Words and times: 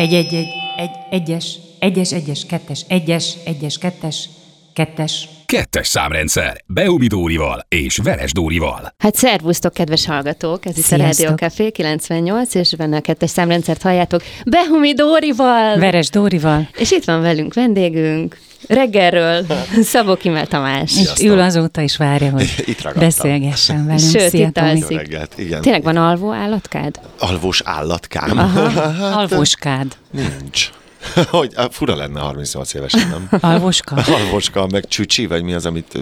Egy, 0.00 0.14
egy, 0.14 0.34
egy, 0.34 0.48
egy, 0.76 0.90
egyes, 1.10 1.58
egyes, 1.78 2.12
egyes, 2.12 2.46
kettes, 2.46 2.84
egyes, 2.88 3.34
egyes, 3.44 3.78
kettes, 3.78 4.28
kettes. 4.74 5.28
Kettes 5.46 5.86
számrendszer. 5.86 6.62
Beumi 6.66 7.06
Dórival 7.06 7.66
és 7.68 7.96
Veres 8.02 8.32
Dórival. 8.32 8.94
Hát 8.98 9.14
szervusztok, 9.14 9.72
kedves 9.72 10.06
hallgatók! 10.06 10.66
Ez 10.66 10.78
itt 10.78 10.84
a 10.84 10.86
Sziasztok. 10.86 11.26
Rádió 11.28 11.36
Café 11.48 11.70
98, 11.70 12.54
és 12.54 12.74
benne 12.76 12.96
a 12.96 13.00
kettes 13.00 13.30
számrendszert 13.30 13.82
halljátok 13.82 14.22
Behumi 14.44 14.94
Dórival! 14.94 15.78
Veres 15.78 16.08
Dórival, 16.10 16.68
és 16.78 16.90
itt 16.90 17.04
van 17.04 17.20
velünk 17.20 17.54
vendégünk, 17.54 18.38
reggelről 18.68 19.46
Szabó 19.82 20.14
Kimel 20.16 20.46
Tamás. 20.46 20.92
és 21.00 21.22
ül 21.24 21.40
azóta 21.40 21.80
is 21.80 21.96
várja, 21.96 22.30
hogy 22.30 22.42
Itt 22.66 22.82
ragadtam. 22.82 23.02
beszélgessen 23.08 23.86
velünk. 23.86 24.10
Sőt, 24.10 24.28
Szia, 24.28 24.46
itt 24.46 24.58
alszik. 24.58 24.96
Reggelt, 24.96 25.32
igen. 25.38 25.60
Tényleg 25.60 25.82
van 25.82 25.96
alvó 25.96 26.32
állatkád? 26.32 27.00
Alvós 27.18 27.60
állatkám. 27.64 28.38
Alvoskád. 29.18 29.96
Nincs. 30.10 30.70
Hogy 31.30 31.54
fura 31.70 31.96
lenne 31.96 32.20
38 32.20 32.74
évesen, 32.74 33.08
nem? 33.08 33.28
Alvoska? 33.50 33.94
Alvoska, 34.18 34.66
meg 34.70 34.88
csücsi, 34.88 35.26
vagy 35.26 35.42
mi 35.42 35.54
az, 35.54 35.66
amit... 35.66 35.98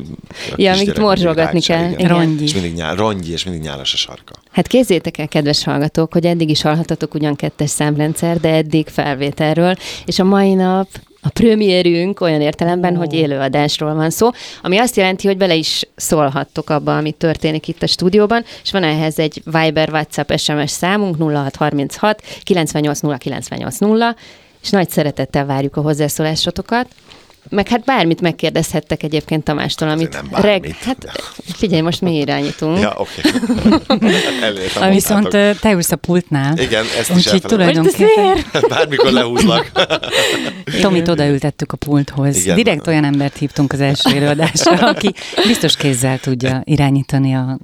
Ja, 0.57 0.73
amit 0.73 0.98
morzsolgatni 0.98 1.61
kell. 1.61 1.91
igen. 1.91 2.38
És 2.41 2.52
mindig 2.52 2.74
nyál, 2.74 2.95
rongyi, 2.95 3.33
és 3.33 3.45
mindig 3.45 3.62
nyálas 3.62 3.93
a 3.93 3.97
sarka. 3.97 4.33
Hát 4.51 4.66
kézzétek 4.66 5.19
el, 5.19 5.29
kedves 5.29 5.65
hallgatók, 5.65 6.12
hogy 6.12 6.27
eddig 6.27 6.51
is 6.51 6.62
hallhatatok 6.62 7.15
ugyan 7.15 7.37
kettes 7.37 7.71
számrendszer, 7.71 8.41
de 8.41 8.48
eddig 8.48 8.88
felvételről, 8.88 9.74
és 10.05 10.19
a 10.19 10.24
mai 10.24 10.55
nap 10.55 10.88
a 11.23 11.29
premierünk 11.29 12.21
olyan 12.21 12.41
értelemben, 12.41 12.96
hogy 12.96 13.12
élőadásról 13.12 13.95
van 13.95 14.10
szó, 14.10 14.30
ami 14.62 14.79
azt 14.79 14.96
jelenti, 14.96 15.27
hogy 15.27 15.37
bele 15.37 15.55
is 15.55 15.83
szólhattok 15.96 16.71
abba, 16.71 16.96
ami 16.96 17.12
történik 17.12 17.69
itt 17.69 17.83
a 17.83 17.87
stúdióban, 17.87 18.45
és 18.62 18.73
van 18.73 18.83
ehhez 18.83 19.19
egy 19.19 19.43
Viber, 19.45 19.91
WhatsApp, 19.91 20.33
SMS 20.37 20.71
számunk 20.71 21.16
0636 21.19 22.23
98 22.43 23.01
098 23.19 23.79
0, 23.79 24.16
és 24.68 24.74
nagy 24.74 24.90
szeretettel 24.90 25.46
várjuk 25.46 25.77
a 25.77 25.80
hozzászólásotokat. 25.80 26.87
Meg 27.51 27.68
hát 27.68 27.84
bármit 27.84 28.20
megkérdezhettek 28.20 29.02
egyébként 29.02 29.45
Tamástól, 29.45 29.88
amit 29.88 30.12
nem 30.12 30.29
bármit. 30.30 30.76
hát 30.76 31.10
figyelj, 31.56 31.80
most 31.80 32.01
mi 32.01 32.16
irányítunk. 32.16 32.78
Ja, 32.80 32.95
oké. 32.96 33.20
Ah, 34.80 34.93
Viszont 34.93 35.28
te 35.60 35.70
ülsz 35.73 35.93
a 35.93 35.96
pultnál. 35.96 36.59
Igen, 36.59 36.84
ezt 36.98 37.10
is 37.10 37.16
Úgyhogy 37.16 37.40
tulajdonképpen? 37.40 38.45
Bármikor 38.68 39.12
lehúzlak. 39.12 39.70
Tomit 40.82 41.09
odaültettük 41.09 41.73
a 41.73 41.76
pulthoz. 41.76 42.37
Igen. 42.37 42.54
Direkt 42.56 42.87
olyan 42.87 43.04
embert 43.04 43.37
hívtunk 43.37 43.73
az 43.73 43.80
első 43.80 44.10
előadásra, 44.16 44.88
aki 44.88 45.12
biztos 45.46 45.76
kézzel 45.76 46.18
tudja 46.18 46.60
irányítani 46.65 47.34
a, 47.34 47.59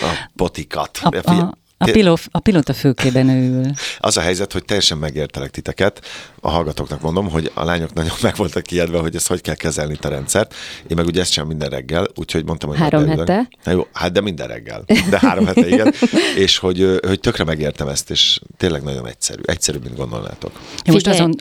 A 0.00 0.28
potikat. 0.36 0.98
a, 1.02 1.30
a, 1.30 1.58
a, 1.82 1.90
pilóf, 1.90 2.28
a 2.30 2.38
pilóta 2.38 2.72
fülkében 2.72 3.28
ő 3.28 3.60
ül. 3.60 3.72
Az 3.98 4.16
a 4.16 4.20
helyzet, 4.20 4.52
hogy 4.52 4.64
teljesen 4.64 4.98
megértelek 4.98 5.50
titeket. 5.50 6.06
A 6.40 6.50
hallgatóknak 6.50 7.00
mondom, 7.00 7.30
hogy 7.30 7.50
a 7.54 7.64
lányok 7.64 7.92
nagyon 7.92 8.16
meg 8.22 8.36
voltak 8.36 8.62
kijedve, 8.62 8.98
hogy 8.98 9.14
ezt 9.14 9.26
hogy 9.26 9.40
kell 9.40 9.54
kezelni 9.54 9.98
a 10.02 10.08
rendszert. 10.08 10.54
Én 10.88 10.96
meg 10.96 11.06
ugye 11.06 11.20
ezt 11.20 11.32
sem 11.32 11.46
minden 11.46 11.68
reggel, 11.68 12.06
úgyhogy 12.14 12.44
mondtam, 12.44 12.68
hogy 12.68 12.78
Három 12.78 13.08
hete? 13.08 13.48
Na 13.64 13.72
jó, 13.72 13.86
hát 13.92 14.12
de 14.12 14.20
minden 14.20 14.46
reggel. 14.46 14.84
De 15.10 15.18
három 15.20 15.46
hete, 15.46 15.68
igen. 15.68 15.94
És 16.44 16.58
hogy, 16.58 17.00
hogy 17.06 17.20
tökre 17.20 17.44
megértem 17.44 17.88
ezt, 17.88 18.10
és 18.10 18.40
tényleg 18.56 18.82
nagyon 18.82 19.06
egyszerű. 19.06 19.40
Egyszerűbb, 19.44 19.82
mint 19.82 19.96
gondolnátok. 19.96 20.52
Ja, 20.84 20.92
most 20.92 21.06
azon, 21.06 21.34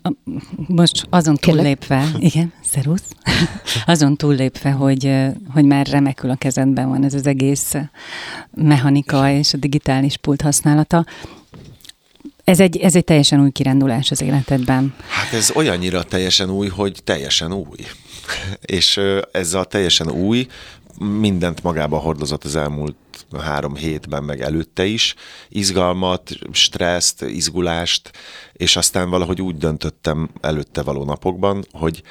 most 0.55 1.07
azon 1.09 1.35
túllépve, 1.35 2.11
igen, 2.19 2.53
szervusz, 2.63 3.03
azon 3.85 4.15
túllépve, 4.15 4.71
hogy, 4.71 5.11
hogy 5.53 5.65
már 5.65 5.87
remekül 5.87 6.29
a 6.29 6.35
kezedben 6.35 6.89
van 6.89 7.03
ez 7.03 7.13
az 7.13 7.27
egész 7.27 7.75
mechanika 8.51 9.31
és 9.31 9.53
a 9.53 9.57
digitális 9.57 10.17
pult 10.29 10.41
használata. 10.41 11.05
Ez 12.43 12.59
egy, 12.59 12.77
ez 12.77 12.95
egy 12.95 13.03
teljesen 13.03 13.41
új 13.41 13.51
kirándulás 13.51 14.11
az 14.11 14.21
életedben. 14.21 14.95
Hát 15.07 15.33
ez 15.33 15.51
olyannyira 15.55 16.03
teljesen 16.03 16.49
új, 16.49 16.67
hogy 16.67 17.01
teljesen 17.03 17.53
új. 17.53 17.77
És 18.77 18.99
ez 19.31 19.53
a 19.53 19.63
teljesen 19.63 20.11
új 20.11 20.47
mindent 20.99 21.63
magába 21.63 21.97
hordozott 21.97 22.43
az 22.43 22.55
elmúlt 22.55 22.95
három 23.39 23.75
hétben, 23.75 24.23
meg 24.23 24.41
előtte 24.41 24.85
is. 24.85 25.15
Izgalmat, 25.49 26.31
stresszt, 26.51 27.21
izgulást, 27.21 28.11
és 28.53 28.75
aztán 28.75 29.09
valahogy 29.09 29.41
úgy 29.41 29.57
döntöttem 29.57 30.29
előtte 30.41 30.81
való 30.81 31.03
napokban, 31.03 31.65
hogy 31.71 32.03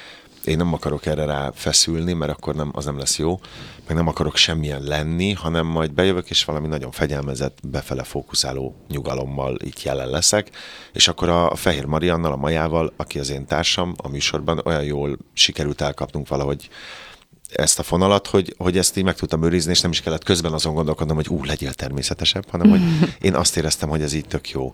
én 0.49 0.57
nem 0.57 0.73
akarok 0.73 1.05
erre 1.05 1.25
rá 1.25 1.51
feszülni, 1.53 2.13
mert 2.13 2.31
akkor 2.31 2.55
nem, 2.55 2.71
az 2.73 2.85
nem 2.85 2.97
lesz 2.97 3.17
jó, 3.17 3.39
meg 3.87 3.97
nem 3.97 4.07
akarok 4.07 4.35
semmilyen 4.35 4.83
lenni, 4.83 5.33
hanem 5.33 5.65
majd 5.65 5.93
bejövök, 5.93 6.29
és 6.29 6.45
valami 6.45 6.67
nagyon 6.67 6.91
fegyelmezett, 6.91 7.57
befele 7.63 8.03
fókuszáló 8.03 8.75
nyugalommal 8.87 9.57
itt 9.63 9.81
jelen 9.81 10.09
leszek, 10.09 10.49
és 10.93 11.07
akkor 11.07 11.29
a 11.29 11.55
Fehér 11.55 11.85
Mariannal, 11.85 12.31
a 12.31 12.35
Majával, 12.35 12.93
aki 12.97 13.19
az 13.19 13.29
én 13.29 13.45
társam 13.45 13.93
a 14.03 14.07
műsorban, 14.07 14.61
olyan 14.65 14.83
jól 14.83 15.17
sikerült 15.33 15.81
elkapnunk 15.81 16.27
valahogy 16.27 16.69
ezt 17.51 17.79
a 17.79 17.83
fonalat, 17.83 18.27
hogy, 18.27 18.55
hogy 18.57 18.77
ezt 18.77 18.97
így 18.97 19.03
meg 19.03 19.15
tudtam 19.15 19.43
őrizni, 19.43 19.71
és 19.71 19.81
nem 19.81 19.91
is 19.91 20.01
kellett 20.01 20.23
közben 20.23 20.53
azon 20.53 20.73
gondolkodnom, 20.73 21.15
hogy 21.15 21.27
ú, 21.27 21.43
legyél 21.43 21.73
természetesebb, 21.73 22.49
hanem 22.49 22.69
hogy 22.69 22.81
én 23.27 23.35
azt 23.35 23.57
éreztem, 23.57 23.89
hogy 23.89 24.01
ez 24.01 24.13
így 24.13 24.27
tök 24.27 24.49
jó. 24.49 24.73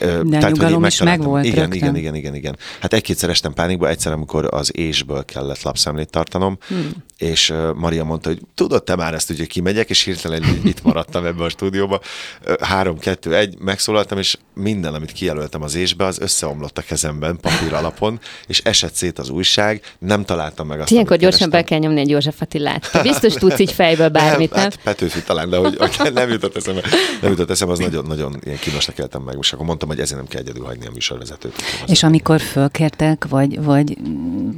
Ö, 0.00 0.22
De 0.24 0.36
így 0.36 0.44
nyugalom 0.44 0.84
is 0.84 1.02
megvolt 1.02 1.44
igen, 1.44 1.58
rögtön. 1.58 1.76
igen, 1.76 1.96
igen, 1.96 2.14
igen, 2.14 2.34
igen. 2.34 2.56
Hát 2.80 2.92
egy-kétszer 2.92 3.30
estem 3.30 3.52
pánikba, 3.52 3.88
egyszer, 3.88 4.12
amikor 4.12 4.48
az 4.50 4.76
ésből 4.76 5.24
kellett 5.24 5.62
lapszemlét 5.62 6.10
tartanom, 6.10 6.58
hmm. 6.68 6.90
és 7.16 7.52
Maria 7.74 8.04
mondta, 8.04 8.28
hogy 8.28 8.40
tudod 8.54 8.84
te 8.84 8.96
már 8.96 9.14
ezt, 9.14 9.26
hogy 9.26 9.46
kimegyek, 9.46 9.90
és 9.90 10.02
hirtelen 10.02 10.42
itt 10.64 10.82
maradtam 10.82 11.24
ebbe 11.24 11.44
a 11.44 11.48
stúdióba. 11.48 12.00
Három, 12.60 12.98
kettő, 12.98 13.34
egy, 13.34 13.58
megszólaltam, 13.58 14.18
és 14.18 14.36
minden, 14.54 14.94
amit 14.94 15.12
kijelöltem 15.12 15.62
az 15.62 15.74
ésbe, 15.74 16.04
az 16.04 16.20
összeomlott 16.20 16.78
a 16.78 16.82
kezemben 16.82 17.38
papír 17.40 17.72
alapon, 17.74 18.20
és 18.46 18.60
esett 18.64 18.94
szét 18.94 19.18
az 19.18 19.28
újság, 19.28 19.82
nem 19.98 20.24
találtam 20.24 20.66
meg 20.66 20.80
azt, 20.80 20.90
Ilyenkor 20.90 21.16
gyorsan 21.16 21.50
be 21.50 21.64
kell 21.64 21.78
nyomni 21.78 22.00
egy 22.00 22.08
József 22.08 22.40
Attilát. 22.40 22.90
Te 22.92 23.02
biztos 23.02 23.34
tudsz 23.34 23.58
így 23.58 23.72
fejből 23.72 24.08
bármit, 24.08 24.50
nem? 24.50 24.60
Hát 24.60 24.76
Petőfi 24.82 25.22
talán, 25.22 25.50
de 25.50 25.56
hogy, 25.56 25.78
nem 26.14 26.30
jutott 26.30 26.56
eszembe, 26.56 26.82
nem 27.20 27.30
jutott 27.30 27.50
eszembe, 27.50 27.72
az 27.72 27.78
nagyon, 27.78 28.04
nagyon 28.04 28.40
ilyen 28.44 28.58
kínosnak 28.58 28.98
éltem 28.98 29.22
meg, 29.22 29.36
és 29.40 29.52
akkor 29.52 29.66
mondtam, 29.68 29.88
hogy 29.88 30.00
ezért 30.00 30.20
nem 30.20 30.28
kell 30.28 30.40
egyedül 30.40 30.64
hagyni 30.64 30.86
a 30.86 30.90
műsorvezetőt. 30.90 31.54
És 31.86 32.02
amikor 32.02 32.40
fölkértek, 32.40 33.26
vagy, 33.28 33.62
vagy 33.62 33.96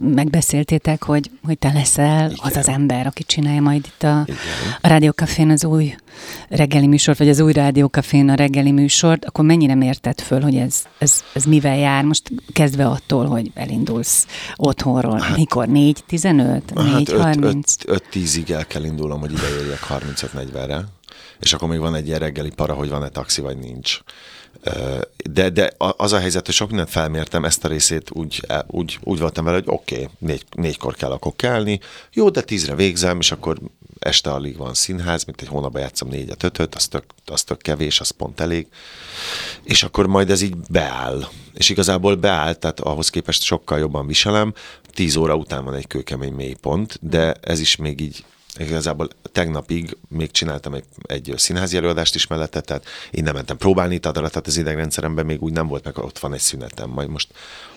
megbeszéltétek, 0.00 1.03
hogy, 1.03 1.31
hogy 1.44 1.59
te 1.59 1.72
leszel 1.72 2.31
Igen. 2.31 2.38
az 2.43 2.56
az 2.56 2.69
ember, 2.69 3.06
aki 3.06 3.25
csinálja 3.25 3.60
majd 3.60 3.87
itt 3.87 4.03
a, 4.03 4.22
Igen. 4.26 4.38
a 4.81 4.88
Rádiókafén 4.88 5.50
az 5.50 5.65
új 5.65 5.94
reggeli 6.49 6.87
műsort, 6.87 7.19
vagy 7.19 7.28
az 7.28 7.41
új 7.41 7.53
Rádiókafén 7.53 8.28
a 8.28 8.34
reggeli 8.34 8.72
műsort, 8.72 9.25
akkor 9.25 9.44
mennyire 9.44 9.75
mérted 9.75 10.20
föl, 10.20 10.41
hogy 10.41 10.56
ez, 10.56 10.82
ez, 10.99 11.25
ez 11.32 11.44
mivel 11.44 11.76
jár? 11.76 12.04
Most 12.04 12.31
kezdve 12.53 12.87
attól, 12.87 13.26
hogy 13.26 13.50
elindulsz 13.54 14.26
otthonról. 14.56 15.25
Mikor? 15.37 15.66
4-15? 15.69 15.94
Hát 16.49 16.62
4-30? 16.76 17.62
5-10-ig 18.12 18.50
el 18.50 18.66
kell 18.66 18.84
indulnom, 18.84 19.20
hogy 19.20 19.32
ideérjek 19.32 19.87
35-40-re, 19.88 20.84
és 21.41 21.53
akkor 21.53 21.69
még 21.69 21.78
van 21.78 21.94
egy 21.94 22.06
ilyen 22.06 22.19
reggeli 22.19 22.50
para, 22.50 22.75
hogy 22.75 22.88
van-e 22.88 23.09
taxi, 23.09 23.41
vagy 23.41 23.59
nincs. 23.59 24.00
De, 25.31 25.48
de 25.50 25.72
az 25.76 26.12
a 26.12 26.19
helyzet, 26.19 26.47
hogy 26.47 26.54
sok 26.54 26.69
mindent 26.69 26.91
felmértem, 26.91 27.44
ezt 27.44 27.65
a 27.65 27.69
részét 27.69 28.10
úgy, 28.12 28.44
e- 28.48 28.65
úgy, 28.66 28.98
úgy 29.03 29.19
voltam 29.19 29.44
vele, 29.44 29.56
hogy 29.56 29.66
oké, 29.66 29.94
okay, 29.94 30.09
négy, 30.19 30.44
négykor 30.50 30.94
kell 30.94 31.10
akkor 31.10 31.32
kelni, 31.37 31.81
jó, 32.12 32.31
de 32.31 32.43
tízre 32.43 32.75
végzem, 32.75 33.19
és 33.19 33.32
akkor 33.32 33.59
este 33.99 34.31
alig 34.31 34.56
van 34.56 34.75
színház, 34.75 35.25
mint 35.25 35.41
egy 35.41 35.49
hónapban 35.49 35.81
játszom 35.81 36.09
négyet, 36.09 36.43
ötöt, 36.43 36.75
az 36.75 36.88
tök, 36.88 37.04
az 37.26 37.43
tök 37.43 37.59
kevés, 37.59 38.00
az 38.00 38.10
pont 38.10 38.41
elég. 38.41 38.66
És 39.62 39.82
akkor 39.82 40.06
majd 40.06 40.31
ez 40.31 40.41
így 40.41 40.56
beáll. 40.56 41.28
És 41.54 41.69
igazából 41.69 42.15
beáll, 42.15 42.54
tehát 42.54 42.81
ahhoz 42.81 43.10
képest 43.10 43.43
sokkal 43.43 43.78
jobban 43.78 44.06
viselem. 44.06 44.54
Tíz 44.94 45.16
óra 45.16 45.34
után 45.34 45.65
van 45.65 45.75
egy 45.75 45.87
kőkemény 45.87 46.32
mélypont, 46.32 46.99
de 47.00 47.32
ez 47.32 47.60
is 47.60 47.76
még 47.76 48.00
így 48.00 48.25
Igazából 48.59 49.09
tegnapig 49.33 49.97
még 50.09 50.31
csináltam 50.31 50.75
egy, 50.75 50.85
egy 51.07 51.33
színházi 51.37 51.77
előadást 51.77 52.15
is 52.15 52.27
mellette, 52.27 52.61
tehát 52.61 52.85
én 53.11 53.23
nem 53.23 53.35
mentem 53.35 53.57
próbálni 53.57 53.95
itt 53.95 54.07
adalat, 54.07 54.31
tehát 54.31 54.47
az 54.47 54.57
idegrendszeremben 54.57 55.27
még 55.27 55.43
úgy 55.43 55.53
nem 55.53 55.67
volt, 55.67 55.85
meg 55.85 55.99
ott 55.99 56.19
van 56.19 56.35
egy 56.35 56.41
szünetem, 56.41 56.91
majd 56.91 57.09
most 57.09 57.29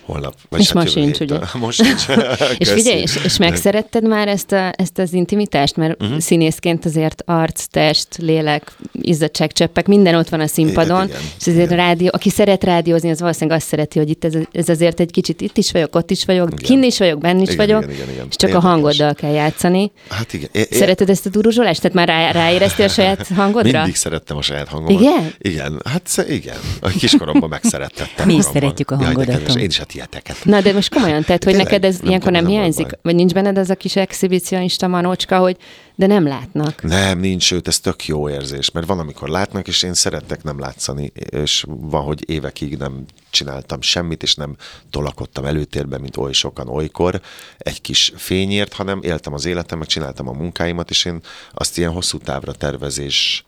holnap. 0.04 0.34
Vagy 0.48 0.60
És 0.60 0.66
hát 0.66 0.74
ma 0.74 0.86
sincs, 0.90 1.20
ugye? 1.20 1.38
Most 1.54 1.84
sincs. 1.84 2.06
És 2.58 2.70
figyelj, 2.70 3.00
és, 3.00 3.18
és 3.24 3.36
megszeretted 3.36 4.06
már 4.08 4.28
ezt, 4.28 4.52
a, 4.52 4.72
ezt 4.76 4.98
az 4.98 5.12
intimitást, 5.12 5.76
mert 5.76 6.02
uh-huh. 6.02 6.18
színészként 6.18 6.84
azért 6.84 7.22
arc, 7.26 7.64
test, 7.64 8.08
lélek, 8.16 8.72
izzadságcseppek, 8.92 9.86
minden 9.86 10.14
ott 10.14 10.28
van 10.28 10.40
a 10.40 10.46
színpadon, 10.46 11.06
Igen, 11.06 11.20
és 11.38 11.46
azért 11.46 11.70
igen. 11.70 11.76
rádió, 11.76 12.08
aki 12.12 12.30
szeret 12.30 12.64
rádiózni, 12.64 13.10
az 13.10 13.20
valószínűleg 13.20 13.58
azt 13.58 13.66
szereti, 13.66 13.98
hogy 13.98 14.08
itt 14.08 14.24
ez, 14.24 14.34
ez 14.52 14.68
azért 14.68 15.00
egy 15.00 15.10
kicsit 15.10 15.40
itt 15.40 15.56
is 15.56 15.72
vagyok, 15.72 15.94
ott 15.94 16.10
is 16.10 16.24
vagyok, 16.24 16.48
Igen. 16.52 16.64
kinn 16.64 16.82
is 16.82 16.98
vagyok, 16.98 17.18
benn 17.18 17.40
is 17.40 17.50
Igen, 17.50 17.66
vagyok, 17.66 17.82
igen, 17.82 17.94
igen, 17.94 18.08
igen. 18.08 18.26
és 18.28 18.36
csak 18.36 18.48
Érdekes. 18.48 18.68
a 18.68 18.72
hangoddal 18.72 19.14
kell 19.14 19.32
játszani. 19.32 19.92
Hát 20.08 20.32
igen. 20.32 20.48
É, 20.52 20.60
é, 20.60 20.66
Szereted 20.70 21.10
ezt 21.10 21.26
a 21.26 21.30
duruzsolást? 21.44 21.80
Tehát 21.80 21.96
már 21.96 22.08
rá, 22.08 22.30
ráéreztél 22.30 22.84
a 22.84 22.88
saját 22.88 23.28
hangodra? 23.36 23.78
Mindig 23.78 23.94
szerettem 23.96 24.36
a 24.36 24.42
saját 24.42 24.68
hangomat. 24.68 25.00
Igen? 25.00 25.32
Igen, 25.38 25.80
hát 25.84 26.24
igen. 26.28 26.56
A 26.80 26.88
kiskoromban 26.88 27.48
megszerettettem. 27.48 28.26
Mi 28.26 28.32
is 28.34 28.38
magamban. 28.38 28.60
szeretjük 28.60 28.90
a 28.90 28.94
Jaj, 28.94 29.04
hangodat, 29.04 29.42
Tomi. 29.42 29.60
Én 29.62 29.68
is 29.68 29.78
hát 29.78 29.94
ilyeteket. 29.94 30.36
Na, 30.42 30.60
de 30.60 30.72
most 30.72 30.94
komolyan, 30.94 31.22
tehát, 31.24 31.44
hogy 31.44 31.52
Tényleg? 31.52 31.72
neked 31.72 31.84
ez 31.84 31.96
Nem 31.98 32.06
ilyenkor 32.08 32.32
nem 32.32 32.42
nem 32.42 32.52
hiányzik? 32.52 32.86
baj. 32.86 32.98
Vagy 33.02 33.14
nincs 33.14 33.32
benned 33.32 33.58
ez 33.58 33.70
a 33.70 33.74
kis 33.74 33.96
exhibicionista 33.96 34.86
manócska, 34.86 35.38
hogy 35.38 35.56
de 35.94 36.06
nem 36.06 36.26
látnak. 36.26 36.82
Nem, 36.82 37.18
nincs, 37.18 37.42
sőt, 37.42 37.68
ez 37.68 37.80
tök 37.80 38.06
jó 38.06 38.28
érzés, 38.28 38.70
mert 38.70 38.86
van, 38.86 38.98
amikor 38.98 39.28
látnak, 39.28 39.68
és 39.68 39.82
én 39.82 39.94
szerettek 39.94 40.42
nem 40.42 40.60
látszani, 40.60 41.12
és 41.30 41.64
van, 41.68 42.02
hogy 42.02 42.30
évekig 42.30 42.76
nem 42.76 43.04
csináltam 43.34 43.80
semmit, 43.80 44.22
és 44.22 44.34
nem 44.34 44.56
tolakodtam 44.90 45.44
előtérben, 45.44 46.00
mint 46.00 46.16
oly 46.16 46.32
sokan 46.32 46.68
olykor 46.68 47.20
egy 47.58 47.80
kis 47.80 48.12
fényért, 48.16 48.72
hanem 48.72 49.02
éltem 49.02 49.32
az 49.32 49.44
életem, 49.44 49.78
meg 49.78 49.86
csináltam 49.86 50.28
a 50.28 50.32
munkáimat, 50.32 50.90
és 50.90 51.04
én 51.04 51.20
azt 51.52 51.78
ilyen 51.78 51.92
hosszú 51.92 52.18
távra 52.18 52.52
tervezés 52.52 53.44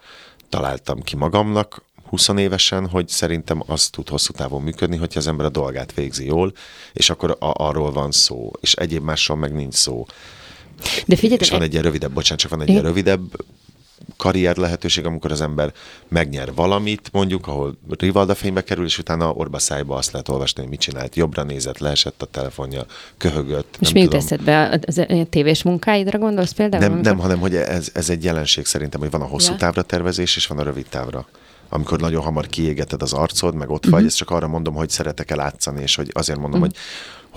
találtam 0.48 1.02
ki 1.02 1.16
magamnak, 1.16 1.84
20 2.08 2.28
évesen, 2.28 2.88
hogy 2.88 3.08
szerintem 3.08 3.62
az 3.66 3.88
tud 3.88 4.08
hosszú 4.08 4.32
távon 4.32 4.62
működni, 4.62 4.96
hogyha 4.96 5.18
az 5.18 5.26
ember 5.26 5.46
a 5.46 5.50
dolgát 5.50 5.92
végzi 5.94 6.24
jól, 6.24 6.52
és 6.92 7.10
akkor 7.10 7.30
a, 7.30 7.36
arról 7.38 7.92
van 7.92 8.12
szó, 8.12 8.50
és 8.60 8.72
egyéb 8.72 9.02
másról 9.02 9.36
meg 9.36 9.54
nincs 9.54 9.74
szó. 9.74 10.06
De 11.06 11.16
figyelj, 11.16 11.38
és 11.40 11.50
van 11.50 11.62
egy 11.62 11.72
ilyen 11.72 11.84
rövidebb, 11.84 12.12
bocsánat, 12.12 12.40
csak 12.40 12.50
van 12.50 12.60
egy 12.60 12.68
ilyen 12.68 12.82
rövidebb 12.82 13.44
karrier 14.16 14.56
lehetőség, 14.56 15.06
amikor 15.06 15.30
az 15.30 15.40
ember 15.40 15.72
megnyer 16.08 16.54
valamit, 16.54 17.08
mondjuk, 17.12 17.46
ahol 17.46 17.78
Rivalda 17.98 18.34
fénybe 18.34 18.64
kerül, 18.64 18.84
és 18.84 18.98
utána 18.98 19.32
orba 19.32 19.58
szájba 19.58 19.96
azt 19.96 20.12
lehet 20.12 20.28
olvasni, 20.28 20.60
hogy 20.60 20.70
mit 20.70 20.80
csinált. 20.80 21.16
Jobbra 21.16 21.42
nézett, 21.42 21.78
leesett 21.78 22.22
a 22.22 22.26
telefonja, 22.26 22.84
köhögött. 23.16 23.76
És 23.80 23.92
mi 23.92 24.00
jut 24.00 24.14
eszedbe? 24.14 24.80
Az, 24.86 24.98
a 24.98 25.26
tévés 25.30 25.62
munkáidra 25.62 26.18
gondolsz 26.18 26.52
például? 26.52 26.88
Nem, 26.88 27.00
nem 27.00 27.18
hanem 27.18 27.38
hogy 27.38 27.54
ez, 27.54 27.90
ez 27.92 28.10
egy 28.10 28.24
jelenség 28.24 28.64
szerintem, 28.64 29.00
hogy 29.00 29.10
van 29.10 29.20
a 29.20 29.26
hosszú 29.26 29.52
ja. 29.52 29.58
távra 29.58 29.82
tervezés, 29.82 30.36
és 30.36 30.46
van 30.46 30.58
a 30.58 30.62
rövid 30.62 30.86
távra 30.88 31.26
amikor 31.68 32.00
nagyon 32.00 32.22
hamar 32.22 32.46
kiégeted 32.46 33.02
az 33.02 33.12
arcod, 33.12 33.54
meg 33.54 33.70
ott 33.70 33.84
vagy, 33.84 33.92
uh-huh. 33.92 34.06
ezt 34.06 34.16
csak 34.16 34.30
arra 34.30 34.48
mondom, 34.48 34.74
hogy 34.74 34.90
szeretek 34.90 35.30
el 35.30 35.36
látszani, 35.36 35.82
és 35.82 35.94
hogy 35.94 36.10
azért 36.12 36.38
mondom, 36.38 36.60
uh-huh. 36.60 36.74
hogy 36.74 36.84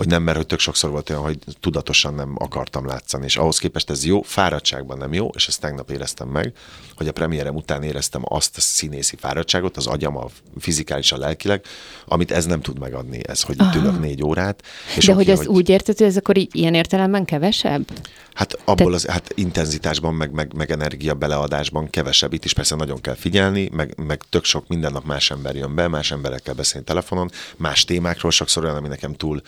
hogy 0.00 0.08
nem, 0.08 0.22
mert 0.22 0.36
hogy 0.36 0.46
tök 0.46 0.58
sokszor 0.58 0.90
volt 0.90 1.10
olyan, 1.10 1.22
hogy 1.22 1.38
tudatosan 1.60 2.14
nem 2.14 2.34
akartam 2.38 2.86
látszani, 2.86 3.24
és 3.24 3.36
ahhoz 3.36 3.58
képest 3.58 3.90
ez 3.90 4.04
jó, 4.04 4.22
fáradtságban 4.22 4.98
nem 4.98 5.12
jó, 5.12 5.30
és 5.34 5.48
ezt 5.48 5.60
tegnap 5.60 5.90
éreztem 5.90 6.28
meg, 6.28 6.52
hogy 6.96 7.08
a 7.08 7.12
premierem 7.12 7.54
után 7.54 7.82
éreztem 7.82 8.22
azt 8.24 8.56
a 8.56 8.60
színészi 8.60 9.16
fáradtságot, 9.16 9.76
az 9.76 9.86
agyam 9.86 10.16
a 10.16 10.26
fizikális, 10.58 11.12
a 11.12 11.18
lelkileg, 11.18 11.64
amit 12.06 12.30
ez 12.30 12.44
nem 12.44 12.60
tud 12.60 12.78
megadni, 12.78 13.20
ez, 13.28 13.42
hogy 13.42 13.56
itt 13.60 13.74
ülök 13.74 14.00
négy 14.00 14.22
órát. 14.22 14.62
És 14.96 15.06
De 15.06 15.12
okay, 15.12 15.24
hogy 15.24 15.32
az 15.32 15.38
hogy... 15.38 15.56
úgy 15.56 15.68
érted, 15.68 15.98
hogy 15.98 16.06
ez 16.06 16.16
akkor 16.16 16.36
ilyen 16.52 16.74
értelemben 16.74 17.24
kevesebb? 17.24 17.90
Hát 18.34 18.58
abból 18.64 18.92
az 18.92 19.06
hát 19.06 19.32
intenzitásban, 19.34 20.14
meg, 20.14 20.30
meg, 20.30 20.54
meg 20.54 20.70
energia 20.70 21.14
beleadásban 21.14 21.90
kevesebb. 21.90 22.32
Itt 22.32 22.44
is 22.44 22.52
persze 22.52 22.76
nagyon 22.76 23.00
kell 23.00 23.14
figyelni, 23.14 23.68
meg, 23.72 23.94
meg 23.96 24.22
tök 24.28 24.44
sok 24.44 24.68
minden 24.68 24.92
nap 24.92 25.04
más 25.04 25.30
ember 25.30 25.56
jön 25.56 25.74
be, 25.74 25.88
más 25.88 26.10
emberekkel 26.10 26.54
beszélni 26.54 26.86
telefonon, 26.86 27.30
más 27.56 27.84
témákról 27.84 28.30
sokszor 28.30 28.64
olyan, 28.64 28.76
ami 28.76 28.88
nekem 28.88 29.14
túl, 29.14 29.42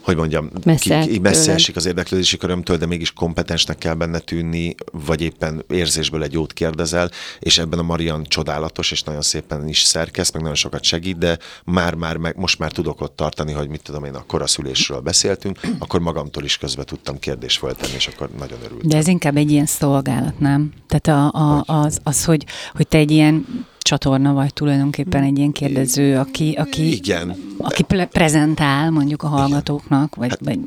hogy 0.00 0.16
mondjam, 0.16 0.50
messze, 0.64 1.00
ki, 1.00 1.18
messze 1.18 1.52
esik 1.52 1.76
az 1.76 1.86
érdeklődési 1.86 2.36
körömtől, 2.36 2.76
de 2.76 2.86
mégis 2.86 3.12
kompetensnek 3.12 3.78
kell 3.78 3.94
benne 3.94 4.18
tűnni, 4.18 4.74
vagy 4.92 5.20
éppen 5.20 5.64
érzésből 5.68 6.22
egy 6.22 6.32
jót 6.32 6.52
kérdezel, 6.52 7.10
és 7.38 7.58
ebben 7.58 7.78
a 7.78 7.82
Marian 7.82 8.24
csodálatos, 8.24 8.90
és 8.90 9.02
nagyon 9.02 9.22
szépen 9.22 9.68
is 9.68 9.82
szerkesz, 9.82 10.32
meg 10.32 10.42
nagyon 10.42 10.56
sokat 10.56 10.84
segít, 10.84 11.18
de 11.18 11.38
már, 11.64 11.94
már 11.94 12.16
meg, 12.16 12.36
most 12.36 12.58
már 12.58 12.72
tudok 12.72 13.00
ott 13.00 13.16
tartani, 13.16 13.52
hogy 13.52 13.68
mit 13.68 13.82
tudom 13.82 14.04
én, 14.04 14.14
a 14.14 14.24
koraszülésről 14.26 15.00
beszéltünk, 15.00 15.60
akkor 15.78 16.00
magamtól 16.00 16.44
is 16.44 16.58
közbe 16.58 16.84
tudtam 16.84 17.18
kérdést 17.18 17.58
föltenni, 17.58 17.94
és 17.94 18.06
akkor 18.06 18.30
nagyon 18.38 18.58
örültem. 18.64 18.88
De 18.88 18.96
ez 18.96 19.06
inkább 19.06 19.36
egy 19.36 19.50
ilyen 19.50 19.66
szolgálat, 19.66 20.38
nem? 20.38 20.72
Tehát 20.88 21.32
a, 21.32 21.38
a, 21.38 21.64
az, 21.66 21.98
az 22.02 22.24
hogy, 22.24 22.44
hogy 22.72 22.88
te 22.88 22.98
egy 22.98 23.10
ilyen 23.10 23.66
csatorna 23.88 24.32
vagy 24.32 24.52
tulajdonképpen 24.52 25.22
egy 25.22 25.38
ilyen 25.38 25.52
kérdező, 25.52 26.16
aki, 26.18 26.54
aki, 26.58 26.92
Igen. 26.92 27.36
aki 27.58 27.82
pre- 27.82 28.08
prezentál 28.08 28.90
mondjuk 28.90 29.22
a 29.22 29.26
hallgatóknak, 29.26 30.14
vagy, 30.14 30.28
hát, 30.28 30.40
vagy 30.44 30.58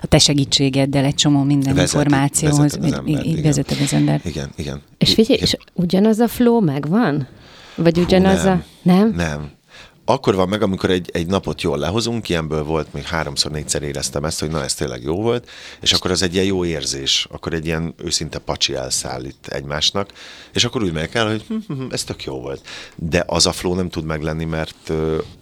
a 0.00 0.06
te 0.06 0.18
segítségeddel 0.18 1.04
egy 1.04 1.14
csomó 1.14 1.42
minden 1.42 1.74
vezet, 1.74 1.92
információhoz. 1.92 2.58
Vezeted 2.58 2.84
az, 2.84 2.92
ember, 2.92 3.26
így 3.26 3.42
vezeted 3.42 3.78
az 3.82 3.92
ember. 3.92 4.20
Igen, 4.24 4.50
igen. 4.56 4.82
És 4.98 5.14
figyelj, 5.14 5.38
és 5.40 5.56
ugyanaz 5.72 6.18
a 6.18 6.28
flow 6.28 6.60
megvan? 6.60 7.26
Vagy 7.74 7.98
ugyanaz 7.98 8.40
Hú, 8.40 8.46
nem, 8.46 8.56
a... 8.56 8.62
Nem? 8.82 9.12
Nem 9.16 9.50
akkor 10.08 10.34
van 10.34 10.48
meg, 10.48 10.62
amikor 10.62 10.90
egy, 10.90 11.10
egy 11.12 11.26
napot 11.26 11.62
jól 11.62 11.78
lehozunk, 11.78 12.28
ilyenből 12.28 12.64
volt, 12.64 12.92
még 12.92 13.04
háromszor, 13.04 13.50
négyszer 13.50 13.82
éreztem 13.82 14.24
ezt, 14.24 14.40
hogy 14.40 14.50
na, 14.50 14.62
ez 14.62 14.74
tényleg 14.74 15.02
jó 15.02 15.22
volt, 15.22 15.48
és 15.80 15.92
akkor 15.92 16.10
az 16.10 16.22
egy 16.22 16.34
ilyen 16.34 16.46
jó 16.46 16.64
érzés, 16.64 17.26
akkor 17.30 17.52
egy 17.52 17.66
ilyen 17.66 17.94
őszinte 17.96 18.38
pacsi 18.38 18.74
elszállít 18.74 19.48
egymásnak, 19.48 20.12
és 20.52 20.64
akkor 20.64 20.82
úgy 20.82 20.92
megyek 20.92 21.14
el, 21.14 21.26
hogy 21.28 21.44
hm, 21.48 21.54
hm, 21.66 21.72
hm, 21.72 21.86
ez 21.90 22.04
tök 22.04 22.24
jó 22.24 22.40
volt. 22.40 22.66
De 22.94 23.24
az 23.26 23.46
a 23.46 23.52
flow 23.52 23.74
nem 23.74 23.88
tud 23.88 24.04
meglenni, 24.04 24.44
mert 24.44 24.92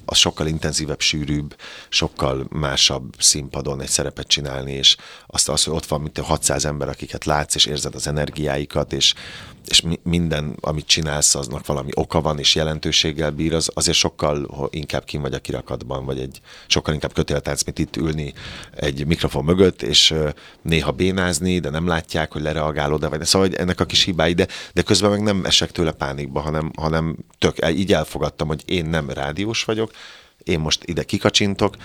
az 0.05 0.17
sokkal 0.17 0.47
intenzívebb, 0.47 1.01
sűrűbb, 1.01 1.57
sokkal 1.89 2.47
másabb 2.51 3.15
színpadon 3.19 3.81
egy 3.81 3.89
szerepet 3.89 4.27
csinálni, 4.27 4.73
és 4.73 4.97
azt 5.27 5.49
az, 5.49 5.65
hogy 5.65 5.75
ott 5.75 5.87
van 5.87 6.01
mint 6.01 6.19
600 6.19 6.65
ember, 6.65 6.89
akiket 6.89 7.25
látsz, 7.25 7.55
és 7.55 7.67
érzed 7.67 7.95
az 7.95 8.07
energiáikat, 8.07 8.93
és 8.93 9.15
és 9.69 9.83
minden, 10.03 10.57
amit 10.61 10.87
csinálsz, 10.87 11.35
aznak 11.35 11.67
valami 11.67 11.91
oka 11.95 12.21
van, 12.21 12.39
és 12.39 12.55
jelentőséggel 12.55 13.31
bír, 13.31 13.55
az 13.55 13.71
azért 13.75 13.97
sokkal 13.97 14.69
inkább 14.71 15.05
kim 15.05 15.21
vagy 15.21 15.35
a 15.35 15.39
kirakatban, 15.39 16.05
vagy 16.05 16.19
egy 16.19 16.41
sokkal 16.67 16.95
inkább 16.95 17.13
kötéltánc, 17.13 17.65
mint 17.65 17.79
itt 17.79 17.97
ülni 17.97 18.35
egy 18.75 19.07
mikrofon 19.07 19.45
mögött, 19.45 19.83
és 19.83 20.15
néha 20.63 20.93
bénázni, 20.93 21.59
de 21.59 21.71
nem 21.71 21.87
látják, 21.87 22.33
hogy 22.33 22.43
lereagálod, 22.43 23.09
vagy 23.09 23.25
szóval 23.25 23.49
hogy 23.49 23.57
ennek 23.57 23.81
a 23.81 23.85
kis 23.85 24.03
hibái, 24.03 24.33
de, 24.33 24.47
de 24.73 24.83
közben 24.83 25.11
meg 25.11 25.23
nem 25.23 25.45
esek 25.45 25.73
tőle 25.73 25.93
pánikba, 25.93 26.41
hanem, 26.41 26.73
hanem 26.77 27.17
tök, 27.39 27.57
így 27.71 27.93
elfogadtam, 27.93 28.49
hogy 28.49 28.63
én 28.65 28.87
nem 28.87 29.11
rádiós 29.11 29.65
vagyok, 29.65 29.91
én 30.45 30.61
most 30.61 30.83
ide 30.85 31.03
kikacsintok, 31.03 31.77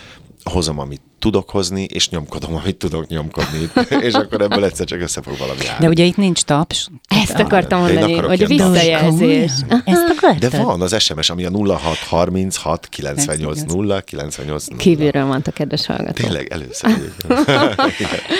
hozom, 0.44 0.80
amit 0.80 1.02
tudok 1.20 1.50
hozni, 1.50 1.84
és 1.84 2.10
nyomkodom, 2.10 2.56
amit 2.56 2.76
tudok 2.76 3.08
nyomkodni. 3.08 3.70
és 4.08 4.14
akkor 4.14 4.42
ebből 4.42 4.64
egyszer 4.64 4.86
csak 4.86 5.02
össze 5.02 5.22
fog 5.22 5.38
valami 5.38 5.68
állni. 5.68 5.84
De 5.84 5.90
ugye 5.90 6.04
itt 6.04 6.18
nincs 6.18 6.42
taps. 6.42 6.90
Ezt 7.08 7.34
a... 7.34 7.44
akartam 7.44 7.80
mondani, 7.82 8.14
hogy 8.14 8.48
visszajelzés. 8.48 9.52
Ezt 9.86 10.08
akartad? 10.21 10.51
De 10.51 10.63
van 10.63 10.81
az 10.81 11.01
SMS, 11.01 11.30
ami 11.30 11.45
a 11.45 11.51
0636 11.51 12.88
98 12.89 13.62
0 13.62 14.01
98 14.01 14.68
0. 14.68 14.80
Kívülről 14.80 15.25
mondta, 15.25 15.51
kedves 15.51 15.86
hallgató. 15.86 16.24
Tényleg, 16.24 16.48
először. 16.51 16.89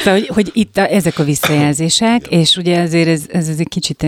szóval, 0.04 0.20
hogy, 0.20 0.28
hogy 0.28 0.52
itt 0.54 0.78
a, 0.78 0.92
ezek 0.92 1.20
a 1.20 1.24
visszajelzések, 1.24 2.28
és 2.28 2.56
ugye 2.56 2.82
azért 2.82 3.08
ez, 3.08 3.24
ez, 3.32 3.48
ez 3.48 3.60
egy 3.60 3.68
kicsit 3.68 4.06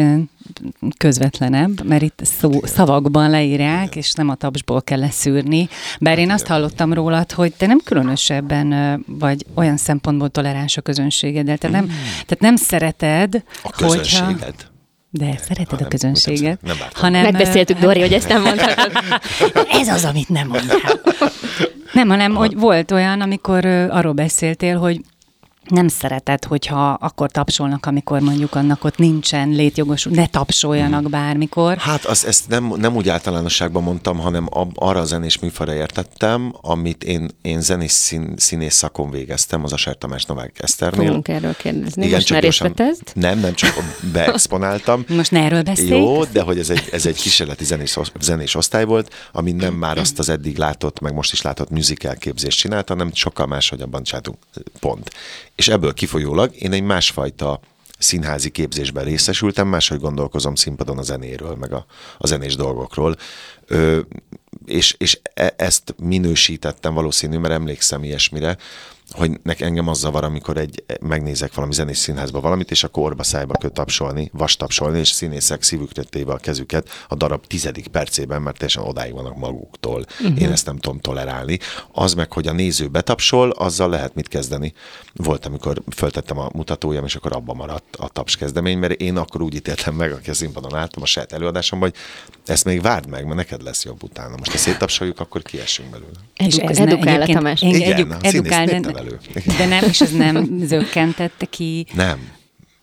közvetlenebb, 0.97 1.85
mert 1.85 2.01
itt 2.01 2.19
szó, 2.39 2.51
szavakban 2.63 3.29
leírják, 3.29 3.95
és 3.95 4.13
nem 4.13 4.29
a 4.29 4.35
tapsból 4.35 4.81
kell 4.81 4.99
leszűrni. 4.99 5.69
Bár 5.99 6.19
én 6.19 6.31
azt 6.31 6.47
hallottam 6.47 6.93
rólad, 6.93 7.31
hogy 7.31 7.53
te 7.53 7.65
nem 7.65 7.79
különösebben 7.83 9.03
vagy 9.07 9.45
olyan 9.53 9.77
szempontból 9.77 10.29
toleráns 10.29 10.77
a 10.77 10.81
közönségeddel. 10.81 11.57
Te 11.57 11.69
nem, 11.69 11.85
tehát 12.11 12.39
nem 12.39 12.55
szereted, 12.55 13.43
a 13.63 13.69
közönséged. 13.69 14.43
Hogyha, 14.43 14.69
de 15.13 15.37
szereted 15.37 15.79
ha 15.79 15.85
a 15.85 15.87
közönséget. 15.87 16.61
Nem, 16.61 16.75
nem 16.77 16.87
hanem, 16.93 17.21
Megbeszéltük, 17.21 17.77
Dori, 17.77 17.99
hogy 17.99 18.13
ezt 18.13 18.27
nem 18.27 18.41
mondhatod. 18.41 18.91
Ez 19.81 19.87
az, 19.87 20.05
amit 20.05 20.29
nem 20.29 20.47
mondtál. 20.47 21.01
Nem, 21.93 22.07
hanem, 22.09 22.35
hogy 22.35 22.55
volt 22.55 22.91
olyan, 22.91 23.21
amikor 23.21 23.65
arról 23.65 24.13
beszéltél, 24.13 24.77
hogy 24.77 25.01
nem 25.71 25.87
szereted, 25.87 26.45
hogyha 26.45 26.89
akkor 26.89 27.31
tapsolnak, 27.31 27.85
amikor 27.85 28.19
mondjuk 28.19 28.55
annak 28.55 28.83
ott 28.83 28.97
nincsen 28.97 29.49
létjogos, 29.49 30.03
ne 30.03 30.27
tapsoljanak 30.27 31.09
bármikor. 31.09 31.77
Hát 31.77 32.05
az, 32.05 32.25
ezt 32.25 32.47
nem, 32.47 32.73
nem 32.77 32.95
úgy 32.95 33.09
általánosságban 33.09 33.83
mondtam, 33.83 34.17
hanem 34.17 34.47
ab, 34.49 34.71
arra 34.75 34.99
a 34.99 35.05
zenés 35.05 35.39
műfajra 35.39 35.73
értettem, 35.73 36.53
amit 36.61 37.03
én, 37.03 37.29
én 37.41 37.61
zenés 37.61 37.91
szín, 37.91 38.33
színész 38.37 38.75
szakon 38.75 39.09
végeztem, 39.09 39.63
az 39.63 39.73
a 39.73 39.77
Ser 39.77 39.97
Tamás 39.97 40.25
Novák 40.25 40.55
Eszternél. 40.57 41.05
Fogunk 41.05 41.27
erről 41.27 41.55
kérdezni. 41.55 42.05
Igen, 42.05 42.15
Most 42.15 42.29
már 42.29 42.41
gyorsan, 42.41 42.73
Nem, 43.13 43.39
nem, 43.39 43.53
csak 43.53 43.73
beexponáltam. 44.13 45.05
Most 45.17 45.31
ne 45.31 45.43
erről 45.43 45.61
beszélj. 45.61 45.89
Jó, 45.89 46.23
de 46.23 46.41
hogy 46.41 46.59
ez 46.59 46.69
egy, 46.69 46.89
ez 46.91 47.05
egy 47.05 47.21
kísérleti 47.21 47.63
zenés, 47.63 47.97
zenés 48.21 48.55
osztály 48.55 48.85
volt, 48.85 49.13
ami 49.31 49.51
nem 49.51 49.73
már 49.73 49.97
azt 49.97 50.19
az 50.19 50.29
eddig 50.29 50.57
látott, 50.57 50.99
meg 50.99 51.13
most 51.13 51.33
is 51.33 51.41
látott 51.41 51.69
musical 51.69 52.15
képzést 52.15 52.57
csinálta, 52.57 52.93
hanem 52.93 53.11
sokkal 53.13 53.45
máshogyabban 53.45 54.03
csináltunk. 54.03 54.37
Pont. 54.79 55.09
És 55.61 55.67
ebből 55.67 55.93
kifolyólag 55.93 56.55
én 56.55 56.71
egy 56.71 56.83
másfajta 56.83 57.59
színházi 57.97 58.49
képzésben 58.49 59.03
részesültem, 59.03 59.67
máshogy 59.67 59.99
gondolkozom 59.99 60.55
színpadon 60.55 60.97
a 60.97 61.01
zenéről, 61.01 61.55
meg 61.55 61.73
a, 61.73 61.85
a 62.17 62.27
zenés 62.27 62.55
dolgokról. 62.55 63.15
És, 64.65 64.95
és 64.97 65.19
e, 65.33 65.53
ezt 65.57 65.95
minősítettem 65.97 66.93
valószínű, 66.93 67.37
mert 67.37 67.53
emlékszem 67.53 68.03
ilyesmire, 68.03 68.57
hogy 69.11 69.39
nek 69.43 69.61
engem 69.61 69.87
az 69.87 69.99
zavar, 69.99 70.23
amikor 70.23 70.57
egy, 70.57 70.83
megnézek 71.01 71.53
valami 71.53 71.73
zenés 71.73 71.97
színházba 71.97 72.39
valamit, 72.39 72.71
és 72.71 72.83
akkor 72.83 73.03
orba 73.03 73.23
szájba 73.23 73.53
köt 73.59 73.73
tapsolni, 73.73 74.29
vas 74.33 74.55
tapsolni, 74.55 74.99
és 74.99 75.09
színészek 75.09 75.63
szívükre 75.63 76.03
téve 76.03 76.33
a 76.33 76.37
kezüket 76.37 76.89
a 77.07 77.15
darab 77.15 77.47
tizedik 77.47 77.87
percében, 77.87 78.41
mert 78.41 78.55
teljesen 78.57 78.83
odáig 78.83 79.13
vannak 79.13 79.37
maguktól. 79.37 80.05
Uh-huh. 80.19 80.41
Én 80.41 80.51
ezt 80.51 80.65
nem 80.65 80.77
tudom 80.77 80.99
tolerálni. 80.99 81.59
Az 81.91 82.13
meg, 82.13 82.31
hogy 82.31 82.47
a 82.47 82.51
néző 82.51 82.87
betapsol, 82.87 83.49
azzal 83.49 83.89
lehet 83.89 84.15
mit 84.15 84.27
kezdeni. 84.27 84.73
Volt, 85.13 85.45
amikor 85.45 85.81
föltettem 85.95 86.37
a 86.37 86.49
mutatójam, 86.53 87.05
és 87.05 87.15
akkor 87.15 87.33
abba 87.33 87.53
maradt 87.53 87.95
a 87.95 88.07
taps 88.07 88.37
kezdemény, 88.37 88.77
mert 88.77 89.01
én 89.01 89.17
akkor 89.17 89.41
úgy 89.41 89.55
ítéltem 89.55 89.95
meg, 89.95 90.11
aki 90.11 90.29
a 90.29 90.33
színpadon 90.33 90.75
álltam 90.75 91.03
a 91.03 91.05
saját 91.05 91.31
előadásom, 91.31 91.79
hogy 91.79 91.93
ezt 92.45 92.65
még 92.65 92.81
várd 92.81 93.07
meg, 93.07 93.23
mert 93.23 93.35
neked 93.35 93.63
lesz 93.63 93.85
jobb 93.85 94.03
utána. 94.03 94.35
Most 94.37 94.51
ha 94.51 94.57
széttapsoljuk, 94.57 95.19
akkor 95.19 95.41
kiesünk 95.41 95.89
belőle. 95.89 96.19
És 96.37 96.55
ez 96.55 96.77
edukál 96.77 97.21
a 97.21 97.25
Tamás. 97.25 97.61
Igen, 97.61 98.17
edukál, 98.21 98.69
elő. 98.69 99.19
De 99.57 99.65
nem, 99.65 99.83
és 99.83 100.01
ez 100.01 100.11
nem 100.11 100.61
zökkentette 100.63 101.45
ki? 101.45 101.87
Nem. 101.93 102.31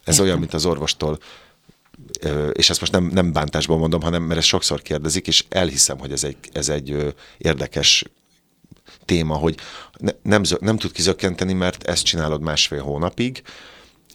Ez 0.04 0.14
Értem. 0.14 0.24
olyan, 0.24 0.38
mint 0.38 0.54
az 0.54 0.66
orvostól 0.66 1.18
és 2.52 2.70
ezt 2.70 2.80
most 2.80 2.92
nem, 2.92 3.04
nem 3.04 3.32
bántásból 3.32 3.78
mondom, 3.78 4.02
hanem 4.02 4.22
mert 4.22 4.38
ezt 4.38 4.48
sokszor 4.48 4.82
kérdezik, 4.82 5.26
és 5.26 5.44
elhiszem, 5.48 5.98
hogy 5.98 6.12
ez 6.12 6.24
egy, 6.24 6.36
ez 6.52 6.68
egy 6.68 7.14
érdekes 7.38 8.04
téma, 9.04 9.34
hogy 9.34 9.56
ne, 9.98 10.10
nem, 10.22 10.44
zö- 10.44 10.60
nem 10.60 10.78
tud 10.78 10.92
kizökkenteni, 10.92 11.52
mert 11.52 11.88
ezt 11.88 12.04
csinálod 12.04 12.40
másfél 12.40 12.82
hónapig, 12.82 13.42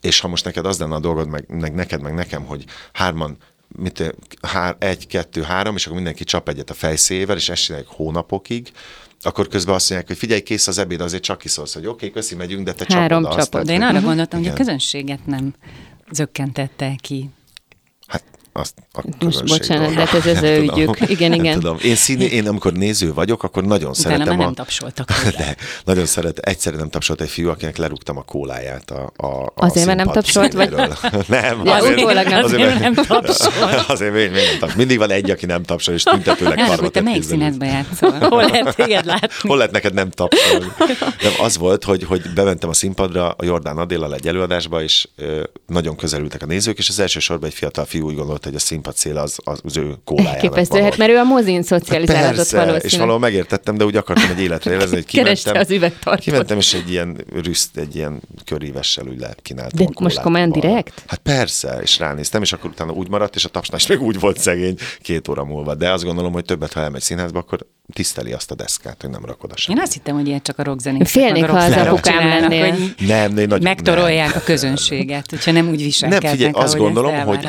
és 0.01 0.19
ha 0.19 0.27
most 0.27 0.45
neked 0.45 0.65
az 0.65 0.79
lenne 0.79 0.95
a 0.95 0.99
dolgod, 0.99 1.29
meg, 1.29 1.45
meg 1.47 1.73
neked, 1.73 2.01
meg 2.01 2.13
nekem, 2.13 2.45
hogy 2.45 2.65
hárman 2.93 3.37
mit, 3.75 4.15
hár, 4.41 4.75
egy, 4.79 5.07
kettő, 5.07 5.41
három, 5.41 5.75
és 5.75 5.83
akkor 5.83 5.95
mindenki 5.95 6.23
csap 6.23 6.49
egyet 6.49 6.69
a 6.69 6.73
fejszével, 6.73 7.35
és 7.35 7.49
ezt 7.49 7.63
csinálják 7.63 7.89
hónapokig, 7.89 8.71
akkor 9.21 9.47
közben 9.47 9.75
azt 9.75 9.89
mondják, 9.89 10.09
hogy 10.09 10.19
figyelj, 10.19 10.41
kész 10.41 10.67
az 10.67 10.77
ebéd, 10.77 11.01
azért 11.01 11.23
csak 11.23 11.37
kiszólsz, 11.37 11.73
hogy 11.73 11.85
oké, 11.85 11.95
okay, 11.95 12.11
köszi, 12.11 12.35
megyünk, 12.35 12.65
de 12.65 12.73
te 12.73 12.85
Három 12.93 13.23
csapod 13.23 13.37
azt. 13.37 13.51
csapod. 13.51 13.67
De 13.67 13.73
én 13.73 13.81
arra 13.81 14.01
gondoltam, 14.01 14.39
hogy 14.39 14.49
a 14.49 14.53
közönséget 14.53 15.25
nem 15.25 15.53
zökkentette 16.11 16.95
ki. 17.01 17.29
Hát 18.07 18.23
azt 18.55 18.73
a 18.93 19.01
Most 19.19 19.45
bocsánat, 19.45 19.93
de 19.93 20.05
hát 20.05 20.13
ez 20.13 20.25
az 20.37 20.43
ő 20.43 20.61
ügyük. 20.61 21.09
Igen, 21.09 21.33
igen. 21.33 21.53
Tudom. 21.53 21.77
Én, 21.83 21.95
színi, 21.95 22.25
én 22.25 22.47
amikor 22.47 22.73
néző 22.73 23.13
vagyok, 23.13 23.43
akkor 23.43 23.63
nagyon 23.63 23.89
Utána 23.89 24.15
szeretem 24.15 24.27
már 24.27 24.39
a... 24.39 24.43
nem 24.43 24.53
tapsoltak. 24.53 25.11
De 25.37 25.55
nagyon 25.85 26.05
szeret, 26.05 26.37
egyszerűen 26.37 26.81
nem 26.81 26.89
tapsolt 26.89 27.21
egy 27.21 27.29
fiú, 27.29 27.49
akinek 27.49 27.77
lerúgtam 27.77 28.17
a 28.17 28.21
kóláját 28.21 28.91
a, 28.91 29.11
a, 29.17 29.25
a 29.25 29.51
Azért, 29.55 29.85
mert 29.85 29.97
nem 29.97 30.07
tapsolt, 30.07 30.53
vagy-. 30.53 30.71
Nem, 31.27 31.61
Ja, 31.65 31.83
utólag 31.83 32.27
nem. 32.27 32.43
Azért 32.43 32.61
mert- 32.61 32.79
nem 32.79 32.93
tapsolt. 32.93 33.85
Azért 33.87 34.13
még, 34.13 34.31
még 34.31 34.43
nem 34.45 34.59
tapsol. 34.59 34.77
Mindig 34.77 34.97
van 34.97 35.09
egy, 35.11 35.29
aki 35.29 35.45
nem 35.45 35.63
tapsol, 35.63 35.93
és 35.93 36.03
tüntetőleg 36.03 36.57
karba 36.57 36.81
hogy 36.81 36.91
te 36.91 37.01
melyik 37.01 37.23
színedbe 37.23 37.65
játszol? 37.65 38.11
Hol 38.11 38.43
lehet 38.43 38.75
téged 38.75 39.05
látni? 39.05 39.27
Hol 39.41 39.57
lehet 39.57 39.71
neked 39.71 39.93
nem 39.93 40.09
tapsolni? 40.09 40.65
Nem, 41.21 41.31
az 41.41 41.57
volt, 41.57 41.83
hogy, 41.83 42.03
hogy 42.03 42.21
bementem 42.35 42.69
a 42.69 42.73
színpadra 42.73 43.29
a 43.29 43.45
Jordán 43.45 43.77
Adéllal 43.77 44.13
egy 44.13 44.27
előadásba, 44.27 44.81
és 44.83 45.07
nagyon 45.67 45.95
közelültek 45.95 46.41
a 46.41 46.45
nézők, 46.45 46.77
és 46.77 46.89
az 46.89 46.99
első 46.99 47.19
sorban 47.19 47.49
egy 47.49 47.55
fiatal 47.55 47.85
fiú 47.85 48.05
úgy 48.05 48.15
gondolta, 48.43 48.49
hogy 48.49 48.55
a 48.55 48.59
színpad 48.59 48.95
szél 48.95 49.17
az, 49.17 49.37
az, 49.43 49.59
az 49.63 49.77
ő 49.77 49.95
kólájának 50.03 50.35
Elképesztő, 50.35 50.73
való. 50.73 50.83
hát 50.83 50.97
mert 50.97 51.11
ő 51.11 51.17
a 51.17 51.23
mozin 51.23 51.63
szocializálódott 51.63 52.35
Persze, 52.35 52.55
valószínűleg. 52.55 52.85
és 52.85 52.97
valahol 52.97 53.19
megértettem, 53.19 53.77
de 53.77 53.85
úgy 53.85 53.95
akartam 53.95 54.29
egy 54.29 54.41
életre 54.41 54.71
érezni, 54.71 54.95
hogy 54.95 55.05
kimentem. 55.05 55.55
az 55.55 55.71
üvegtartót. 55.71 56.23
Kimentem, 56.23 56.57
és 56.57 56.73
egy 56.73 56.91
ilyen 56.91 57.25
rüszt, 57.43 57.77
egy 57.77 57.95
ilyen 57.95 58.21
körívessel 58.45 59.07
úgy 59.07 59.19
lekínáltam 59.19 59.85
De 59.85 59.91
most 59.99 60.21
komolyan 60.21 60.51
direkt? 60.51 61.03
Hát 61.07 61.19
persze, 61.19 61.79
és 61.81 61.99
ránéztem, 61.99 62.41
és 62.41 62.53
akkor 62.53 62.69
utána 62.69 62.91
úgy 62.91 63.09
maradt, 63.09 63.35
és 63.35 63.45
a 63.45 63.49
tapsnás 63.49 63.87
még 63.87 64.01
úgy 64.01 64.19
volt 64.19 64.37
szegény 64.37 64.77
két 65.01 65.27
óra 65.27 65.43
múlva. 65.43 65.75
De 65.75 65.91
azt 65.91 66.03
gondolom, 66.03 66.33
hogy 66.33 66.45
többet, 66.45 66.73
ha 66.73 66.79
elmegy 66.79 67.01
színházba, 67.01 67.39
akkor 67.39 67.67
tiszteli 67.93 68.33
azt 68.33 68.51
a 68.51 68.55
deszkát, 68.55 69.01
hogy 69.01 69.09
nem 69.09 69.25
rakod 69.25 69.49
a 69.49 69.53
Én 69.53 69.57
semmit. 69.57 69.81
azt 69.81 69.93
hittem, 69.93 70.15
hogy 70.15 70.27
ilyet 70.27 70.43
csak 70.43 70.59
a 70.59 70.63
rockzenészek, 70.63 71.07
Félnék, 71.07 71.45
ha 71.45 71.57
az 71.57 71.71
apukám 71.71 72.27
lennél. 72.27 72.75
Nem, 72.99 73.37
én 73.37 73.47
nagyon, 73.47 73.61
megtorolják 73.61 74.27
nem. 74.27 74.37
a 74.37 74.43
közönséget, 74.43 75.29
hogyha 75.29 75.51
nem 75.51 75.65
úgy 75.65 75.75
Nem, 75.75 75.85
viselkednek, 75.85 76.31
figyelj, 76.31 76.51
azt 76.53 76.77
gondolom, 76.77 77.19
hogy, 77.19 77.47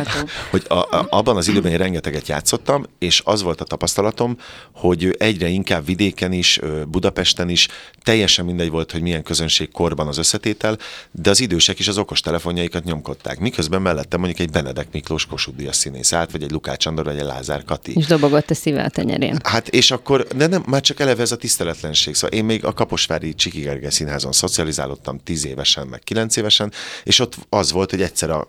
hogy 0.50 0.64
a, 0.69 0.75
a, 0.75 1.07
abban 1.11 1.37
az 1.37 1.49
időben 1.49 1.73
én 1.73 1.79
rengeteget 1.79 2.29
játszottam, 2.29 2.85
és 2.99 3.23
az 3.25 3.43
volt 3.43 3.61
a 3.61 3.64
tapasztalatom, 3.64 4.37
hogy 4.75 5.14
egyre 5.19 5.49
inkább 5.49 5.85
vidéken 5.85 6.33
is, 6.33 6.61
Budapesten 6.88 7.49
is, 7.49 7.69
teljesen 8.05 8.45
mindegy 8.45 8.71
volt, 8.71 8.93
hogy 8.93 9.03
milyen 9.03 9.23
közönség 9.23 9.71
korban 9.71 10.09
az 10.09 10.19
összetétel, 10.19 10.79
de 11.11 11.31
az 11.31 11.41
idősek 11.41 11.79
is 11.79 11.89
az 11.89 11.99
okos 11.99 12.21
telefonjaikat 12.21 12.85
nyomkodták. 12.85 13.39
Miközben 13.39 13.83
mellettem 13.83 14.21
mondjuk 14.21 14.41
egy 14.41 14.51
Benedek 14.51 14.87
Miklós 14.93 15.27
Kossuth 15.27 15.57
Díjas 15.57 15.77
színész 15.77 16.13
állt, 16.13 16.31
vagy 16.31 16.43
egy 16.43 16.51
Lukács 16.51 16.87
Andor, 16.87 17.05
vagy 17.05 17.19
egy 17.19 17.25
Lázár 17.25 17.65
Kati. 17.65 17.93
És 17.97 18.07
dobogott 18.07 18.51
a 18.51 18.55
szíve 18.55 18.85
a 18.85 18.89
tenyerén. 18.89 19.39
Hát 19.43 19.69
és 19.69 19.91
akkor, 19.91 20.27
de 20.37 20.47
nem, 20.47 20.63
már 20.67 20.81
csak 20.81 21.01
eleve 21.01 21.23
ez 21.23 21.33
a 21.33 21.37
tiszteletlenség. 21.37 22.15
Szóval 22.15 22.39
én 22.39 22.45
még 22.45 22.65
a 22.65 22.73
Kaposvári 22.73 23.35
Csiki 23.35 23.61
Gergely 23.61 23.91
színházon 23.91 24.33
szocializálódtam 24.33 25.21
10 25.25 25.47
évesen, 25.47 25.87
meg 25.87 26.01
9 26.01 26.37
évesen, 26.37 26.73
és 27.05 27.19
ott 27.19 27.37
az 27.49 27.73
volt, 27.73 27.91
hogy 27.91 28.03
egyszer 28.03 28.31
a, 28.31 28.49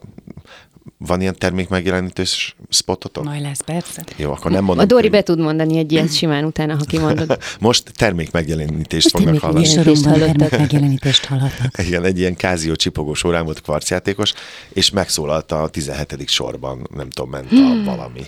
van 0.98 1.22
ilyen 1.22 1.36
termék 1.38 1.70
megjelenítős 1.70 2.56
spototok? 2.70 3.24
Majd 3.24 3.42
lesz, 3.42 3.62
persze. 3.62 4.04
Jó, 4.16 4.32
akkor 4.32 4.52
nem 4.52 4.64
mondom. 4.64 4.84
A 4.86 4.88
Dori 4.88 5.10
be 5.10 5.22
tud 5.22 5.40
mondani 5.40 5.78
egy 5.78 5.92
ilyet 5.92 6.14
simán 6.14 6.46
utána, 6.46 6.76
ha 6.76 6.84
kimondod. 6.84 7.38
Most 7.60 7.92
termék 7.96 8.32
megjelenítést 8.32 9.10
fognak 9.10 9.40
Termék 9.40 9.42
hallani. 9.42 9.60
megjelenítést 9.60 10.04
Soromban 10.04 10.22
hallottak. 10.22 10.50
termék 10.50 10.60
megjelenítést 10.60 11.26
hallhatnak. 11.26 11.78
Igen, 11.88 12.04
egy 12.04 12.18
ilyen 12.20 12.36
kázió 12.36 12.76
csipogós 12.76 13.24
órán 13.24 13.44
volt 13.44 13.62
kvarcjátékos, 13.62 14.34
és 14.70 14.90
megszólalt 14.90 15.52
a 15.52 15.68
17. 15.68 16.28
sorban, 16.30 16.88
nem 16.96 17.10
tudom, 17.10 17.30
ment 17.30 17.52
a 17.52 17.84
valami. 17.96 18.24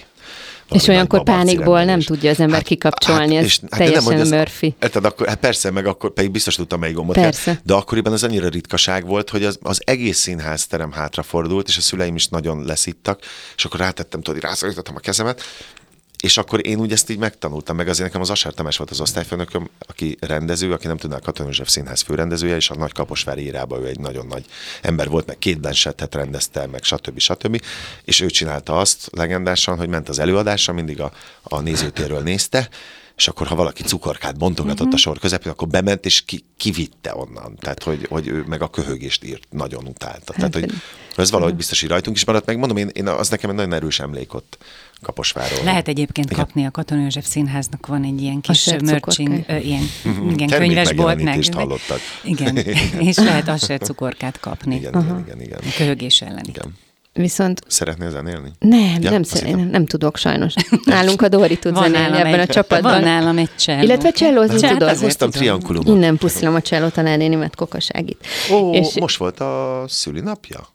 És 0.71 0.87
olyankor 0.87 1.23
pánikból 1.23 1.83
nem 1.83 1.99
tudja 1.99 2.29
az 2.29 2.39
ember 2.39 2.63
kikapcsolni, 2.63 3.35
ez 3.35 3.57
nem, 3.61 3.69
teljesen 3.79 4.03
hogy 4.03 4.19
ez- 4.19 4.29
Murphy. 4.29 4.75
Érted, 4.81 5.05
akkor, 5.05 5.27
hát 5.27 5.37
persze, 5.39 5.71
meg 5.71 5.85
akkor 5.85 6.13
pedig 6.13 6.31
biztos 6.31 6.55
tudtam, 6.55 6.79
melyik 6.79 6.95
gombot 6.95 7.15
Persze. 7.15 7.43
kell, 7.43 7.61
de 7.63 7.73
akkoriban 7.73 8.13
az 8.13 8.23
annyira 8.23 8.47
ritkaság 8.47 9.05
volt, 9.05 9.29
hogy 9.29 9.43
az, 9.43 9.57
az 9.61 9.81
egész 9.85 10.17
színházterem 10.17 10.91
hátrafordult, 10.91 11.67
és 11.67 11.77
a 11.77 11.81
szüleim 11.81 12.15
is 12.15 12.27
nagyon 12.27 12.65
leszittak, 12.65 13.19
és 13.55 13.65
akkor 13.65 13.79
rátettem, 13.79 14.21
tudod, 14.21 14.41
rászorítottam 14.41 14.95
a 14.95 14.99
kezemet, 14.99 15.41
és 16.19 16.37
akkor 16.37 16.67
én 16.67 16.79
úgy 16.79 16.91
ezt 16.91 17.09
így 17.09 17.17
megtanultam, 17.17 17.75
meg 17.75 17.87
azért 17.87 18.07
nekem 18.07 18.21
az 18.21 18.29
Asár 18.29 18.53
Tamás 18.53 18.77
volt 18.77 18.89
az 18.89 18.99
osztályfőnököm, 18.99 19.69
aki 19.79 20.17
rendező, 20.19 20.71
aki 20.71 20.87
nem 20.87 20.97
tudná, 20.97 21.15
a 21.15 21.19
Katona 21.19 21.47
József 21.47 21.69
Színház 21.69 22.01
főrendezője, 22.01 22.55
és 22.55 22.69
a 22.69 22.75
Nagy 22.75 22.91
Kaposvári 22.91 23.41
írában 23.41 23.81
ő 23.81 23.87
egy 23.87 23.99
nagyon 23.99 24.25
nagy 24.27 24.45
ember 24.81 25.09
volt, 25.09 25.25
meg 25.25 25.37
két 25.37 25.59
Blanchettet 25.59 26.15
rendezte, 26.15 26.67
meg 26.67 26.83
stb. 26.83 27.19
stb. 27.19 27.61
És 28.03 28.19
ő 28.19 28.29
csinálta 28.29 28.77
azt 28.77 29.09
legendásan, 29.11 29.77
hogy 29.77 29.87
ment 29.87 30.09
az 30.09 30.19
előadásra, 30.19 30.73
mindig 30.73 31.01
a, 31.01 31.11
a 31.43 31.59
nézőtérről 31.59 32.21
nézte, 32.21 32.69
és 33.17 33.27
akkor, 33.27 33.47
ha 33.47 33.55
valaki 33.55 33.83
cukorkát 33.83 34.37
bontogatott 34.37 34.79
uh-huh. 34.79 34.93
a 34.93 34.97
sor 34.97 35.19
közepén, 35.19 35.51
akkor 35.51 35.67
bement, 35.67 36.05
és 36.05 36.25
ki, 36.25 36.43
kivitte 36.57 37.15
onnan. 37.15 37.55
Tehát, 37.55 37.83
hogy, 37.83 38.05
hogy 38.09 38.27
ő 38.27 38.43
meg 38.47 38.61
a 38.61 38.69
köhögést 38.69 39.23
írt, 39.23 39.47
nagyon 39.49 39.85
utálta. 39.85 40.33
Tehát, 40.33 40.53
hogy 40.53 40.71
ez 41.15 41.31
valahogy 41.31 41.55
biztos, 41.55 41.79
hogy 41.79 41.89
rajtunk 41.89 42.15
is 42.15 42.25
maradt 42.25 42.45
meg. 42.45 42.57
Mondom, 42.57 42.77
én, 42.77 42.89
én 42.93 43.07
az 43.07 43.29
nekem 43.29 43.49
egy 43.49 43.55
nagyon 43.55 43.73
erős 43.73 43.99
emlék 43.99 44.33
ott 44.33 44.57
Kaposváról. 45.01 45.63
Lehet 45.63 45.87
egyébként 45.87 46.31
Igen. 46.31 46.43
kapni 46.43 46.65
a 46.65 46.71
Katona 46.71 47.01
József 47.01 47.25
Színháznak 47.25 47.85
van 47.87 48.03
egy 48.03 48.21
ilyen 48.21 48.41
kis 48.41 48.67
ö, 48.67 48.75
ilyen, 49.55 49.83
igen, 50.29 50.47
Termék 50.47 50.47
könyvesbolt 50.67 51.23
meg. 51.23 51.39
hallottad. 51.53 51.99
Igen, 52.23 52.57
és 53.09 53.17
lehet 53.17 53.47
asser 53.47 53.79
cukorkát 53.79 54.39
kapni. 54.39 54.75
Igen, 54.75 55.01
igen, 55.01 55.23
igen, 55.25 55.41
igen. 55.41 55.59
A 55.61 55.73
köhögés 55.77 56.21
ellen. 56.21 56.43
igen. 56.47 56.75
Viszont 57.13 57.61
Szeretnél 57.67 58.09
zenélni? 58.09 58.51
nem, 58.59 59.01
Ja, 59.01 59.09
nem, 59.09 59.21
hittem. 59.23 59.57
nem, 59.57 59.67
nem 59.69 59.85
tudok 59.85 60.17
sajnos. 60.17 60.53
Nálunk 60.85 61.21
a 61.21 61.27
Dori 61.27 61.57
tud 61.59 61.73
Van 61.73 61.83
zenélni 61.91 62.17
ebben 62.17 62.33
egy, 62.39 62.49
a 62.49 62.53
csapatban. 62.53 62.91
Van 62.91 63.01
nálam 63.03 63.37
egy 63.37 63.55
cselló. 63.55 63.83
Illetve 63.83 64.11
csellózni 64.11 64.61
Hát 64.61 64.71
tudod. 64.71 64.87
azért 64.87 65.03
Hoztam 65.03 65.29
triankulumot. 65.29 65.87
Innen 65.87 66.17
puszilom 66.17 66.55
a 66.55 66.61
cselló 66.61 66.87
tanárnénimet 66.87 67.55
kokaságit. 67.55 68.27
Ó, 68.51 68.73
És- 68.73 68.99
most 68.99 69.17
volt 69.17 69.39
a 69.39 69.83
szülinapja? 69.87 70.67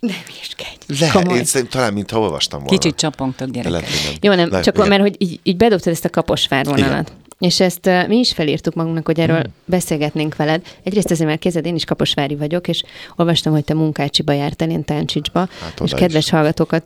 Nem 0.00 0.22
iskedj. 0.40 1.00
Le, 1.00 1.10
Komoly. 1.10 1.36
én 1.38 1.44
szerintem 1.44 1.80
talán, 1.80 1.92
mintha 1.92 2.18
olvastam 2.20 2.60
volna. 2.62 2.78
Kicsit 2.78 2.96
csapongtok 2.96 3.48
gyerekek. 3.50 3.88
Jó, 4.20 4.34
nem, 4.34 4.48
Lehet, 4.48 4.64
csak 4.64 4.74
igen. 4.76 4.88
mert 4.88 5.00
hogy 5.00 5.14
így, 5.18 5.40
így 5.42 5.56
bedobtad 5.56 5.92
ezt 5.92 6.04
a 6.04 6.10
kaposvár 6.10 6.64
vonalat. 6.64 7.12
És 7.40 7.60
ezt 7.60 7.86
uh, 7.86 8.08
mi 8.08 8.16
is 8.18 8.32
felírtuk 8.32 8.74
magunknak, 8.74 9.06
hogy 9.06 9.20
erről 9.20 9.40
hmm. 9.40 9.52
beszélgetnénk 9.64 10.36
veled. 10.36 10.62
Egyrészt 10.82 11.10
azért, 11.10 11.28
mert 11.28 11.40
kézed, 11.40 11.66
én 11.66 11.74
is 11.74 11.84
kaposvári 11.84 12.34
vagyok, 12.36 12.68
és 12.68 12.82
olvastam, 13.16 13.52
hogy 13.52 13.64
te 13.64 13.74
Munkácsiba 13.74 14.32
jártál, 14.32 14.70
én 14.70 14.84
Táncsicsba, 14.84 15.38
Hát 15.60 15.80
és 15.84 15.92
kedves 15.92 16.24
is. 16.24 16.30
hallgatókat, 16.30 16.84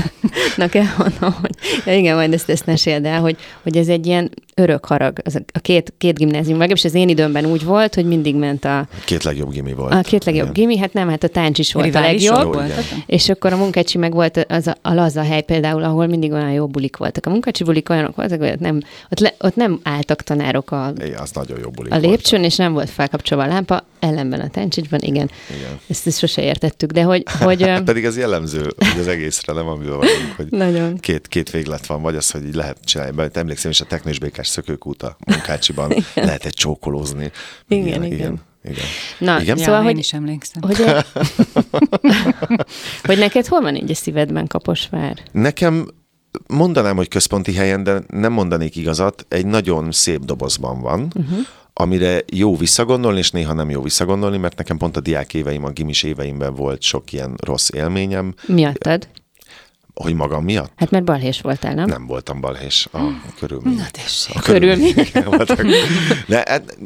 na 0.56 0.66
elmondom, 0.72 1.34
hogy 1.40 1.50
ja, 1.86 1.94
igen, 1.96 2.14
majd 2.16 2.32
ezt, 2.32 2.48
ezt 2.50 2.66
meséld 2.66 3.04
el, 3.04 3.20
hogy, 3.20 3.36
hogy 3.62 3.76
ez 3.76 3.88
egy 3.88 4.06
ilyen 4.06 4.30
örök 4.54 4.84
harag, 4.84 5.18
az 5.24 5.34
a- 5.34 5.42
a 5.52 5.58
két, 5.58 5.92
két 5.98 6.16
gimnázium, 6.18 6.58
legalábbis 6.58 6.84
az 6.84 6.94
én 6.94 7.08
időmben 7.08 7.44
úgy 7.46 7.64
volt, 7.64 7.94
hogy 7.94 8.04
mindig 8.06 8.34
ment 8.34 8.64
a, 8.64 8.86
Két 9.04 9.22
legjobb 9.22 9.50
gimi 9.52 9.72
volt. 9.72 9.92
a 9.92 10.00
két 10.00 10.24
legjobb 10.24 10.42
Igen. 10.42 10.54
gimi, 10.54 10.78
hát 10.78 10.92
nem, 10.92 11.08
hát 11.08 11.22
a 11.22 11.28
Táncsis 11.28 11.72
volt 11.72 11.94
a 11.94 12.00
legjobb. 12.00 12.54
igen. 12.54 12.70
És 13.06 13.28
akkor 13.28 13.52
a 13.52 13.56
munkácsi 13.56 13.98
meg 13.98 14.12
volt 14.12 14.46
az 14.48 14.66
a, 14.66 14.76
a 14.82 14.94
laza 14.94 15.22
hely 15.22 15.42
például, 15.42 15.82
ahol 15.82 16.06
mindig 16.06 16.32
olyan 16.32 16.50
jó 16.52 16.66
bulik 16.66 16.96
voltak. 16.96 17.26
A 17.26 17.30
munkácsi 17.30 17.64
bulik 17.64 17.88
olyanok 17.90 18.16
voltak, 18.16 18.38
hogy 18.38 18.48
ott 18.48 18.60
nem, 18.60 18.80
ott, 19.10 19.18
le, 19.20 19.34
ott 19.38 19.56
nem 19.56 19.80
álltak 19.90 20.22
tanárok 20.22 20.70
a, 20.70 20.92
Igen, 21.04 21.20
az 21.20 21.30
nagyon 21.30 21.58
jó 21.58 21.70
a 21.88 21.96
lépcsőn, 21.96 22.44
és 22.44 22.56
nem 22.56 22.72
volt 22.72 22.90
felkapcsolva 22.90 23.44
a 23.44 23.46
lámpa, 23.46 23.84
ellenben 23.98 24.40
a 24.40 24.48
táncsicsban, 24.48 25.00
igen. 25.00 25.30
Igen. 25.56 25.80
Ezt, 25.88 26.06
ezt 26.06 26.18
sose 26.18 26.42
értettük, 26.42 26.90
de 26.90 27.02
hogy, 27.02 27.22
hogy 27.40 27.62
Hát 27.62 27.82
pedig 27.82 28.04
ez 28.04 28.16
jellemző 28.16 28.60
hogy 28.60 29.00
az 29.00 29.08
egészre, 29.08 29.52
nem 29.52 29.66
amivel 29.66 29.96
vagyunk, 29.96 30.32
hogy 30.36 30.46
Nagyon. 30.50 30.98
két, 30.98 31.28
két 31.28 31.50
véglet 31.50 31.86
van, 31.86 32.02
vagy 32.02 32.16
az, 32.16 32.30
hogy 32.30 32.46
így 32.46 32.54
lehet 32.54 32.76
csinálni. 32.84 33.16
Mert 33.16 33.36
emlékszem 33.36 33.70
is 33.70 33.80
a 33.80 33.84
Teknős 33.84 34.18
Békás 34.18 34.48
szökőkút 34.48 35.02
a 35.02 35.16
munkácsiban 35.26 35.92
lehet 36.14 36.44
egy 36.44 36.54
csókolózni. 36.54 37.30
Igen, 37.68 37.86
ilyenek, 37.86 38.12
igen. 38.12 38.18
igen. 38.18 38.40
igen. 38.64 38.84
na, 39.18 39.40
Igen? 39.40 39.56
Ja, 39.56 39.64
szóval, 39.64 39.80
én 39.80 39.86
hogy, 39.86 39.98
is 39.98 40.12
emlékszem. 40.12 40.62
hogy, 40.62 40.84
hogy 43.08 43.18
neked 43.18 43.46
hol 43.46 43.60
van 43.60 43.76
így 43.76 43.90
a 43.90 43.94
szívedben 43.94 44.46
Kaposvár? 44.46 45.18
Nekem 45.32 45.86
mondanám, 46.46 46.96
hogy 46.96 47.08
központi 47.08 47.54
helyen, 47.54 47.82
de 47.82 48.02
nem 48.08 48.32
mondanék 48.32 48.76
igazat, 48.76 49.26
egy 49.28 49.46
nagyon 49.46 49.92
szép 49.92 50.24
dobozban 50.24 50.80
van, 50.80 51.12
uh-huh. 51.14 51.38
amire 51.72 52.22
jó 52.32 52.56
visszagondolni, 52.56 53.18
és 53.18 53.30
néha 53.30 53.52
nem 53.52 53.70
jó 53.70 53.82
visszagondolni, 53.82 54.36
mert 54.36 54.56
nekem 54.56 54.76
pont 54.76 54.96
a 54.96 55.00
diák 55.00 55.34
éveim, 55.34 55.64
a 55.64 55.70
gimis 55.70 56.02
éveimben 56.02 56.54
volt 56.54 56.82
sok 56.82 57.12
ilyen 57.12 57.34
rossz 57.44 57.68
élményem, 57.72 58.34
Miattad? 58.46 59.08
hogy 60.02 60.14
magam 60.14 60.44
miatt 60.44 60.72
Hát 60.76 60.90
mert 60.90 61.04
balhés 61.04 61.40
voltál, 61.40 61.74
nem? 61.74 61.88
nem 61.88 62.06
voltam 62.06 62.40
balhés 62.40 62.88
a 62.92 62.98
körülmények. 63.38 63.78
Na 63.78 63.86
tessék. 63.90 64.36
A 64.36 64.40
Körülmények. 64.40 65.24
voltak. 65.24 65.66
De 66.26 66.44
hát 66.48 66.78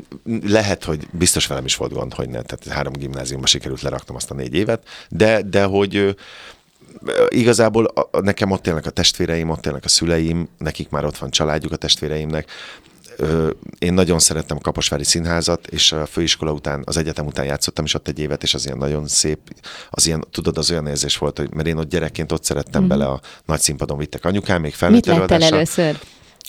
lehet, 0.42 0.84
hogy 0.84 1.06
biztos 1.10 1.46
velem 1.46 1.64
is 1.64 1.76
volt 1.76 1.92
gond, 1.92 2.14
hogy 2.14 2.28
ne. 2.28 2.42
Tehát 2.42 2.76
három 2.76 2.92
gimnáziumba 2.92 3.46
sikerült 3.46 3.82
leraknom 3.82 4.16
azt 4.16 4.30
a 4.30 4.34
négy 4.34 4.54
évet, 4.54 4.88
de, 5.08 5.42
de 5.42 5.64
hogy 5.64 6.16
igazából 7.28 7.84
a, 7.84 8.20
nekem 8.20 8.50
ott 8.50 8.66
élnek 8.66 8.86
a 8.86 8.90
testvéreim, 8.90 9.50
ott 9.50 9.66
élnek 9.66 9.84
a 9.84 9.88
szüleim, 9.88 10.48
nekik 10.58 10.88
már 10.88 11.04
ott 11.04 11.18
van 11.18 11.30
családjuk 11.30 11.72
a 11.72 11.76
testvéreimnek. 11.76 12.50
én 13.78 13.94
nagyon 13.94 14.18
szerettem 14.18 14.56
a 14.56 14.60
Kaposvári 14.60 15.04
Színházat, 15.04 15.66
és 15.66 15.92
a 15.92 16.06
főiskola 16.06 16.52
után, 16.52 16.82
az 16.84 16.96
egyetem 16.96 17.26
után 17.26 17.44
játszottam 17.44 17.84
is 17.84 17.94
ott 17.94 18.08
egy 18.08 18.18
évet, 18.18 18.42
és 18.42 18.54
az 18.54 18.64
ilyen 18.64 18.78
nagyon 18.78 19.06
szép, 19.06 19.38
az 19.90 20.06
ilyen, 20.06 20.24
tudod, 20.30 20.58
az 20.58 20.70
olyan 20.70 20.86
érzés 20.86 21.18
volt, 21.18 21.38
hogy 21.38 21.54
mert 21.54 21.68
én 21.68 21.76
ott 21.76 21.88
gyerekként 21.88 22.32
ott 22.32 22.44
szerettem 22.44 22.82
mm. 22.84 22.88
bele 22.88 23.06
a 23.06 23.20
nagy 23.46 23.60
színpadon 23.60 23.98
vittek 23.98 24.24
anyukám, 24.24 24.60
még 24.60 24.74
felnőtt 24.74 25.06
Mit 25.06 25.16
láttál 25.16 25.42
először? 25.42 25.98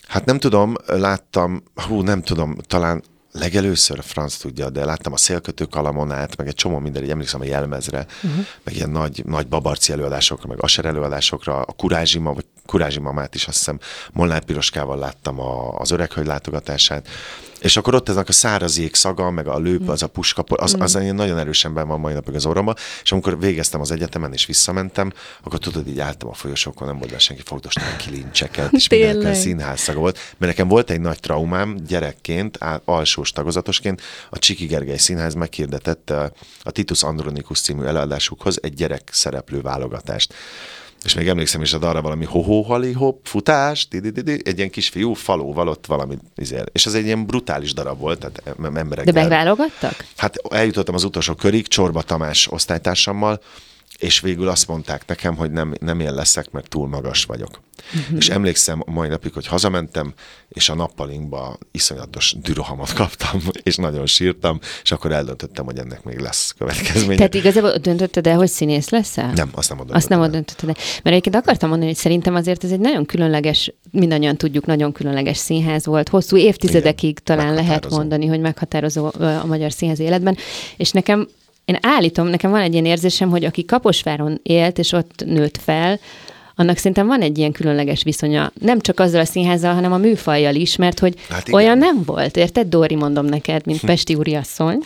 Hát 0.08 0.26
nem 0.26 0.40
tudom, 0.40 0.76
láttam, 0.86 1.64
hú, 1.76 2.02
nem 2.02 2.22
tudom, 2.22 2.58
talán 2.68 3.04
legelőször, 3.40 4.04
franc 4.04 4.38
tudja, 4.38 4.70
de 4.70 4.86
láttam 4.86 5.14
a 5.14 5.18
szélkötő 5.18 5.66
kalamonát, 5.66 6.38
meg 6.38 6.48
egy 6.48 6.56
csomó 6.56 6.80
minden, 6.80 7.04
így 7.04 7.10
emlékszem 7.10 7.42
a 7.42 7.46
jelmezre, 7.46 8.06
uh-huh. 8.24 8.46
meg 8.64 8.76
ilyen 8.76 8.90
nagy, 8.90 9.26
nagy 9.26 9.48
babarci 9.48 9.92
előadásokra, 9.92 10.48
meg 10.48 10.64
aser 10.64 10.86
előadásokra, 10.86 11.62
a 11.62 11.74
Kurázsima, 11.74 12.34
vagy 12.34 12.46
Kurázsimamát 12.66 13.36
is 13.36 13.48
azt 13.48 13.58
hiszem 13.58 13.80
Molnár 14.14 14.44
Piroskával 14.44 14.98
láttam 14.98 15.40
a, 15.40 15.76
az 15.78 15.92
öreghölgy 15.92 16.28
látogatását, 16.28 17.08
és 17.60 17.78
akkor 17.78 17.96
ott 17.96 18.10
ezek 18.10 18.30
a 18.30 18.32
száraz 18.32 18.78
ég 18.78 18.96
szaga, 18.96 19.32
meg 19.32 19.48
a 19.48 19.60
lőp, 19.60 19.90
az 19.90 20.04
a 20.04 20.08
puska, 20.08 20.44
az, 20.48 20.76
az 20.80 20.98
mm. 20.98 21.16
nagyon 21.16 21.38
erősen 21.38 21.74
ben 21.74 21.88
van 21.88 22.00
mai 22.00 22.14
napig 22.14 22.36
az 22.36 22.46
orromba, 22.46 22.76
és 23.04 23.12
amikor 23.12 23.40
végeztem 23.40 23.82
az 23.82 23.92
egyetemen 23.92 24.34
és 24.34 24.46
visszamentem, 24.46 25.14
akkor 25.44 25.60
tudod, 25.60 25.88
így 25.88 26.00
álltam 26.00 26.30
a 26.30 26.34
folyosókon, 26.34 26.88
nem 26.88 26.98
volt 26.98 27.12
be 27.12 27.20
senki, 27.20 27.42
fogdostam 27.46 27.84
a 27.94 27.96
kilincseket, 27.96 28.72
és 28.72 28.88
mindenkel 28.88 29.34
színház 29.34 29.80
szaga 29.80 30.00
volt, 30.00 30.16
mert 30.38 30.52
nekem 30.52 30.68
volt 30.68 30.90
egy 30.90 31.02
nagy 31.02 31.20
traumám 31.20 31.78
gyerekként, 31.88 32.60
alsós 32.86 33.32
tagozatosként, 33.32 34.02
a 34.30 34.38
Csiki 34.38 34.66
Gergely 34.66 34.98
Színház 34.98 35.34
meghirdetett 35.34 36.10
a 36.64 36.72
Titus 36.72 37.04
Andronikus 37.04 37.62
című 37.62 37.84
előadásukhoz 37.84 38.60
egy 38.62 38.74
gyerek 38.74 39.10
szereplő 39.12 39.62
válogatást 39.62 40.34
és 41.06 41.14
még 41.14 41.28
emlékszem 41.28 41.62
is, 41.62 41.72
hogy 41.72 41.84
arra 41.84 42.02
valami 42.02 42.26
ho 42.26 42.62
hali 42.62 42.92
hopp, 42.92 43.26
futás, 43.26 43.88
egy 43.92 44.58
ilyen 44.58 44.70
kisfiú 44.70 45.14
falóval 45.14 45.68
ott 45.68 45.86
valami, 45.86 46.18
és 46.72 46.86
ez 46.86 46.94
egy 46.94 47.06
ilyen 47.06 47.26
brutális 47.26 47.74
darab 47.74 48.00
volt, 48.00 48.20
tehát 48.20 48.60
emberek. 48.76 49.06
De 49.06 49.12
megválogattak? 49.12 50.06
Hát 50.18 50.36
eljutottam 50.50 50.96
az 50.96 51.04
utolsó 51.04 51.34
körig, 51.34 51.68
Csorba 51.68 52.02
Tamás 52.02 52.48
osztálytársammal, 52.52 53.42
és 54.00 54.20
végül 54.20 54.48
azt 54.48 54.68
mondták 54.68 55.08
nekem, 55.08 55.36
hogy 55.36 55.52
nem, 55.52 55.74
nem 55.80 56.00
én 56.00 56.14
leszek, 56.14 56.52
mert 56.52 56.70
túl 56.70 56.88
magas 56.88 57.24
vagyok. 57.24 57.62
Uh-huh. 57.94 58.18
És 58.18 58.30
emlékszem 58.30 58.84
a 58.86 58.92
mai 58.92 59.08
napig, 59.08 59.34
hogy 59.34 59.48
hazamentem, 59.48 60.14
és 60.50 60.70
a 60.70 60.76
nappalinkba 60.76 61.58
iszonyatos 61.72 62.36
dürohamot 62.42 62.94
kaptam, 62.94 63.42
és 63.64 63.76
nagyon 63.76 64.06
sírtam, 64.06 64.60
és 64.84 64.92
akkor 64.92 65.12
eldöntöttem, 65.12 65.66
hogy 65.66 65.78
ennek 65.78 66.04
még 66.04 66.20
lesz 66.20 66.54
következménye. 66.58 67.16
Tehát 67.16 67.34
igazából 67.34 67.78
döntötted 67.78 68.28
el, 68.28 68.36
hogy 68.36 68.50
színész 68.50 68.90
leszel? 68.90 69.32
Nem, 69.34 69.50
azt 69.54 69.70
nem 69.70 69.80
Azt 69.88 70.10
nem 70.10 70.32
döntötted 70.32 70.70
el. 70.70 70.76
Mert 70.76 71.06
egyébként 71.06 71.36
akartam 71.36 71.70
mondani, 71.70 71.92
hogy 71.92 72.00
szerintem 72.00 72.36
azért 72.36 72.64
ez 72.64 72.72
egy 72.72 72.80
nagyon 72.80 73.06
különleges, 73.06 73.74
mindannyian 73.92 74.38
tudjuk, 74.38 74.66
nagyon 74.66 74.92
különleges 74.92 75.38
színház 75.38 75.86
volt. 75.86 76.10
Hosszú 76.10 76.38
évtizedekig 76.38 77.10
Igen, 77.10 77.24
talán 77.24 77.54
lehet 77.54 77.90
mondani, 77.90 78.26
hogy 78.26 78.40
meghatározó 78.40 79.06
a 79.20 79.46
magyar 79.46 79.72
színház 79.72 80.00
életben. 80.00 80.38
És 80.78 80.92
nekem 80.92 81.28
én 81.66 81.78
állítom, 81.82 82.28
nekem 82.28 82.52
van 82.52 82.62
egy 82.62 82.74
ilyen 82.74 82.86
érzésem, 82.86 83.30
hogy 83.30 83.46
aki 83.46 83.66
Kaposváron 83.66 84.40
élt, 84.44 84.78
és 84.78 84.92
ott 84.92 85.24
nőtt 85.26 85.58
fel, 85.58 86.00
annak 86.56 86.78
szerintem 86.78 87.08
van 87.08 87.22
egy 87.22 87.38
ilyen 87.38 87.52
különleges 87.52 88.04
viszonya, 88.04 88.52
nem 88.62 88.80
csak 88.80 89.00
azzal 89.00 89.22
a 89.22 89.26
színházzal, 89.26 89.74
hanem 89.74 89.92
a 89.92 89.98
műfajjal 89.98 90.56
is, 90.56 90.76
mert 90.76 91.00
hogy 91.00 91.16
hát 91.30 91.54
olyan 91.54 91.78
nem 91.78 92.04
volt, 92.06 92.38
érted? 92.38 92.68
Dóri 92.68 92.96
mondom 92.96 93.26
neked, 93.26 93.66
mint 93.66 93.80
Pesti 93.80 94.16
úriasszony, 94.16 94.80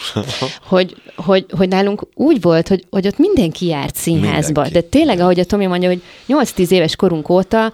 hogy, 0.68 0.96
hogy, 1.16 1.46
hogy 1.58 1.68
nálunk 1.68 2.08
úgy 2.14 2.42
volt, 2.42 2.68
hogy, 2.68 2.86
hogy 2.90 3.08
ott 3.08 3.18
mindenki 3.18 3.66
járt 3.66 3.96
színházba, 3.96 4.62
mindenki. 4.62 4.74
de 4.74 4.82
tényleg, 4.82 5.20
ahogy 5.20 5.40
a 5.40 5.44
Tomi 5.44 5.66
mondja, 5.66 5.90
hogy 5.90 6.02
8-10 6.28 6.70
éves 6.70 6.96
korunk 6.96 7.30
óta 7.30 7.74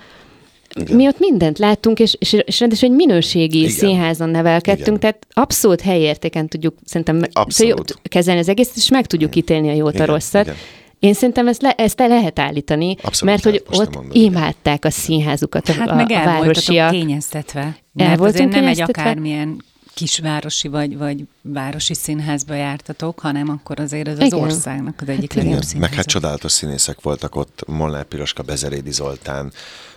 igen. 0.75 0.95
Mi 0.95 1.07
ott 1.07 1.19
mindent 1.19 1.59
láttunk, 1.59 1.99
és, 1.99 2.15
és, 2.19 2.33
és 2.33 2.59
rendes 2.59 2.83
egy 2.83 2.91
minőségi 2.91 3.57
Igen. 3.57 3.69
színházon 3.69 4.29
nevelkedtünk, 4.29 4.87
Igen. 4.87 4.99
tehát 4.99 5.27
abszolút 5.33 5.81
helyértéken 5.81 6.47
tudjuk 6.47 6.75
szerintem 6.85 7.21
abszolút. 7.31 7.99
kezelni 8.03 8.39
az 8.39 8.49
egészet, 8.49 8.75
és 8.75 8.89
meg 8.89 9.05
tudjuk 9.05 9.35
ítélni 9.35 9.69
a 9.69 9.73
jót, 9.73 9.93
Igen. 9.93 10.09
a 10.09 10.11
rosszat. 10.11 10.45
Igen. 10.45 10.55
Én 10.99 11.13
szerintem 11.13 11.47
ezt, 11.47 11.61
le, 11.61 11.71
ezt 11.71 11.99
le 11.99 12.07
lehet 12.07 12.39
állítani, 12.39 12.95
Abszolút 13.01 13.33
mert 13.33 13.43
hogy 13.43 13.79
ott 13.79 13.93
mondom, 13.95 14.21
imádták 14.21 14.77
igen. 14.77 14.91
a 14.91 14.93
színházukat, 14.93 15.67
hát 15.67 15.89
a, 15.89 15.95
meg 15.95 16.11
a 16.11 16.23
városiak. 16.23 16.91
kényeztetve. 16.91 17.77
Mert 17.93 18.21
azért 18.21 18.49
nem 18.49 18.67
egy 18.67 18.81
akármilyen 18.81 19.63
kisvárosi 19.95 20.67
vagy, 20.67 20.97
vagy 20.97 21.23
városi 21.41 21.93
színházba 21.93 22.53
jártatok, 22.53 23.19
hanem 23.19 23.49
akkor 23.49 23.79
azért 23.79 24.07
ez 24.07 24.19
az 24.19 24.25
Igen. 24.25 24.39
országnak 24.39 25.01
az 25.01 25.09
egyik 25.09 25.33
hát 25.33 25.43
legjobb 25.43 25.61
színház. 25.61 25.89
Meg 25.89 25.97
hát 25.97 26.05
csodálatos 26.05 26.51
színészek 26.51 27.01
voltak 27.01 27.35
ott, 27.35 27.63
Molnár 27.67 28.03
Piroska, 28.03 28.43
Bezerédi 28.43 28.91
Zoltán, 28.91 29.51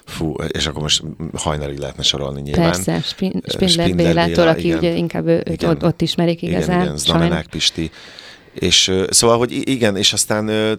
fú, 0.04 0.34
és 0.48 0.66
akkor 0.66 0.82
most 0.82 1.02
hajnalig 1.34 1.78
lehetne 1.78 2.02
sorolni 2.02 2.40
nyilván. 2.40 2.70
Persze, 2.70 3.00
Spindler, 3.00 3.50
Spindler 3.50 3.94
Bélától, 3.94 4.48
aki 4.48 4.66
igen, 4.66 4.78
ugye 4.78 4.94
inkább 4.94 5.26
őt 5.26 5.48
igen, 5.48 5.70
ott, 5.70 5.84
ott 5.84 6.00
ismerik 6.00 6.42
igazán. 6.42 6.74
Igen, 6.74 6.82
igen 6.82 6.96
Znamenák 6.96 7.46
Pisti. 7.46 7.90
És 8.59 8.92
szóval, 9.11 9.38
hogy 9.38 9.68
igen, 9.68 9.97
és 9.97 10.12
aztán 10.12 10.79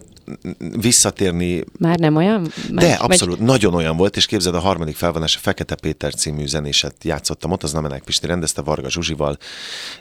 visszatérni... 0.80 1.64
Már 1.78 1.98
nem 1.98 2.16
olyan? 2.16 2.40
Más, 2.70 2.84
de, 2.84 2.92
abszolút, 2.92 3.36
vagy... 3.38 3.46
nagyon 3.46 3.74
olyan 3.74 3.96
volt, 3.96 4.16
és 4.16 4.26
képzeld 4.26 4.54
a 4.54 4.58
harmadik 4.58 4.96
felvonás, 4.96 5.36
a 5.36 5.38
Fekete 5.38 5.74
Péter 5.74 6.14
című 6.14 6.46
zenéset 6.46 6.94
játszottam 7.02 7.50
ott, 7.50 7.62
az 7.62 7.72
Namenák 7.72 8.02
Pisti 8.02 8.26
rendezte 8.26 8.62
Varga 8.62 8.90
Zsuzsival, 8.90 9.38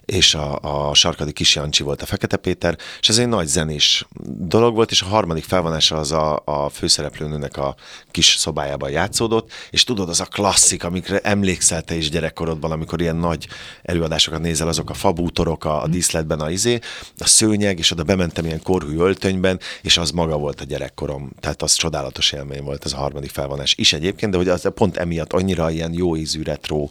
és 0.05 0.35
a, 0.35 0.59
a 0.89 0.93
Sarkadi 0.93 1.31
Kis 1.31 1.55
Jancsi 1.55 1.83
volt 1.83 2.01
a 2.01 2.05
Fekete 2.05 2.37
Péter, 2.37 2.77
és 2.99 3.09
ez 3.09 3.17
egy 3.17 3.27
nagy 3.27 3.47
zenés 3.47 4.07
dolog 4.39 4.75
volt, 4.75 4.91
és 4.91 5.01
a 5.01 5.05
harmadik 5.05 5.43
felvonása 5.43 5.97
az 5.97 6.11
a, 6.11 6.41
a 6.45 6.69
főszereplőnőnek 6.69 7.57
a 7.57 7.75
kis 8.11 8.35
szobájában 8.37 8.89
játszódott, 8.89 9.51
és 9.69 9.83
tudod, 9.83 10.09
az 10.09 10.19
a 10.19 10.25
klasszik, 10.25 10.83
amikre 10.83 11.19
emlékszel 11.19 11.81
te 11.81 11.95
is 11.95 12.09
gyerekkorodban, 12.09 12.71
amikor 12.71 13.01
ilyen 13.01 13.15
nagy 13.15 13.47
előadásokat 13.81 14.41
nézel, 14.41 14.67
azok 14.67 14.89
a 14.89 14.93
fabútorok 14.93 15.65
a, 15.65 15.81
a 15.83 15.87
díszletben, 15.87 16.39
a 16.39 16.49
izé, 16.49 16.79
a 17.17 17.27
szőnyeg, 17.27 17.68
és 17.77 17.91
oda 17.91 18.03
bementem 18.03 18.45
ilyen 18.45 18.61
korhű 18.63 18.97
öltönyben, 18.97 19.59
és 19.81 19.97
az 19.97 20.11
maga 20.11 20.37
volt 20.37 20.61
a 20.61 20.63
gyerekkorom. 20.63 21.31
Tehát 21.39 21.61
az 21.61 21.73
csodálatos 21.73 22.31
élmény 22.31 22.63
volt 22.63 22.83
az 22.83 22.93
a 22.93 22.97
harmadik 22.97 23.29
felvonás 23.29 23.75
is 23.77 23.93
egyébként, 23.93 24.31
de 24.31 24.37
hogy 24.37 24.47
az 24.47 24.71
pont 24.73 24.97
emiatt 24.97 25.33
annyira 25.33 25.69
ilyen 25.69 25.93
jó 25.93 26.15
ízű 26.15 26.43
retro 26.43 26.89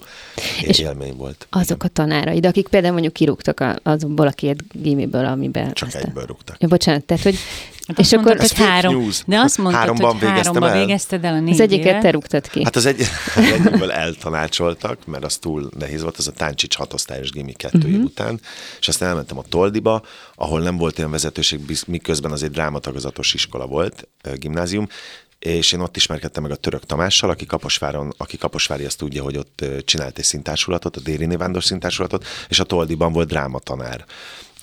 és 0.62 0.78
élmény 0.78 1.16
volt. 1.16 1.46
Azok 1.50 1.84
a 1.84 1.88
tanáraid, 1.88 2.46
akik 2.46 2.68
például 2.68 2.92
mondjuk 2.92 3.12
kirúgtak 3.12 3.64
azokból 3.82 4.26
a 4.26 4.30
két 4.30 4.82
gimiből, 4.82 5.24
amiben... 5.24 5.72
Csak 5.72 5.94
egyből 5.94 6.26
rúgtak. 6.26 6.56
Ja, 6.60 6.68
bocsánat, 6.68 7.04
tehát 7.04 7.22
hogy 7.22 7.36
Hát 7.88 7.98
és 7.98 8.12
akkor 8.12 8.36
hogy 8.36 8.52
három. 8.52 8.94
News. 8.94 9.22
De 9.26 9.38
azt 9.38 9.58
mondtad, 9.58 9.80
háromban 9.80 10.18
hogy 10.18 10.28
háromban 10.28 10.68
el. 10.68 10.78
végezted 10.78 11.24
el 11.24 11.34
a 11.34 11.40
négy 11.40 11.52
Az 11.52 11.60
egyiket 11.60 12.00
te 12.00 12.10
rúgtad 12.10 12.48
ki. 12.48 12.64
Hát 12.64 12.76
az, 12.76 12.86
egy, 12.86 13.00
az 13.36 13.42
egyikből 13.42 13.90
eltanácsoltak, 13.90 15.06
mert 15.06 15.24
az 15.24 15.36
túl 15.36 15.70
nehéz 15.78 16.02
volt, 16.02 16.16
az 16.16 16.26
a 16.26 16.32
Táncsics 16.32 16.76
hatosztályos 16.76 17.30
gimi 17.30 17.52
kettő 17.52 17.78
uh-huh. 17.78 17.92
év 17.92 18.02
után, 18.02 18.40
és 18.80 18.88
aztán 18.88 19.08
elmentem 19.08 19.38
a 19.38 19.42
Toldiba, 19.42 20.02
ahol 20.34 20.60
nem 20.60 20.76
volt 20.76 20.98
olyan 20.98 21.10
vezetőség, 21.10 21.60
miközben 21.86 22.32
az 22.32 22.42
egy 22.42 22.50
drámatagozatos 22.50 23.34
iskola 23.34 23.66
volt, 23.66 24.08
gimnázium, 24.34 24.88
és 25.38 25.72
én 25.72 25.80
ott 25.80 25.96
ismerkedtem 25.96 26.42
meg 26.42 26.52
a 26.52 26.56
török 26.56 26.86
Tamással, 26.86 27.30
aki 27.30 27.46
Kaposváron, 27.46 28.12
aki 28.16 28.36
Kaposvári 28.36 28.84
azt 28.84 28.98
tudja, 28.98 29.22
hogy 29.22 29.36
ott 29.36 29.64
csinált 29.84 30.18
egy 30.18 30.24
szintársulatot, 30.24 30.96
a 30.96 31.00
Déri 31.00 31.36
Vándor 31.36 31.64
szintársulatot, 31.64 32.26
és 32.48 32.60
a 32.60 32.64
Toldiban 32.64 33.12
volt 33.12 33.28
drámatanár 33.28 34.04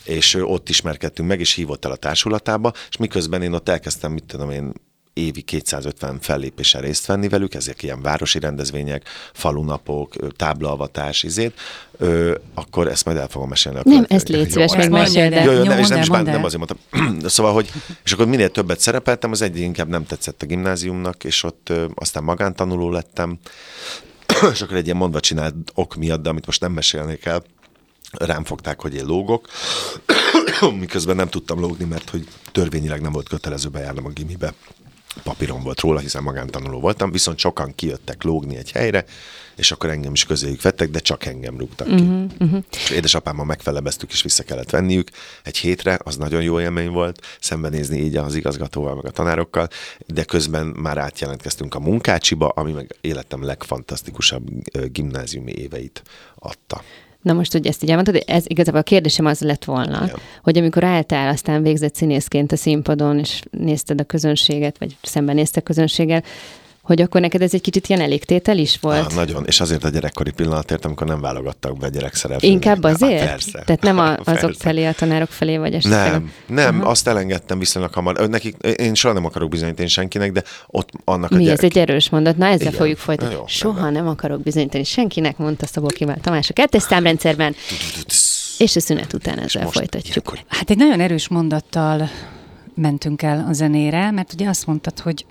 és 0.05 0.33
ott 0.33 0.69
ismerkedtünk 0.69 1.29
meg, 1.29 1.39
és 1.39 1.53
hívott 1.53 1.85
el 1.85 1.91
a 1.91 1.95
társulatába, 1.95 2.73
és 2.89 2.97
miközben 2.97 3.41
én 3.41 3.53
ott 3.53 3.69
elkezdtem, 3.69 4.11
mit 4.11 4.23
tudom 4.23 4.49
én, 4.49 4.73
évi 5.15 5.41
250 5.41 6.19
fellépésen 6.21 6.81
részt 6.81 7.05
venni 7.05 7.29
velük, 7.29 7.53
ezek 7.53 7.83
ilyen 7.83 8.01
városi 8.01 8.39
rendezvények, 8.39 9.07
falunapok, 9.33 10.15
táblaavatás, 10.35 11.23
izét, 11.23 11.59
ö, 11.97 12.35
akkor 12.53 12.87
ezt 12.87 13.05
majd 13.05 13.17
el 13.17 13.27
fogom 13.27 13.49
mesélni. 13.49 13.79
Nem, 13.83 14.05
ezt 14.07 14.27
légy 14.27 14.49
szíves, 14.49 14.75
megmeséld 14.75 15.33
Jó, 15.33 15.51
jó, 15.51 15.63
nem, 15.63 15.79
és 15.79 15.87
nem, 15.87 16.01
is 16.01 16.09
bán, 16.09 16.23
nem 16.23 16.43
azért 16.43 16.67
mondtam. 16.67 17.19
szóval, 17.29 17.53
hogy, 17.53 17.71
és 18.03 18.11
akkor 18.11 18.27
minél 18.27 18.49
többet 18.49 18.79
szerepeltem, 18.79 19.31
az 19.31 19.41
egyik 19.41 19.63
inkább 19.63 19.87
nem 19.87 20.05
tetszett 20.05 20.41
a 20.41 20.45
gimnáziumnak, 20.45 21.23
és 21.23 21.43
ott 21.43 21.69
ö, 21.69 21.85
aztán 21.95 22.23
magántanuló 22.23 22.91
lettem, 22.91 23.39
és 24.53 24.61
akkor 24.61 24.77
egy 24.77 24.85
ilyen 24.85 24.97
mondva 24.97 25.19
csinált 25.19 25.55
ok 25.73 25.95
miatt, 25.95 26.21
de 26.21 26.29
amit 26.29 26.45
most 26.45 26.61
nem 26.61 26.71
mesélnék 26.71 27.25
el, 27.25 27.43
rám 28.17 28.43
fogták, 28.43 28.81
hogy 28.81 28.95
én 28.95 29.05
lógok, 29.05 29.47
miközben 30.79 31.15
nem 31.15 31.29
tudtam 31.29 31.59
lógni, 31.59 31.85
mert 31.85 32.09
hogy 32.09 32.27
törvényileg 32.51 33.01
nem 33.01 33.11
volt 33.11 33.29
kötelező 33.29 33.69
bejárnom 33.69 34.05
a 34.05 34.09
gimibe. 34.09 34.53
Papíron 35.23 35.63
volt 35.63 35.79
róla, 35.79 35.99
hiszen 35.99 36.23
magántanuló 36.23 36.79
voltam, 36.79 37.11
viszont 37.11 37.37
sokan 37.37 37.75
kijöttek 37.75 38.23
lógni 38.23 38.55
egy 38.55 38.71
helyre, 38.71 39.05
és 39.55 39.71
akkor 39.71 39.89
engem 39.89 40.13
is 40.13 40.25
közéjük 40.25 40.61
vettek, 40.61 40.89
de 40.89 40.99
csak 40.99 41.25
engem 41.25 41.57
rúgtak 41.57 41.87
ki. 41.87 41.93
Uh-huh, 41.93 42.31
uh-huh. 42.39 42.63
És 42.71 42.89
édesapámmal 42.89 43.45
megfelebeztük, 43.45 44.11
és 44.11 44.21
vissza 44.21 44.43
kellett 44.43 44.69
venniük 44.69 45.09
egy 45.43 45.57
hétre, 45.57 45.99
az 46.03 46.17
nagyon 46.17 46.41
jó 46.41 46.59
élmény 46.59 46.89
volt, 46.89 47.21
szembenézni 47.39 47.99
így 47.99 48.15
az 48.15 48.35
igazgatóval, 48.35 48.95
meg 48.95 49.05
a 49.05 49.11
tanárokkal, 49.11 49.67
de 50.05 50.23
közben 50.23 50.65
már 50.65 50.97
átjelentkeztünk 50.97 51.75
a 51.75 51.79
munkácsiba, 51.79 52.47
ami 52.47 52.71
meg 52.71 52.95
életem 53.01 53.43
legfantasztikusabb 53.43 54.47
gimnáziumi 54.91 55.51
éveit 55.51 56.03
adta. 56.35 56.81
Na 57.25 57.33
most, 57.33 57.51
hogy 57.51 57.67
ezt 57.67 57.83
így 57.83 57.89
elmondtad, 57.89 58.23
ez 58.25 58.43
igazából 58.47 58.79
a 58.79 58.83
kérdésem 58.83 59.25
az 59.25 59.41
lett 59.41 59.63
volna, 59.63 60.03
Igen. 60.03 60.19
hogy 60.43 60.57
amikor 60.57 60.83
álltál, 60.83 61.29
aztán 61.29 61.63
végzett 61.63 61.95
színészként 61.95 62.51
a 62.51 62.55
színpadon, 62.55 63.19
és 63.19 63.41
nézted 63.51 63.99
a 63.99 64.03
közönséget, 64.03 64.77
vagy 64.77 64.97
szembenézte 65.01 65.59
a 65.59 65.63
közönséggel, 65.63 66.23
hogy 66.85 67.01
akkor 67.01 67.21
neked 67.21 67.41
ez 67.41 67.53
egy 67.53 67.61
kicsit 67.61 67.87
ilyen 67.87 68.01
elégtétel 68.01 68.57
is 68.57 68.77
volt? 68.81 69.11
Á, 69.11 69.15
nagyon, 69.15 69.43
és 69.45 69.59
azért 69.59 69.83
a 69.83 69.89
gyerekkori 69.89 70.31
pillanatért, 70.31 70.85
amikor 70.85 71.07
nem 71.07 71.21
válogattak 71.21 71.77
be 71.77 71.89
gyerekszereplőnek. 71.89 72.55
Inkább 72.55 72.83
azért? 72.83 73.19
Há, 73.19 73.25
persze. 73.25 73.63
Tehát 73.65 73.81
nem 73.81 73.99
a, 73.99 74.11
azok 74.17 74.25
persze. 74.25 74.59
felé, 74.59 74.85
a 74.85 74.93
tanárok 74.93 75.29
felé, 75.29 75.57
vagy 75.57 75.73
esetleg... 75.73 76.11
Nem, 76.11 76.31
nem, 76.47 76.75
uh-huh. 76.75 76.89
azt 76.89 77.07
elengedtem 77.07 77.59
viszonylag 77.59 77.93
hamar. 77.93 78.29
Nekik, 78.29 78.55
én 78.77 78.93
soha 78.93 79.13
nem 79.13 79.25
akarok 79.25 79.49
bizonyítani 79.49 79.87
senkinek, 79.87 80.31
de 80.31 80.43
ott 80.67 80.89
annak 81.03 81.31
a 81.31 81.35
Mi, 81.35 81.43
gyerek... 81.43 81.57
ez 81.57 81.63
egy 81.63 81.77
erős 81.77 82.09
mondat. 82.09 82.37
Na, 82.37 82.45
ezzel 82.45 82.59
Igen. 82.67 82.71
fogjuk 82.71 82.97
folytatni. 82.97 83.33
Jó, 83.33 83.43
Soha 83.47 83.73
rendben. 83.73 83.93
nem 83.93 84.07
akarok 84.07 84.41
bizonyítani 84.41 84.83
senkinek, 84.83 85.37
mondta 85.37 85.65
Szabó 85.65 85.87
Kivált 85.87 86.21
Tamás 86.21 86.49
a 86.49 86.53
kettes 86.53 86.81
számrendszerben, 86.81 87.55
és 88.57 88.75
a 88.75 88.79
szünet 88.79 89.13
után 89.13 89.39
ezzel 89.39 89.67
folytatjuk. 89.67 90.25
ilyenkor 90.25 90.57
Hát 90.57 90.69
egy 90.69 90.77
nagyon 90.77 90.99
erős 90.99 91.27
mondattal 91.27 92.09
mentünk 92.75 93.21
el 93.21 93.45
a 93.49 93.53
zenére, 93.53 94.11
mert 94.11 94.33
ugye 94.33 94.47
azt 94.47 94.65
mondtad, 94.65 94.99
hogy 94.99 95.25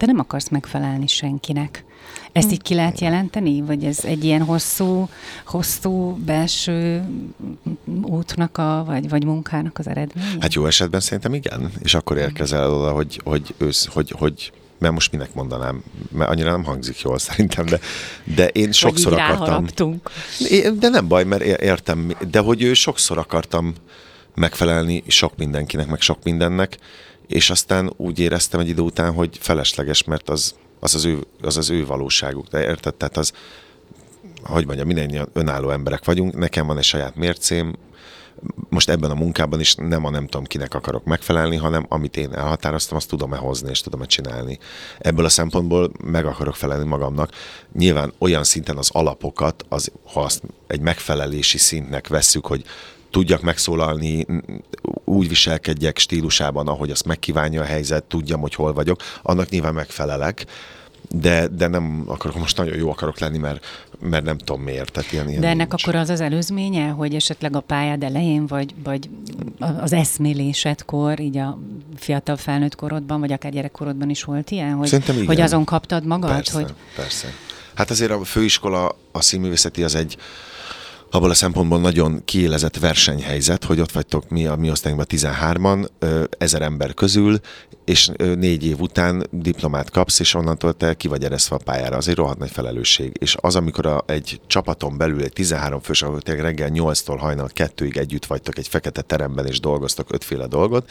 te 0.00 0.06
nem 0.06 0.18
akarsz 0.18 0.48
megfelelni 0.48 1.06
senkinek. 1.06 1.84
Ezt 2.32 2.52
így 2.52 2.62
ki 2.62 2.74
lehet 2.74 3.00
jelenteni? 3.00 3.62
Vagy 3.62 3.84
ez 3.84 4.04
egy 4.04 4.24
ilyen 4.24 4.42
hosszú, 4.42 5.08
hosszú 5.46 6.14
belső 6.24 7.04
útnak, 8.02 8.58
a, 8.58 8.84
vagy, 8.86 9.08
vagy 9.08 9.24
munkának 9.24 9.78
az 9.78 9.88
eredménye? 9.88 10.36
Hát 10.40 10.54
jó 10.54 10.66
esetben 10.66 11.00
szerintem 11.00 11.34
igen, 11.34 11.72
és 11.82 11.94
akkor 11.94 12.16
érkezel 12.16 12.74
oda, 12.74 12.92
hogy, 12.92 13.20
hogy, 13.24 13.54
ősz, 13.58 13.86
hogy, 13.86 14.14
hogy 14.18 14.52
mert 14.78 14.94
most 14.94 15.12
minek 15.12 15.34
mondanám, 15.34 15.82
mert 16.12 16.30
annyira 16.30 16.50
nem 16.50 16.64
hangzik 16.64 17.00
jól 17.00 17.18
szerintem, 17.18 17.66
de, 17.66 17.78
de 18.24 18.48
én 18.48 18.72
sokszor 18.72 19.12
akartam. 19.12 19.66
De 20.78 20.88
nem 20.88 21.08
baj, 21.08 21.24
mert 21.24 21.42
értem, 21.42 22.16
de 22.30 22.38
hogy 22.38 22.62
ő 22.62 22.74
sokszor 22.74 23.18
akartam 23.18 23.74
megfelelni 24.34 25.02
sok 25.06 25.36
mindenkinek, 25.36 25.86
meg 25.86 26.00
sok 26.00 26.18
mindennek, 26.22 26.78
és 27.30 27.50
aztán 27.50 27.92
úgy 27.96 28.18
éreztem 28.18 28.60
egy 28.60 28.68
idő 28.68 28.82
után, 28.82 29.12
hogy 29.12 29.38
felesleges, 29.40 30.04
mert 30.04 30.28
az 30.28 30.54
az, 30.80 30.94
az, 30.94 31.04
ő, 31.04 31.26
az, 31.40 31.56
az 31.56 31.70
ő 31.70 31.86
valóságuk, 31.86 32.46
de 32.46 32.60
érted? 32.60 32.94
Tehát 32.94 33.16
az, 33.16 33.32
hogy 34.42 34.66
mondjam, 34.66 34.86
mindannyian 34.86 35.28
önálló 35.32 35.70
emberek 35.70 36.04
vagyunk, 36.04 36.34
nekem 36.34 36.66
van 36.66 36.78
egy 36.78 36.84
saját 36.84 37.16
mércém, 37.16 37.76
most 38.68 38.90
ebben 38.90 39.10
a 39.10 39.14
munkában 39.14 39.60
is 39.60 39.74
nem 39.74 40.04
a 40.04 40.10
nem 40.10 40.26
tudom 40.26 40.46
kinek 40.46 40.74
akarok 40.74 41.04
megfelelni, 41.04 41.56
hanem 41.56 41.86
amit 41.88 42.16
én 42.16 42.34
elhatároztam, 42.34 42.96
azt 42.96 43.08
tudom-e 43.08 43.36
hozni, 43.36 43.70
és 43.70 43.80
tudom-e 43.80 44.06
csinálni. 44.06 44.58
Ebből 44.98 45.24
a 45.24 45.28
szempontból 45.28 45.90
meg 46.04 46.26
akarok 46.26 46.56
felelni 46.56 46.88
magamnak. 46.88 47.30
Nyilván 47.72 48.12
olyan 48.18 48.44
szinten 48.44 48.76
az 48.76 48.90
alapokat, 48.92 49.64
az, 49.68 49.92
ha 50.12 50.20
azt 50.20 50.42
egy 50.66 50.80
megfelelési 50.80 51.58
szintnek 51.58 52.08
vesszük, 52.08 52.46
hogy 52.46 52.64
tudjak 53.10 53.42
megszólalni, 53.42 54.26
úgy 55.04 55.28
viselkedjek 55.28 55.98
stílusában, 55.98 56.68
ahogy 56.68 56.90
azt 56.90 57.06
megkívánja 57.06 57.62
a 57.62 57.64
helyzet, 57.64 58.04
tudjam, 58.04 58.40
hogy 58.40 58.54
hol 58.54 58.72
vagyok, 58.72 59.00
annak 59.22 59.48
nyilván 59.48 59.74
megfelelek, 59.74 60.46
de, 61.12 61.48
de 61.48 61.66
nem 61.66 62.02
akarok 62.06 62.38
most 62.38 62.56
nagyon 62.56 62.76
jó 62.76 62.90
akarok 62.90 63.18
lenni, 63.18 63.38
mert, 63.38 63.66
mert 64.00 64.24
nem 64.24 64.38
tudom 64.38 64.62
miért. 64.62 64.92
Tehát 64.92 65.12
ilyen, 65.12 65.28
ilyen 65.28 65.40
De 65.40 65.48
ennek 65.48 65.68
nincs. 65.68 65.82
akkor 65.82 65.94
az 65.94 66.08
az 66.08 66.20
előzménye, 66.20 66.88
hogy 66.88 67.14
esetleg 67.14 67.56
a 67.56 67.60
pályád 67.60 68.02
elején, 68.02 68.46
vagy, 68.46 68.74
vagy 68.84 69.08
az 69.58 69.92
eszmélésedkor, 69.92 71.20
így 71.20 71.36
a 71.36 71.58
fiatal 71.96 72.36
felnőtt 72.36 72.74
korodban, 72.74 73.20
vagy 73.20 73.32
akár 73.32 73.52
gyerekkorodban 73.52 74.10
is 74.10 74.24
volt 74.24 74.50
ilyen, 74.50 74.74
hogy, 74.74 74.88
Szerintem 74.88 75.14
igen. 75.14 75.26
hogy 75.26 75.40
azon 75.40 75.64
kaptad 75.64 76.04
magad, 76.04 76.30
Persze, 76.30 76.52
hogy 76.52 76.74
persze. 76.96 77.28
Hát 77.74 77.90
azért 77.90 78.10
a 78.10 78.24
főiskola, 78.24 78.96
a 79.12 79.20
színművészeti 79.20 79.82
az 79.82 79.94
egy 79.94 80.16
abból 81.10 81.30
a 81.30 81.34
szempontból 81.34 81.80
nagyon 81.80 82.22
kiélezett 82.24 82.76
versenyhelyzet, 82.76 83.64
hogy 83.64 83.80
ott 83.80 83.92
vagytok 83.92 84.28
mi 84.28 84.46
a 84.46 84.56
mi 84.56 84.70
osztályunkban 84.70 85.18
13-an, 85.20 85.88
ö, 85.98 86.22
ezer 86.38 86.62
ember 86.62 86.94
közül, 86.94 87.40
és 87.90 88.10
négy 88.16 88.66
év 88.66 88.80
után 88.80 89.26
diplomát 89.30 89.90
kapsz, 89.90 90.20
és 90.20 90.34
onnantól 90.34 90.72
te 90.76 90.94
ki 90.94 91.08
vagy 91.08 91.24
ereszve 91.24 91.56
a 91.56 91.60
pályára. 91.64 91.96
Az 91.96 92.08
egy 92.08 92.14
rohadt 92.14 92.38
nagy 92.38 92.50
felelősség. 92.50 93.16
És 93.18 93.36
az, 93.40 93.56
amikor 93.56 93.86
a, 93.86 94.04
egy 94.06 94.40
csapaton 94.46 94.96
belül 94.96 95.22
egy 95.22 95.32
13 95.32 95.80
fős, 95.80 96.02
ahol 96.02 96.20
reggel 96.24 96.70
8-tól 96.72 97.16
hajnal 97.18 97.50
2-ig 97.54 97.96
együtt 97.96 98.26
vagytok 98.26 98.58
egy 98.58 98.68
fekete 98.68 99.02
teremben, 99.02 99.46
és 99.46 99.60
dolgoztok 99.60 100.12
ötféle 100.12 100.46
dolgot, 100.46 100.90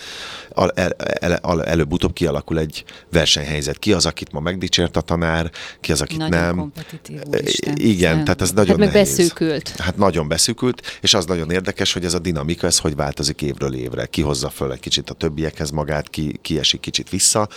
el, 0.55 0.91
el, 0.91 1.35
el, 1.35 1.63
előbb-utóbb 1.63 2.13
kialakul 2.13 2.59
egy 2.59 2.83
versenyhelyzet. 3.11 3.79
Ki 3.79 3.93
az, 3.93 4.05
akit 4.05 4.31
ma 4.31 4.39
megdicsért 4.39 4.97
a 4.97 5.01
tanár, 5.01 5.51
ki 5.81 5.91
az, 5.91 6.01
akit 6.01 6.17
Nagyon 6.17 6.39
nem. 6.39 6.57
kompetitív, 6.57 7.19
úristen. 7.25 7.77
Igen, 7.77 8.15
Nem. 8.15 8.23
tehát 8.23 8.41
ez 8.41 8.51
nagyon 8.51 8.69
Hát 8.69 8.77
meg 8.77 8.91
nehéz. 8.93 9.17
beszűkült. 9.17 9.69
Hát 9.69 9.97
nagyon 9.97 10.27
beszűkült, 10.27 10.97
és 11.01 11.13
az 11.13 11.25
nagyon 11.25 11.51
érdekes, 11.51 11.93
hogy 11.93 12.05
ez 12.05 12.13
a 12.13 12.19
dinamika, 12.19 12.67
ez 12.67 12.79
hogy 12.79 12.95
változik 12.95 13.41
évről 13.41 13.73
évre. 13.73 14.05
Ki 14.05 14.21
hozza 14.21 14.49
föl 14.49 14.71
egy 14.71 14.79
kicsit 14.79 15.09
a 15.09 15.13
többiekhez 15.13 15.69
magát, 15.69 16.09
ki, 16.09 16.37
ki 16.41 16.59
esik 16.59 16.87
kicsit 16.89 17.09
vissza, 17.09 17.47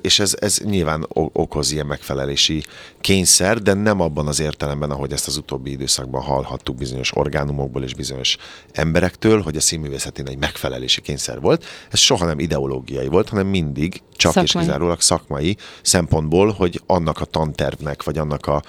és 0.00 0.18
ez, 0.18 0.34
ez 0.40 0.58
nyilván 0.64 1.06
okoz 1.32 1.72
ilyen 1.72 1.86
megfelelési 1.86 2.64
kényszer, 3.00 3.62
de 3.62 3.74
nem 3.74 4.00
abban 4.00 4.26
az 4.26 4.40
értelemben, 4.40 4.90
ahogy 4.90 5.12
ezt 5.12 5.26
az 5.26 5.36
utóbbi 5.36 5.70
időszakban 5.70 6.22
hallhattuk 6.22 6.76
bizonyos 6.76 7.16
orgánumokból 7.16 7.82
és 7.82 7.94
bizonyos 7.94 8.36
emberektől, 8.72 9.42
hogy 9.42 9.56
a 9.56 9.60
színművészetén 9.60 10.28
egy 10.28 10.38
megfelelési 10.38 11.00
kényszer 11.00 11.40
volt. 11.40 11.64
Ez 11.90 11.98
soha 11.98 12.24
nem 12.24 12.38
ideológiai 12.38 13.06
volt, 13.08 13.28
hanem 13.28 13.46
mindig 13.46 14.02
csak 14.16 14.34
és 14.34 14.50
Szakmai. 14.50 14.64
kizárólag 14.64 15.00
szakmai 15.00 15.56
szempontból, 15.82 16.50
hogy 16.50 16.82
annak 16.86 17.20
a 17.20 17.24
tantervnek, 17.24 18.02
vagy 18.02 18.18
annak 18.18 18.46
a 18.46 18.62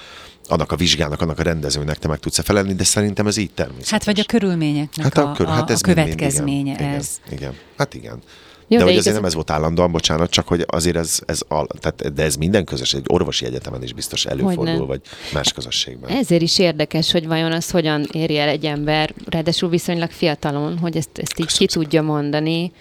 annak 0.50 0.71
a 0.71 0.76
vizsgának, 0.76 1.21
annak 1.21 1.39
a 1.39 1.43
rendezőnek 1.43 1.97
te 1.97 2.08
meg 2.08 2.19
tudsz 2.19 2.39
felelni, 2.43 2.73
de 2.73 2.84
szerintem 2.84 3.28
ez 3.28 3.38
így 3.38 3.52
természetes. 3.52 3.89
Hát 3.89 4.04
vagy 4.04 4.19
a 4.19 4.23
körülményeknek 4.23 5.06
Hát 5.13 5.17
a, 5.17 5.36
a, 5.43 5.47
hát 5.47 5.69
ez 5.69 5.80
a 5.84 5.88
mind- 5.88 5.97
mind- 5.97 6.17
következménye 6.17 6.73
igen, 6.73 6.93
ez. 6.93 7.19
Igen, 7.26 7.38
igen, 7.38 7.54
hát 7.78 7.93
igen. 7.93 8.21
Jó, 8.69 8.77
de, 8.77 8.84
de 8.84 8.89
hogy 8.89 8.99
azért 8.99 9.15
nem 9.15 9.25
ez 9.25 9.34
volt 9.34 9.49
állandóan, 9.49 9.91
bocsánat, 9.91 10.30
csak 10.30 10.47
hogy 10.47 10.65
azért 10.67 10.95
ez, 10.95 11.19
ez 11.25 11.41
al, 11.47 11.67
tehát, 11.80 12.13
de 12.13 12.23
ez 12.23 12.36
minden 12.36 12.65
közös, 12.65 12.93
egy 12.93 13.06
orvosi 13.08 13.45
egyetemen 13.45 13.84
is 13.84 13.93
biztos 13.93 14.25
előfordul, 14.25 14.65
Hogyne. 14.65 14.86
vagy 14.86 15.01
más 15.34 15.53
közösségben. 15.53 16.10
Ezért 16.10 16.41
is 16.41 16.60
érdekes, 16.60 17.12
hogy 17.12 17.27
vajon 17.27 17.51
az 17.51 17.71
hogyan 17.71 18.08
éri 18.12 18.38
el 18.38 18.47
egy 18.49 18.65
ember, 18.65 19.13
ráadásul 19.25 19.69
viszonylag 19.69 20.12
fiatalon, 20.12 20.77
hogy 20.77 20.97
ezt, 20.97 21.10
ezt 21.13 21.39
így 21.39 21.45
ki 21.45 21.65
Köszönöm 21.65 21.84
tudja 21.89 22.01
mondani. 22.01 22.71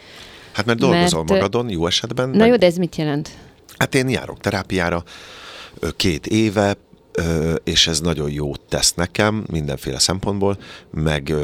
Hát 0.52 0.66
mert 0.66 0.78
dolgozol 0.78 1.24
mert- 1.24 1.30
magadon, 1.40 1.70
jó 1.70 1.86
esetben. 1.86 2.28
Na 2.28 2.36
meg- 2.36 2.48
jó, 2.48 2.56
de 2.56 2.66
ez 2.66 2.76
mit 2.76 2.96
jelent? 2.96 3.30
Hát 3.78 3.94
én 3.94 4.08
járok 4.08 4.40
terápiára 4.40 5.04
két 5.96 6.26
éve, 6.26 6.76
és 7.64 7.86
ez 7.86 8.00
nagyon 8.00 8.30
jót 8.30 8.60
tesz 8.68 8.94
nekem 8.94 9.44
mindenféle 9.50 9.98
szempontból, 9.98 10.58
meg 10.90 11.34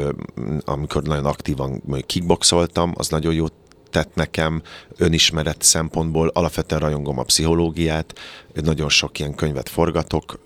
amikor 0.65 1.03
nagyon 1.03 1.25
aktívan 1.25 1.83
kickboxoltam, 2.05 2.93
az 2.95 3.09
nagyon 3.09 3.33
jót 3.33 3.53
tett 3.93 4.15
nekem 4.15 4.61
önismeret 4.97 5.61
szempontból, 5.61 6.27
alapvetően 6.27 6.81
rajongom 6.81 7.19
a 7.19 7.23
pszichológiát, 7.23 8.19
nagyon 8.53 8.89
sok 8.89 9.19
ilyen 9.19 9.35
könyvet 9.35 9.69
forgatok, 9.69 10.39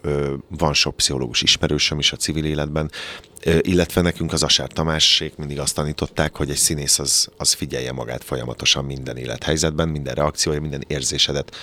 van 0.47 0.73
sok 0.73 0.95
pszichológus 0.95 1.41
ismerősöm 1.41 1.99
is 1.99 2.11
a 2.11 2.15
civil 2.15 2.45
életben, 2.45 2.91
illetve 3.61 4.01
nekünk 4.01 4.33
az 4.33 4.43
Asár 4.43 4.67
Tamásék 4.67 5.35
mindig 5.35 5.59
azt 5.59 5.75
tanították, 5.75 6.35
hogy 6.35 6.49
egy 6.49 6.57
színész 6.57 6.99
az, 6.99 7.27
az 7.37 7.53
figyelje 7.53 7.91
magát 7.91 8.23
folyamatosan 8.23 8.85
minden 8.85 9.17
élethelyzetben, 9.17 9.89
minden 9.89 10.13
reakciója, 10.13 10.61
minden 10.61 10.83
érzésedet 10.87 11.55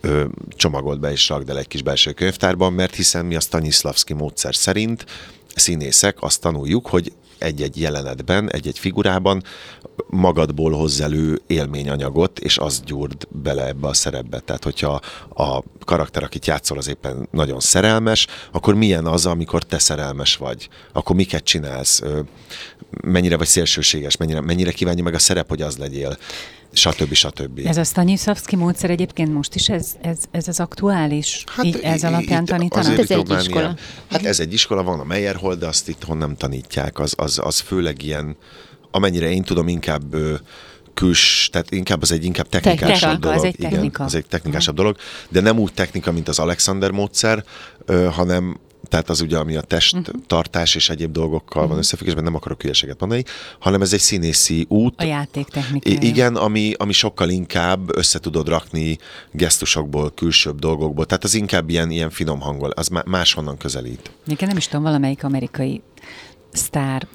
ö, 0.00 0.24
csomagold 0.56 1.00
be 1.00 1.10
és 1.10 1.28
rakd 1.28 1.50
el 1.50 1.58
egy 1.58 1.68
kis 1.68 1.82
belső 1.82 2.12
könyvtárban, 2.12 2.72
mert 2.72 2.94
hiszen 2.94 3.26
mi 3.26 3.36
a 3.36 3.40
Stanislavski 3.40 4.12
módszer 4.12 4.54
szerint 4.54 5.04
színészek 5.54 6.22
azt 6.22 6.40
tanuljuk, 6.40 6.86
hogy 6.86 7.12
egy-egy 7.38 7.80
jelenetben, 7.80 8.50
egy-egy 8.50 8.78
figurában 8.78 9.42
magadból 10.06 10.72
hozz 10.72 11.00
elő 11.00 11.40
élményanyagot, 11.46 12.38
és 12.38 12.56
azt 12.56 12.84
gyúrd 12.84 13.26
bele 13.28 13.66
ebbe 13.66 13.88
a 13.88 13.94
szerepbe. 13.94 14.38
Tehát, 14.38 14.64
hogyha 14.64 15.00
a 15.34 15.62
karakter, 15.84 16.22
akit 16.22 16.46
játszol, 16.46 16.78
az 16.78 16.88
éppen 16.88 17.28
nagyon 17.30 17.60
szerelmes, 17.60 18.26
akkor 18.52 18.74
milyen 18.74 19.06
az, 19.06 19.26
amikor 19.26 19.62
te 19.62 19.78
szerelmes 19.78 20.36
vagy? 20.36 20.68
Akkor 20.92 21.16
miket 21.16 21.44
csinálsz? 21.44 22.02
Mennyire 22.90 23.36
vagy 23.36 23.46
szélsőséges? 23.46 24.16
Mennyire, 24.16 24.40
mennyire 24.40 24.72
kívánja 24.72 25.02
meg 25.02 25.14
a 25.14 25.18
szerep, 25.18 25.48
hogy 25.48 25.62
az 25.62 25.76
legyél? 25.76 26.18
Stb. 26.72 27.12
stb. 27.12 27.60
Ez 27.64 27.76
a 27.76 27.84
Stanislavski 27.84 28.56
módszer 28.56 28.90
egyébként 28.90 29.32
most 29.32 29.54
is 29.54 29.68
ez, 29.68 29.96
ez, 30.00 30.18
ez 30.30 30.48
az 30.48 30.60
aktuális? 30.60 31.44
Hát, 31.46 31.64
így 31.64 31.78
ez 31.82 32.04
alapján 32.04 32.42
itt 32.42 32.48
tanítanak? 32.48 32.86
Hát 32.86 32.98
ez 32.98 33.10
egy 33.10 33.30
iskola. 33.30 33.76
Hát 34.10 34.24
ez 34.24 34.40
egy 34.40 34.52
iskola, 34.52 34.82
van 34.82 35.00
a 35.00 35.04
Meyerhold, 35.04 35.58
de 35.58 35.66
azt 35.66 35.88
itthon 35.88 36.16
nem 36.16 36.36
tanítják. 36.36 36.98
Az, 36.98 37.14
az, 37.16 37.40
az 37.42 37.58
főleg 37.58 38.02
ilyen, 38.02 38.36
amennyire 38.90 39.30
én 39.30 39.42
tudom, 39.42 39.68
inkább 39.68 40.16
küls, 40.94 41.48
tehát 41.52 41.70
inkább 41.70 42.02
az 42.02 42.12
egy 42.12 42.24
inkább 42.24 42.48
technikásabb 42.48 43.00
Technika, 43.00 43.18
dolog. 43.18 43.38
az 43.38 43.44
egy 43.44 43.54
Igen, 43.58 43.70
technika. 43.70 44.04
az 44.04 44.14
egy 44.14 44.26
technikásabb 44.26 44.74
dolog, 44.74 44.96
de 45.28 45.40
nem 45.40 45.58
úgy 45.58 45.72
technika, 45.72 46.12
mint 46.12 46.28
az 46.28 46.38
Alexander 46.38 46.90
módszer, 46.90 47.44
ö, 47.84 48.04
hanem 48.04 48.58
tehát 48.88 49.08
az 49.08 49.20
ugye, 49.20 49.38
ami 49.38 49.56
a 49.56 49.60
testtartás 49.60 50.74
és 50.74 50.88
egyéb 50.90 51.12
dolgokkal 51.12 51.66
van 51.66 51.78
összefüggésben, 51.78 52.24
nem 52.24 52.34
akarok 52.34 52.62
hülyeséget 52.62 53.00
mondani, 53.00 53.24
hanem 53.58 53.82
ez 53.82 53.92
egy 53.92 54.00
színészi 54.00 54.66
út, 54.68 54.94
A 55.00 55.04
játéktechnikája. 55.04 55.98
I- 56.00 56.06
igen, 56.06 56.36
ami, 56.36 56.72
ami 56.76 56.92
sokkal 56.92 57.28
inkább 57.28 57.96
össze 57.96 58.18
tudod 58.18 58.48
rakni 58.48 58.98
gesztusokból, 59.32 60.12
külsőbb 60.14 60.58
dolgokból. 60.58 61.06
Tehát 61.06 61.24
az 61.24 61.34
inkább 61.34 61.68
ilyen, 61.70 61.90
ilyen 61.90 62.10
finom 62.10 62.40
hangol, 62.40 62.70
az 62.70 62.88
má- 62.88 63.06
máshonnan 63.06 63.56
közelít. 63.56 64.10
Egyébként 64.24 64.50
nem 64.50 64.56
is 64.58 64.66
tudom, 64.66 64.82
valamelyik 64.82 65.24
amerikai 65.24 65.82
sztár 66.52 67.06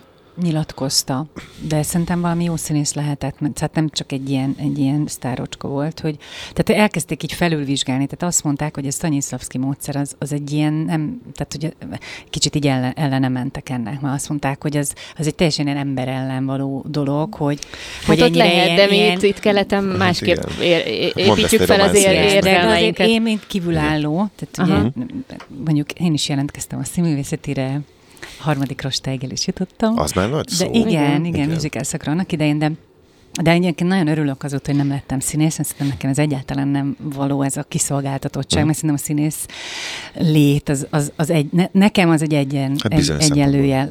nyilatkozta, 0.42 1.26
de 1.68 1.84
szerintem 1.84 2.22
valami 2.22 2.44
jó 2.44 2.56
színész 2.56 2.94
lehetett, 2.94 3.40
mert 3.40 3.60
hát 3.60 3.76
nem 3.76 3.90
csak 3.90 4.12
egy 4.12 4.30
ilyen, 4.30 4.56
egy 4.58 4.80
ilyen 4.80 5.08
sztárocska 5.08 5.68
volt, 5.68 6.00
hogy 6.00 6.18
tehát 6.54 6.82
elkezdték 6.82 7.24
így 7.24 7.34
felülvizsgálni, 7.34 8.06
tehát 8.06 8.34
azt 8.34 8.44
mondták, 8.44 8.76
hogy 8.76 8.88
a 8.88 8.92
Stanislavski 8.92 9.58
módszer 9.58 9.96
az, 9.96 10.16
az 10.20 10.34
egy 10.34 10.52
ilyen, 10.52 10.74
nem, 10.74 11.22
tehát 11.34 11.56
hogy 11.60 11.92
kicsit 12.30 12.56
így 12.56 12.68
ellen, 12.68 12.94
ellene 12.96 13.28
mentek 13.28 13.70
ennek, 13.70 14.02
mert 14.02 14.16
azt 14.16 14.30
mondták, 14.30 14.62
hogy 14.62 14.78
az, 14.78 14.94
az 15.18 15.28
egy 15.28 15.36
teljesen 15.36 15.66
ilyen 15.66 15.78
ember 15.78 16.08
ellen 16.08 16.46
való 16.46 16.86
dolog, 16.88 17.34
hogy, 17.34 17.60
hát 17.98 18.06
hogy 18.06 18.22
ott 18.22 18.36
lehet, 18.36 18.66
ilyen, 18.66 18.76
de 18.76 18.86
mi 18.86 18.96
ilyen... 18.96 19.18
itt, 19.18 19.24
itt 19.24 19.40
keleten 19.40 19.90
hát 19.90 19.98
másképp 19.98 20.44
ér, 20.62 21.12
építjük 21.16 21.62
fel 21.62 21.80
az 21.80 21.96
érzelmeinket. 21.96 23.08
Én, 23.08 23.22
mint 23.22 23.48
kívülálló, 23.48 24.30
tehát 24.36 24.72
ugye, 24.72 25.06
mondjuk 25.66 25.92
én 25.92 26.14
is 26.14 26.30
jelentkeztem 26.30 26.80
a 26.80 26.84
színművészetire, 26.84 27.82
harmadik 28.38 28.82
rostáig 28.82 29.24
el 29.24 29.30
is 29.30 29.48
jutottam. 29.48 29.98
Az 29.98 30.12
már 30.12 30.30
nagy 30.30 30.48
szó. 30.48 30.66
De 30.66 30.72
igen, 30.72 30.86
igen, 30.90 31.26
igen, 31.26 31.50
musical 31.50 31.84
szakra 31.84 32.12
annak 32.12 32.32
idején, 32.32 32.60
de 32.60 32.72
de 33.42 33.52
egyébként 33.52 33.90
nagyon 33.90 34.08
örülök 34.08 34.44
azóta, 34.44 34.72
hogy 34.72 34.76
nem 34.76 34.88
lettem 34.88 35.20
színész, 35.20 35.58
mert 35.58 35.70
szerintem 35.70 35.88
nekem 35.88 36.10
ez 36.10 36.18
egyáltalán 36.18 36.68
nem 36.68 36.98
való 37.00 37.42
ez 37.42 37.58
a 37.58 37.64
kiszolgáltatottság, 37.64 38.64
mm. 38.64 38.66
mert 38.66 38.78
szerintem 38.78 39.04
a 39.04 39.06
színész 39.06 39.46
lét, 40.14 40.70
az, 40.70 40.88
az, 40.90 41.12
az 41.16 41.30
egy, 41.30 41.52
ne, 41.52 41.66
nekem 41.72 42.10
az 42.10 42.22
egy 42.22 42.34
egyen, 42.34 42.76
hát 42.84 42.94
egy, 42.94 43.14
egyenlőjel 43.20 43.90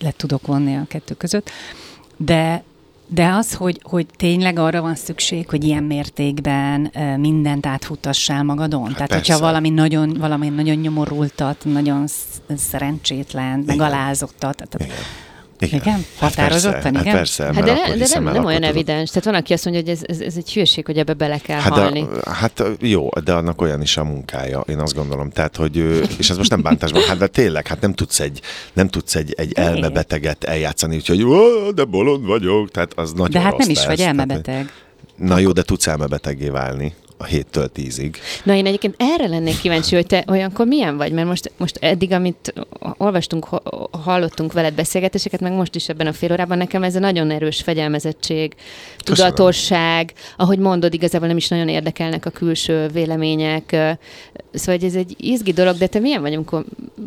le 0.00 0.12
tudok 0.16 0.46
vonni 0.46 0.74
a 0.76 0.84
kettő 0.88 1.14
között. 1.14 1.50
De, 2.16 2.62
de 3.14 3.28
az, 3.28 3.54
hogy, 3.54 3.80
hogy 3.82 4.06
tényleg 4.16 4.58
arra 4.58 4.80
van 4.80 4.94
szükség, 4.94 5.48
hogy 5.48 5.64
ilyen 5.64 5.82
mértékben 5.82 6.92
mindent 7.18 7.66
átfutassál 7.66 8.42
magadon. 8.42 8.86
Hát 8.86 8.94
Tehát, 8.94 9.08
persze. 9.08 9.32
hogyha 9.32 9.46
valami 9.46 9.70
nagyon, 9.70 10.16
valami 10.18 10.48
nagyon 10.48 10.76
nyomorultat, 10.76 11.64
nagyon 11.64 12.04
szerencsétlen, 12.56 13.62
megalázottat. 13.66 14.66
Igen 14.78 14.96
igen. 15.62 15.80
igen? 15.80 16.04
Határozottan, 16.18 16.94
hát 16.94 17.04
persze, 17.04 17.04
igen? 17.04 17.04
Hát 17.04 17.14
persze, 17.14 17.44
hát 17.44 17.64
de, 17.64 17.72
ne, 17.72 17.96
de 17.96 18.06
nem, 18.14 18.24
nem 18.24 18.44
olyan 18.44 18.62
evidens. 18.62 19.08
Tehát 19.08 19.24
van, 19.24 19.34
aki 19.34 19.52
azt 19.52 19.64
mondja, 19.64 19.82
hogy 19.82 19.92
ez, 19.92 20.00
ez, 20.02 20.26
ez 20.26 20.36
egy 20.36 20.52
hülyeség, 20.52 20.86
hogy 20.86 20.98
ebbe 20.98 21.14
bele 21.14 21.38
kell 21.38 21.60
hát 21.60 21.72
halni. 21.72 22.00
De, 22.00 22.30
hát 22.30 22.62
jó, 22.80 23.08
de 23.24 23.32
annak 23.32 23.60
olyan 23.60 23.82
is 23.82 23.96
a 23.96 24.04
munkája, 24.04 24.60
én 24.60 24.78
azt 24.78 24.94
gondolom. 24.94 25.30
Tehát, 25.30 25.56
hogy, 25.56 25.76
és 26.18 26.30
ez 26.30 26.36
most 26.36 26.50
nem 26.50 26.62
bántásban, 26.62 27.02
hát 27.02 27.18
de 27.18 27.26
tényleg, 27.26 27.66
hát 27.66 27.80
nem 27.80 27.92
tudsz 27.94 28.20
egy, 28.20 28.40
nem 28.72 28.88
tudsz 28.88 29.14
egy, 29.14 29.34
egy 29.36 29.52
elmebeteget 29.52 30.44
eljátszani, 30.44 30.96
úgyhogy 30.96 31.26
de 31.74 31.84
bolond 31.84 32.26
vagyok, 32.26 32.70
tehát 32.70 32.92
az 32.96 33.12
nagyon 33.12 33.30
De 33.30 33.40
hát 33.40 33.56
nem 33.56 33.70
is 33.70 33.76
lesz. 33.76 33.86
vagy 33.86 34.00
elmebeteg. 34.00 34.72
Na 35.16 35.38
jó, 35.38 35.52
de 35.52 35.62
tudsz 35.62 35.86
elmebetegé 35.86 36.48
válni 36.48 36.94
a 37.22 37.24
héttől 37.24 37.68
tízig. 37.68 38.18
Na 38.42 38.54
én 38.54 38.66
egyébként 38.66 38.94
erre 38.98 39.26
lennék 39.26 39.60
kíváncsi, 39.60 39.94
hogy 39.94 40.06
te 40.06 40.24
olyankor 40.28 40.66
milyen 40.66 40.96
vagy, 40.96 41.12
mert 41.12 41.26
most, 41.26 41.52
most 41.56 41.76
eddig, 41.80 42.12
amit 42.12 42.52
olvastunk, 42.96 43.46
hallottunk 43.90 44.52
veled 44.52 44.74
beszélgetéseket, 44.74 45.40
meg 45.40 45.52
most 45.52 45.74
is 45.74 45.88
ebben 45.88 46.06
a 46.06 46.12
fél 46.12 46.32
órában 46.32 46.58
nekem 46.58 46.82
ez 46.82 46.96
a 46.96 46.98
nagyon 46.98 47.30
erős 47.30 47.60
fegyelmezettség, 47.60 48.54
tudatosság, 48.98 50.12
ahogy 50.36 50.58
mondod, 50.58 50.94
igazából 50.94 51.28
nem 51.28 51.36
is 51.36 51.48
nagyon 51.48 51.68
érdekelnek 51.68 52.26
a 52.26 52.30
külső 52.30 52.86
vélemények, 52.86 53.70
szóval 54.52 54.76
hogy 54.80 54.84
ez 54.84 54.94
egy 54.94 55.14
izgi 55.16 55.52
dolog, 55.52 55.76
de 55.76 55.86
te 55.86 55.98
milyen 55.98 56.20
vagy, 56.20 56.34
amikor 56.34 56.64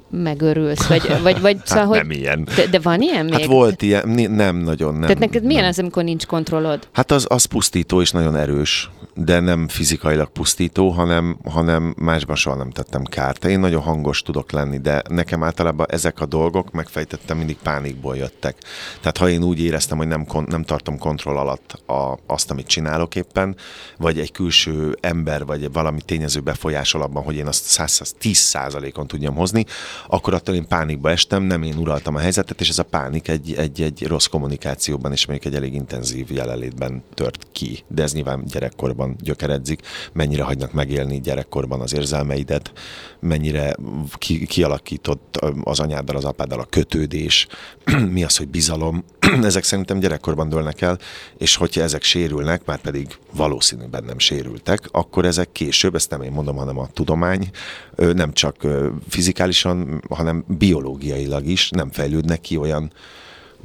megörülsz? 0.09 0.87
Vagy, 0.87 1.01
vagy, 1.23 1.41
vagy 1.41 1.55
hát 1.57 1.67
szóval, 1.67 1.97
nem 1.97 2.07
hogy, 2.07 2.17
ilyen. 2.17 2.47
De, 2.55 2.65
de 2.67 2.79
van 2.79 3.01
ilyen 3.01 3.15
hát 3.15 3.29
még? 3.29 3.39
Hát 3.39 3.49
volt 3.49 3.81
ilyen, 3.81 4.09
nem 4.31 4.55
nagyon, 4.55 4.93
nem. 4.93 5.01
Tehát 5.01 5.19
neked 5.19 5.43
milyen 5.43 5.61
nem. 5.61 5.69
az, 5.69 5.79
amikor 5.79 6.03
nincs 6.03 6.25
kontrollod? 6.25 6.87
Hát 6.91 7.11
az, 7.11 7.25
az 7.29 7.45
pusztító 7.45 8.01
és 8.01 8.11
nagyon 8.11 8.35
erős 8.35 8.89
de 9.15 9.39
nem 9.39 9.67
fizikailag 9.67 10.29
pusztító, 10.29 10.89
hanem, 10.89 11.37
hanem 11.43 11.95
másban 11.97 12.35
soha 12.35 12.55
nem 12.55 12.69
tettem 12.69 13.03
kárt. 13.03 13.45
Én 13.45 13.59
nagyon 13.59 13.81
hangos 13.81 14.21
tudok 14.21 14.51
lenni, 14.51 14.77
de 14.77 15.01
nekem 15.09 15.43
általában 15.43 15.85
ezek 15.89 16.19
a 16.19 16.25
dolgok, 16.25 16.71
megfejtettem, 16.71 17.37
mindig 17.37 17.57
pánikból 17.57 18.15
jöttek. 18.15 18.57
Tehát 18.99 19.17
ha 19.17 19.29
én 19.29 19.43
úgy 19.43 19.59
éreztem, 19.59 19.97
hogy 19.97 20.07
nem, 20.07 20.25
nem 20.45 20.63
tartom 20.63 20.97
kontroll 20.97 21.37
alatt 21.37 21.71
a, 21.71 22.17
azt, 22.27 22.51
amit 22.51 22.67
csinálok 22.67 23.15
éppen, 23.15 23.55
vagy 23.97 24.19
egy 24.19 24.31
külső 24.31 24.97
ember, 25.01 25.45
vagy 25.45 25.71
valami 25.71 26.01
tényező 26.01 26.39
befolyásol 26.39 27.01
abban, 27.01 27.23
hogy 27.23 27.35
én 27.35 27.47
azt 27.47 27.63
110 27.63 28.37
százalékon 28.37 29.07
tudjam 29.07 29.35
hozni, 29.35 29.65
akkor 30.07 30.33
attól 30.33 30.55
én 30.55 30.67
pánikba 30.67 31.09
estem, 31.09 31.43
nem 31.43 31.63
én 31.63 31.77
uraltam 31.77 32.15
a 32.15 32.19
helyzetet, 32.19 32.61
és 32.61 32.69
ez 32.69 32.79
a 32.79 32.83
pánik 32.83 33.27
egy, 33.27 33.53
egy, 33.53 33.81
egy 33.81 34.07
rossz 34.07 34.25
kommunikációban, 34.25 35.11
és 35.11 35.25
mondjuk 35.25 35.53
egy 35.53 35.59
elég 35.59 35.73
intenzív 35.73 36.31
jelenlétben 36.31 37.03
tört 37.13 37.47
ki. 37.51 37.83
De 37.87 38.03
ez 38.03 38.13
nyilván 38.13 38.43
gyerekkorban 38.45 39.04
gyerekkorban 39.05 39.15
gyökeredzik, 39.19 39.81
mennyire 40.13 40.43
hagynak 40.43 40.73
megélni 40.73 41.19
gyerekkorban 41.19 41.81
az 41.81 41.93
érzelmeidet, 41.93 42.71
mennyire 43.19 43.75
ki, 44.17 44.45
kialakított 44.45 45.39
az 45.63 45.79
anyáddal, 45.79 46.15
az 46.15 46.25
apáddal 46.25 46.59
a 46.59 46.65
kötődés, 46.69 47.47
mi 48.15 48.23
az, 48.23 48.37
hogy 48.37 48.47
bizalom, 48.47 49.03
ezek 49.43 49.63
szerintem 49.63 49.99
gyerekkorban 49.99 50.49
dőlnek 50.49 50.81
el, 50.81 50.99
és 51.37 51.55
hogyha 51.55 51.81
ezek 51.81 52.03
sérülnek, 52.03 52.65
már 52.65 52.79
pedig 52.79 53.17
valószínűben 53.33 54.03
nem 54.03 54.19
sérültek, 54.19 54.87
akkor 54.91 55.25
ezek 55.25 55.51
később, 55.51 55.95
ezt 55.95 56.09
nem 56.09 56.21
én 56.21 56.31
mondom, 56.31 56.55
hanem 56.55 56.77
a 56.77 56.87
tudomány, 56.93 57.49
nem 57.95 58.33
csak 58.33 58.67
fizikálisan, 59.09 60.03
hanem 60.09 60.43
biológiailag 60.47 61.45
is 61.45 61.69
nem 61.69 61.91
fejlődnek 61.91 62.41
ki 62.41 62.57
olyan 62.57 62.91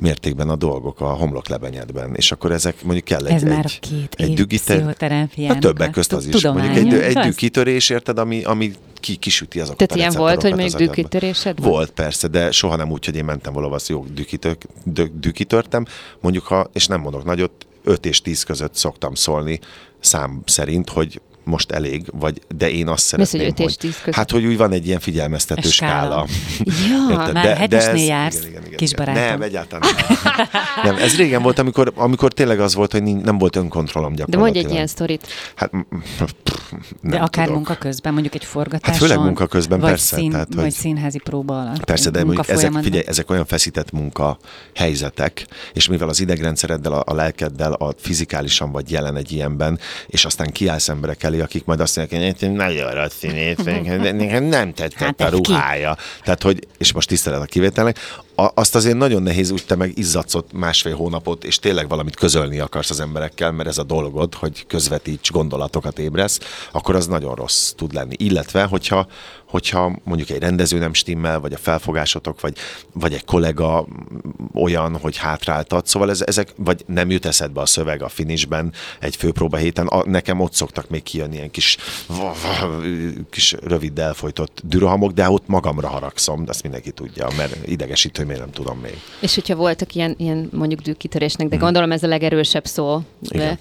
mértékben 0.01 0.49
a 0.49 0.57
dolgok 0.57 1.01
a 1.01 1.07
homloklebenyedben, 1.07 2.15
és 2.15 2.33
akkor 2.33 2.53
ezek 2.53 2.83
mondjuk 2.83 3.05
kell 3.05 3.27
egy, 3.27 3.33
Ez 3.33 3.43
egy, 3.43 3.49
már 3.49 3.65
a 3.65 3.79
két 3.81 4.15
egy 4.17 4.35
dügiter... 4.35 4.97
hát 5.49 5.61
többek 5.61 5.91
közt 5.91 6.13
az 6.13 6.27
is. 6.27 6.43
Mondjuk 6.43 6.77
egy, 6.77 6.95
egy 6.95 7.19
dűkitörés, 7.19 7.91
érted, 7.91 8.19
ami, 8.19 8.43
ami 8.43 8.73
ki, 8.95 9.17
kisüti 9.17 9.61
azokat 9.61 9.89
Tehát 9.89 9.93
a 9.93 9.97
ilyen 9.97 10.13
volt, 10.13 10.43
hogy 10.43 10.55
még 10.55 10.73
dűkitörésed 10.73 11.63
Volt, 11.63 11.91
persze, 11.91 12.29
de 12.29 12.51
soha 12.51 12.77
nem 12.77 12.91
úgy, 12.91 13.05
hogy 13.05 13.17
én 13.17 13.25
mentem 13.25 13.53
valahova, 13.53 13.77
az 13.77 13.89
jó, 13.89 14.05
dűkitörtem, 15.21 15.85
mondjuk 16.21 16.45
ha, 16.45 16.71
és 16.73 16.87
nem 16.87 17.01
mondok 17.01 17.25
nagyot, 17.25 17.67
5 17.85 18.07
és 18.07 18.23
10 18.23 18.43
között 18.43 18.75
szoktam 18.75 19.15
szólni 19.15 19.61
szám 20.01 20.43
szerint, 20.45 20.89
hogy 20.89 21.21
most 21.45 21.71
elég, 21.71 22.05
vagy 22.13 22.41
de 22.57 22.71
én 22.71 22.89
azt 22.89 23.05
szeretném, 23.05 23.53
hogy, 23.57 23.61
és 23.61 23.77
10 23.77 23.97
között. 23.99 24.15
hát 24.15 24.31
hogy 24.31 24.45
úgy 24.45 24.57
van 24.57 24.73
egy 24.73 24.87
ilyen 24.87 25.01
figyelmeztető 25.01 25.69
skála. 25.69 26.27
Ja, 26.65 27.11
Érted? 27.11 27.33
már 27.33 27.45
de, 27.45 27.57
hetesnél 27.57 27.95
de 27.95 28.01
jársz, 28.01 28.37
igen, 28.37 28.49
igen, 28.51 28.63
igen, 28.67 28.70
kis 28.81 28.95
barátom. 28.95 29.23
Nem, 29.23 29.43
egyáltalán 29.43 29.91
nem. 30.09 30.49
nem. 30.85 30.97
Ez 30.97 31.17
régen 31.17 31.43
volt, 31.43 31.59
amikor, 31.59 31.93
amikor 31.97 32.33
tényleg 32.33 32.61
az 32.61 32.75
volt, 32.75 32.93
hogy 32.93 33.03
nem 33.03 33.39
volt 33.39 33.57
önkontrollom 33.57 34.15
gyakorlatilag. 34.15 34.53
De 34.53 34.59
mondj 34.59 34.59
egy 34.59 34.75
ilyen 34.75 34.87
sztorit. 34.87 35.27
Hát, 35.55 35.71
pff, 36.45 36.71
nem 37.01 37.11
De 37.11 37.19
akár 37.19 37.45
tudok. 37.45 37.55
munka 37.55 37.75
közben, 37.75 38.13
mondjuk 38.13 38.35
egy 38.35 38.45
forgatáson. 38.45 38.93
Hát 38.93 39.03
főleg 39.03 39.25
munka 39.25 39.47
közben, 39.47 39.81
vagy 39.81 39.89
persze. 39.89 40.17
Szín, 40.17 40.31
tehát, 40.31 40.47
hogy... 40.47 40.57
Vagy 40.57 40.73
színházi 40.73 41.19
próba 41.19 41.61
alatt. 41.61 41.85
Persze, 41.85 42.11
de 42.11 42.25
mondjuk 42.25 42.49
ezek, 42.49 42.73
figyelj, 42.83 43.05
ezek 43.07 43.31
olyan 43.31 43.47
feszített 43.47 43.91
munka 43.91 44.39
helyzetek, 44.75 45.47
és 45.73 45.89
mivel 45.89 46.09
az 46.09 46.21
idegrendszereddel, 46.21 46.93
a, 46.93 47.03
a 47.07 47.15
lelkeddel, 47.15 47.73
a 47.73 47.93
fizikálisan 47.97 48.73
vagy 48.73 48.91
jelen 48.91 49.17
egy 49.17 49.33
ilyenben, 49.33 49.79
és 50.07 50.25
aztán 50.25 50.51
kiállsz 50.53 50.89
emberek 50.89 51.23
elé, 51.23 51.41
akik 51.41 51.65
majd 51.65 51.81
azt 51.81 51.97
mondják, 51.97 52.39
hogy 52.39 52.51
nagyon 52.53 52.91
rossz 52.91 53.17
színét, 53.19 54.49
nem 54.49 54.73
tetszett 54.73 55.21
hát 55.21 55.21
a 55.21 55.29
ruhája. 55.29 55.95
Ki? 55.95 56.01
Tehát, 56.25 56.43
hogy, 56.43 56.67
és 56.79 56.93
most 56.93 57.09
tisztelet 57.09 57.41
a 57.43 57.45
kivételnek, 57.45 57.99
azt 58.55 58.75
azért 58.75 58.97
nagyon 58.97 59.23
nehéz 59.23 59.51
úgy 59.51 59.65
te 59.67 59.77
meg 59.77 59.99
izzadszott 59.99 60.53
másfél 60.53 60.97
hónapot, 60.97 61.45
és 61.45 61.59
tényleg 61.59 61.89
valamit 61.89 62.17
közölni 62.17 62.59
akarsz 62.59 62.91
az 62.91 63.01
emberekkel, 63.01 63.53
mert 63.53 63.69
ez 63.69 63.79
a 63.79 63.83
dolgod, 63.83 64.35
hogy 64.35 64.67
közvetíts 64.67 65.31
gondolatokat 65.31 65.99
ébresz, 65.99 66.41
akkor 66.73 66.95
az 66.95 67.07
nagyon 67.07 67.35
rossz 67.35 67.71
tud 67.71 67.93
lenni. 67.95 68.15
Illetve, 68.19 68.65
hogyha, 68.65 69.07
hogyha 69.51 69.99
mondjuk 70.05 70.31
egy 70.31 70.39
rendező 70.39 70.79
nem 70.79 70.95
stimmel, 70.95 71.41
vagy 71.41 71.53
a 71.53 71.59
felfogásotok, 71.59 72.41
vagy, 72.41 72.57
vagy 72.93 73.15
egy 73.15 73.25
kollega 73.25 73.87
olyan, 74.55 74.97
hogy 74.97 75.17
hátráltat, 75.17 75.87
szóval 75.87 76.11
ez, 76.11 76.23
ezek, 76.27 76.53
vagy 76.57 76.85
nem 76.87 77.11
jut 77.11 77.27
eszedbe 77.27 77.61
a 77.61 77.67
szöveg 77.67 78.03
a 78.03 78.09
finisben 78.09 78.73
egy 79.01 79.17
főpróba 79.17 79.57
héten, 79.57 79.87
a, 79.87 80.09
nekem 80.09 80.41
ott 80.41 80.53
szoktak 80.53 80.89
még 80.89 81.03
kijönni 81.03 81.35
ilyen 81.35 81.51
kis, 81.51 81.77
kis 83.31 83.55
rövid 83.63 83.99
elfolytott 83.99 84.61
dürohamok, 84.65 85.13
de 85.13 85.31
ott 85.31 85.47
magamra 85.47 85.89
haragszom, 85.89 86.45
de 86.45 86.51
azt 86.51 86.63
mindenki 86.63 86.91
tudja, 86.91 87.29
mert 87.37 87.69
idegesít, 87.69 88.17
hogy 88.17 88.27
miért 88.27 88.41
nem 88.41 88.51
tudom 88.51 88.79
még. 88.79 88.99
És 89.21 89.35
hogyha 89.35 89.55
voltak 89.55 89.95
ilyen, 89.95 90.15
ilyen 90.19 90.49
mondjuk 90.53 90.81
dűkitörésnek, 90.81 91.49
de 91.49 91.55
hmm. 91.55 91.65
gondolom 91.65 91.93
ez 91.93 92.03
a 92.03 92.07
legerősebb 92.07 92.67
szó, 92.67 93.01
Igen. 93.29 93.59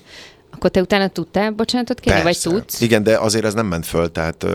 Akkor 0.52 0.70
te 0.70 0.82
utána 0.82 1.08
tudtál 1.08 1.52
bocsánatot 1.52 2.00
kérni, 2.00 2.22
Persze. 2.22 2.50
vagy 2.50 2.60
tudsz? 2.60 2.82
Igen, 2.82 3.04
de 3.04 3.18
azért 3.18 3.46
ez 3.46 3.54
nem 3.54 3.66
ment 3.66 3.86
föl, 3.86 4.12
tehát... 4.12 4.46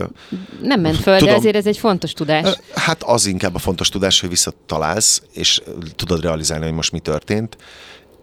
Nem 0.61 0.81
ment 0.81 0.97
föl, 0.97 1.17
tudom, 1.17 1.33
de 1.33 1.39
azért 1.39 1.55
ez 1.55 1.65
egy 1.65 1.77
fontos 1.77 2.13
tudás. 2.13 2.57
Hát 2.75 3.03
az 3.03 3.25
inkább 3.25 3.55
a 3.55 3.59
fontos 3.59 3.89
tudás, 3.89 4.19
hogy 4.19 4.29
visszatalálsz, 4.29 5.21
és 5.33 5.61
tudod 5.95 6.21
realizálni, 6.21 6.65
hogy 6.65 6.73
most 6.73 6.91
mi 6.91 6.99
történt, 6.99 7.57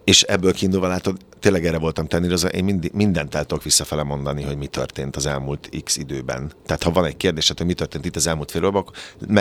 és 0.05 0.23
ebből 0.23 0.53
kiindulva 0.53 0.87
látod, 0.87 1.17
tényleg 1.43 1.67
erre 1.67 1.79
voltam 1.79 2.07
tenni, 2.07 2.33
az 2.33 2.49
én 2.53 2.65
mind, 2.65 2.91
mindent 2.93 3.35
el 3.35 3.45
tudok 3.45 3.63
visszafele 3.63 4.03
mondani, 4.03 4.43
hogy 4.43 4.57
mi 4.57 4.67
történt 4.67 5.17
az 5.17 5.27
elmúlt 5.27 5.69
x 5.85 5.97
időben. 5.97 6.53
Tehát 6.67 6.83
ha 6.83 6.91
van 6.91 7.05
egy 7.05 7.17
kérdésed, 7.17 7.59
hogy 7.59 7.67
mi 7.67 7.73
történt 7.73 8.05
itt 8.05 8.17
az 8.17 8.27
elmúlt 8.27 8.51
fél 8.51 8.65
évben, 8.65 8.81
akkor 8.81 8.97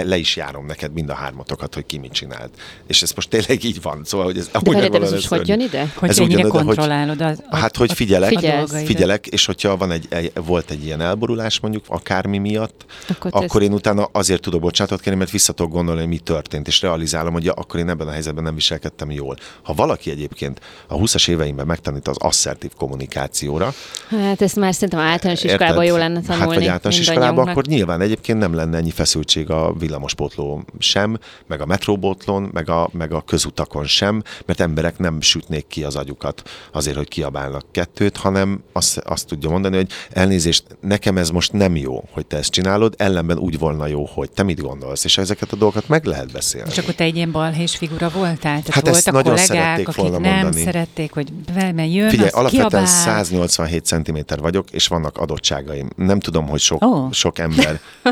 le 0.05 0.17
is 0.17 0.35
járom 0.35 0.65
neked 0.65 0.93
mind 0.93 1.09
a 1.09 1.13
hármatokat, 1.13 1.73
hogy 1.73 1.85
ki 1.85 1.97
mit 1.97 2.11
csinált. 2.11 2.49
És 2.87 3.01
ez 3.01 3.11
most 3.15 3.29
tényleg 3.29 3.63
így 3.63 3.81
van. 3.81 4.01
Szóval, 4.03 4.25
hogy 4.25 4.37
ez, 4.37 4.49
de 4.63 4.71
várj, 4.71 4.95
ez, 4.95 5.11
ez 5.11 5.25
hogy 5.25 5.47
jön 5.47 5.59
ide? 5.59 5.91
Hogy 5.95 6.09
ez 6.09 6.19
ennyire 6.19 6.41
kontrollálod? 6.47 7.21
Az, 7.21 7.43
a, 7.49 7.55
hát, 7.55 7.77
hogy 7.77 7.93
figyelek, 7.93 8.29
figyelsz. 8.29 8.83
figyelek, 8.83 9.27
és 9.27 9.45
hogyha 9.45 9.77
van 9.77 9.91
egy, 9.91 10.05
egy, 10.09 10.31
volt 10.45 10.71
egy 10.71 10.85
ilyen 10.85 11.01
elborulás 11.01 11.59
mondjuk, 11.59 11.83
akármi 11.87 12.37
miatt, 12.37 12.85
akkor, 13.07 13.31
akkor 13.33 13.61
én 13.61 13.73
utána 13.73 14.03
azért 14.11 14.41
tudok 14.41 14.61
bocsánatot 14.61 15.01
kérni, 15.01 15.19
mert 15.19 15.31
vissza 15.31 15.53
tudok 15.53 15.71
gondolni, 15.71 15.99
hogy 15.99 16.09
mi 16.09 16.17
történt, 16.17 16.67
és 16.67 16.81
realizálom, 16.81 17.33
hogy 17.33 17.43
ja, 17.43 17.53
akkor 17.53 17.79
én 17.79 17.89
ebben 17.89 18.07
a 18.07 18.11
helyzetben 18.11 18.43
nem 18.43 18.55
viselkedtem 18.55 19.11
jól. 19.11 19.37
Ha 19.61 19.73
valaki 19.73 20.11
egyébként 20.11 20.59
a 20.87 20.95
20-as 20.95 21.29
éveimben 21.29 21.65
megtanít 21.91 22.07
az 22.07 22.27
asszertív 22.27 22.71
kommunikációra. 22.77 23.73
Hát 24.09 24.41
ezt 24.41 24.55
már 24.55 24.73
szerintem 24.73 24.99
általános 24.99 25.43
iskolában 25.43 25.85
jó 25.85 25.95
lenne 25.95 26.21
tanulni. 26.21 26.39
Hát 26.39 26.47
vagy 26.47 26.65
általános 26.65 26.99
iskolában, 26.99 27.47
akkor 27.47 27.65
nyilván 27.65 28.01
egyébként 28.01 28.39
nem 28.39 28.53
lenne 28.53 28.77
ennyi 28.77 28.91
feszültség 28.91 29.49
a 29.49 29.73
villamospótló 29.79 30.63
sem, 30.79 31.19
meg 31.47 31.61
a 31.61 31.65
metróbotlón, 31.65 32.49
meg 32.53 32.69
a, 32.69 32.89
meg 32.91 33.13
a 33.13 33.21
közutakon 33.21 33.85
sem, 33.85 34.23
mert 34.45 34.59
emberek 34.59 34.97
nem 34.97 35.21
sütnék 35.21 35.67
ki 35.67 35.83
az 35.83 35.95
agyukat 35.95 36.49
azért, 36.71 36.97
hogy 36.97 37.07
kiabálnak 37.07 37.65
kettőt, 37.71 38.17
hanem 38.17 38.63
azt, 38.71 38.97
azt 38.97 39.27
tudja 39.27 39.49
mondani, 39.49 39.75
hogy 39.75 39.89
elnézést, 40.11 40.63
nekem 40.79 41.17
ez 41.17 41.29
most 41.29 41.53
nem 41.53 41.75
jó, 41.75 42.03
hogy 42.11 42.25
te 42.25 42.37
ezt 42.37 42.51
csinálod, 42.51 42.93
ellenben 42.97 43.37
úgy 43.37 43.57
volna 43.57 43.87
jó, 43.87 44.05
hogy 44.05 44.31
te 44.31 44.43
mit 44.43 44.61
gondolsz, 44.61 45.03
és 45.03 45.17
ezeket 45.17 45.51
a 45.51 45.55
dolgokat 45.55 45.87
meg 45.87 46.05
lehet 46.05 46.31
beszélni. 46.31 46.69
És 46.71 46.77
akkor 46.77 46.93
te 46.93 47.03
egy 47.03 47.15
ilyen 47.15 47.31
balhés 47.31 47.75
figura 47.75 48.09
voltál? 48.09 48.61
Tehát 48.61 48.73
hát 48.73 48.89
voltak 48.89 49.13
nagyon 49.13 49.35
kollégák, 49.35 49.87
akik 49.87 50.19
nem 50.19 50.21
mondani. 50.21 50.63
szerették, 50.63 51.11
hogy 51.13 51.33
velme 51.81 51.95
jön, 51.95 52.09
Figyelj, 52.09 52.29
alapvetően 52.29 52.69
kiabál. 52.69 52.85
187 52.85 53.85
cm 53.85 54.17
vagyok, 54.41 54.71
és 54.71 54.87
vannak 54.87 55.17
adottságaim. 55.17 55.89
Nem 55.95 56.19
tudom, 56.19 56.47
hogy 56.47 56.59
sok, 56.59 56.85
oh. 56.85 57.11
sok 57.11 57.39
ember... 57.39 57.79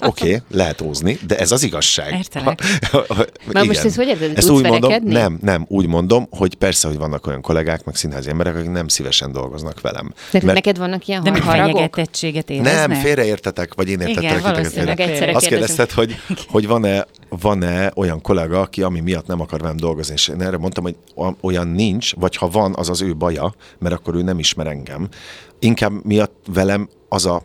Oké, 0.00 0.26
okay, 0.26 0.42
lehet 0.50 0.80
ózni, 0.80 1.18
de 1.26 1.38
ez 1.38 1.52
az 1.52 1.62
igazság. 1.62 2.12
Értelek. 2.12 2.62
Na 3.52 3.64
most 3.64 3.84
ez 3.84 3.96
hogy 3.96 4.06
érted? 4.06 4.36
Ezt 4.36 4.50
úgy 4.50 4.66
mondom, 4.66 4.94
nem, 5.04 5.38
nem, 5.42 5.64
úgy 5.68 5.86
mondom, 5.86 6.26
hogy 6.30 6.54
persze, 6.54 6.88
hogy 6.88 6.96
vannak 6.96 7.26
olyan 7.26 7.40
kollégák, 7.40 7.84
meg 7.84 7.94
színházi 7.94 8.30
emberek, 8.30 8.56
akik 8.56 8.70
nem 8.70 8.88
szívesen 8.88 9.32
dolgoznak 9.32 9.80
velem. 9.80 10.12
De 10.30 10.40
mert... 10.42 10.54
neked 10.54 10.78
vannak 10.78 11.06
ilyen 11.06 11.22
De 11.22 11.34
fenyegetettséget 11.34 12.50
éreznek? 12.50 12.88
Nem, 12.88 12.98
félreértetek, 12.98 13.74
vagy 13.74 13.88
én 13.88 14.00
értettek 14.00 14.62
titeket 14.62 15.34
Azt 15.34 15.46
kérdezted, 15.46 15.90
hogy, 15.90 16.16
hogy 16.48 16.66
van-e, 16.66 17.06
van-e 17.40 17.92
olyan 17.96 18.20
kollega, 18.20 18.60
aki 18.60 18.82
ami 18.82 19.00
miatt 19.00 19.26
nem 19.26 19.40
akar 19.40 19.60
velem 19.60 19.76
dolgozni, 19.76 20.14
és 20.14 20.28
én 20.28 20.42
erre 20.42 20.56
mondtam, 20.56 20.84
hogy 20.84 20.96
olyan 21.40 21.68
nincs, 21.68 22.14
vagy 22.14 22.36
ha 22.36 22.48
van, 22.48 22.74
az 22.76 22.88
az 22.88 23.02
ő 23.02 23.16
baja, 23.16 23.54
mert 23.78 23.94
akkor 23.94 24.14
ő 24.14 24.22
nem 24.22 24.38
ismer 24.38 24.66
engem. 24.66 25.08
Inkább 25.58 26.04
miatt 26.04 26.46
velem 26.52 26.88
az 27.08 27.26
a 27.26 27.42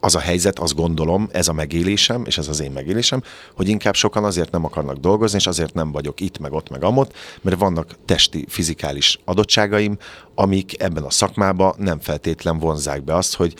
az 0.00 0.14
a 0.14 0.18
helyzet, 0.18 0.58
azt 0.58 0.74
gondolom, 0.74 1.28
ez 1.32 1.48
a 1.48 1.52
megélésem, 1.52 2.22
és 2.26 2.38
ez 2.38 2.48
az 2.48 2.60
én 2.60 2.70
megélésem, 2.70 3.22
hogy 3.54 3.68
inkább 3.68 3.94
sokan 3.94 4.24
azért 4.24 4.50
nem 4.50 4.64
akarnak 4.64 4.96
dolgozni, 4.96 5.38
és 5.38 5.46
azért 5.46 5.74
nem 5.74 5.92
vagyok 5.92 6.20
itt, 6.20 6.38
meg 6.38 6.52
ott, 6.52 6.70
meg 6.70 6.84
amott, 6.84 7.12
mert 7.42 7.58
vannak 7.58 7.96
testi, 8.04 8.44
fizikális 8.48 9.18
adottságaim, 9.24 9.98
amik 10.34 10.82
ebben 10.82 11.02
a 11.02 11.10
szakmában 11.10 11.74
nem 11.78 12.00
feltétlen 12.00 12.58
vonzák 12.58 13.04
be 13.04 13.14
azt, 13.14 13.34
hogy 13.34 13.54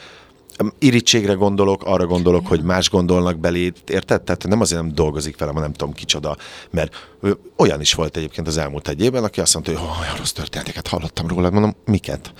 irítségre 0.78 1.32
gondolok, 1.32 1.82
arra 1.84 2.06
gondolok, 2.06 2.46
hogy 2.46 2.62
más 2.62 2.90
gondolnak 2.90 3.38
belé, 3.38 3.72
érted? 3.86 4.22
Tehát 4.22 4.46
nem 4.46 4.60
azért 4.60 4.80
nem 4.80 4.94
dolgozik 4.94 5.38
velem, 5.38 5.54
hanem 5.54 5.68
nem 5.68 5.78
tudom 5.78 5.94
kicsoda, 5.94 6.36
mert 6.70 7.08
olyan 7.56 7.80
is 7.80 7.94
volt 7.94 8.16
egyébként 8.16 8.46
az 8.46 8.56
elmúlt 8.56 8.88
egy 8.88 9.02
évben, 9.02 9.24
aki 9.24 9.40
azt 9.40 9.54
mondta, 9.54 9.72
hogy 9.72 9.88
olyan 10.00 10.16
rossz 10.16 10.32
történeteket 10.32 10.86
hallottam 10.86 11.26
róla, 11.26 11.50
mondom, 11.50 11.74
miket? 11.84 12.32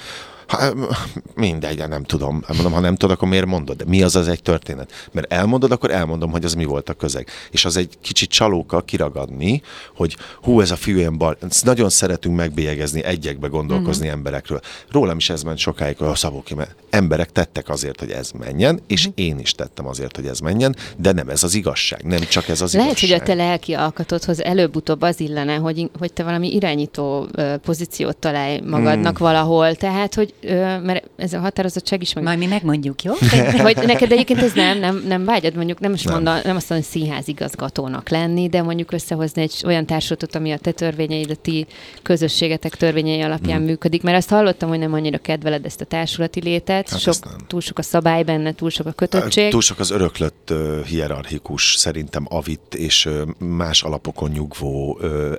Ha, 0.49 0.73
mindegy, 1.35 1.89
nem 1.89 2.03
tudom. 2.05 2.43
Mondom, 2.49 2.73
ha 2.73 2.81
nem 2.81 2.97
tudod, 2.97 3.17
akkor 3.17 3.29
miért 3.29 3.47
mondod? 3.47 3.77
De 3.77 3.85
mi 3.87 4.03
az 4.03 4.17
az 4.17 4.29
egy 4.29 4.43
történet? 4.43 4.93
Mert 5.13 5.33
elmondod, 5.33 5.73
akkor 5.73 5.91
elmondom, 5.91 6.31
hogy 6.31 6.45
az 6.45 6.55
mi 6.55 6.65
volt 6.65 6.89
a 6.89 6.95
közeg. 6.95 7.29
És 7.51 7.65
az 7.65 7.77
egy 7.77 7.99
kicsit 8.01 8.31
csalóka 8.31 8.81
kiragadni, 8.81 9.63
hogy 9.97 10.17
hú, 10.43 10.61
ez 10.61 10.71
a 10.71 10.77
fiú 10.77 10.97
ilyen 10.97 11.19
bal. 11.19 11.37
Nagyon 11.63 11.89
szeretünk 11.89 12.37
megbélyegezni, 12.37 13.05
egyekbe 13.05 13.49
gondolkozni 13.49 14.07
uh-huh. 14.07 14.19
emberekről. 14.19 14.61
Rólam 14.91 15.17
is 15.17 15.31
ez 15.31 15.43
ment 15.43 15.59
sokáig, 15.59 15.97
hogy 15.97 16.07
a 16.07 16.15
szabóki, 16.15 16.55
mert 16.55 16.75
emberek 16.91 17.33
tettek 17.33 17.69
azért, 17.69 18.01
hogy 18.01 18.11
ez 18.11 18.31
menjen, 18.31 18.81
és 18.87 19.07
uh-huh. 19.07 19.25
én 19.25 19.39
is 19.39 19.53
tettem 19.53 19.87
azért, 19.87 20.17
hogy 20.17 20.27
ez 20.27 20.39
menjen, 20.39 20.77
de 20.97 21.13
nem 21.13 21.29
ez 21.29 21.43
az 21.43 21.55
igazság, 21.55 22.03
nem 22.05 22.21
csak 22.21 22.49
ez 22.49 22.61
az 22.61 22.75
Lehet, 22.75 22.89
igazság. 22.91 23.11
hogy 23.11 23.21
a 23.21 23.25
te 23.25 23.35
lelki 23.35 23.73
alkatodhoz 23.73 24.43
előbb-utóbb 24.43 25.03
az 25.03 25.21
illene, 25.21 25.55
hogy, 25.55 25.91
hogy 25.99 26.13
te 26.13 26.23
valami 26.23 26.55
irányító 26.55 27.29
pozíciót 27.63 28.17
találj 28.17 28.61
magadnak 28.61 29.17
hmm. 29.17 29.27
valahol. 29.27 29.75
Tehát, 29.75 30.15
hogy 30.15 30.35
mert 30.83 31.09
ez 31.17 31.33
a 31.33 31.39
határozottság 31.39 32.03
is 32.03 32.13
meg... 32.13 32.25
Majd 32.25 32.39
mi 32.39 32.47
megmondjuk, 32.47 33.03
jó? 33.03 33.15
hogy 33.67 33.77
neked 33.87 34.13
egyébként 34.13 34.43
ez 34.43 34.53
nem, 34.53 34.79
nem, 34.79 35.05
nem 35.07 35.25
vágyad, 35.25 35.55
mondjuk 35.55 35.81
nem 35.81 35.93
is 35.93 36.03
nem. 36.03 36.15
Mondom, 36.15 36.35
nem 36.35 36.57
azt 36.57 36.69
mondom, 36.69 36.89
hogy 36.91 37.01
színházigazgatónak 37.01 38.09
lenni, 38.09 38.49
de 38.49 38.63
mondjuk 38.63 38.93
összehozni 38.93 39.43
egy 39.43 39.63
olyan 39.65 39.87
társulatot, 39.87 40.35
ami 40.35 40.53
a 40.53 40.59
te 40.59 40.71
törvényeid, 40.71 41.31
a 41.31 41.35
ti 41.35 41.67
közösségetek 42.03 42.75
törvényei 42.75 43.21
alapján 43.21 43.61
mm. 43.61 43.65
működik, 43.65 44.03
mert 44.03 44.17
azt 44.17 44.29
hallottam, 44.29 44.69
hogy 44.69 44.79
nem 44.79 44.93
annyira 44.93 45.19
kedveled 45.19 45.65
ezt 45.65 45.81
a 45.81 45.85
társulati 45.85 46.41
létet, 46.41 46.89
hát 46.89 47.01
sok, 47.01 47.15
túl 47.47 47.61
sok 47.61 47.79
a 47.79 47.83
szabály 47.83 48.23
benne, 48.23 48.53
túl 48.53 48.71
sok 48.71 48.87
a 48.87 48.93
kötöttség. 48.93 49.51
Túl 49.51 49.61
sok 49.61 49.79
az 49.79 49.91
öröklött 49.91 50.49
uh, 50.51 50.85
hierarchikus, 50.85 51.75
szerintem 51.77 52.27
avit 52.31 52.75
és 52.75 53.07
uh, 53.07 53.21
más 53.39 53.83
alapokon 53.83 54.31
nyugvó 54.31 54.99
uh, 55.01 55.33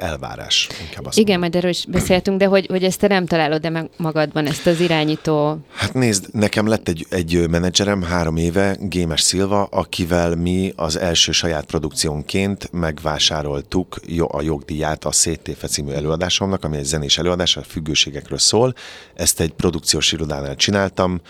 elvárás. 0.00 0.68
Inkább 0.88 1.06
azt 1.06 1.18
Igen, 1.18 1.38
majd 1.38 1.54
erről 1.54 1.70
is 1.70 1.84
beszéltünk, 1.88 2.38
de 2.38 2.46
hogy, 2.46 2.66
hogy 2.66 2.84
ezt 2.84 3.00
te 3.00 3.06
nem 3.06 3.26
találod 3.26 3.60
de 3.60 3.70
meg 3.70 3.90
magad 3.96 4.27
magadban 4.28 4.52
ezt 4.52 4.66
az 4.66 4.80
irányító... 4.80 5.58
Hát 5.74 5.94
nézd, 5.94 6.26
nekem 6.32 6.66
lett 6.66 6.88
egy, 6.88 7.06
egy 7.10 7.48
menedzserem 7.48 8.02
három 8.02 8.36
éve, 8.36 8.76
Gémes 8.80 9.20
Szilva, 9.20 9.64
akivel 9.64 10.36
mi 10.36 10.72
az 10.76 10.96
első 10.96 11.32
saját 11.32 11.64
produkciónként 11.64 12.72
megvásároltuk 12.72 14.00
a 14.28 14.42
jogdíját 14.42 15.04
a 15.04 15.12
Széttéfe 15.12 15.66
című 15.66 15.90
előadásomnak, 15.90 16.64
ami 16.64 16.76
egy 16.76 16.84
zenés 16.84 17.18
előadás, 17.18 17.56
a 17.56 17.62
függőségekről 17.62 18.38
szól. 18.38 18.74
Ezt 19.14 19.40
egy 19.40 19.52
produkciós 19.52 20.12
irodánál 20.12 20.56
csináltam, 20.56 21.20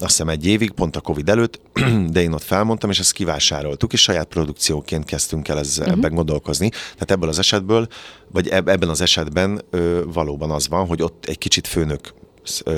azt 0.00 0.10
hiszem 0.10 0.28
egy 0.28 0.46
évig, 0.46 0.70
pont 0.70 0.96
a 0.96 1.00
Covid 1.00 1.28
előtt, 1.28 1.60
de 2.12 2.20
én 2.20 2.32
ott 2.32 2.42
felmondtam, 2.42 2.90
és 2.90 2.98
ezt 2.98 3.12
kivásároltuk, 3.12 3.92
és 3.92 4.02
saját 4.02 4.26
produkcióként 4.26 5.04
kezdtünk 5.04 5.48
el 5.48 5.58
ezzel, 5.58 5.86
uh-huh. 5.86 5.98
ebben 5.98 6.14
gondolkozni. 6.14 6.68
Tehát 6.68 7.10
ebből 7.10 7.28
az 7.28 7.38
esetből, 7.38 7.88
vagy 8.32 8.48
ebben 8.48 8.88
az 8.88 9.00
esetben 9.00 9.62
ö, 9.70 10.02
valóban 10.12 10.50
az 10.50 10.68
van, 10.68 10.86
hogy 10.86 11.02
ott 11.02 11.24
egy 11.26 11.38
kicsit 11.38 11.66
főnök 11.66 12.14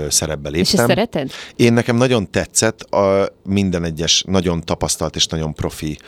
szerepbe 0.09 0.49
léptem. 0.49 0.61
És 0.61 0.73
ezt 0.73 0.87
szereted? 0.87 1.31
Én 1.57 1.73
nekem 1.73 1.97
nagyon 1.97 2.31
tetszett, 2.31 2.81
a 2.81 3.33
minden 3.45 3.85
egyes 3.85 4.25
nagyon 4.27 4.61
tapasztalt 4.61 5.17
és 5.17 5.27
nagyon 5.27 5.55
profi 5.55 5.99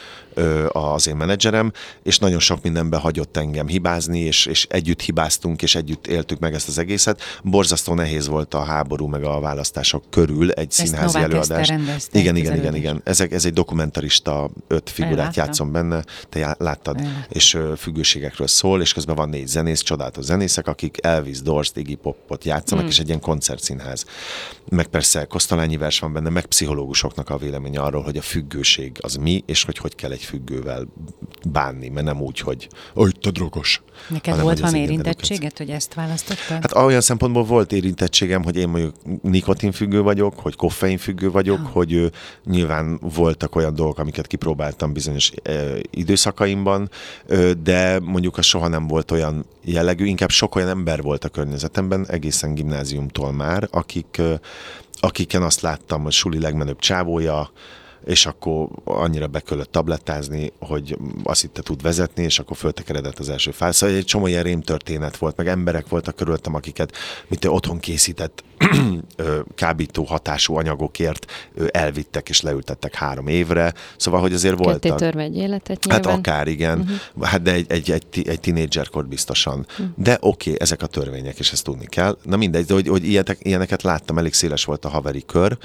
az 0.69 1.07
én 1.07 1.17
menedzserem, 1.17 1.73
és 2.03 2.19
nagyon 2.19 2.39
sok 2.39 2.63
mindenben 2.63 3.01
hagyott 3.01 3.37
engem 3.37 3.67
hibázni, 3.67 4.21
és, 4.21 4.47
és 4.47 4.67
együtt 4.71 5.01
hibáztunk, 5.01 5.63
és 5.63 5.75
együtt 5.75 6.07
éltük 6.07 6.39
meg 6.39 6.55
ezt 6.55 6.69
az 6.69 6.79
egészet. 6.79 7.21
Borzasztó 7.43 7.95
nehéz 7.95 8.27
volt 8.27 8.55
a 8.55 8.63
háború 8.63 9.07
meg 9.07 9.25
a 9.25 9.41
választások 9.41 10.05
körül 10.11 10.51
egy 10.51 10.69
ezt 10.69 10.87
színházi 10.87 11.17
Novák 11.17 11.33
előadás. 11.33 11.69
Igen, 12.13 12.37
igen, 12.37 12.57
igen, 12.57 12.75
igen. 12.75 13.01
Ezek, 13.05 13.33
ez 13.33 13.45
egy 13.45 13.53
dokumentarista, 13.53 14.51
öt 14.69 14.91
figurát 14.91 15.37
játszom 15.37 15.73
benne, 15.73 16.05
te 16.29 16.57
láttad, 16.59 16.99
Ellátom. 16.99 17.25
és 17.29 17.59
függőségekről 17.77 18.47
szól, 18.47 18.81
és 18.81 18.93
közben 18.93 19.17
van 19.17 19.29
négy 19.29 19.47
zenész, 19.47 19.81
csodálatos 19.81 20.25
zenészek, 20.25 20.67
akik 20.67 20.97
Elvis, 21.01 21.43
Dorst, 21.43 21.77
Iggy 21.77 21.97
Popot 21.97 22.45
játszanak, 22.45 22.85
mm. 22.85 22.89
és 22.89 22.99
egy 22.99 23.09
ilyen 23.09 23.21
koncertszínház. 23.21 24.05
Meg 24.69 24.87
persze 24.87 25.25
Kosztolányi 25.25 25.77
vers 25.77 25.99
van 25.99 26.13
benne, 26.13 26.29
meg 26.29 26.47
pszichológusoknak 26.47 27.31
a 27.31 27.37
véleménye 27.37 27.81
arról, 27.81 28.03
hogy 28.03 28.17
a 28.17 28.23
függőség 28.23 28.99
az 29.01 29.15
mi, 29.15 29.43
és 29.47 29.65
hogy 29.65 29.79
hogy 29.79 29.95
kell 29.95 30.11
egy 30.11 30.22
függővel 30.25 30.87
bánni, 31.49 31.89
mert 31.89 32.07
nem 32.07 32.21
úgy, 32.21 32.39
hogy 32.39 32.69
hogy 32.95 33.19
te 33.21 33.31
drogos. 33.31 33.83
Neked 34.09 34.31
hanem, 34.31 34.45
volt 34.45 34.59
valami 34.59 34.79
érintettséget, 34.79 35.59
hogy 35.59 35.71
ezt 35.71 35.95
választottad? 35.95 36.61
Hát 36.61 36.75
olyan 36.75 37.01
szempontból 37.01 37.45
volt 37.45 37.73
érintettségem, 37.73 38.43
hogy 38.43 38.57
én 38.57 38.69
mondjuk 38.69 38.95
nikotinfüggő 39.23 40.03
vagyok, 40.03 40.39
hogy 40.41 40.57
koffeinfüggő 40.57 41.31
vagyok, 41.31 41.59
oh. 41.59 41.71
hogy 41.71 41.95
ö, 41.95 42.07
nyilván 42.45 42.99
voltak 43.15 43.57
olyan 43.57 43.75
dolgok, 43.75 43.99
amiket 43.99 44.27
kipróbáltam 44.27 44.93
bizonyos 44.93 45.33
ö, 45.43 45.79
időszakaimban, 45.91 46.91
ö, 47.27 47.53
de 47.63 48.01
mondjuk 48.01 48.39
az 48.39 48.45
soha 48.45 48.69
nem 48.69 48.87
volt 48.87 49.11
olyan 49.11 49.45
jellegű, 49.65 50.05
inkább 50.05 50.31
sok 50.31 50.55
olyan 50.55 50.69
ember 50.69 51.03
volt 51.03 51.25
a 51.25 51.29
környezetemben, 51.29 52.07
egészen 52.09 52.55
gimnáziumtól 52.55 53.33
már, 53.33 53.69
akik, 53.71 54.17
ö, 54.19 54.35
akiken 55.01 55.43
azt 55.43 55.61
láttam, 55.61 56.03
hogy 56.03 56.13
suli 56.13 56.39
legmenőbb 56.39 56.79
csávója, 56.79 57.51
és 58.05 58.27
akkor 58.27 58.69
annyira 58.85 59.27
bekölött 59.27 59.73
tablettázni, 59.73 60.53
hogy 60.59 60.99
azt 61.23 61.41
hitte 61.41 61.63
tud 61.63 61.83
vezetni, 61.83 62.23
és 62.23 62.39
akkor 62.39 62.57
föltekeredett 62.57 63.19
az 63.19 63.29
első 63.29 63.51
fáj. 63.51 63.73
Szóval 63.73 63.97
egy 63.97 64.05
csomó 64.05 64.27
ilyen 64.27 64.61
történet 64.61 65.17
volt, 65.17 65.37
meg 65.37 65.49
emberek 65.49 65.89
voltak 65.89 66.17
körülöttem, 66.17 66.55
akiket 66.55 66.97
mit 67.29 67.45
otthon 67.45 67.79
készített 67.79 68.45
kábító 69.55 70.05
hatású 70.05 70.57
anyagokért 70.57 71.33
elvittek 71.71 72.29
és 72.29 72.41
leültettek 72.41 72.95
három 72.95 73.27
évre, 73.27 73.75
szóval, 73.97 74.21
hogy 74.21 74.33
azért 74.33 74.55
Ketté 74.55 74.69
voltak. 74.69 74.99
törve 74.99 75.23
egy 75.23 75.37
életet 75.37 75.87
Hát 75.89 76.01
nyilván. 76.01 76.19
akár 76.19 76.47
igen, 76.47 76.79
uh-huh. 76.79 77.29
hát 77.29 77.43
de 77.43 77.53
egy, 77.53 77.71
egy, 77.71 77.91
egy, 77.91 78.29
egy 78.29 78.41
tinédzserkor 78.41 79.07
biztosan. 79.07 79.67
Uh-huh. 79.71 79.87
De 79.97 80.19
oké, 80.21 80.51
okay, 80.51 80.61
ezek 80.61 80.83
a 80.83 80.87
törvények, 80.87 81.39
és 81.39 81.53
ezt 81.53 81.65
tudni 81.65 81.87
kell. 81.87 82.17
Na 82.23 82.37
mindegy, 82.37 82.65
de 82.65 82.75
hogy, 82.75 82.89
hogy 82.89 83.09
ilyenek, 83.09 83.39
ilyeneket 83.43 83.83
láttam, 83.83 84.19
elég 84.19 84.33
széles 84.33 84.65
volt 84.65 84.85
a 84.85 84.89
haveri 84.89 85.23
kör, 85.27 85.59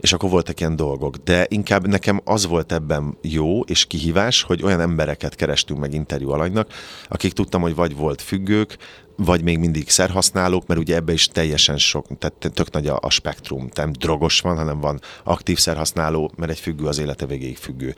és 0.00 0.12
akkor 0.12 0.30
voltak 0.30 0.60
ilyen 0.60 0.76
dolgok. 0.76 1.16
De 1.16 1.46
inkább 1.48 1.86
nekem 1.86 2.20
az 2.24 2.46
volt 2.46 2.72
ebben 2.72 3.16
jó 3.22 3.60
és 3.60 3.86
kihívás, 3.86 4.42
hogy 4.42 4.62
olyan 4.62 4.80
embereket 4.80 5.34
kerestünk 5.34 5.80
meg 5.80 5.94
interjú 5.94 6.30
alanynak, 6.30 6.68
akik 7.08 7.32
tudtam, 7.32 7.60
hogy 7.60 7.74
vagy 7.74 7.96
volt 7.96 8.22
függők, 8.22 8.76
vagy 9.16 9.42
még 9.42 9.58
mindig 9.58 9.90
szerhasználók, 9.90 10.66
mert 10.66 10.80
ugye 10.80 10.94
ebbe 10.94 11.12
is 11.12 11.28
teljesen 11.28 11.78
sok, 11.78 12.06
tehát 12.18 12.50
tök 12.54 12.70
nagy 12.70 12.86
a, 12.86 12.98
a 13.00 13.10
spektrum. 13.10 13.68
Nem 13.74 13.92
drogos 13.92 14.40
van, 14.40 14.56
hanem 14.56 14.80
van 14.80 15.00
aktív 15.24 15.58
szerhasználó, 15.58 16.32
mert 16.36 16.50
egy 16.50 16.60
függő 16.60 16.86
az 16.86 16.98
élete 16.98 17.26
végéig 17.26 17.56
függő. 17.56 17.94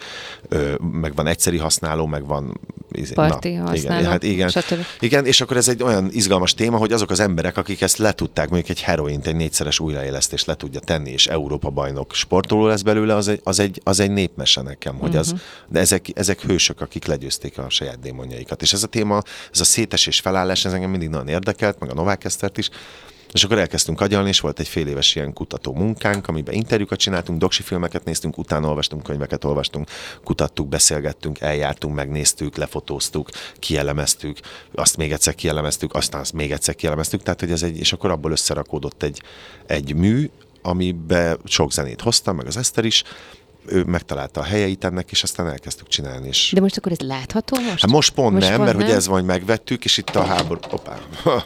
Ö, 0.49 0.75
meg 0.79 1.15
van 1.15 1.27
egyszeri 1.27 1.59
használó, 1.59 2.07
meg 2.07 2.27
van... 2.27 2.61
Parti 3.15 3.49
igen, 3.49 3.67
használó, 3.67 4.09
hát 4.09 4.23
igen, 4.23 4.49
stb. 4.49 4.85
igen, 5.01 5.27
és 5.27 5.41
akkor 5.41 5.57
ez 5.57 5.69
egy 5.69 5.83
olyan 5.83 6.09
izgalmas 6.13 6.55
téma, 6.55 6.77
hogy 6.77 6.93
azok 6.93 7.11
az 7.11 7.21
emberek, 7.21 7.57
akik 7.57 7.81
ezt 7.81 7.97
le 7.97 8.13
tudták, 8.13 8.49
mondjuk 8.49 8.71
egy 8.71 8.83
heroint, 8.83 9.27
egy 9.27 9.37
négyszeres 9.37 9.81
újraélesztést 9.81 10.47
le 10.47 10.55
tudja 10.55 10.81
tenni, 10.81 11.11
és 11.11 11.27
Európa 11.27 11.71
bajnok 11.71 12.15
sportoló 12.15 12.67
lesz 12.67 12.83
belőle, 12.83 13.15
az 13.15 13.29
egy, 13.29 13.41
az 13.45 13.59
egy, 13.59 13.81
az 13.85 14.01
egy 14.01 14.11
népmese 14.11 14.63
nekem, 14.63 14.99
hogy 14.99 15.17
az, 15.17 15.35
de 15.69 15.81
ezek, 15.81 16.07
ezek 16.15 16.41
hősök, 16.41 16.81
akik 16.81 17.07
legyőzték 17.07 17.59
a 17.59 17.71
saját 17.71 18.01
démonjaikat. 18.01 18.63
És 18.63 18.73
ez 18.73 18.83
a 18.83 18.87
téma, 18.87 19.23
ez 19.53 19.61
a 19.61 19.65
szétesés 19.65 20.21
felállás, 20.21 20.65
ez 20.65 20.73
engem 20.73 20.91
mindig 20.91 21.08
nagyon 21.11 21.29
érdekelt, 21.29 21.79
meg 21.79 21.91
a 21.91 21.95
Novák 21.95 22.25
Esztert 22.25 22.59
is, 22.59 22.71
és 23.33 23.45
akkor 23.45 23.59
elkezdtünk 23.59 24.01
agyalni, 24.01 24.29
és 24.29 24.41
volt 24.41 24.61
egy 24.61 24.69
fél 24.69 24.87
éves 24.87 25.15
ilyen 25.15 25.33
kutató 25.33 25.75
munkánk, 25.75 26.29
amiben 26.29 26.55
interjúkat 26.55 26.99
csináltunk, 26.99 27.39
doksi 27.39 27.63
filmeket 27.63 28.05
néztünk, 28.05 28.39
utána 28.39 28.69
olvastunk 28.69 29.03
könyveket, 29.03 29.45
olvastunk, 29.45 29.89
kutattuk, 30.25 30.69
beszélgettünk, 30.69 31.41
eljártunk, 31.41 31.95
megnéztük, 31.95 32.57
lefotóztuk, 32.57 33.31
kielemeztük, 33.59 34.39
azt 34.75 34.97
még 34.97 35.13
egyszer 35.13 35.35
kielemeztük, 35.35 35.95
aztán 35.95 36.21
azt 36.21 36.33
még 36.33 36.53
egyszer 36.53 36.75
kielemeztük, 36.75 37.23
tehát 37.23 37.41
hogy 37.41 37.51
ez 37.51 37.63
egy, 37.63 37.79
és 37.79 37.93
akkor 37.93 38.11
abból 38.11 38.31
összerakódott 38.31 39.03
egy, 39.03 39.23
egy 39.67 39.95
mű, 39.95 40.31
amibe 40.63 41.37
sok 41.45 41.73
zenét 41.73 42.01
hoztam, 42.01 42.37
meg 42.37 42.47
az 42.47 42.57
Eszter 42.57 42.85
is, 42.85 43.03
ő 43.71 43.85
megtalálta 43.85 44.41
a 44.41 44.45
helyeit 44.45 44.85
ennek, 44.85 45.11
és 45.11 45.23
aztán 45.23 45.49
elkezdtük 45.49 45.89
csinálni. 45.89 46.29
És 46.29 46.51
De 46.55 46.61
most 46.61 46.77
akkor 46.77 46.93
ez 46.93 46.99
látható 46.99 47.57
most? 47.57 47.81
Hát 47.81 47.91
most 47.91 48.13
pont 48.13 48.33
Most 48.33 48.49
nem, 48.49 48.57
pont 48.57 48.65
mert 48.67 48.77
hogy 48.77 48.87
nem? 48.89 48.97
ez 48.97 49.07
van, 49.07 49.17
hogy 49.19 49.27
megvettük, 49.27 49.85
és 49.85 49.97
itt 49.97 50.17
a 50.17 50.25
háború, 50.25 50.61
opá, 50.71 50.99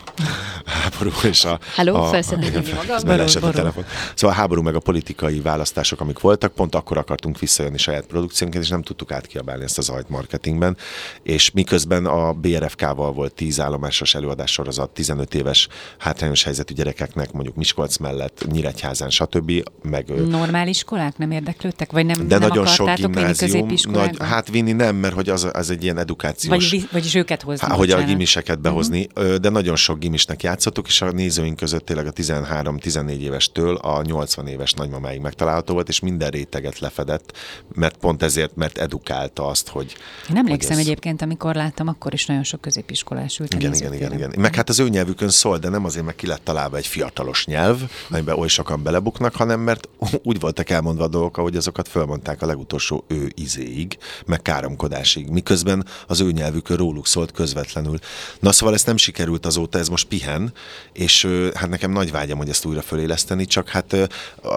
háború 0.83 1.11
és 1.23 1.45
a... 1.45 1.59
Hello, 1.75 1.95
a, 1.95 2.09
felszedtem 2.09 2.53
hívni 2.53 2.73
magam. 2.73 2.99
Beleesett 3.05 3.43
a 3.43 3.51
telefon. 3.51 3.85
Szóval 4.15 4.37
a 4.37 4.39
háború 4.39 4.63
meg 4.63 4.75
a 4.75 4.81
politikai 4.81 5.41
választások, 5.41 6.01
amik 6.01 6.19
voltak, 6.19 6.53
pont 6.53 6.75
akkor 6.75 6.99
akartunk 6.99 7.39
visszajönni 7.39 7.79
saját 7.79 8.07
produkciónkat, 8.07 8.63
és 8.63 8.69
nem 8.69 8.83
tudtuk 8.83 9.13
átkiabálni 9.13 9.65
ezt 9.65 9.79
az 9.79 9.89
ajt 9.89 10.09
marketingben. 10.09 10.77
És 11.23 11.51
miközben 11.51 12.07
a 12.07 12.33
BRFK-val 12.33 13.13
volt 13.13 13.35
10 13.35 13.61
állomásos 13.61 14.15
előadás 14.15 14.53
sorozat, 14.53 14.91
15 14.91 15.35
éves 15.35 15.69
hátrányos 15.99 16.43
helyzetű 16.43 16.75
gyerekeknek, 16.75 17.33
mondjuk 17.33 17.57
Miskolc 17.57 17.97
mellett, 17.97 18.45
Nyíregyházán, 18.51 19.11
stb. 19.11 19.53
Meg 19.83 20.09
Normál 20.29 20.69
iskolák 20.69 21.19
nem 21.19 21.31
érdeklődtek? 21.31 21.93
Vagy 21.93 22.07
nem, 22.07 22.12
de 22.17 22.39
nem 22.39 22.49
nagyon 22.49 22.67
sok 22.67 22.95
gimnázium, 22.95 23.69
nagy, 23.91 24.17
hát 24.19 24.49
vinni 24.49 24.73
nem, 24.73 24.97
mert 24.97 25.15
hogy 25.15 25.29
az, 25.29 25.49
az 25.53 25.71
egy 25.71 25.83
ilyen 25.83 25.99
edukációs... 25.99 26.71
vagy, 26.71 26.89
vagyis 26.93 27.15
őket 27.15 27.43
hozni. 27.43 27.67
Há, 27.67 27.75
hogy 27.75 27.91
a 27.91 28.03
gimiseket 28.03 28.61
behozni, 28.61 29.09
uh-huh. 29.15 29.35
de 29.35 29.49
nagyon 29.49 29.77
sok 29.77 29.99
gimisnek 29.99 30.43
játszottuk, 30.43 30.87
és 30.87 31.03
a 31.03 31.11
nézőink 31.11 31.57
között 31.57 31.87
tényleg 31.87 32.07
a 32.07 32.13
13-14 32.13 33.19
évestől 33.19 33.75
a 33.77 34.03
80 34.03 34.47
éves 34.47 34.73
nagymamáig 34.73 35.21
megtalálható 35.21 35.75
volt, 35.75 35.89
és 35.89 36.01
minden 36.01 36.31
réteget 36.31 36.79
lefedett, 36.79 37.37
mert 37.75 37.97
pont 37.97 38.23
ezért, 38.23 38.57
mert 38.57 38.79
edukálta 38.79 39.47
azt, 39.47 39.69
hogy... 39.69 39.97
Én 40.31 40.37
emlékszem 40.37 40.73
ez- 40.73 40.79
egyébként, 40.79 41.23
amikor 41.23 41.55
láttam, 41.55 41.89
akkor 41.89 42.13
is 42.13 42.27
nagyon 42.27 42.43
sok 42.45 42.61
középiskolás 42.61 43.39
ült 43.39 43.55
Igen, 43.55 43.75
igen, 43.75 43.95
igen, 43.95 44.13
igen. 44.13 44.33
Meg 44.39 44.55
hát 44.55 44.69
az 44.69 44.79
ő 44.79 44.89
nyelvükön 44.89 45.29
szól, 45.29 45.59
de 45.59 45.69
nem 45.69 45.85
azért, 45.85 46.05
mert 46.05 46.17
ki 46.17 46.27
lett 46.27 46.45
találva 46.45 46.77
egy 46.77 46.87
fiatalos 46.87 47.47
nyelv, 47.47 47.81
amiben 48.11 48.39
oly 48.39 48.49
sokan 48.49 48.83
belebuknak, 48.83 49.35
hanem 49.35 49.61
mert 49.61 49.89
úgy 50.23 50.41
voltak 50.41 50.71
elmondva 50.71 51.05
a 51.05 51.09
dolgok, 51.09 51.37
ahogy 51.37 51.57
azokat 51.57 51.89
fölmondták 52.03 52.43
a 52.43 52.47
legutolsó 52.47 53.05
ő 53.09 53.33
izéig, 53.35 53.99
meg 54.27 54.43
káromkodásig, 54.43 55.29
miközben 55.29 55.87
az 56.07 56.21
ő 56.21 56.31
nyelvükön 56.31 56.77
róluk 56.77 57.07
szólt 57.07 57.33
közvetlenül. 57.33 57.99
Na 58.41 58.53
szóval 58.53 58.75
ezt 58.75 58.87
nem 58.87 58.97
sikerült 58.97 59.47
azóta, 59.47 59.79
ez 59.79 59.89
most 59.89 60.09
pihen, 60.09 60.53
és 60.93 61.29
hát 61.55 61.69
nekem 61.69 61.91
nagy 61.91 62.11
vágyam, 62.11 62.39
hogy 62.39 62.49
ezt 62.49 62.65
újra 62.65 62.83
föléleszteni, 62.83 63.45
csak 63.45 63.69
hát 63.69 63.97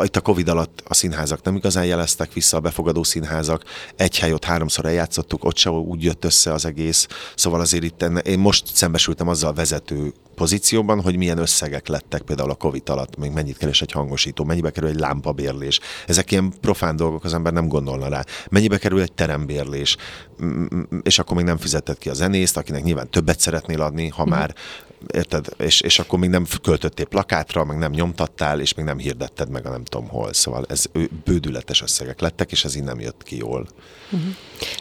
itt 0.04 0.16
a 0.16 0.22
Covid 0.22 0.48
alatt 0.48 0.84
a 0.88 0.94
színházak 0.94 1.44
nem 1.44 1.56
igazán 1.56 1.86
jeleztek 1.86 2.34
vissza, 2.34 2.58
a 2.58 2.60
befogadó 2.60 3.04
színházak, 3.04 3.64
egy 3.96 4.20
hely 4.20 4.34
ott 4.34 4.46
háromszor 4.46 4.86
eljátszottuk, 4.86 5.44
ott 5.44 5.58
se 5.58 5.70
úgy 5.70 6.04
jött 6.04 6.26
össze 6.26 6.54
az 6.54 6.66
egész, 6.66 7.08
szóval 7.36 7.60
azért 7.60 7.84
itt 7.84 8.02
én 8.02 8.40
most 8.40 8.66
szembesültem 8.74 9.28
azzal 9.28 9.54
vezető 9.54 10.14
pozícióban, 10.36 11.02
hogy 11.02 11.18
milyen 11.18 11.38
összegek 11.38 11.88
lettek 11.88 12.22
például 12.22 12.50
a 12.50 12.56
Covid 12.56 12.90
alatt, 12.90 13.18
még 13.18 13.32
mennyit 13.32 13.58
keres 13.58 13.82
egy 13.82 13.92
hangosító, 13.92 14.44
mennyibe 14.44 14.72
kerül 14.72 14.90
egy 14.90 15.00
lámpabérlés. 15.00 15.80
Ezek 16.08 16.32
ilyen 16.32 16.54
profán 16.62 16.96
dolgok, 16.96 17.24
az 17.24 17.34
ember 17.34 17.54
nem 17.54 17.68
gondolna 17.68 18.08
rá. 18.08 18.24
Mennyibe 18.50 18.78
kerül 18.78 19.02
egy 19.02 19.14
terembérlés, 19.14 19.98
és 21.04 21.20
akkor 21.20 21.36
még 21.38 21.46
nem 21.46 21.58
fizetted 21.58 21.98
ki 21.98 22.10
a 22.10 22.14
zenészt, 22.14 22.58
akinek 22.58 22.84
nyilván 22.84 23.10
többet 23.10 23.40
szeretnél 23.40 23.82
adni, 23.82 24.08
ha 24.08 24.26
már 24.26 24.56
érted, 25.14 25.46
és, 25.58 25.82
és 25.82 26.00
akkor 26.00 26.20
még 26.20 26.30
nem 26.30 26.46
költöttél 26.64 27.06
plakátra, 27.06 27.64
meg 27.64 27.78
nem 27.78 27.92
nyomtattál, 27.92 28.60
és 28.60 28.74
még 28.74 28.86
nem 28.86 28.98
hirdetted 28.98 29.50
meg 29.50 29.66
a 29.66 29.70
nem 29.70 29.84
tudom 29.84 30.08
hol. 30.08 30.34
Szóval 30.34 30.66
ez 30.70 30.86
bődületes 31.24 31.82
összegek 31.82 32.20
lettek, 32.22 32.52
és 32.52 32.66
ez 32.66 32.76
így 32.76 32.84
nem 32.84 33.00
jött 33.00 33.24
ki 33.24 33.38
jól. 33.38 33.68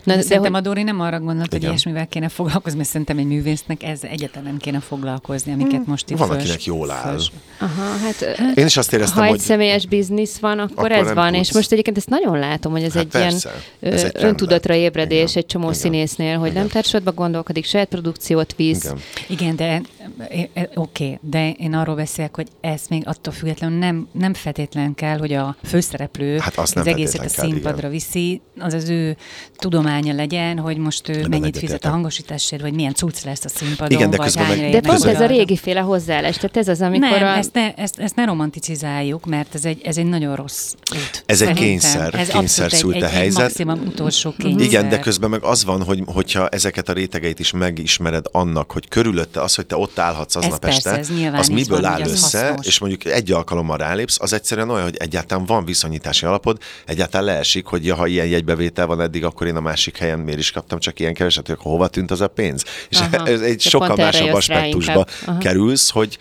Na, 0.05 0.15
De 0.15 0.21
szerintem 0.23 0.53
hogy- 0.53 0.61
a 0.61 0.65
Dori 0.69 0.83
nem 0.83 1.01
arra 1.01 1.19
gondolt, 1.21 1.49
hogy 1.49 1.59
Igen. 1.59 1.69
ilyesmivel 1.71 2.07
kéne 2.07 2.29
foglalkozni, 2.29 2.77
mert 2.79 2.89
szerintem 2.91 3.19
egy 3.19 3.27
művésznek 3.27 3.83
ez 3.83 4.01
nem 4.45 4.57
kéne 4.59 4.81
foglalkozni, 4.81 5.53
amiket 5.53 5.87
most 5.87 6.11
itt 6.11 6.17
Van, 6.19 6.29
föls- 6.29 6.41
akinek 6.41 6.65
jól 6.65 6.91
áll. 6.91 7.03
föls- 7.11 7.33
Aha, 7.61 7.83
hát 7.97 8.23
Én 8.55 8.67
is 8.67 8.77
azt 8.77 8.93
éreztem, 8.93 9.19
ha 9.19 9.25
egy 9.25 9.31
hogy... 9.31 9.41
személyes 9.41 9.87
biznisz 9.87 10.39
van, 10.39 10.59
akkor, 10.59 10.73
Akkor 10.77 10.93
ez 10.93 11.13
van, 11.15 11.33
tudsz. 11.33 11.49
és 11.49 11.53
most 11.55 11.73
egyébként 11.73 11.97
ezt 11.97 12.09
nagyon 12.09 12.39
látom, 12.39 12.73
hogy 12.73 12.83
ez 12.83 12.93
Hát 12.93 13.03
egy 13.03 13.09
persze, 13.09 13.51
ilyen 13.81 13.95
ez 13.95 14.03
egy 14.03 14.13
öntudatra 14.15 14.75
ébredés 14.75 15.31
Igen. 15.31 15.43
Egy 15.45 15.51
csomó 15.51 15.65
Igen. 15.65 15.79
színésznél, 15.79 16.39
hogy 16.39 16.51
Igen. 16.51 16.61
nem 16.63 16.71
társadba 16.71 17.13
gondolkodik, 17.13 17.65
saját 17.65 17.89
produkciót 17.89 18.55
visz. 18.55 18.85
Igen. 18.85 18.99
Igen, 19.29 19.57
de 19.57 19.81
e- 20.19 20.49
e- 20.53 20.71
oké, 20.75 21.19
de 21.23 21.51
én 21.51 21.75
arról 21.75 21.95
beszélek, 21.95 22.37
hogy 22.37 22.49
ez 22.61 22.83
még 22.89 23.03
attól 23.07 23.33
függetlenül 23.33 23.79
nem, 23.79 24.09
nem 24.13 24.35
feltétlen 24.35 24.95
kell, 24.95 25.19
hogy 25.19 25.33
a 25.33 25.57
főszereplő 25.65 26.39
Hát 26.39 26.59
az 26.59 26.77
egészet 26.87 27.21
a 27.21 27.31
kell, 27.31 27.45
színpadra 27.45 27.79
igen. 27.79 27.91
viszi, 27.91 28.41
az 28.59 28.75
az 28.75 28.89
ő 28.89 29.17
tudománya 29.65 30.15
legyen, 30.15 30.59
hogy 30.59 30.77
most 30.77 31.09
ő 31.09 31.13
Ebben 31.13 31.29
mennyit 31.29 31.45
egyetértek. 31.45 31.69
fizet 31.69 31.85
a 31.85 31.89
hangosításért, 31.89 32.63
vagy 32.63 32.73
milyen 32.73 32.95
cucc 32.95 33.25
lesz 33.25 33.45
a 33.45 33.49
színpadon, 33.49 33.99
Igen, 33.99 34.11
de 34.11 34.17
vagy 34.17 34.27
közben 34.27 34.47
meg- 34.59 34.71
De 34.71 34.81
pont 34.81 35.05
ez 35.05 35.21
a 35.21 35.25
oda. 35.25 35.27
régi 35.27 35.57
féle 35.57 35.81
hozzáállás, 35.81 36.37
tehát 36.37 36.57
ez 36.57 36.69
az, 36.69 36.81
amikor 36.81 37.19
nem, 37.19 37.23
a... 37.23 37.37
ezt, 37.37 37.53
ne, 37.53 37.75
ezt, 37.75 37.99
ezt 37.99 38.17
ne 38.17 38.25
romanticizáljuk, 38.25 39.27
mert 39.27 39.55
ez 39.55 39.65
egy, 39.65 39.81
ez 39.85 39.97
egy 39.97 40.07
nagyon 40.07 40.37
rossz 40.37 40.75
út. 40.95 41.23
Ez 41.27 41.41
egy 41.43 41.53
kényszer, 41.53 42.15
ez 42.15 42.29
kényszer 42.29 42.73
szült 42.73 43.03
a 43.03 43.07
helyzet. 43.07 43.43
Egy 43.59 43.67
maximum 43.67 43.87
utolsó 43.87 44.35
kényszer. 44.39 44.67
Igen, 44.67 44.89
de 44.89 44.99
közben 44.99 45.31
meg 45.31 45.43
az 45.43 45.65
van, 45.65 45.83
hogy, 45.83 46.03
hogyha 46.07 46.49
ezeket 46.49 46.89
a 46.89 46.93
rétegeit 46.93 47.39
is 47.39 47.53
megismered 47.53 48.25
annak, 48.33 48.73
hogy 48.73 48.89
körülötte 48.89 49.43
az, 49.43 49.55
hogy 49.55 49.67
te 49.67 49.77
ott 49.77 49.99
állhatsz 49.99 50.37
aznap 50.37 50.65
este, 50.65 50.91
ez 50.91 51.09
az 51.33 51.49
miből 51.49 51.81
van, 51.81 51.91
áll 51.91 52.01
az 52.01 52.11
össze, 52.11 52.47
hasznos. 52.47 52.67
és 52.67 52.79
mondjuk 52.79 53.05
egy 53.05 53.33
alkalommal 53.33 53.77
rálépsz, 53.77 54.17
az 54.21 54.33
egyszerűen 54.33 54.71
olyan, 54.71 54.85
hogy 54.85 54.97
egyáltalán 54.97 55.45
van 55.47 55.65
viszonyítási 55.65 56.27
alapod, 56.27 56.59
egyáltalán 56.87 57.27
leesik, 57.27 57.67
hogy 57.67 57.87
ja, 57.87 57.95
ha 57.95 58.07
ilyen 58.07 58.27
jegybevétel 58.27 58.87
van 58.87 59.01
eddig, 59.01 59.25
akkor 59.25 59.47
én 59.47 59.54
a 59.57 59.61
másik 59.61 59.97
helyen 59.97 60.19
miért 60.19 60.39
is 60.39 60.51
kaptam 60.51 60.79
csak 60.79 61.01
ilyen 61.01 61.15
keveset, 61.15 61.47
hogy 61.47 61.57
akkor 61.59 61.71
hova 61.71 61.89
tűnt 61.89 62.11
az 62.11 62.21
a 62.21 62.29
pénz? 62.29 62.65
És 62.89 62.99
Aha. 63.01 63.27
ez 63.27 63.41
egy 63.41 63.57
De 63.57 63.69
sokkal 63.69 63.97
másabb 63.97 64.33
aspektusba 64.33 65.07
kerülsz, 65.41 65.91
hogy 65.91 66.19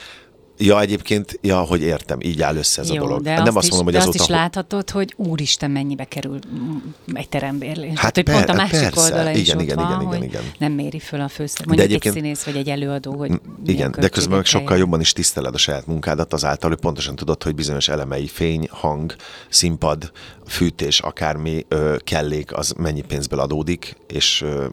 Ja, 0.58 0.80
egyébként, 0.82 1.40
ja, 1.42 1.60
hogy 1.60 1.82
értem, 1.82 2.20
így 2.22 2.42
áll 2.42 2.56
össze 2.56 2.82
ez 2.82 2.90
a 2.90 2.94
Jó, 2.94 3.00
dolog. 3.04 3.22
de 3.22 3.34
nem 3.34 3.48
azt, 3.48 3.56
azt 3.56 3.66
is, 3.66 3.70
mondom, 3.72 3.86
hogy 3.86 3.94
de 3.94 4.00
azt 4.00 4.08
azóta 4.08 4.24
is 4.34 4.40
láthatod, 4.40 4.90
hogy 4.90 5.14
úristen, 5.18 5.72
mennyibe 5.72 6.04
kerül 6.04 6.40
mm, 6.56 6.76
egy 7.14 7.30
terembérlés. 7.30 8.00
Hát 8.00 8.16
hogy 8.16 8.24
pont 8.24 8.40
a 8.44 8.46
per- 8.46 8.56
másik 8.56 8.80
persze. 8.80 9.02
oldala 9.02 9.32
is 9.32 9.40
Igen, 9.40 9.58
ott 9.58 9.64
igen, 9.64 9.76
van, 9.76 10.02
igen, 10.02 10.08
igen, 10.08 10.24
igen. 10.24 10.42
nem 10.58 10.72
méri 10.72 11.00
föl 11.00 11.22
a 11.22 11.28
főszer. 11.28 11.66
Mondjuk 11.66 11.88
egyébként- 11.88 12.16
egy 12.16 12.22
színész 12.22 12.44
vagy 12.44 12.56
egy 12.56 12.70
előadó, 12.70 13.18
hogy 13.18 13.30
milyen 13.30 13.42
Igen, 13.66 13.92
de 14.00 14.08
közben 14.08 14.36
meg 14.38 14.46
sokkal 14.46 14.78
jobban 14.78 15.00
is 15.00 15.14
tiszteled 15.14 15.54
a 15.54 15.58
saját 15.58 15.88
munkádat 15.88 16.34
azáltal, 16.34 16.70
hogy 16.70 16.80
pontosan 16.80 17.16
tudod, 17.16 17.44
hogy 17.44 17.56
bizonyos 17.56 17.88
elemei, 17.88 18.28
fény, 18.28 18.68
hang, 18.72 19.16
színpad, 19.50 20.12
fűtés, 20.48 21.00
akármi 21.00 21.66
ö, 21.68 21.96
kellék, 22.04 22.54
az 22.58 22.74
mennyi 22.78 23.02
pénzből 23.02 23.40
adódik, 23.40 23.96
és 24.08 24.42
ö, 24.42 24.66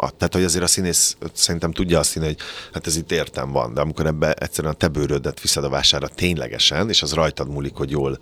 a, 0.00 0.10
tehát, 0.10 0.34
hogy 0.34 0.44
azért 0.44 0.64
a 0.64 0.66
színész 0.66 1.16
szerintem 1.32 1.72
tudja 1.72 1.98
azt 1.98 2.12
hinni, 2.12 2.26
hogy 2.26 2.38
hát 2.72 2.86
ez 2.86 2.96
itt 2.96 3.12
értem 3.12 3.52
van, 3.52 3.74
de 3.74 3.80
amikor 3.80 4.06
ebbe 4.06 4.32
egyszerűen 4.32 4.72
a 4.72 4.76
te 4.76 4.88
bőrödet 4.88 5.40
viszed 5.40 5.64
a 5.64 5.68
vásárra 5.68 6.08
ténylegesen, 6.08 6.88
és 6.88 7.02
az 7.02 7.12
rajtad 7.12 7.48
múlik, 7.50 7.74
hogy 7.74 7.90
jól 7.90 8.18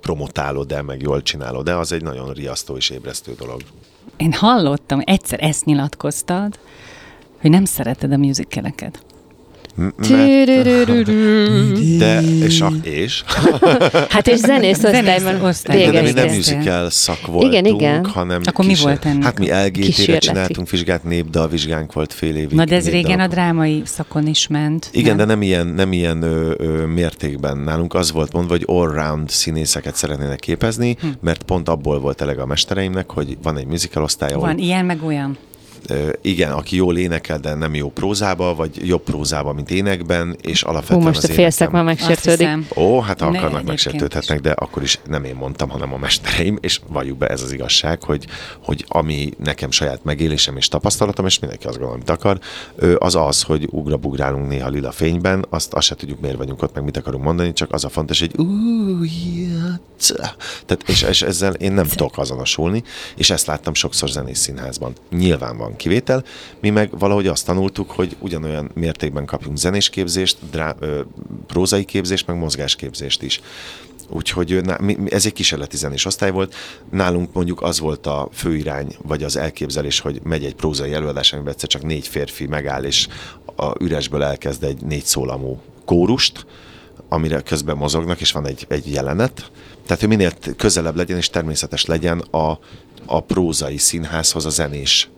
promotálod-e, 0.00 0.82
meg 0.82 1.02
jól 1.02 1.22
csinálod-e, 1.22 1.78
az 1.78 1.92
egy 1.92 2.02
nagyon 2.02 2.32
riasztó 2.32 2.76
és 2.76 2.90
ébresztő 2.90 3.34
dolog. 3.34 3.60
Én 4.16 4.32
hallottam, 4.32 5.00
egyszer 5.04 5.42
ezt 5.42 5.64
nyilatkoztad, 5.64 6.58
hogy 7.40 7.50
nem 7.50 7.64
szereted 7.64 8.12
a 8.12 8.16
musicaleket. 8.16 9.04
De, 11.98 12.20
és, 12.44 12.60
a, 12.60 12.72
és? 12.82 13.24
Hát 14.08 14.28
és 14.28 14.38
zenész 14.38 14.84
osztályban 14.84 15.40
osztályban. 15.44 15.92
De 15.92 16.02
mi 16.02 16.10
nem 16.10 16.34
musical 16.34 16.90
szak 16.90 17.26
voltunk, 17.26 17.52
Igen, 17.52 17.64
igen. 17.64 18.04
hanem 18.04 18.40
Akkor 18.44 18.64
mi 18.64 18.74
volt 18.82 19.04
ennek? 19.04 19.22
Hát 19.22 19.38
mi 19.38 19.50
LGT-re 19.50 20.18
csináltunk 20.18 20.70
vizsgát, 20.70 21.04
népdalvizsgánk 21.04 21.92
volt 21.92 22.12
fél 22.12 22.36
évig. 22.36 22.56
Na 22.56 22.64
de 22.64 22.74
ez 22.76 22.84
régen 22.84 23.04
a 23.04 23.06
népdal- 23.08 23.30
drámai 23.30 23.82
szakon 23.84 24.26
is 24.26 24.46
ment. 24.46 24.88
Igen, 24.92 25.16
de 25.16 25.24
nem 25.24 25.42
ilyen, 25.42 25.66
nem 25.66 25.92
ilyen 25.92 26.22
ö, 26.22 26.54
ö, 26.56 26.86
mértékben. 26.86 27.58
Nálunk 27.58 27.94
az 27.94 28.12
volt 28.12 28.32
mondva, 28.32 28.52
hogy 28.52 28.64
all-round 28.66 29.30
színészeket 29.30 29.96
szeretnének 29.96 30.38
képezni, 30.38 30.96
hm. 31.00 31.06
mert 31.20 31.42
pont 31.42 31.68
abból 31.68 32.00
volt 32.00 32.20
eleg 32.20 32.38
a 32.38 32.46
mestereimnek, 32.46 33.10
hogy 33.10 33.36
van 33.42 33.56
egy 33.56 33.66
musical 33.66 34.02
osztály, 34.02 34.32
ahol 34.32 34.46
Van 34.46 34.58
ilyen, 34.58 34.84
meg 34.84 35.04
olyan. 35.04 35.38
Igen, 36.20 36.52
aki 36.52 36.76
jól 36.76 36.98
énekel, 36.98 37.38
de 37.38 37.54
nem 37.54 37.74
jó 37.74 37.90
prózába, 37.90 38.54
vagy 38.54 38.88
jobb 38.88 39.02
prózába, 39.02 39.52
mint 39.52 39.70
énekben, 39.70 40.36
és 40.42 40.62
alapvetően 40.62 41.00
Hú, 41.00 41.06
most 41.06 41.22
az 41.22 41.30
a 41.30 41.32
félszak 41.32 41.60
énekem- 41.60 41.84
már 41.84 41.84
megsértődik. 41.84 42.48
Ó, 42.76 43.00
hát 43.00 43.20
ha 43.20 43.30
Ne, 43.30 43.38
akarnak, 43.38 43.64
megsértődhetnek, 43.64 44.40
de 44.40 44.50
akkor 44.50 44.82
is 44.82 45.00
nem 45.06 45.24
én 45.24 45.34
mondtam, 45.34 45.68
hanem 45.68 45.92
a 45.92 45.96
mestereim, 45.96 46.58
és 46.60 46.80
valljuk 46.88 47.18
be, 47.18 47.26
ez 47.26 47.42
az 47.42 47.52
igazság, 47.52 48.02
hogy, 48.02 48.26
hogy 48.62 48.84
ami 48.88 49.30
nekem 49.38 49.70
saját 49.70 50.04
megélésem 50.04 50.56
és 50.56 50.68
tapasztalatom, 50.68 51.26
és 51.26 51.38
mindenki 51.38 51.66
azt 51.66 51.76
gondolom, 51.78 52.00
amit 52.00 52.10
akar, 52.10 52.38
az 52.98 53.14
az, 53.14 53.42
hogy 53.42 53.68
ugrabugrálunk 53.70 54.48
néha 54.48 54.68
lila 54.68 54.90
fényben, 54.90 55.46
azt, 55.50 55.72
azt 55.72 55.86
se 55.86 55.94
tudjuk, 55.94 56.20
miért 56.20 56.36
vagyunk 56.36 56.62
ott, 56.62 56.74
meg 56.74 56.84
mit 56.84 56.96
akarunk 56.96 57.24
mondani, 57.24 57.52
csak 57.52 57.72
az 57.72 57.84
a 57.84 57.88
fontos, 57.88 58.20
hogy 58.20 58.30
tehát, 60.66 60.84
és, 60.86 61.02
és 61.02 61.22
ezzel 61.22 61.54
én 61.54 61.72
nem 61.72 61.86
tudok 61.86 62.18
azonosulni, 62.18 62.82
és 63.16 63.30
ezt 63.30 63.46
láttam 63.46 63.74
sokszor 63.74 64.08
zenész 64.08 64.38
színházban. 64.38 64.92
Nyilván 65.10 65.56
van 65.56 65.71
kivétel, 65.76 66.24
mi 66.60 66.70
meg 66.70 66.98
valahogy 66.98 67.26
azt 67.26 67.46
tanultuk, 67.46 67.90
hogy 67.90 68.16
ugyanolyan 68.18 68.70
mértékben 68.74 69.26
kapjunk 69.26 69.56
zenésképzést, 69.56 70.36
drá, 70.50 70.74
ö, 70.78 71.00
prózai 71.46 71.84
képzést, 71.84 72.26
meg 72.26 72.36
mozgásképzést 72.38 73.22
is. 73.22 73.40
Úgyhogy 74.08 74.60
ez 75.08 75.26
egy 75.26 75.32
kísérleti 75.32 75.76
zenés 75.76 76.04
osztály 76.04 76.30
volt. 76.30 76.54
Nálunk 76.90 77.32
mondjuk 77.32 77.62
az 77.62 77.78
volt 77.78 78.06
a 78.06 78.28
főirány, 78.32 78.96
vagy 79.02 79.22
az 79.22 79.36
elképzelés, 79.36 80.00
hogy 80.00 80.20
megy 80.22 80.44
egy 80.44 80.54
prózai 80.54 80.92
előadás, 80.92 81.32
amiben 81.32 81.52
egyszer 81.52 81.68
csak 81.68 81.82
négy 81.82 82.06
férfi 82.06 82.46
megáll, 82.46 82.84
és 82.84 83.08
a 83.56 83.82
üresből 83.82 84.22
elkezd 84.22 84.64
egy 84.64 84.82
négy 84.82 85.04
szólamú 85.04 85.60
kórust, 85.84 86.46
amire 87.08 87.40
közben 87.40 87.76
mozognak, 87.76 88.20
és 88.20 88.32
van 88.32 88.46
egy, 88.46 88.66
egy 88.68 88.92
jelenet. 88.92 89.50
Tehát, 89.86 90.00
hogy 90.00 90.08
minél 90.08 90.32
közelebb 90.56 90.96
legyen, 90.96 91.16
és 91.16 91.30
természetes 91.30 91.84
legyen 91.84 92.18
a, 92.18 92.58
a 93.06 93.20
prózai 93.20 93.76
színházhoz 93.76 94.46
a 94.46 94.50
zenés. 94.50 95.10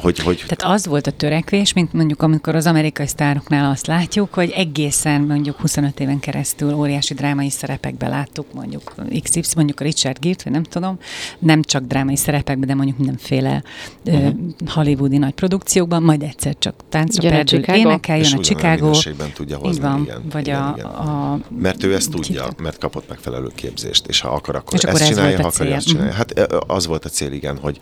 Hogy, 0.00 0.18
hogy 0.18 0.44
Tehát 0.46 0.74
az 0.74 0.86
volt 0.86 1.06
a 1.06 1.10
törekvés, 1.10 1.72
mint 1.72 1.92
mondjuk 1.92 2.22
amikor 2.22 2.54
az 2.54 2.66
amerikai 2.66 3.06
sztároknál 3.06 3.70
azt 3.70 3.86
látjuk, 3.86 4.34
hogy 4.34 4.50
egészen 4.50 5.20
mondjuk 5.20 5.60
25 5.60 6.00
éven 6.00 6.20
keresztül 6.20 6.74
óriási 6.74 7.14
drámai 7.14 7.50
szerepekbe 7.50 8.08
láttuk, 8.08 8.52
mondjuk 8.52 8.94
XY, 9.22 9.40
mondjuk 9.56 9.80
a 9.80 9.84
Richard 9.84 10.18
Gere-t, 10.20 10.42
vagy 10.42 10.52
nem 10.52 10.62
tudom, 10.62 10.98
nem 11.38 11.62
csak 11.62 11.82
drámai 11.82 12.16
szerepekbe, 12.16 12.66
de 12.66 12.74
mondjuk 12.74 12.98
mindenféle 12.98 13.62
uh-huh. 14.06 14.22
Mhm. 14.22 14.32
hollywoodi 14.66 15.18
nagy 15.18 15.32
produkciókban, 15.34 16.02
majd 16.02 16.22
egyszer 16.22 16.54
csak 16.58 16.74
táncra 16.88 17.28
perdül, 17.28 17.60
Chicago. 17.60 17.78
énekel, 17.78 18.18
jön 18.18 18.32
a 18.32 18.40
Chicago. 18.40 18.90
tudja 19.34 19.56
hozni, 19.56 19.74
Így 19.74 19.80
van, 19.80 20.02
igen, 20.02 20.22
vagy 20.30 20.46
igen, 20.46 20.62
a, 20.62 20.74
igen. 20.76 20.86
a... 20.86 21.40
Mert 21.58 21.84
ő 21.84 21.94
ezt 21.94 22.10
tudja, 22.10 22.42
hívták? 22.42 22.60
mert 22.60 22.78
kapott 22.78 23.08
megfelelő 23.08 23.50
képzést, 23.54 24.06
és 24.06 24.20
ha 24.20 24.28
akar, 24.28 24.56
akkor 24.56 24.74
És 24.74 24.80
ezt 24.80 24.88
akkor 24.88 25.00
ez 25.00 25.08
csinálja, 25.08 25.36
ha 25.36 25.42
a 25.42 25.46
akarja, 25.46 25.66
cél. 25.66 25.76
azt 25.76 25.86
csinálja. 25.86 26.12
Hát 26.12 26.38
ö, 26.38 26.58
az 26.66 26.86
volt 26.86 27.04
a 27.04 27.08
cél, 27.08 27.32
igen, 27.32 27.58
hogy, 27.58 27.78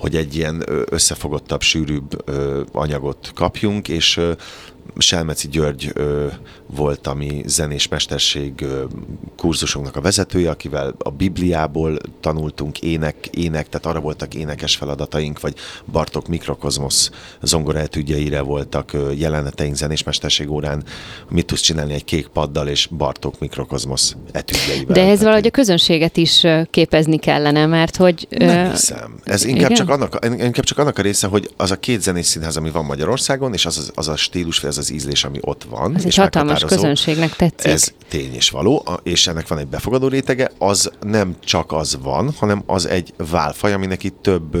hogy 0.00 0.16
egy 0.16 0.36
ilyen 0.36 0.64
összefogottabb, 0.90 1.60
sűrűbb 1.60 2.24
anyagot 2.72 3.32
kapjunk, 3.34 3.88
és 3.88 4.20
Selmeci 4.98 5.48
György 5.48 5.92
volt 6.74 7.06
a 7.06 7.14
mi 7.14 7.42
zenés 7.46 7.88
mesterség 7.88 8.64
kurzusunknak 9.36 9.96
a 9.96 10.00
vezetője, 10.00 10.50
akivel 10.50 10.94
a 10.98 11.10
Bibliából 11.10 11.98
tanultunk 12.20 12.80
ének, 12.80 13.26
ének, 13.26 13.68
tehát 13.68 13.86
arra 13.86 14.00
voltak 14.00 14.34
énekes 14.34 14.76
feladataink, 14.76 15.40
vagy 15.40 15.54
Bartok 15.92 16.28
Mikrokozmosz 16.28 17.10
zongoraetügyeire 17.42 18.40
voltak 18.40 18.96
jeleneteink 19.16 19.74
zenés 19.74 20.02
mesterség 20.02 20.50
órán. 20.50 20.84
Mit 21.28 21.46
tudsz 21.46 21.60
csinálni 21.60 21.92
egy 21.92 22.04
kék 22.04 22.26
paddal 22.26 22.68
és 22.68 22.88
Bartok 22.96 23.38
Mikrokozmosz 23.38 24.16
etügyeivel? 24.32 24.94
De 24.94 25.00
ez 25.00 25.04
Tehát, 25.04 25.18
valahogy 25.18 25.46
a 25.46 25.50
közönséget 25.50 26.16
is 26.16 26.46
képezni 26.70 27.18
kellene, 27.18 27.66
mert 27.66 27.96
hogy... 27.96 28.26
nem 28.30 28.70
hiszem. 28.70 29.20
Ez 29.24 29.44
inkább 29.44 29.70
igen? 29.70 29.76
csak, 29.76 29.88
annak, 29.88 30.18
inkább 30.24 30.64
csak 30.64 30.78
annak 30.78 30.98
a 30.98 31.02
része, 31.02 31.26
hogy 31.26 31.50
az 31.56 31.70
a 31.70 31.78
két 31.78 32.02
zenés 32.02 32.26
színház, 32.26 32.56
ami 32.56 32.70
van 32.70 32.84
Magyarországon, 32.84 33.52
és 33.52 33.66
az, 33.66 33.78
az, 33.78 33.90
az 33.94 34.08
a 34.08 34.16
stílus, 34.16 34.58
vagy 34.58 34.70
az 34.70 34.78
az 34.78 34.92
ízlés, 34.92 35.24
ami 35.24 35.38
ott 35.40 35.64
van. 35.64 35.94
Ez 35.94 36.00
egy 36.00 36.06
és 36.06 36.16
hatalmas 36.16 36.59
meghatározó, 36.62 36.88
közönségnek 36.88 37.36
tetszik. 37.36 37.72
Ez 37.72 37.92
tény 38.08 38.34
és 38.34 38.50
való, 38.50 38.86
és 39.02 39.26
ennek 39.26 39.48
van 39.48 39.58
egy 39.58 39.66
befogadó 39.66 40.08
rétege, 40.08 40.50
az 40.58 40.90
nem 41.00 41.36
csak 41.44 41.72
az 41.72 41.98
van, 42.02 42.34
hanem 42.38 42.62
az 42.66 42.86
egy 42.86 43.12
válfaj, 43.16 43.72
aminek 43.72 44.04
itt 44.04 44.16
több, 44.22 44.56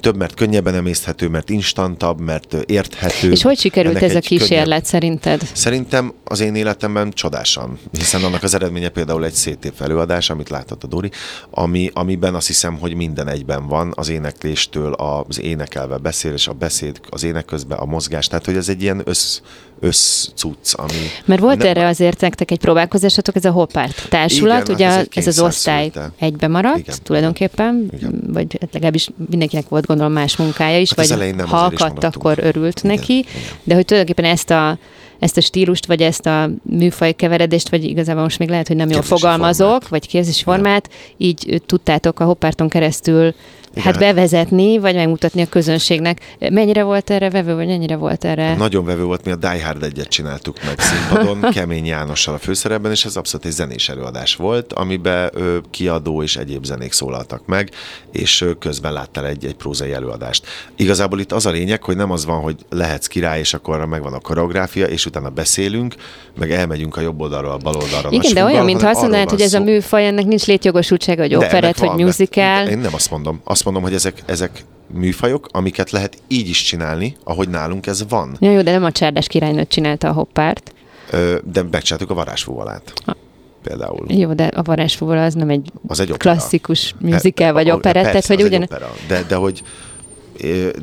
több 0.00 0.16
mert 0.16 0.34
könnyebben 0.34 0.74
emészthető, 0.74 1.28
mert 1.28 1.50
instantabb, 1.50 2.20
mert 2.20 2.52
érthető. 2.66 3.30
És 3.30 3.42
hogy 3.42 3.58
sikerült 3.58 3.96
Ennek 3.96 4.08
ez 4.08 4.14
a 4.14 4.16
egy 4.16 4.28
könnyebb- 4.28 4.46
kísérlet 4.46 4.84
szerinted? 4.84 5.42
Szerintem 5.52 6.12
az 6.24 6.40
én 6.40 6.54
életemben 6.54 7.10
csodásan, 7.10 7.78
hiszen 7.92 8.24
annak 8.24 8.42
az 8.42 8.54
eredménye 8.54 8.88
például 8.88 9.24
egy 9.24 9.32
szétép 9.32 9.80
előadás, 9.80 10.30
amit 10.30 10.48
látott 10.48 10.84
a 10.84 10.86
Dori, 10.86 11.10
ami, 11.50 11.90
amiben 11.94 12.34
azt 12.34 12.46
hiszem, 12.46 12.78
hogy 12.78 12.94
minden 12.94 13.28
egyben 13.28 13.66
van, 13.66 13.92
az 13.94 14.08
énekléstől 14.08 14.92
az 14.92 15.40
énekelve 15.40 15.96
beszélés, 15.96 16.48
a 16.48 16.52
beszéd 16.52 17.00
az 17.10 17.22
ének 17.24 17.44
közben, 17.44 17.78
a 17.78 17.84
mozgás, 17.84 18.26
tehát 18.26 18.44
hogy 18.44 18.56
ez 18.56 18.68
egy 18.68 18.82
ilyen 18.82 19.02
össz, 19.04 19.40
összcucc, 19.80 20.72
ami... 20.76 20.92
Mert 21.24 21.40
volt 21.40 21.58
nem- 21.58 21.66
erre 21.66 21.86
azért 21.86 22.20
nektek 22.20 22.50
egy 22.50 22.58
próbálkozásatok, 22.58 23.36
ez 23.36 23.44
a 23.44 23.50
Hoppárt 23.50 24.08
társulat, 24.08 24.62
Igen, 24.62 24.74
ugye 24.74 24.86
hát 24.86 24.98
ez 24.98 25.06
egy 25.10 25.18
ez 25.18 25.26
az 25.26 25.40
osztály 25.40 25.90
egybe 26.18 26.48
maradt 26.48 26.78
Igen. 26.78 26.96
tulajdonképpen, 27.02 27.88
Igen. 27.96 28.20
vagy 28.26 28.56
hát 28.60 28.72
legalábbis 28.72 29.10
mindenkinek 29.30 29.68
volt 29.68 29.86
gondolom 29.90 30.12
más 30.12 30.36
munkája 30.36 30.78
is, 30.78 30.90
Hát 30.90 30.98
az 30.98 31.08
vagy 31.08 31.16
elején 31.16 31.34
nem, 31.34 31.46
ha 31.46 31.56
akadt, 31.56 32.04
akkor 32.04 32.38
örült 32.38 32.80
Igen, 32.84 32.96
neki, 32.96 33.24
de 33.64 33.74
hogy 33.74 33.84
tulajdonképpen 33.84 34.30
ezt 34.30 34.50
a 34.50 34.78
ezt 35.18 35.36
a 35.36 35.40
stílust, 35.40 35.86
vagy 35.86 36.02
ezt 36.02 36.26
a 36.26 36.50
műfaj 36.62 37.12
keveredést, 37.12 37.68
vagy 37.68 37.84
igazából 37.84 38.22
most 38.22 38.38
még 38.38 38.48
lehet, 38.48 38.66
hogy 38.66 38.76
nem 38.76 38.90
jól 38.90 39.02
fogalmazok, 39.02 39.68
formát. 39.68 39.88
vagy 39.88 40.06
képzési 40.06 40.42
formát, 40.42 40.90
így 41.16 41.62
tudtátok 41.66 42.20
a 42.20 42.24
Hoppárton 42.24 42.68
keresztül 42.68 43.34
Igen. 43.74 43.84
hát 43.84 43.98
bevezetni, 43.98 44.78
vagy 44.78 44.94
megmutatni 44.94 45.42
a 45.42 45.46
közönségnek. 45.46 46.36
Mennyire 46.38 46.82
volt 46.82 47.10
erre 47.10 47.30
vevő, 47.30 47.54
vagy 47.54 47.66
mennyire 47.66 47.96
volt 47.96 48.24
erre? 48.24 48.54
Nagyon 48.54 48.84
vevő 48.84 49.04
volt, 49.04 49.24
mi 49.24 49.30
a 49.30 49.36
Die 49.36 49.64
Hard 49.64 49.82
egyet 49.82 50.08
csináltuk 50.08 50.56
meg 50.64 50.80
színpadon, 50.80 51.40
Kemény 51.54 51.86
Jánossal 51.86 52.34
a 52.34 52.38
főszerepben, 52.38 52.90
és 52.90 53.04
ez 53.04 53.16
abszolút 53.16 53.46
egy 53.46 53.52
zenés 53.52 53.88
előadás 53.88 54.34
volt, 54.34 54.72
amiben 54.72 55.30
ö, 55.32 55.56
kiadó 55.70 56.22
és 56.22 56.36
egyéb 56.36 56.64
zenék 56.64 56.92
szólaltak 56.92 57.46
meg, 57.46 57.70
és 58.12 58.40
ö, 58.40 58.52
közben 58.58 58.92
láttál 58.92 59.26
egy, 59.26 59.44
egy 59.44 59.54
prózai 59.54 59.92
előadást. 59.92 60.46
Igazából 60.76 61.20
itt 61.20 61.32
az 61.32 61.46
a 61.46 61.50
lényeg, 61.50 61.82
hogy 61.82 61.96
nem 61.96 62.10
az 62.10 62.24
van, 62.24 62.40
hogy 62.40 62.56
lehetsz 62.70 63.06
király, 63.06 63.38
és 63.38 63.54
akkor 63.54 63.84
megvan 63.84 64.12
a 64.12 64.18
koreográfia, 64.20 64.86
és 64.86 65.06
utána 65.06 65.28
beszélünk, 65.28 65.94
meg 66.38 66.50
elmegyünk 66.50 66.96
a 66.96 67.00
jobb 67.00 67.20
oldalról 67.20 67.50
a 67.50 67.56
bal 67.56 67.74
oldalra. 67.76 68.08
Igen, 68.10 68.34
de 68.34 68.44
olyan, 68.44 68.64
mintha 68.64 68.88
azt 68.88 69.00
mondanád, 69.00 69.30
hogy 69.30 69.40
ez 69.40 69.54
a 69.54 69.60
műfaj, 69.60 70.06
ennek 70.06 70.24
nincs 70.24 70.46
létjogosultsága, 70.46 71.20
hogy 71.20 71.34
operett, 71.34 71.78
vagy 71.78 71.88
van, 71.88 71.96
mert- 71.96 72.06
musical. 72.18 72.66
Én 72.66 72.78
nem 72.78 72.94
azt 72.94 73.10
mondom. 73.10 73.40
Azt 73.44 73.59
mondom, 73.64 73.82
hogy 73.82 73.94
ezek, 73.94 74.22
ezek 74.26 74.64
műfajok, 74.86 75.46
amiket 75.50 75.90
lehet 75.90 76.16
így 76.28 76.48
is 76.48 76.62
csinálni, 76.62 77.16
ahogy 77.24 77.48
nálunk 77.48 77.86
ez 77.86 78.04
van. 78.08 78.36
Ja, 78.40 78.50
jó, 78.50 78.62
de 78.62 78.70
nem 78.70 78.84
a 78.84 78.92
csárdás 78.92 79.26
királynőt 79.26 79.68
csinálta 79.68 80.08
a 80.08 80.12
hoppárt. 80.12 80.74
Ö, 81.10 81.38
de 81.52 81.62
megcsináltuk 81.70 82.10
a 82.10 82.14
varázsfúvalát. 82.14 82.92
Ha. 83.04 83.16
Például. 83.62 84.04
Jó, 84.08 84.32
de 84.32 84.44
a 84.44 84.62
varázsfúvola 84.62 85.24
az 85.24 85.34
nem 85.34 85.48
egy 85.48 85.70
Az 85.86 86.00
egy 86.00 86.10
opera. 86.12 86.30
klasszikus 86.32 86.94
musical 87.00 87.52
vagy 87.52 87.70
operett, 87.70 88.04
tehát 88.04 88.26
hogy 88.26 88.42
ugyan... 88.42 88.62
opera. 88.62 88.90
De, 89.08 89.22
de 89.22 89.34
hogy 89.34 89.62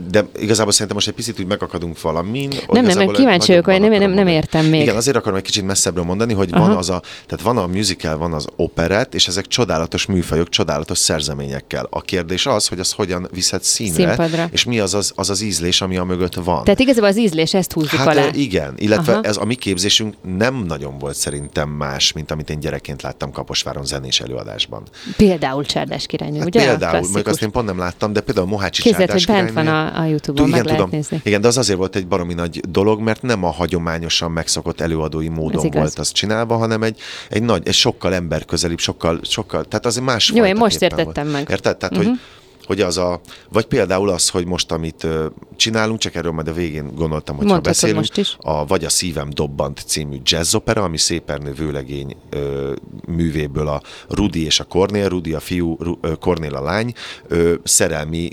de 0.10 0.26
igazából 0.40 0.72
szerintem 0.72 0.96
most 0.96 1.08
egy 1.08 1.14
picit 1.14 1.40
úgy 1.40 1.46
megakadunk 1.46 2.02
valamin. 2.02 2.48
nem, 2.50 2.84
Igazából 2.84 3.06
mert 3.06 3.18
kíváncsi 3.18 3.48
vagyok, 3.48 3.66
nem, 3.66 3.92
nem, 3.92 4.12
nem 4.12 4.28
értem 4.28 4.66
még. 4.66 4.82
Igen, 4.82 4.96
azért 4.96 5.18
akarom 5.18 5.38
egy 5.38 5.44
kicsit 5.44 5.66
messzebbről 5.66 6.04
mondani, 6.04 6.34
hogy 6.34 6.50
Aha. 6.52 6.68
van 6.68 6.78
az 6.78 6.90
a, 6.90 7.02
tehát 7.26 7.44
van 7.46 7.58
a 7.58 7.68
musical, 7.68 8.18
van 8.18 8.34
az 8.34 8.48
operett, 8.56 9.14
és 9.14 9.28
ezek 9.28 9.48
csodálatos 9.48 10.06
műfajok, 10.06 10.50
csodálatos 10.50 10.98
szerzeményekkel. 10.98 11.88
A 11.90 12.02
kérdés 12.02 12.46
az, 12.46 12.68
hogy 12.68 12.80
az 12.80 12.92
hogyan 12.92 13.28
viszed 13.32 13.64
színre, 13.64 13.94
Színpadra. 14.08 14.48
és 14.52 14.64
mi 14.64 14.80
az 14.80 14.94
az, 14.94 15.12
az 15.16 15.30
az 15.30 15.42
ízlés, 15.42 15.82
ami 15.82 15.98
a 15.98 16.04
mögött 16.04 16.34
van. 16.36 16.64
Tehát 16.64 16.80
igazából 16.80 17.10
az 17.10 17.18
ízlés, 17.18 17.54
ezt 17.54 17.72
húzzuk 17.74 18.00
Hát 18.00 18.08
alá. 18.08 18.28
igen, 18.34 18.74
illetve 18.78 19.12
Aha. 19.12 19.22
Ez 19.22 19.38
a 19.38 19.46
mi 19.46 19.56
képzésünk 19.56 20.14
nem 20.38 20.56
nagyon 20.68 20.98
volt 20.98 21.16
szerintem 21.16 21.70
más, 21.70 22.12
mint 22.12 22.32
amit 22.32 22.50
én 22.50 22.60
gyerekként 22.60 23.02
láttam 23.02 23.32
Kaposváron 23.32 23.86
zenés 23.86 24.20
előadásban. 24.20 24.84
Például 25.18 25.66
csárdás 25.66 26.06
királynő, 26.06 26.38
Hát 26.38 26.48
ugye? 26.48 26.66
Például, 26.66 27.00
mondjuk 27.02 27.28
azt 27.28 27.42
én 27.42 27.52
pont 27.52 27.66
nem 27.66 27.78
láttam, 27.78 28.14
de 28.14 28.22
például 28.22 28.48
Mohácsi 28.48 28.82
Képzeld, 28.82 29.06
Csárdás 29.08 29.26
bent 29.54 29.68
van 29.68 29.76
a, 29.76 30.00
a 30.00 30.06
Youtube-on, 30.06 30.48
igen, 30.48 30.60
meg 30.60 30.66
lehet 30.66 30.82
tudom. 30.82 31.00
nézni. 31.00 31.22
Igen, 31.24 31.42
de 31.42 31.48
az 31.48 31.58
azért 31.58 31.78
volt 31.78 31.96
egy 31.96 32.08
baromi 32.08 32.34
nagy 32.34 32.60
dolog, 32.70 33.02
mert 33.02 33.22
nem 33.22 33.44
a 33.44 33.50
hagyományosan 33.50 34.32
megszokott 34.32 34.82
előadói 34.82 35.28
módon 35.28 35.66
igaz. 35.66 35.82
volt 35.82 36.00
az 36.00 36.12
csinálva, 36.12 36.58
hanem 36.58 36.84
egy, 36.84 37.00
egy 37.30 37.44
nagy, 37.44 37.68
egy 37.68 37.74
sokkal 37.74 38.14
emberközelibb, 38.14 38.80
sokkal, 38.80 39.20
sokkal, 39.24 39.64
tehát 39.64 39.86
az 39.86 39.98
egy 39.98 40.04
más 40.04 40.32
Jó, 40.36 40.46
én 40.46 40.56
most 40.56 40.82
értettem 40.82 41.28
meg. 41.28 41.48
Érted? 41.50 41.78
Tehát, 41.78 41.98
uh-huh. 41.98 42.12
hogy 42.12 42.20
hogy 42.68 42.82
az 42.82 42.98
a, 42.98 43.22
vagy 43.50 43.66
például 43.66 44.10
az, 44.10 44.30
hogy 44.30 44.46
most, 44.46 44.72
amit 44.72 45.08
csinálunk, 45.56 46.00
csak 46.00 46.16
erről 46.16 46.32
majd 46.32 46.48
a 46.48 46.54
végén 46.54 46.96
gondoltam, 46.96 47.36
hogy 47.36 47.46
ha 47.46 47.52
Mondhatod 47.52 47.64
beszélünk, 47.64 48.00
most 48.00 48.18
is. 48.18 48.38
a 48.40 48.66
Vagy 48.66 48.86
a 48.86 48.90
szívem 48.90 49.30
dobbant 49.30 49.84
című 49.86 50.18
jazzopera, 50.24 50.84
ami 50.84 50.98
Szépernő 50.98 51.54
vőlegény 51.54 52.16
ö, 52.30 52.74
művéből 53.06 53.68
a 53.68 53.82
Rudi 54.10 54.46
és 54.46 54.60
a 54.60 54.64
Kornél, 54.64 55.10
Rudi 55.10 55.34
a 55.34 55.40
fiú, 55.40 55.78
Kornél 56.20 56.56
a 56.56 56.62
lány, 56.62 56.94
ö, 57.28 57.54
szerelmi, 57.64 58.30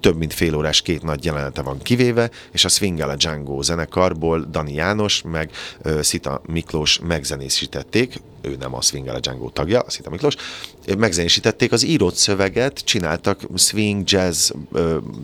több 0.00 0.16
mint 0.16 0.32
fél 0.32 0.54
órás 0.54 0.82
két 0.82 1.02
nagy 1.02 1.24
jelenete 1.24 1.62
van 1.62 1.78
kivéve, 1.82 2.30
és 2.52 2.64
a 2.64 2.68
Swingel 2.68 3.10
a 3.10 3.16
Django 3.16 3.62
zenekarból 3.62 4.46
Dani 4.50 4.74
János, 4.74 5.22
meg 5.22 5.50
ö, 5.82 6.02
Szita 6.02 6.40
Miklós 6.46 7.00
megzenésítették, 7.06 8.20
ő 8.44 8.56
nem 8.56 8.74
a 8.74 8.80
Swingel 8.80 9.14
a 9.14 9.20
Django 9.20 9.50
tagja, 9.50 9.80
a 9.80 9.90
Szita 9.90 10.10
Miklós, 10.10 10.34
megzenésítették 10.98 11.72
az 11.72 11.84
írott 11.84 12.14
szöveget, 12.14 12.78
csináltak 12.78 13.40
swing, 13.54 14.10
jazz, 14.10 14.50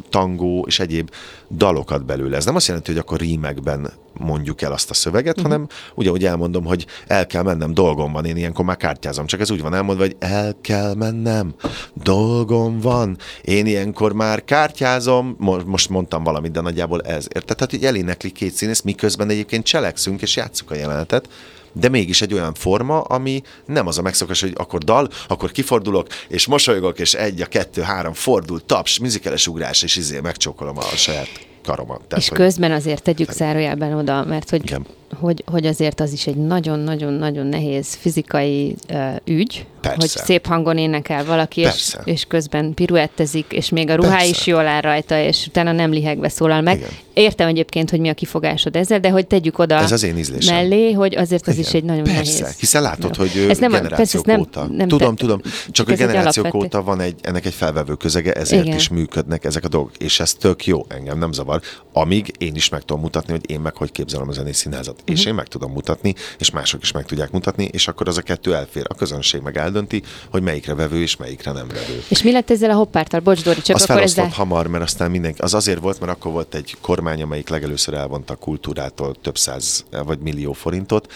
tangó 0.08 0.64
és 0.66 0.80
egyéb 0.80 1.10
dalokat 1.50 2.04
belőle. 2.04 2.36
Ez 2.36 2.44
nem 2.44 2.54
azt 2.54 2.66
jelenti, 2.66 2.90
hogy 2.90 3.00
akkor 3.00 3.18
rímekben 3.18 3.92
mondjuk 4.12 4.62
el 4.62 4.72
azt 4.72 4.90
a 4.90 4.94
szöveget, 4.94 5.36
uh-huh. 5.36 5.52
hanem 5.52 5.68
ugyanúgy 5.94 6.24
elmondom, 6.24 6.64
hogy 6.64 6.86
el 7.06 7.26
kell 7.26 7.42
mennem, 7.42 7.74
dolgom 7.74 8.12
van, 8.12 8.24
én 8.24 8.36
ilyenkor 8.36 8.64
már 8.64 8.76
kártyázom, 8.76 9.26
csak 9.26 9.40
ez 9.40 9.50
úgy 9.50 9.62
van 9.62 9.74
elmondva, 9.74 10.04
hogy 10.04 10.16
el 10.18 10.56
kell 10.60 10.94
mennem, 10.94 11.54
dolgom 11.94 12.80
van, 12.80 13.16
én 13.42 13.66
ilyenkor 13.66 14.12
már 14.12 14.44
kártyázom, 14.44 15.34
mo- 15.38 15.66
most 15.66 15.88
mondtam 15.88 16.22
valamit, 16.22 16.52
de 16.52 16.60
nagyjából 16.60 17.00
ez. 17.00 17.26
Érted? 17.34 17.56
Tehát, 17.56 17.70
hogy 17.70 17.84
elénekli 17.84 18.30
két 18.30 18.52
színész, 18.52 18.80
miközben 18.80 19.30
egyébként 19.30 19.64
cselekszünk 19.64 20.22
és 20.22 20.36
játsszuk 20.36 20.70
a 20.70 20.74
jelenetet, 20.74 21.28
de 21.72 21.88
mégis 21.88 22.22
egy 22.22 22.32
olyan 22.34 22.54
forma, 22.54 23.00
ami 23.00 23.42
nem 23.66 23.86
az 23.86 23.98
a 23.98 24.02
megszokás, 24.02 24.40
hogy 24.40 24.52
akkor 24.56 24.78
dal, 24.84 25.08
akkor 25.28 25.50
kifordulok, 25.50 26.06
és 26.28 26.46
mosolygok, 26.46 26.98
és 26.98 27.14
egy, 27.14 27.40
a 27.40 27.46
kettő, 27.46 27.82
három, 27.82 28.12
fordul, 28.12 28.60
taps, 28.66 28.98
műzikeles 28.98 29.46
ugrás, 29.46 29.82
és 29.82 29.96
izé 29.96 30.20
megcsókolom 30.20 30.76
a 30.78 30.82
saját 30.82 31.28
karomat. 31.62 31.96
Tehát, 32.08 32.24
És 32.24 32.28
hogy- 32.28 32.38
közben 32.38 32.72
azért 32.72 33.02
tegyük 33.02 33.30
zárójelben 33.30 33.92
oda, 33.92 34.24
mert 34.24 34.50
hogy, 34.50 34.62
Igen. 34.62 34.86
hogy, 35.20 35.44
hogy 35.46 35.66
azért 35.66 36.00
az 36.00 36.12
is 36.12 36.26
egy 36.26 36.36
nagyon-nagyon-nagyon 36.36 37.46
nehéz 37.46 37.94
fizikai 37.94 38.74
uh, 38.90 39.16
ügy, 39.24 39.66
Persze. 39.80 39.96
hogy 39.98 40.08
szép 40.08 40.46
hangon 40.46 40.78
énekel 40.78 41.24
valaki, 41.24 41.60
és, 41.60 41.66
Persze. 41.66 42.00
és 42.04 42.24
közben 42.28 42.74
piruettezik, 42.74 43.52
és 43.52 43.68
még 43.68 43.90
a 43.90 43.94
ruhá 43.94 44.10
Persze. 44.10 44.26
is 44.28 44.46
jól 44.46 44.66
áll 44.66 44.80
rajta, 44.80 45.18
és 45.18 45.46
utána 45.46 45.72
nem 45.72 45.90
lihegve 45.90 46.28
szólal 46.28 46.60
meg. 46.60 46.76
Igen. 46.76 46.88
Értem 47.14 47.48
egyébként, 47.48 47.90
hogy 47.90 48.00
mi 48.00 48.08
a 48.08 48.14
kifogásod 48.14 48.76
ezzel, 48.76 49.00
de 49.00 49.10
hogy 49.10 49.26
tegyük 49.26 49.58
oda 49.58 49.74
Ez 49.74 49.92
az 49.92 50.02
én 50.02 50.18
ízlésem. 50.18 50.54
mellé, 50.54 50.92
hogy 50.92 51.16
azért 51.16 51.46
az 51.46 51.52
Igen. 51.54 51.64
is 51.66 51.74
egy 51.74 51.84
nagyon 51.84 52.02
persze, 52.02 52.40
nehéz. 52.40 52.56
hiszen 52.58 52.82
látod, 52.82 53.16
hogy 53.16 53.46
Ez 53.48 53.58
nem 53.58 53.70
generációk 53.70 53.96
persze, 53.96 54.18
ez 54.18 54.24
nem- 54.24 54.40
óta. 54.40 54.64
nem 54.76 54.88
tudom, 54.88 55.14
te- 55.16 55.20
tudom, 55.24 55.40
csak 55.70 55.88
a 55.88 55.92
ez 55.92 55.98
generációk 55.98 56.44
alapvető- 56.44 56.76
óta 56.78 56.82
van 56.86 57.00
egy, 57.00 57.14
ennek 57.22 57.46
egy 57.46 57.54
felvevő 57.54 57.94
közege, 57.94 58.32
ezért 58.32 58.64
Igen. 58.64 58.76
is 58.76 58.88
működnek 58.88 59.44
ezek 59.44 59.64
a 59.64 59.68
dolgok, 59.68 59.96
és 59.96 60.20
ez 60.20 60.32
tök 60.34 60.66
jó, 60.66 60.84
engem 60.88 61.18
nem 61.18 61.32
zavar, 61.32 61.60
amíg 61.92 62.32
én 62.38 62.54
is 62.54 62.68
meg 62.68 62.80
tudom 62.82 63.02
mutatni, 63.02 63.32
hogy 63.32 63.50
én 63.50 63.60
meg 63.60 63.76
hogy 63.76 63.92
képzelem 63.92 64.28
a 64.28 64.32
zenés 64.32 64.56
színházat. 64.56 65.00
Mhm. 65.04 65.12
És 65.12 65.24
én 65.24 65.34
meg 65.34 65.46
tudom 65.46 65.72
mutatni, 65.72 66.14
és 66.38 66.50
mások 66.50 66.82
is 66.82 66.92
meg 66.92 67.04
tudják 67.04 67.30
mutatni, 67.30 67.68
és 67.72 67.88
akkor 67.88 68.08
az 68.08 68.16
a 68.16 68.22
kettő 68.22 68.54
elfér. 68.54 68.84
A 68.88 68.94
közönség 68.94 69.40
meg 69.40 69.56
eldönti, 69.70 70.02
hogy 70.30 70.42
melyikre 70.42 70.74
vevő 70.74 71.00
és 71.00 71.16
melyikre 71.16 71.52
nem 71.52 71.68
vevő. 71.68 72.02
És 72.08 72.22
mi 72.22 72.32
lett 72.32 72.50
ezzel 72.50 72.70
a 72.70 72.74
hoppártal? 72.74 73.20
Bocs, 73.20 73.42
Dori, 73.42 73.62
csak 73.62 73.76
az 73.76 73.82
akkor 73.82 74.02
ezzel... 74.02 74.28
hamar, 74.28 74.66
mert 74.66 74.84
aztán 74.84 75.10
mindenki, 75.10 75.40
az 75.40 75.54
azért 75.54 75.80
volt, 75.80 76.00
mert 76.00 76.12
akkor 76.12 76.32
volt 76.32 76.54
egy 76.54 76.76
kormány, 76.80 77.22
amelyik 77.22 77.48
legelőször 77.48 77.94
elvonta 77.94 78.32
a 78.32 78.36
kultúrától 78.36 79.14
több 79.22 79.38
száz 79.38 79.84
vagy 80.04 80.18
millió 80.18 80.52
forintot, 80.52 81.12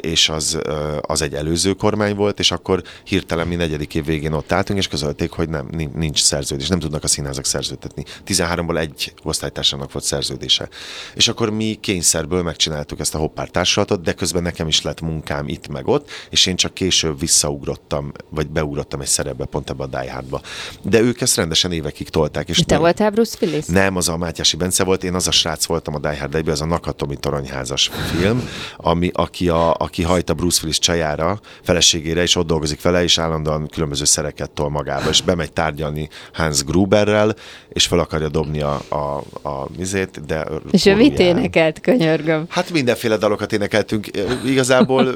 és 0.00 0.28
az, 0.28 0.58
az 1.00 1.22
egy 1.22 1.34
előző 1.34 1.72
kormány 1.72 2.14
volt, 2.14 2.38
és 2.38 2.50
akkor 2.50 2.82
hirtelen 3.04 3.46
mi 3.48 3.54
negyedik 3.54 3.94
év 3.94 4.04
végén 4.04 4.32
ott 4.32 4.52
álltunk, 4.52 4.78
és 4.78 4.88
közölték, 4.88 5.30
hogy 5.30 5.48
nem, 5.48 5.68
nin- 5.70 5.94
nincs 5.94 6.22
szerződés, 6.22 6.68
nem 6.68 6.78
tudnak 6.78 7.04
a 7.04 7.08
színházak 7.08 7.44
szerződtetni. 7.44 8.04
13-ból 8.26 8.78
egy 8.78 9.14
osztálytársának 9.22 9.92
volt 9.92 10.04
szerződése. 10.04 10.68
És 11.14 11.28
akkor 11.28 11.50
mi 11.50 11.78
kényszerből 11.80 12.42
megcsináltuk 12.42 13.00
ezt 13.00 13.14
a 13.14 13.18
hoppár 13.18 13.48
társulatot, 13.48 14.02
de 14.02 14.12
közben 14.12 14.42
nekem 14.42 14.68
is 14.68 14.82
lett 14.82 15.00
munkám 15.00 15.48
itt 15.48 15.68
meg 15.68 15.86
ott, 15.88 16.10
és 16.30 16.46
én 16.46 16.56
csak 16.56 16.74
később 16.74 17.20
visszaugrottam, 17.20 18.12
vagy 18.30 18.46
beugrottam 18.48 19.00
egy 19.00 19.06
szerepbe, 19.06 19.44
pont 19.44 19.70
ebbe 19.70 19.82
a 19.82 19.86
Die 19.86 20.12
Hardba. 20.12 20.40
De 20.82 21.00
ők 21.00 21.20
ezt 21.20 21.36
rendesen 21.36 21.72
évekig 21.72 22.08
tolták. 22.08 22.48
És 22.48 22.58
És 22.58 22.64
te 22.64 22.74
nem- 22.74 22.82
voltál 22.82 23.10
Bruce 23.10 23.36
Willis? 23.40 23.66
nem, 23.66 23.96
az 23.96 24.08
a 24.08 24.16
Mátyási 24.16 24.56
Bence 24.56 24.84
volt, 24.84 25.04
én 25.04 25.14
az 25.14 25.26
a 25.26 25.30
srác 25.30 25.64
voltam 25.64 25.94
a 25.94 25.98
Die 25.98 26.18
Hard 26.18 26.34
1 26.34 26.48
az 26.48 26.60
a 26.60 26.64
Nakatomi 26.64 27.16
toronyházas 27.16 27.90
film, 28.16 28.48
ami, 28.76 29.10
aki, 29.12 29.48
a, 29.48 29.53
aki 29.56 30.02
hajt 30.02 30.30
a 30.30 30.34
Bruce 30.34 30.58
Willis 30.62 30.78
csajára, 30.78 31.40
feleségére, 31.62 32.22
és 32.22 32.36
ott 32.36 32.46
dolgozik 32.46 32.82
vele, 32.82 33.02
és 33.02 33.18
állandóan 33.18 33.68
különböző 33.68 34.04
szereket 34.04 34.50
tol 34.50 34.70
magába, 34.70 35.08
és 35.08 35.22
bemegy 35.22 35.52
tárgyalni 35.52 36.08
Hans 36.32 36.64
Gruberrel, 36.64 37.34
és 37.68 37.86
fel 37.86 37.98
akarja 37.98 38.28
dobni 38.28 38.60
a, 38.60 38.80
a, 38.88 39.22
a 39.48 39.66
vizét, 39.76 40.26
de... 40.26 40.46
És 40.70 40.86
ő 40.86 40.94
mit 40.94 41.18
énekelt, 41.18 41.80
könyörgöm? 41.80 42.44
Hát 42.48 42.70
mindenféle 42.70 43.16
dalokat 43.16 43.52
énekeltünk. 43.52 44.06
Igazából 44.44 45.14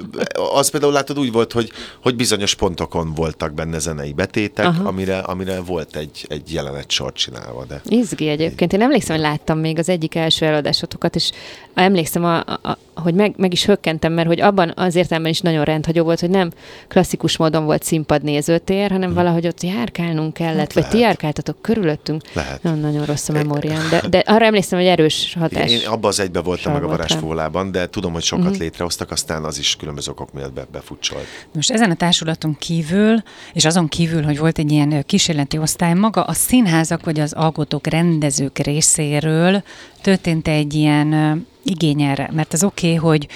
az 0.55 0.70
például 0.70 0.93
látod 0.93 1.18
úgy 1.18 1.32
volt, 1.32 1.53
hogy, 1.53 1.70
hogy 2.03 2.16
bizonyos 2.16 2.55
pontokon 2.55 3.14
voltak 3.14 3.53
benne 3.55 3.78
zenei 3.78 4.12
betétek, 4.12 4.66
Aha. 4.66 4.89
amire, 4.89 5.18
amire 5.18 5.61
volt 5.61 5.97
egy, 5.97 6.26
egy 6.28 6.53
jelenet 6.53 6.91
sor 6.91 7.12
csinálva. 7.12 7.64
De... 7.64 7.80
Izgi 7.84 8.28
egyébként. 8.28 8.72
Én 8.72 8.82
emlékszem, 8.82 9.16
hogy 9.16 9.24
láttam 9.24 9.59
még 9.59 9.78
az 9.78 9.89
egyik 9.89 10.14
első 10.14 10.47
előadásotokat, 10.47 11.14
és 11.14 11.30
emlékszem, 11.74 12.24
a, 12.24 12.36
a, 12.39 12.59
a, 12.62 12.78
hogy 13.03 13.14
meg, 13.14 13.34
meg 13.36 13.53
is 13.53 13.64
hökkentem, 13.64 14.12
mert 14.12 14.28
hogy 14.28 14.40
abban 14.40 14.72
az 14.76 14.94
értelemben 14.94 15.32
is 15.32 15.40
nagyon 15.40 15.64
rendhagyó 15.64 16.05
volt, 16.05 16.20
hogy 16.20 16.30
nem 16.30 16.51
klasszikus 16.88 17.36
módon 17.36 17.64
volt 17.64 17.82
színpad 17.82 18.22
nézőtér, 18.22 18.90
hanem 18.90 19.14
valahogy 19.14 19.46
ott 19.46 19.62
járkálnunk 19.62 20.32
kellett, 20.32 20.59
Hát 20.59 20.72
vagy 20.72 20.86
ti 20.88 20.96
lehet. 20.96 21.07
járkáltatok 21.07 21.62
körülöttünk. 21.62 22.22
Lehet. 22.32 22.62
Nagyon-nagyon 22.62 23.05
rossz 23.05 23.28
a 23.28 23.32
memóriám, 23.32 23.88
de, 23.90 24.09
de 24.09 24.18
arra 24.18 24.44
emlékszem, 24.44 24.78
hogy 24.78 24.88
erős 24.88 25.36
hatás. 25.38 25.70
Én 25.70 25.86
abban 25.86 26.11
az 26.11 26.20
egybe 26.20 26.40
voltam 26.40 26.72
meg 26.72 26.82
a 26.82 26.88
varázsfólában, 26.88 27.72
de 27.72 27.88
tudom, 27.88 28.12
hogy 28.12 28.22
sokat 28.22 28.44
uh-huh. 28.44 28.61
létrehoztak, 28.61 29.11
aztán 29.11 29.44
az 29.44 29.59
is 29.59 29.76
különböző 29.76 30.11
okok 30.11 30.32
miatt 30.32 30.53
be, 30.53 30.66
befutcsolt. 30.72 31.24
Most 31.55 31.70
ezen 31.70 31.90
a 31.90 31.94
társulaton 31.94 32.57
kívül, 32.59 33.22
és 33.53 33.64
azon 33.64 33.88
kívül, 33.88 34.22
hogy 34.22 34.38
volt 34.38 34.59
egy 34.59 34.72
ilyen 34.72 35.05
kísérleti 35.07 35.59
osztály, 35.59 35.94
maga 35.94 36.22
a 36.22 36.32
színházak 36.32 37.05
vagy 37.05 37.20
az 37.20 37.32
alkotók, 37.32 37.86
rendezők 37.86 38.59
részéről 38.59 39.62
történt 40.09 40.48
egy 40.48 40.74
ilyen 40.74 41.46
igény 41.62 42.02
erre, 42.02 42.30
mert 42.32 42.52
az 42.52 42.64
oké, 42.64 42.86
okay, 42.86 42.98
hogy 42.98 43.26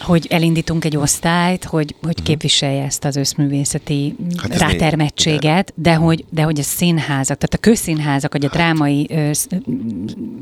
hogy 0.00 0.26
elindítunk 0.30 0.84
egy 0.84 0.96
osztályt, 0.96 1.64
hogy, 1.64 1.94
hogy 2.02 2.22
képviselje 2.22 2.84
ezt 2.84 3.04
az 3.04 3.16
összművészeti 3.16 4.16
Hát 4.36 4.40
hát 4.40 4.52
ez 4.52 4.60
rátermettséget, 4.60 5.72
de 5.76 5.94
hogy, 5.94 6.24
de 6.30 6.42
hogy 6.42 6.58
a 6.58 6.62
színházak, 6.62 7.38
tehát 7.38 7.54
a 7.54 7.58
közszínházak, 7.58 8.32
vagy 8.32 8.44
a 8.44 8.48
drámai 8.48 9.06
ö, 9.10 9.32
sz- 9.32 9.62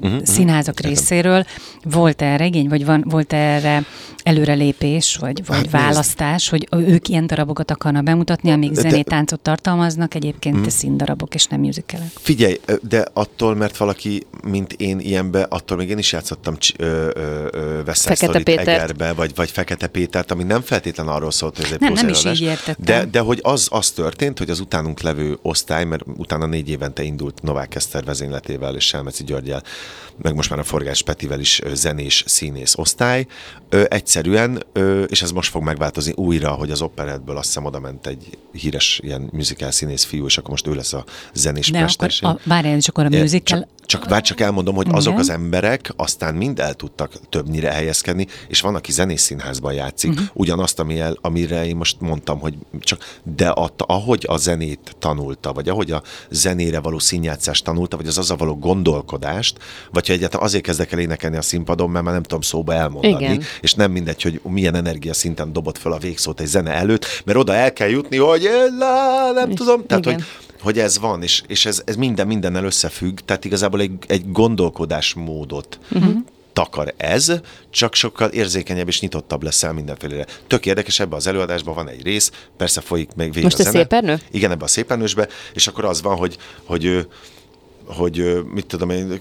Uh-huh, 0.01 0.25
színházak 0.25 0.81
részéről 0.81 1.45
volt 1.83 2.23
erre 2.23 2.47
igény, 2.47 2.69
vagy 2.69 2.85
van, 2.85 3.05
volt 3.09 3.33
erre 3.33 3.85
előrelépés, 4.23 5.17
vagy, 5.17 5.47
vagy 5.47 5.57
Hát 5.57 5.71
választás, 5.71 6.49
hogy 6.49 6.69
ők 6.71 7.09
ilyen 7.09 7.27
darabokat 7.27 7.71
akarnak 7.71 8.03
bemutatni, 8.03 8.51
amíg 8.51 8.71
De- 8.71 8.81
zenét, 8.81 9.07
táncot 9.07 9.41
tartalmaznak, 9.41 10.15
egyébként 10.15 10.57
mm. 10.57 10.67
színdarabok 10.67 11.35
és 11.35 11.47
nem 11.47 11.61
musicalek. 11.61 12.11
Figyelj, 12.15 12.61
de 12.89 13.05
attól, 13.13 13.55
mert 13.55 13.77
valaki, 13.77 14.27
mint 14.43 14.73
én 14.73 14.99
ilyenbe, 14.99 15.43
attól 15.43 15.77
még 15.77 15.89
én 15.89 15.99
is 15.99 16.13
játszottam 16.13 16.57
ö, 16.77 17.11
ö, 17.15 17.49
ö, 17.53 17.93
Story-t 17.93 18.43
Pétert. 18.43 18.69
Egerbe, 18.69 19.13
vagy, 19.13 19.33
vagy 19.35 19.48
Fekete 19.51 19.87
Pétert, 19.87 20.31
ami 20.31 20.43
nem 20.43 20.61
feltétlenül 20.61 21.13
arról 21.13 21.31
szólt, 21.31 21.57
hogy 21.57 21.65
ez 21.65 21.73
egy 21.73 21.81
Nem, 21.81 21.93
nem 21.93 22.09
is 22.09 22.25
így 22.25 22.41
értettem. 22.41 22.85
De, 22.85 23.05
de 23.05 23.21
hogy 23.21 23.41
az, 23.43 23.69
az 23.71 23.91
történt, 23.91 24.39
hogy 24.39 24.51
az 24.51 24.61
utánunk 24.61 25.01
levő 25.01 25.39
osztály, 25.43 25.85
mert 25.85 26.03
utána 26.17 26.47
négy 26.47 26.69
évente 26.69 27.03
indult 27.03 27.43
Novák 27.43 27.75
Eszter 27.75 28.05
vezényletével 28.05 28.75
és 28.75 28.85
Selmeci 28.85 29.25
Györgyel, 29.25 29.63
meg 30.23 30.35
most 30.35 30.51
már 30.51 30.59
a 30.59 30.65
Forgás 30.65 31.03
Petivel 31.03 31.41
is 31.41 31.61
zenés, 31.73 32.25
színész 32.27 32.75
osztály. 32.77 33.27
Ö, 33.69 33.85
egyszerűen, 33.89 34.63
ö, 34.73 35.03
és 35.03 35.23
ez 35.23 35.31
most 35.31 35.51
fog 35.51 35.63
megváltozni 35.63 36.13
újra, 36.17 36.51
hogy 36.51 36.71
az 36.71 36.83
operettből 36.83 37.37
azt 37.37 37.47
hiszem 37.47 37.65
oda 37.65 37.81
ment 37.81 38.07
egy 38.07 38.39
híres 38.53 39.01
ilyen 39.03 39.29
musical 39.33 39.71
színész 39.71 40.05
fiú, 40.05 40.27
és 40.27 40.39
akkor 40.39 40.51
most 40.51 40.67
ő 40.67 40.75
lesz 40.75 40.93
a 40.93 41.05
zenés 41.35 41.71
De 41.71 41.87
akkor, 41.89 42.11
a, 42.21 42.39
várjál, 42.45 42.77
és 42.77 42.89
akkor 42.89 43.05
a 43.05 43.09
musical... 43.09 43.59
Csak, 43.59 43.69
csak, 43.89 44.07
bár 44.09 44.23
csak 44.23 44.41
elmondom, 44.41 44.75
hogy 44.75 44.87
azok 44.91 45.13
Igen. 45.13 45.21
az 45.25 45.31
emberek 45.31 45.93
aztán 45.97 46.35
mind 46.35 46.59
el 46.59 46.75
tudtak 46.75 47.13
többnyire 47.29 47.71
helyezkedni, 47.71 48.27
és 48.49 48.61
van, 48.61 48.75
aki 48.75 48.93
zenész 48.93 49.23
színházban 49.23 49.73
játszik, 49.73 50.11
uh-huh. 50.11 50.27
ugyanazt, 50.33 50.81
ami 50.81 51.01
el, 51.01 51.17
amire 51.21 51.67
én 51.67 51.77
most 51.77 52.01
mondtam, 52.01 52.39
hogy 52.39 52.55
csak, 52.81 53.21
de 53.23 53.49
a, 53.49 53.71
ahogy 53.77 54.25
a 54.29 54.37
zenét 54.37 54.97
tanulta, 54.99 55.53
vagy 55.53 55.69
ahogy 55.69 55.91
a 55.91 56.03
zenére 56.31 56.81
való 56.81 56.99
színjátszást 56.99 57.65
tanulta, 57.65 57.97
vagy 57.97 58.07
az 58.07 58.19
azzal 58.19 58.37
való 58.37 58.59
gondolkodást, 58.59 59.59
vagy 59.91 60.08
ha 60.09 60.15
egyáltalán 60.15 60.47
azért 60.47 60.63
kezdek 60.63 60.93
el 60.93 60.99
énekelni 60.99 61.37
a 61.37 61.43
színpadon, 61.43 61.91
mert 61.91 62.05
már 62.05 62.15
nem 62.15 62.23
tudom 62.23 62.41
szóba 62.41 62.75
elmondani, 62.75 63.25
Igen. 63.25 63.43
és 63.61 63.75
nem 63.75 63.91
mindegy, 63.91 64.23
hogy 64.23 64.41
milyen 64.45 64.75
energiaszinten 64.75 65.53
dobott 65.53 65.79
fel 65.79 65.93
a 65.93 65.99
végszót 65.99 66.41
egy 66.41 66.47
zene 66.47 66.71
előtt, 66.71 67.23
mert 67.25 67.39
oda 67.39 67.55
el 67.55 67.73
kell 67.73 67.89
jutni, 67.89 68.17
hogy 68.17 68.49
lá, 68.79 69.31
nem 69.35 69.55
tudom, 69.55 69.87
tehát 69.87 70.05
igen. 70.05 70.15
hogy 70.15 70.27
hogy 70.61 70.79
ez 70.79 70.99
van, 70.99 71.23
és, 71.23 71.43
és 71.47 71.67
ez, 71.67 71.83
ez 71.85 71.97
minden 71.97 72.27
mindennel 72.27 72.65
összefügg, 72.65 73.19
tehát 73.25 73.45
igazából 73.45 73.81
egy, 73.81 73.93
egy 74.07 74.33
gondolkodásmódot 74.33 75.79
uh-huh. 75.91 76.17
takar 76.53 76.95
ez, 76.97 77.33
csak 77.71 77.95
sokkal 77.95 78.29
érzékenyebb 78.29 78.89
és 78.89 79.01
nyitottabb 79.01 79.43
leszel 79.43 79.73
mindenfélére. 79.73 80.27
Tök 80.47 80.67
érdekes, 80.67 81.01
ebbe 81.01 81.17
az 81.17 81.27
előadásban 81.27 81.75
van 81.75 81.89
egy 81.89 82.03
rész, 82.03 82.31
persze 82.57 82.81
folyik 82.81 83.11
még 83.15 83.27
végig 83.27 83.43
Most 83.43 83.59
a 83.59 83.69
a 83.69 83.73
szépernő? 83.73 84.21
Igen, 84.31 84.51
ebbe 84.51 84.65
a 84.65 84.69
szépernősbe, 84.69 85.29
és 85.55 85.67
akkor 85.67 85.85
az 85.85 86.03
van, 86.03 86.17
hogy, 86.17 86.37
hogy 86.65 86.85
ő 86.85 87.07
hogy 87.89 88.43
mit 88.55 88.67
tudom 88.67 88.91
én, 88.91 89.21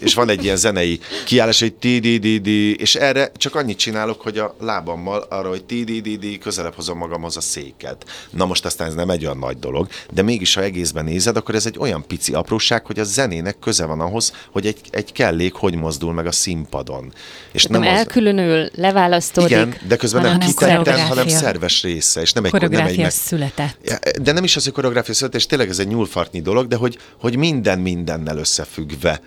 és 0.00 0.14
van 0.14 0.28
egy 0.28 0.44
ilyen 0.44 0.56
zenei 0.56 1.00
kiállás, 1.24 1.60
hogy 1.60 1.74
ti 1.74 1.98
di 1.98 2.18
di 2.18 2.38
di 2.38 2.74
és 2.76 2.94
erre 2.94 3.30
csak 3.36 3.54
annyit 3.54 3.78
csinálok, 3.78 4.20
hogy 4.20 4.38
a 4.38 4.54
lábammal 4.60 5.26
arra, 5.28 5.48
hogy 5.48 5.64
ti 5.64 5.84
di 5.84 6.00
di 6.00 6.16
di 6.16 6.38
közelebb 6.38 6.74
hozom 6.74 6.98
magamhoz 6.98 7.36
a 7.36 7.40
széket. 7.40 8.04
Na 8.30 8.46
most 8.46 8.64
aztán 8.64 8.88
ez 8.88 8.94
nem 8.94 9.10
egy 9.10 9.24
olyan 9.24 9.38
nagy 9.38 9.58
dolog, 9.58 9.88
de 10.10 10.22
mégis 10.22 10.54
ha 10.54 10.62
egészben 10.62 11.04
nézed, 11.04 11.36
akkor 11.36 11.54
ez 11.54 11.66
egy 11.66 11.78
olyan 11.78 12.04
pici 12.06 12.32
apróság, 12.32 12.86
hogy 12.86 12.98
a 12.98 13.04
zenének 13.04 13.58
köze 13.58 13.84
van 13.84 14.00
ahhoz, 14.00 14.32
hogy 14.52 14.66
egy, 14.66 14.78
egy 14.90 15.12
kellék 15.12 15.54
hogy 15.54 15.74
mozdul 15.74 16.12
meg 16.12 16.26
a 16.26 16.32
színpadon. 16.32 17.12
És 17.52 17.64
Nem 17.64 17.80
az- 17.80 17.86
elkülönül, 17.86 18.70
leválasztódik. 18.74 19.50
igen, 19.50 19.74
de 19.88 19.96
közben 19.96 20.22
nem 20.22 20.54
koreográfia. 20.54 21.04
hanem 21.04 21.28
szerves 21.28 21.82
része, 21.82 22.20
és 22.20 22.32
nem 22.32 22.44
egy, 22.44 22.52
nem 22.52 22.86
egy 22.86 22.98
meg, 22.98 23.10
született. 23.10 24.00
De 24.22 24.32
nem 24.32 24.44
is 24.44 24.56
az, 24.56 24.64
hogy 24.64 24.72
koreográfia 24.72 25.14
született, 25.14 25.40
és 25.40 25.46
tényleg 25.46 25.68
ez 25.68 25.78
egy 25.78 25.88
nyúlfartnyi 25.88 26.40
dolog, 26.48 26.66
de 26.66 26.76
hogy, 26.76 26.98
hogy 27.20 27.36
minden 27.36 27.78
mindennel 27.78 28.38
összefüggve 28.38 29.20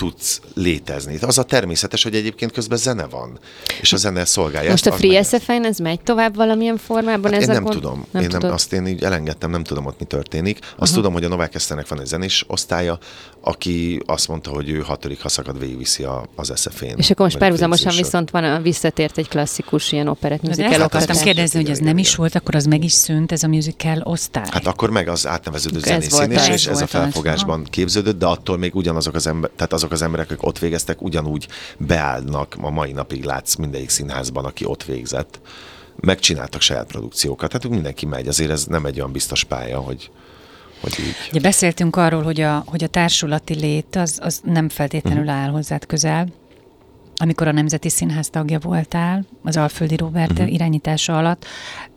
tudsz 0.00 0.40
létezni. 0.54 1.18
Az 1.20 1.38
a 1.38 1.42
természetes, 1.42 2.02
hogy 2.02 2.14
egyébként 2.14 2.52
közben 2.52 2.78
zene 2.78 3.06
van, 3.06 3.38
és 3.80 3.92
a 3.92 3.96
zene 3.96 4.24
szolgálja. 4.24 4.70
Most 4.70 4.86
a 4.86 4.92
Free. 4.92 5.22
SFN, 5.22 5.64
ez 5.64 5.78
megy 5.78 6.00
tovább 6.00 6.36
valamilyen 6.36 6.76
formában? 6.76 7.32
Hát 7.32 7.40
ez 7.40 7.48
én 7.48 7.50
a 7.50 7.52
nem 7.52 7.62
gond? 7.62 7.74
tudom. 7.74 8.06
Nem 8.10 8.22
én 8.22 8.28
nem, 8.28 8.40
tudod? 8.40 8.54
azt 8.54 8.72
én 8.72 8.86
így 8.86 9.02
elengedtem, 9.02 9.50
nem 9.50 9.62
tudom 9.62 9.86
ott 9.86 9.98
mi 9.98 10.04
történik. 10.04 10.58
Azt 10.60 10.72
uh-huh. 10.76 10.94
tudom, 10.94 11.12
hogy 11.12 11.24
a 11.24 11.28
Novák 11.28 11.54
Eszternek 11.54 11.88
van 11.88 12.00
egy 12.00 12.06
zenés 12.06 12.44
osztálya, 12.48 12.98
aki 13.40 14.02
azt 14.06 14.28
mondta, 14.28 14.50
hogy 14.50 14.70
ő 14.70 14.78
hatodik 14.78 15.20
haszakad 15.20 15.58
végigviszi 15.58 16.02
a, 16.02 16.24
az 16.36 16.52
SF-én. 16.54 16.94
És 16.96 17.10
akkor 17.10 17.24
most 17.24 17.36
a 17.36 17.38
párhuzamosan 17.38 17.96
viszont 17.96 18.30
van 18.30 18.44
a, 18.44 18.60
visszatért 18.60 19.18
egy 19.18 19.28
klasszikus 19.28 19.92
ilyen 19.92 20.08
operett 20.08 20.42
musical 20.42 20.70
hát 20.70 20.80
akartam 20.80 21.16
kérdezni, 21.16 21.60
hogy 21.60 21.70
ez 21.70 21.78
nem 21.78 21.98
is 21.98 22.14
volt, 22.14 22.34
akkor 22.34 22.54
az 22.54 22.64
meg 22.64 22.84
is 22.84 22.92
szűnt, 22.92 23.32
ez 23.32 23.42
a 23.42 23.48
musical 23.48 24.00
osztály. 24.04 24.44
Hát 24.50 24.66
akkor 24.66 24.90
meg 24.90 25.08
az 25.08 25.26
átneveződő 25.26 25.76
Ez 25.76 25.84
zenész 25.84 26.10
volt 26.10 26.22
színés, 26.22 26.48
az. 26.48 26.48
és 26.48 26.66
Ez 26.66 26.80
a 26.80 26.86
felfogásban 26.86 27.64
képződött, 27.70 28.18
de 28.18 28.26
attól 28.26 28.58
még 28.58 28.74
ugyanazok 28.74 29.14
az, 29.14 29.26
ember, 29.26 29.50
tehát 29.56 29.72
azok 29.72 29.89
az 29.92 30.02
emberek, 30.02 30.30
akik 30.30 30.46
ott 30.46 30.58
végeztek, 30.58 31.02
ugyanúgy 31.02 31.46
beállnak, 31.78 32.56
a 32.60 32.70
mai 32.70 32.92
napig 32.92 33.24
látsz 33.24 33.54
mindegyik 33.54 33.88
színházban, 33.90 34.44
aki 34.44 34.64
ott 34.64 34.84
végzett. 34.84 35.40
Megcsináltak 36.00 36.60
saját 36.60 36.86
produkciókat, 36.86 37.48
tehát 37.50 37.68
mindenki 37.68 38.06
megy, 38.06 38.28
azért 38.28 38.50
ez 38.50 38.64
nem 38.64 38.86
egy 38.86 38.98
olyan 38.98 39.12
biztos 39.12 39.44
pálya, 39.44 39.78
hogy, 39.78 40.10
hogy 40.80 40.94
így. 41.00 41.14
Ugye 41.30 41.40
beszéltünk 41.40 41.96
arról, 41.96 42.22
hogy 42.22 42.40
a, 42.40 42.62
hogy 42.66 42.84
a 42.84 42.88
társulati 42.88 43.54
lét 43.54 43.96
az, 43.96 44.18
az 44.22 44.40
nem 44.44 44.68
feltétlenül 44.68 45.22
Mhm. 45.22 45.32
áll 45.32 45.48
hozzád 45.50 45.86
közel. 45.86 46.26
Amikor 47.22 47.48
a 47.48 47.52
Nemzeti 47.52 47.88
Színház 47.88 48.30
tagja 48.30 48.58
voltál, 48.58 49.24
az 49.42 49.56
Alföldi 49.56 49.96
Robert 49.96 50.30
uh-huh. 50.30 50.52
irányítása 50.52 51.18
alatt, 51.18 51.44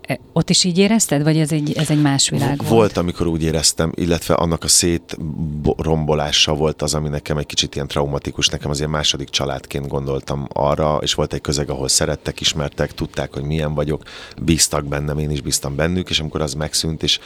e, 0.01 0.19
ott 0.33 0.49
is 0.49 0.63
így 0.63 0.77
érezted, 0.77 1.23
vagy 1.23 1.37
ez 1.37 1.51
egy, 1.51 1.73
ez 1.73 1.89
egy 1.89 2.01
más 2.01 2.29
világ 2.29 2.57
volt? 2.57 2.69
Volt, 2.69 2.97
amikor 2.97 3.27
úgy 3.27 3.43
éreztem, 3.43 3.91
illetve 3.95 4.33
annak 4.33 4.63
a 4.63 4.67
szétrombolása 4.67 6.53
volt 6.53 6.81
az, 6.81 6.93
ami 6.93 7.09
nekem 7.09 7.37
egy 7.37 7.45
kicsit 7.45 7.75
ilyen 7.75 7.87
traumatikus. 7.87 8.47
Nekem 8.47 8.69
az 8.69 8.77
ilyen 8.77 8.89
második 8.89 9.29
családként 9.29 9.87
gondoltam 9.87 10.47
arra, 10.53 10.99
és 11.01 11.13
volt 11.13 11.33
egy 11.33 11.41
közeg, 11.41 11.69
ahol 11.69 11.87
szerettek, 11.87 12.39
ismertek, 12.39 12.93
tudták, 12.93 13.33
hogy 13.33 13.43
milyen 13.43 13.73
vagyok, 13.73 14.03
bíztak 14.41 14.85
bennem, 14.85 15.17
én 15.17 15.31
is 15.31 15.41
bíztam 15.41 15.75
bennük, 15.75 16.09
és 16.09 16.19
amikor 16.19 16.41
az 16.41 16.53
megszűnt, 16.53 17.03
és 17.03 17.19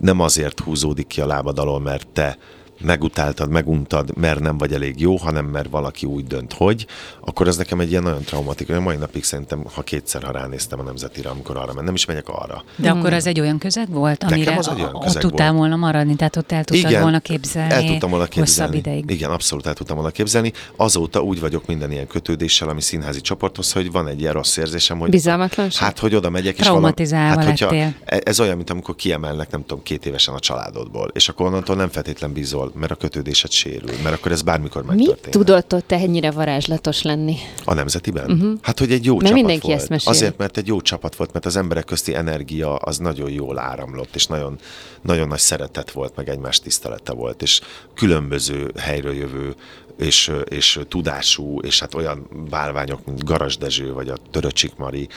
nem 0.00 0.20
azért 0.20 0.60
húzódik 0.60 1.06
ki 1.06 1.20
a 1.20 1.26
lábad 1.26 1.58
alól, 1.58 1.80
mert 1.80 2.08
te 2.08 2.38
megutáltad, 2.84 3.50
meguntad, 3.50 4.16
mert 4.16 4.40
nem 4.40 4.58
vagy 4.58 4.72
elég 4.72 5.00
jó, 5.00 5.16
hanem 5.16 5.44
mert 5.44 5.68
valaki 5.70 6.06
úgy 6.06 6.26
dönt, 6.26 6.52
hogy, 6.52 6.86
akkor 7.20 7.48
ez 7.48 7.56
nekem 7.56 7.80
egy 7.80 7.90
ilyen 7.90 8.02
nagyon 8.02 8.22
traumatikus. 8.22 8.76
A 8.76 8.80
mai 8.80 8.96
napig 8.96 9.24
szerintem, 9.24 9.64
ha 9.74 9.82
kétszer, 9.82 10.22
ha 10.22 10.30
ránéztem 10.32 10.80
a 10.80 10.82
nemzetire, 10.82 11.28
amikor 11.28 11.56
arra 11.56 11.72
ment, 11.72 11.86
nem 11.86 11.94
is 11.94 12.04
megyek 12.04 12.28
arra. 12.28 12.64
De 12.76 12.90
akkor 12.90 13.12
az 13.12 13.26
egy 13.26 13.40
olyan 13.40 13.58
közeg 13.58 13.90
volt, 13.90 14.20
Nekem 14.20 14.36
amire 14.36 14.56
az 14.56 14.68
egy 14.68 14.80
olyan 14.80 14.94
ott 14.94 15.04
közeg 15.04 15.22
tudtál 15.22 15.46
volt. 15.46 15.58
volna 15.58 15.76
maradni, 15.76 16.16
tehát 16.16 16.36
ott 16.36 16.52
el 16.52 16.64
tudtad 16.64 17.00
volna 17.00 17.20
képzelni 17.20 17.70
el 17.72 17.84
tudtam 17.84 18.10
volna 18.10 18.26
képzelni. 18.26 18.72
hosszabb 18.72 18.74
ideig. 18.92 19.10
Igen, 19.10 19.30
abszolút 19.30 19.66
el 19.66 19.74
tudtam 19.74 19.96
volna 19.96 20.10
képzelni. 20.10 20.52
Azóta 20.76 21.22
úgy 21.22 21.40
vagyok 21.40 21.66
minden 21.66 21.92
ilyen 21.92 22.06
kötődéssel, 22.06 22.68
ami 22.68 22.80
színházi 22.80 23.20
csoporthoz, 23.20 23.72
hogy 23.72 23.90
van 23.92 24.08
egy 24.08 24.20
ilyen 24.20 24.32
rossz 24.32 24.56
érzésem, 24.56 24.98
hogy 24.98 25.10
Bizalmatlanság? 25.10 25.82
Hát, 25.82 25.98
hogy 25.98 26.14
oda 26.14 26.30
megyek, 26.30 26.58
és 26.58 26.64
Traumatizálva 26.64 27.34
valami, 27.34 27.50
hát, 27.50 27.60
lettél. 27.60 27.94
e- 28.04 28.20
Ez 28.24 28.40
olyan, 28.40 28.56
mint 28.56 28.70
amikor 28.70 28.94
kiemelnek, 28.94 29.50
nem 29.50 29.60
tudom, 29.66 29.82
két 29.82 30.06
évesen 30.06 30.34
a 30.34 30.38
családodból, 30.38 31.10
és 31.12 31.28
akkor 31.28 31.46
onnantól 31.46 31.76
nem 31.76 31.88
feltétlen 31.88 32.32
bízol, 32.32 32.71
mert 32.74 32.92
a 32.92 32.94
kötődésed 32.94 33.50
sérül, 33.50 33.90
mert 34.02 34.14
akkor 34.14 34.32
ez 34.32 34.42
bármikor 34.42 34.82
Mi 34.82 34.88
megtörténhet. 34.88 35.30
tudott 35.30 35.74
ott 35.74 35.92
ennyire 35.92 36.30
varázslatos 36.30 37.02
lenni? 37.02 37.36
A 37.64 37.74
nemzetiben? 37.74 38.30
Uh-huh. 38.30 38.58
Hát, 38.62 38.78
hogy 38.78 38.92
egy 38.92 39.04
jó 39.04 39.14
Mert 39.14 39.26
csapat 39.26 39.42
mindenki 39.42 39.66
volt. 39.66 39.90
ezt. 39.90 40.06
Azért, 40.08 40.38
mert 40.38 40.56
egy 40.56 40.66
jó 40.66 40.80
csapat 40.80 41.16
volt, 41.16 41.32
mert 41.32 41.46
az 41.46 41.56
emberek 41.56 41.84
közti 41.84 42.14
energia 42.14 42.76
az 42.76 42.98
nagyon 42.98 43.30
jól 43.30 43.58
áramlott, 43.58 44.14
és 44.14 44.26
nagyon, 44.26 44.58
nagyon 45.02 45.28
nagy 45.28 45.38
szeretet 45.38 45.90
volt, 45.90 46.16
meg 46.16 46.28
egymás 46.28 46.60
tisztelete 46.60 47.12
volt, 47.12 47.42
és 47.42 47.60
különböző 47.94 48.70
helyről 48.76 49.14
jövő 49.14 49.54
és, 49.98 50.32
és 50.48 50.80
tudású, 50.88 51.60
és 51.60 51.80
hát 51.80 51.94
olyan 51.94 52.28
bálványok, 52.50 53.06
mint 53.06 53.24
Garas 53.24 53.56
Dezső, 53.56 53.92
vagy 53.92 54.08
a 54.08 54.16
Töröcsik 54.30 54.76
Mari, 54.76 55.08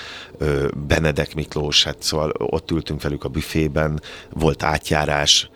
Benedek 0.87 1.35
Miklós, 1.35 1.83
hát 1.83 1.95
szóval 1.99 2.31
ott 2.37 2.71
ültünk 2.71 3.01
velük 3.01 3.23
a 3.23 3.29
büfében, 3.29 4.01
volt 4.29 4.63
átjárás, 4.63 5.49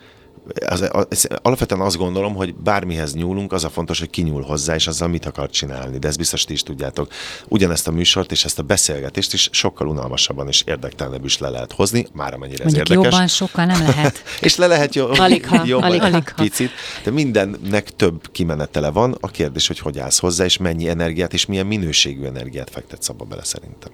az, 0.66 0.88
az, 0.92 1.28
alapvetően 1.42 1.80
azt 1.80 1.96
gondolom, 1.96 2.34
hogy 2.34 2.54
bármihez 2.54 3.14
nyúlunk, 3.14 3.52
az 3.52 3.64
a 3.64 3.68
fontos, 3.68 3.98
hogy 3.98 4.10
ki 4.10 4.22
nyúl 4.22 4.42
hozzá, 4.42 4.74
és 4.74 4.86
azzal 4.86 5.08
mit 5.08 5.26
akar 5.26 5.50
csinálni. 5.50 5.98
De 5.98 6.08
ezt 6.08 6.18
biztos 6.18 6.44
ti 6.44 6.52
is 6.52 6.62
tudjátok. 6.62 7.12
Ugyanezt 7.48 7.88
a 7.88 7.90
műsort 7.90 8.32
és 8.32 8.44
ezt 8.44 8.58
a 8.58 8.62
beszélgetést 8.62 9.32
is 9.32 9.48
sokkal 9.52 9.88
unalmasabban 9.88 10.48
és 10.48 10.62
érdektelenebb 10.66 11.24
is 11.24 11.38
le 11.38 11.48
lehet 11.48 11.72
hozni, 11.72 12.06
már 12.12 12.34
amennyire 12.34 12.64
ez 12.64 12.74
érdekes. 12.74 13.04
jobban 13.04 13.26
sokkal 13.26 13.64
nem 13.64 13.80
lehet. 13.80 14.22
És 14.40 14.56
le 14.56 14.66
lehet 14.66 14.94
jó, 14.94 15.06
Aligha, 15.08 15.62
jobban 15.66 15.88
aligha. 15.88 16.06
egy 16.06 16.32
picit, 16.48 16.70
de 17.04 17.10
mindennek 17.10 17.96
több 17.96 18.30
kimenetele 18.32 18.90
van. 18.90 19.16
A 19.20 19.28
kérdés, 19.28 19.66
hogy 19.66 19.78
hogy 19.78 19.98
állsz 19.98 20.18
hozzá, 20.18 20.44
és 20.44 20.56
mennyi 20.56 20.88
energiát, 20.88 21.32
és 21.32 21.46
milyen 21.46 21.66
minőségű 21.66 22.24
energiát 22.24 22.70
fektetsz 22.70 23.08
abba 23.08 23.24
bele 23.24 23.44
szerintem. 23.44 23.90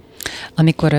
Amikor 0.54 0.96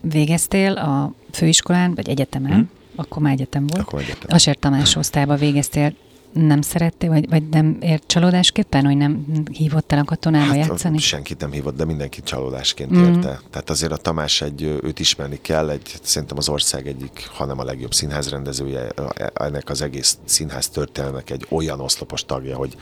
végeztél 0.00 0.72
a 0.72 1.12
főiskolán, 1.32 1.94
vagy 1.94 2.08
egyetemen, 2.08 2.52
hmm. 2.52 2.70
Akkor 2.96 3.22
már 3.22 3.32
egyetem 3.32 3.66
volt, 3.66 3.82
Akkor 3.82 4.00
egyetem. 4.00 4.26
Aser 4.28 4.56
Tamás 4.56 4.96
osztályba 4.96 5.36
végeztél, 5.36 5.94
nem 6.34 6.60
szerettél, 6.60 7.08
vagy, 7.10 7.28
vagy 7.28 7.48
nem 7.48 7.76
ért 7.80 8.06
csalódásképpen, 8.06 8.84
hogy 8.84 8.96
nem 8.96 9.24
hívott 9.52 9.92
el 9.92 9.98
a 9.98 10.04
katonába 10.04 10.56
hát, 10.56 10.66
játszani? 10.66 10.98
Senkit 10.98 11.40
nem 11.40 11.50
hívott, 11.50 11.76
de 11.76 11.84
mindenki 11.84 12.22
csalódásként 12.22 12.96
mm. 12.96 13.04
érte. 13.04 13.40
Tehát 13.50 13.70
azért 13.70 13.92
a 13.92 13.96
Tamás 13.96 14.40
egy, 14.40 14.62
őt 14.62 14.98
ismerni 14.98 15.38
kell, 15.42 15.70
egy, 15.70 15.98
szerintem 16.02 16.36
az 16.38 16.48
ország 16.48 16.86
egyik, 16.86 17.28
hanem 17.32 17.58
a 17.58 17.64
legjobb 17.64 17.94
színházrendezője, 17.94 18.92
ennek 19.34 19.70
az 19.70 19.82
egész 19.82 20.18
színház 20.24 20.68
történelmek 20.68 21.30
egy 21.30 21.46
olyan 21.50 21.80
oszlopos 21.80 22.24
tagja, 22.24 22.56
hogy, 22.56 22.76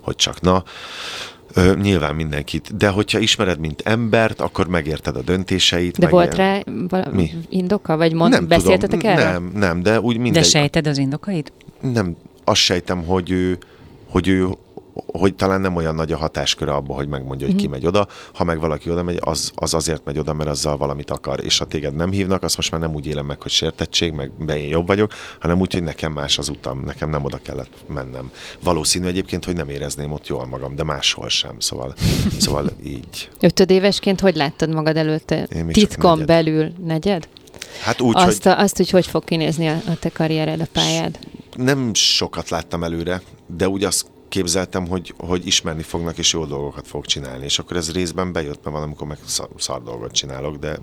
hogy 0.00 0.16
csak 0.16 0.40
na. 0.40 0.64
Ö, 1.58 1.74
nyilván 1.80 2.14
mindenkit, 2.14 2.76
de 2.76 2.88
hogyha 2.88 3.18
ismered, 3.18 3.58
mint 3.58 3.80
embert, 3.84 4.40
akkor 4.40 4.66
megérted 4.68 5.16
a 5.16 5.22
döntéseit. 5.22 5.98
De 5.98 6.04
meg 6.04 6.12
volt 6.12 6.34
ilyen- 6.34 6.62
rá 6.64 6.72
vala- 6.88 7.12
Mi? 7.12 7.30
indoka? 7.48 7.96
Vagy 7.96 8.12
mond, 8.12 8.32
nem 8.32 8.48
beszéltetek 8.48 9.00
tudom, 9.00 9.16
erről? 9.16 9.30
Nem, 9.32 9.52
nem, 9.54 9.82
de 9.82 10.00
úgy 10.00 10.16
mindegy. 10.18 10.42
De 10.42 10.48
sejted 10.48 10.86
az 10.86 10.98
indokait? 10.98 11.52
nem, 11.80 12.16
azt 12.44 12.60
sejtem, 12.60 13.04
hogy 13.04 13.30
ő, 13.30 13.58
hogy 14.08 14.28
ő 14.28 14.46
hogy 15.06 15.34
talán 15.34 15.60
nem 15.60 15.76
olyan 15.76 15.94
nagy 15.94 16.12
a 16.12 16.16
hatásköre 16.16 16.72
abba, 16.72 16.94
hogy 16.94 17.08
megmondja, 17.08 17.46
hogy 17.46 17.56
ki 17.56 17.66
megy 17.66 17.86
oda. 17.86 18.06
Ha 18.32 18.44
meg 18.44 18.60
valaki 18.60 18.90
oda 18.90 19.02
megy, 19.02 19.18
az, 19.20 19.50
az 19.54 19.74
azért 19.74 20.04
megy 20.04 20.18
oda, 20.18 20.32
mert 20.32 20.50
azzal 20.50 20.76
valamit 20.76 21.10
akar. 21.10 21.44
És 21.44 21.58
ha 21.58 21.64
téged 21.64 21.94
nem 21.94 22.10
hívnak, 22.10 22.42
azt 22.42 22.56
most 22.56 22.70
már 22.70 22.80
nem 22.80 22.94
úgy 22.94 23.06
élem 23.06 23.26
meg, 23.26 23.42
hogy 23.42 23.50
sértettség, 23.50 24.12
meg 24.12 24.32
be 24.38 24.58
én 24.58 24.68
jobb 24.68 24.86
vagyok, 24.86 25.12
hanem 25.40 25.60
úgy, 25.60 25.72
hogy 25.72 25.82
nekem 25.82 26.12
más 26.12 26.38
az 26.38 26.48
utam, 26.48 26.80
nekem 26.84 27.10
nem 27.10 27.24
oda 27.24 27.38
kellett 27.42 27.72
mennem. 27.86 28.30
Valószínű 28.62 29.06
egyébként, 29.06 29.44
hogy 29.44 29.54
nem 29.54 29.68
érezném 29.68 30.12
ott 30.12 30.26
jól 30.26 30.46
magam, 30.46 30.74
de 30.74 30.82
máshol 30.82 31.28
sem. 31.28 31.60
Szóval, 31.60 31.94
szóval 32.38 32.70
így. 32.84 33.28
Ötödévesként 33.40 34.20
hogy 34.20 34.36
láttad 34.36 34.74
magad 34.74 34.96
előtte? 34.96 35.46
Titkon 35.72 36.10
negyed. 36.10 36.26
belül 36.26 36.72
negyed? 36.84 37.28
Hát 37.82 38.00
úgy, 38.00 38.16
azt, 38.16 38.42
hogy 38.42 38.52
a, 38.52 38.58
azt, 38.58 38.76
hogy 38.76 38.90
hogy 38.90 39.06
fog 39.06 39.24
kinézni 39.24 39.66
a, 39.66 39.80
a 39.86 39.96
te 40.00 40.08
karriered, 40.08 40.60
a 40.60 40.66
pályád? 40.72 41.18
nem 41.58 41.94
sokat 41.94 42.48
láttam 42.48 42.84
előre, 42.84 43.22
de 43.46 43.68
úgy 43.68 43.84
azt 43.84 44.06
képzeltem, 44.28 44.86
hogy, 44.86 45.14
hogy 45.16 45.46
ismerni 45.46 45.82
fognak, 45.82 46.18
és 46.18 46.32
jó 46.32 46.44
dolgokat 46.44 46.86
fog 46.86 47.06
csinálni. 47.06 47.44
És 47.44 47.58
akkor 47.58 47.76
ez 47.76 47.92
részben 47.92 48.32
bejött, 48.32 48.64
mert 48.64 48.76
van, 48.76 48.82
amikor 48.82 49.06
meg 49.06 49.18
szar, 49.24 49.48
szar 49.56 49.82
dolgot 49.82 50.12
csinálok, 50.12 50.56
de 50.56 50.78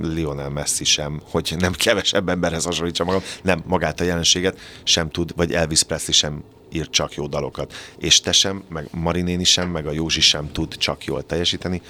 Lionel 0.00 0.50
Messi 0.50 0.84
sem, 0.84 1.20
hogy 1.30 1.54
nem 1.58 1.72
kevesebb 1.72 2.28
emberhez 2.28 2.64
hasonlítsa 2.64 3.04
magam, 3.04 3.22
nem 3.42 3.62
magát 3.66 4.00
a 4.00 4.04
jelenséget 4.04 4.58
sem 4.82 5.10
tud, 5.10 5.32
vagy 5.36 5.52
Elvis 5.52 5.82
Presley 5.82 6.12
sem 6.12 6.42
ír 6.72 6.90
csak 6.90 7.14
jó 7.14 7.26
dalokat. 7.26 7.74
És 7.98 8.20
te 8.20 8.32
sem, 8.32 8.62
meg 8.68 8.88
Marinéni 8.90 9.44
sem, 9.44 9.70
meg 9.70 9.86
a 9.86 9.92
Józsi 9.92 10.20
sem 10.20 10.52
tud 10.52 10.76
csak 10.76 11.04
jól 11.04 11.26
teljesíteni. 11.26 11.82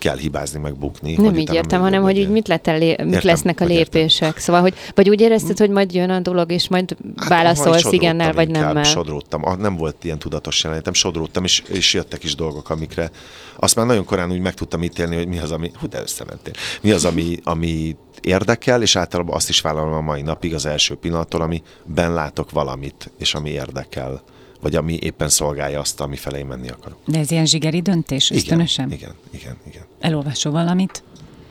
Kell 0.00 0.16
hibázni, 0.16 0.60
meg 0.60 0.76
bukni. 0.76 1.14
Nem 1.16 1.36
így 1.36 1.54
értem, 1.54 1.80
hanem 1.80 2.02
hogy 2.02 2.16
legyen. 2.16 2.30
mit, 2.30 2.48
lett 2.48 2.66
elé, 2.66 2.88
mit 2.88 2.98
Értem, 2.98 3.20
lesznek 3.22 3.60
a 3.60 3.62
hogy 3.62 3.72
értem. 3.72 4.00
lépések. 4.00 4.38
Szóval, 4.38 4.60
hogy 4.60 4.74
vagy 4.94 5.08
úgy 5.08 5.20
érezted, 5.20 5.58
hogy 5.58 5.70
majd 5.70 5.94
jön 5.94 6.10
a 6.10 6.20
dolog, 6.20 6.52
és 6.52 6.68
majd 6.68 6.96
Hát, 7.16 7.28
válaszolsz 7.28 7.92
igennel, 7.92 8.32
vagy 8.32 8.48
inkább, 8.48 8.64
nemmel. 8.64 8.82
Sodródtam. 8.82 9.44
Ah, 9.44 9.56
Nem 9.56 9.76
volt 9.76 10.04
ilyen 10.04 10.18
tudatos 10.18 10.62
jelenetem, 10.64 10.92
sodródtam, 10.92 11.44
és, 11.44 11.62
és 11.68 11.94
jöttek 11.94 12.24
is 12.24 12.34
dolgok, 12.34 12.70
amikre 12.70 13.10
azt 13.56 13.76
már 13.76 13.86
nagyon 13.86 14.04
korán 14.04 14.30
úgy 14.30 14.40
meg 14.40 14.54
tudtam 14.54 14.82
ítélni, 14.82 15.16
hogy 15.16 15.28
mi 15.28 15.38
az, 15.38 15.50
ami, 15.50 15.70
hú, 15.80 15.88
de 15.88 16.00
összementél. 16.00 16.52
Mi 16.82 16.90
az, 16.90 17.04
ami, 17.04 17.36
ami 17.44 17.96
érdekel, 18.20 18.82
és 18.82 18.96
általában 18.96 19.34
azt 19.34 19.48
is 19.48 19.60
vállalom 19.60 19.92
a 19.92 20.00
mai 20.00 20.22
napig 20.22 20.54
az 20.54 20.66
első 20.66 20.94
pillanattól, 20.94 21.40
amiben 21.40 22.14
látok 22.14 22.50
valamit, 22.50 23.10
és 23.18 23.34
ami 23.34 23.50
érdekel, 23.50 24.22
vagy 24.60 24.76
ami 24.76 24.98
éppen 25.00 25.28
szolgálja 25.28 25.80
azt, 25.80 26.00
ami 26.00 26.16
felé 26.16 26.42
menni 26.42 26.68
akarok. 26.68 26.98
De 27.06 27.18
ez 27.18 27.30
ilyen 27.30 27.46
zsigeri 27.46 27.80
döntés, 27.80 28.30
ösztönösen? 28.30 28.92
igen, 28.92 29.14
igen, 29.30 29.56
igen. 29.66 29.82
Elolvasol 30.00 30.52
valamit? 30.52 31.02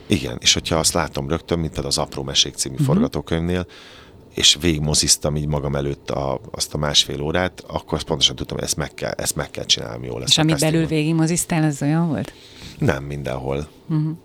Igen, 0.06 0.36
és 0.40 0.52
hogyha 0.52 0.76
azt 0.76 0.92
látom 0.92 1.28
rögtön, 1.28 1.58
mint 1.58 1.72
például 1.72 1.92
az 1.92 1.98
Apró 1.98 2.22
Mesék 2.22 2.54
című 2.54 2.74
uh-huh. 2.74 2.88
forgatókönyvnél, 2.88 3.66
és 4.34 4.56
végigmoziztam 4.60 5.36
így 5.36 5.46
magam 5.46 5.76
előtt 5.76 6.10
a, 6.10 6.40
azt 6.50 6.74
a 6.74 6.78
másfél 6.78 7.20
órát, 7.20 7.64
akkor 7.66 7.94
azt 7.94 8.06
pontosan 8.06 8.36
tudtam, 8.36 8.56
hogy 8.56 8.66
ezt 8.66 8.76
meg 8.76 8.94
kell, 8.94 9.10
ezt 9.10 9.36
meg 9.36 9.50
kell 9.50 9.64
csinálni 9.64 10.06
jól. 10.06 10.22
És 10.22 10.38
ami 10.38 10.54
belül 10.54 10.86
végigmozisztál, 10.86 11.62
az 11.62 11.82
olyan 11.82 12.08
volt? 12.08 12.32
Nem 12.78 13.04
mindenhol. 13.04 13.68
Uh-huh. 13.88 14.16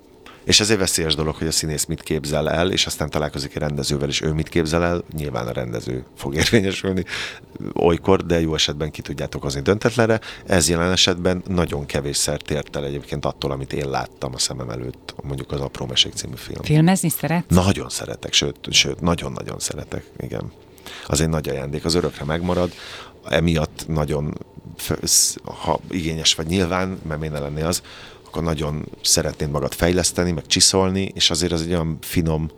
És 0.45 0.59
ez 0.59 0.69
egy 0.69 0.77
veszélyes 0.77 1.15
dolog, 1.15 1.35
hogy 1.35 1.47
a 1.47 1.51
színész 1.51 1.85
mit 1.85 2.01
képzel 2.01 2.49
el, 2.49 2.71
és 2.71 2.85
aztán 2.85 3.09
találkozik 3.09 3.55
egy 3.55 3.61
rendezővel, 3.61 4.09
és 4.09 4.21
ő 4.21 4.31
mit 4.31 4.49
képzel 4.49 4.83
el, 4.83 5.03
nyilván 5.13 5.47
a 5.47 5.51
rendező 5.51 6.05
fog 6.17 6.35
érvényesülni 6.35 7.03
olykor, 7.73 8.25
de 8.25 8.41
jó 8.41 8.53
esetben 8.53 8.91
ki 8.91 9.01
tudjátok 9.01 9.41
hozni 9.41 9.61
döntetlenre. 9.61 10.19
Ez 10.45 10.69
jelen 10.69 10.91
esetben 10.91 11.43
nagyon 11.47 11.85
kevésszer 11.85 12.41
tért 12.41 12.75
el 12.75 12.85
egyébként 12.85 13.25
attól, 13.25 13.51
amit 13.51 13.73
én 13.73 13.89
láttam 13.89 14.33
a 14.33 14.39
szemem 14.39 14.69
előtt, 14.69 15.15
mondjuk 15.23 15.51
az 15.51 15.59
Apró 15.59 15.85
Mesék 15.85 16.13
című 16.13 16.35
film. 16.35 16.63
Filmezni 16.63 17.09
szeret? 17.09 17.49
Nagyon 17.49 17.89
szeretek, 17.89 18.33
sőt, 18.33 18.57
sőt 18.69 19.01
nagyon-nagyon 19.01 19.59
szeretek, 19.59 20.05
igen. 20.19 20.51
Az 21.07 21.21
egy 21.21 21.29
nagy 21.29 21.49
ajándék, 21.49 21.85
az 21.85 21.93
örökre 21.93 22.25
megmarad, 22.25 22.71
emiatt 23.29 23.85
nagyon, 23.87 24.37
ha 25.43 25.79
igényes 25.89 26.35
vagy 26.35 26.47
nyilván, 26.47 26.99
mert 27.07 27.19
miért 27.19 27.33
ne 27.33 27.39
lenné 27.39 27.61
az, 27.61 27.81
akkor 28.35 28.47
nagyon 28.47 28.85
szeretnéd 29.01 29.49
magad 29.49 29.73
fejleszteni, 29.73 30.31
meg 30.31 30.45
csiszolni, 30.45 31.11
és 31.13 31.29
azért 31.29 31.51
az 31.51 31.61
egy 31.61 31.69
olyan 31.69 31.97
finom 32.01 32.49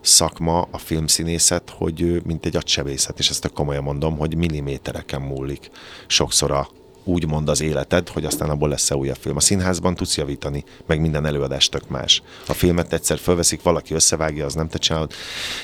szakma, 0.00 0.68
a 0.70 0.78
filmszínészet, 0.78 1.70
hogy 1.76 2.22
mint 2.24 2.46
egy 2.46 2.56
agysebészet, 2.56 3.18
és 3.18 3.30
ezt 3.30 3.44
a 3.44 3.48
komolyan 3.48 3.82
mondom, 3.82 4.16
hogy 4.16 4.36
millimétereken 4.36 5.20
múlik 5.20 5.70
sokszor 6.06 6.50
a 6.50 6.68
úgymond 7.04 7.48
az 7.48 7.60
életed, 7.60 8.08
hogy 8.08 8.24
aztán 8.24 8.50
abból 8.50 8.68
lesz-e 8.68 8.96
újabb 8.96 9.16
film. 9.20 9.36
A 9.36 9.40
színházban 9.40 9.94
tudsz 9.94 10.16
javítani, 10.16 10.64
meg 10.86 11.00
minden 11.00 11.26
előadás 11.26 11.68
tök 11.68 11.88
más. 11.88 12.22
A 12.46 12.52
filmet 12.52 12.92
egyszer 12.92 13.18
fölveszik, 13.18 13.62
valaki 13.62 13.94
összevágja, 13.94 14.44
az 14.44 14.54
nem 14.54 14.68
te 14.68 14.78
csinálod, 14.78 15.12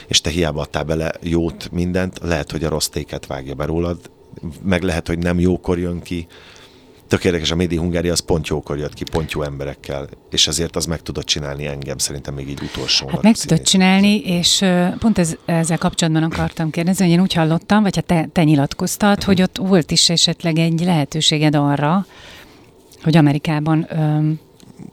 és 0.07 0.21
te 0.21 0.31
hiába 0.31 0.61
adtál 0.61 0.85
bele 0.85 1.13
jót, 1.21 1.71
mindent, 1.71 2.19
lehet, 2.23 2.51
hogy 2.51 2.65
a 2.65 2.69
rossz 2.69 2.89
téket 2.89 3.27
vágja 3.27 3.55
be 3.55 3.65
rólad, 3.65 4.11
meg 4.63 4.83
lehet, 4.83 5.07
hogy 5.07 5.19
nem 5.19 5.41
jókor 5.41 5.79
jön 5.79 6.01
ki, 6.01 6.27
Tök 7.13 7.25
érdekes, 7.25 7.51
a 7.51 7.55
Médi 7.55 7.77
Hungária 7.77 8.13
az 8.13 8.21
pont 8.21 8.47
jókor 8.47 8.79
jött 8.79 8.95
ki, 8.95 9.05
pont 9.11 9.33
jó 9.33 9.43
emberekkel, 9.43 10.09
és 10.31 10.47
ezért 10.49 10.77
az 10.77 10.87
meg 10.87 11.01
tudott 11.03 11.25
csinálni 11.25 11.67
engem, 11.67 11.99
szerintem 11.99 12.35
még 12.35 12.49
így 12.49 12.61
utolsó. 12.63 13.09
Hát 13.09 13.23
meg 13.23 13.37
tudod 13.37 13.63
csinálni, 13.63 14.19
és 14.19 14.65
pont 14.99 15.19
ez, 15.19 15.37
ezzel 15.45 15.79
kapcsolatban 15.79 16.23
akartam 16.23 16.71
kérdezni, 16.71 17.05
hogy 17.05 17.13
én 17.15 17.21
úgy 17.21 17.33
hallottam, 17.33 17.83
vagy 17.83 17.95
hát 17.95 18.05
te, 18.05 18.29
te 18.33 18.45
nyilatkoztad, 18.45 19.17
Mhm. 19.17 19.27
hogy 19.27 19.43
ott 19.43 19.57
volt 19.57 19.91
is 19.91 20.11
esetleg 20.11 20.59
egy 20.59 20.81
lehetőséged 20.81 21.55
arra, 21.55 22.07
hogy 23.03 23.17
Amerikában 23.17 23.87
ö, 23.91 24.31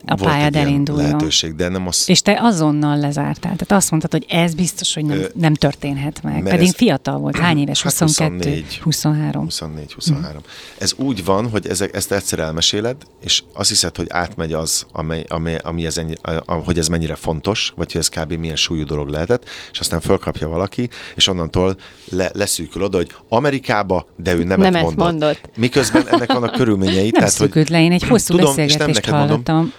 a 0.06 0.16
Volt 0.16 0.32
pályád 0.32 0.56
elinduljon. 0.56 1.06
lehetőség, 1.06 1.56
de 1.56 1.68
nem 1.70 1.88
az... 1.88 2.04
És 2.10 2.22
te 2.22 2.40
azonnal 2.42 2.98
lezártál. 2.98 3.56
Tehát 3.56 3.72
azt 3.72 3.90
mondtad, 3.92 4.12
hogy 4.12 4.26
ez 4.30 4.54
biztos, 4.54 4.94
hogy 4.94 5.06
nem, 5.06 5.22
nem 5.34 5.54
történhet 5.54 6.24
meg. 6.24 6.34
mert 6.34 6.50
Pedig 6.56 6.68
ez- 6.68 6.76
fiatal 6.76 7.18
volt. 7.18 7.38
Hány 7.38 7.58
éves? 7.64 7.82
Hát 7.82 7.98
22? 7.98 8.50
24. 8.50 8.80
23. 8.84 9.48
24-23. 9.50 10.40
Ez 10.78 10.94
úgy 10.98 11.26
van, 11.26 11.50
hogy 11.50 11.68
ezek, 11.68 11.96
ezt 11.96 12.12
egyszer 12.12 12.40
elmeséled, 12.40 12.96
és 13.24 13.44
azt 13.54 13.70
hiszed, 13.70 13.96
hogy 13.96 14.08
átmegy 14.10 14.54
az, 14.54 14.86
amely, 14.92 15.26
amely, 15.28 15.60
ami 15.64 15.86
ez 15.86 15.98
ennyi, 15.98 16.14
a, 16.46 16.54
hogy 16.54 16.78
ez 16.78 16.88
mennyire 16.88 17.16
fontos, 17.16 17.74
vagy 17.76 17.92
hogy 17.92 18.02
ez 18.02 18.10
kb. 18.10 18.34
milyen 18.34 18.56
súlyú 18.56 18.84
dolog 18.86 19.08
lehetett, 19.10 19.44
és 19.72 19.80
aztán 19.80 20.00
fölkapja 20.02 20.48
valaki, 20.48 20.90
és 21.16 21.28
onnantól 21.28 21.76
le, 22.10 22.30
leszűkül 22.34 22.84
oda, 22.84 22.98
hogy 22.98 23.12
Amerikába, 23.30 24.08
de 24.16 24.34
ő 24.34 24.44
nemet, 24.44 24.58
Nemet 24.58 24.82
mondott. 24.82 25.06
mondott. 25.10 25.50
Miközben 25.58 26.08
ennek 26.08 26.32
vannak 26.34 26.52
körülményei. 26.52 27.02
Nem 27.02 27.12
tehát, 27.12 27.38
hogy 27.54 27.70
le, 27.70 27.82
én 27.84 27.92
egy 27.92 28.04
hosszú 28.04 28.36
Tudom, 28.36 28.50
és 28.50 28.56
nem 28.56 28.66
beszélgetést 28.68 29.06
neked 29.06 29.14
mondom. 29.28 29.28
hallottam 29.30 29.74
Ö, 29.74 29.79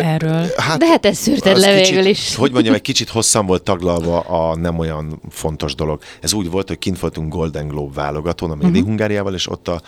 erről. 0.00 0.46
Hát, 0.56 0.78
De 0.78 0.86
hát 0.86 1.06
ezt 1.06 1.20
szűrted 1.20 1.58
le 1.58 1.76
kicsit, 1.78 1.94
végül 1.94 2.10
is. 2.10 2.34
Hogy 2.34 2.52
mondjam, 2.52 2.74
egy 2.74 2.80
kicsit 2.82 3.08
hosszan 3.08 3.46
volt 3.46 3.62
taglalva 3.62 4.20
a 4.20 4.56
nem 4.56 4.78
olyan 4.78 5.20
fontos 5.30 5.74
dolog. 5.74 6.00
Ez 6.20 6.32
úgy 6.32 6.50
volt, 6.50 6.68
hogy 6.68 6.78
kint 6.78 6.98
voltunk 7.00 7.32
Golden 7.32 7.68
Globe 7.68 7.94
válogatón 7.94 8.50
a 8.50 8.54
Médi 8.54 8.66
Mhm. 8.66 8.74
uh-huh. 8.76 8.88
Hungáriával, 8.88 9.34
és 9.34 9.48
ott, 9.48 9.68
a, 9.68 9.80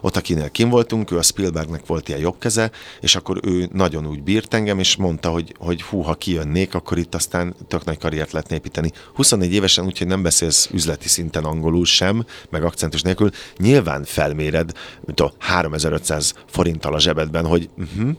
ott 0.00 0.16
akinél 0.16 0.50
kim 0.50 0.68
voltunk, 0.68 1.10
ő 1.10 1.18
a 1.18 1.22
Spielbergnek 1.22 1.86
volt 1.86 2.08
ilyen 2.08 2.20
jobb 2.20 2.38
keze, 2.38 2.70
és 3.00 3.16
akkor 3.16 3.38
ő 3.42 3.68
nagyon 3.72 4.06
úgy 4.06 4.22
bírt 4.22 4.54
engem, 4.54 4.78
és 4.78 4.96
mondta, 4.96 5.28
hogy, 5.30 5.54
hogy 5.58 5.82
hú, 5.82 6.00
ha 6.00 6.14
kijönnék, 6.14 6.74
akkor 6.74 6.98
itt 6.98 7.14
aztán 7.14 7.54
tök 7.68 7.84
nagy 7.84 7.98
karriert 7.98 8.32
lehetne 8.32 8.56
építeni. 8.56 8.90
24 9.14 9.52
évesen, 9.52 9.84
úgyhogy 9.84 10.06
nem 10.06 10.22
beszélsz 10.22 10.68
üzleti 10.72 11.08
szinten 11.08 11.44
angolul 11.44 11.84
sem, 11.84 12.24
meg 12.50 12.64
akcentus 12.64 13.02
nélkül, 13.02 13.30
nyilván 13.58 14.04
felméred, 14.04 14.72
mint 15.04 15.20
a 15.20 15.32
3500 15.38 16.34
forinttal 16.46 16.94
a 16.94 17.00
zsebedben, 17.00 17.46
hogy 17.46 17.68
uh-huh, 17.78 18.10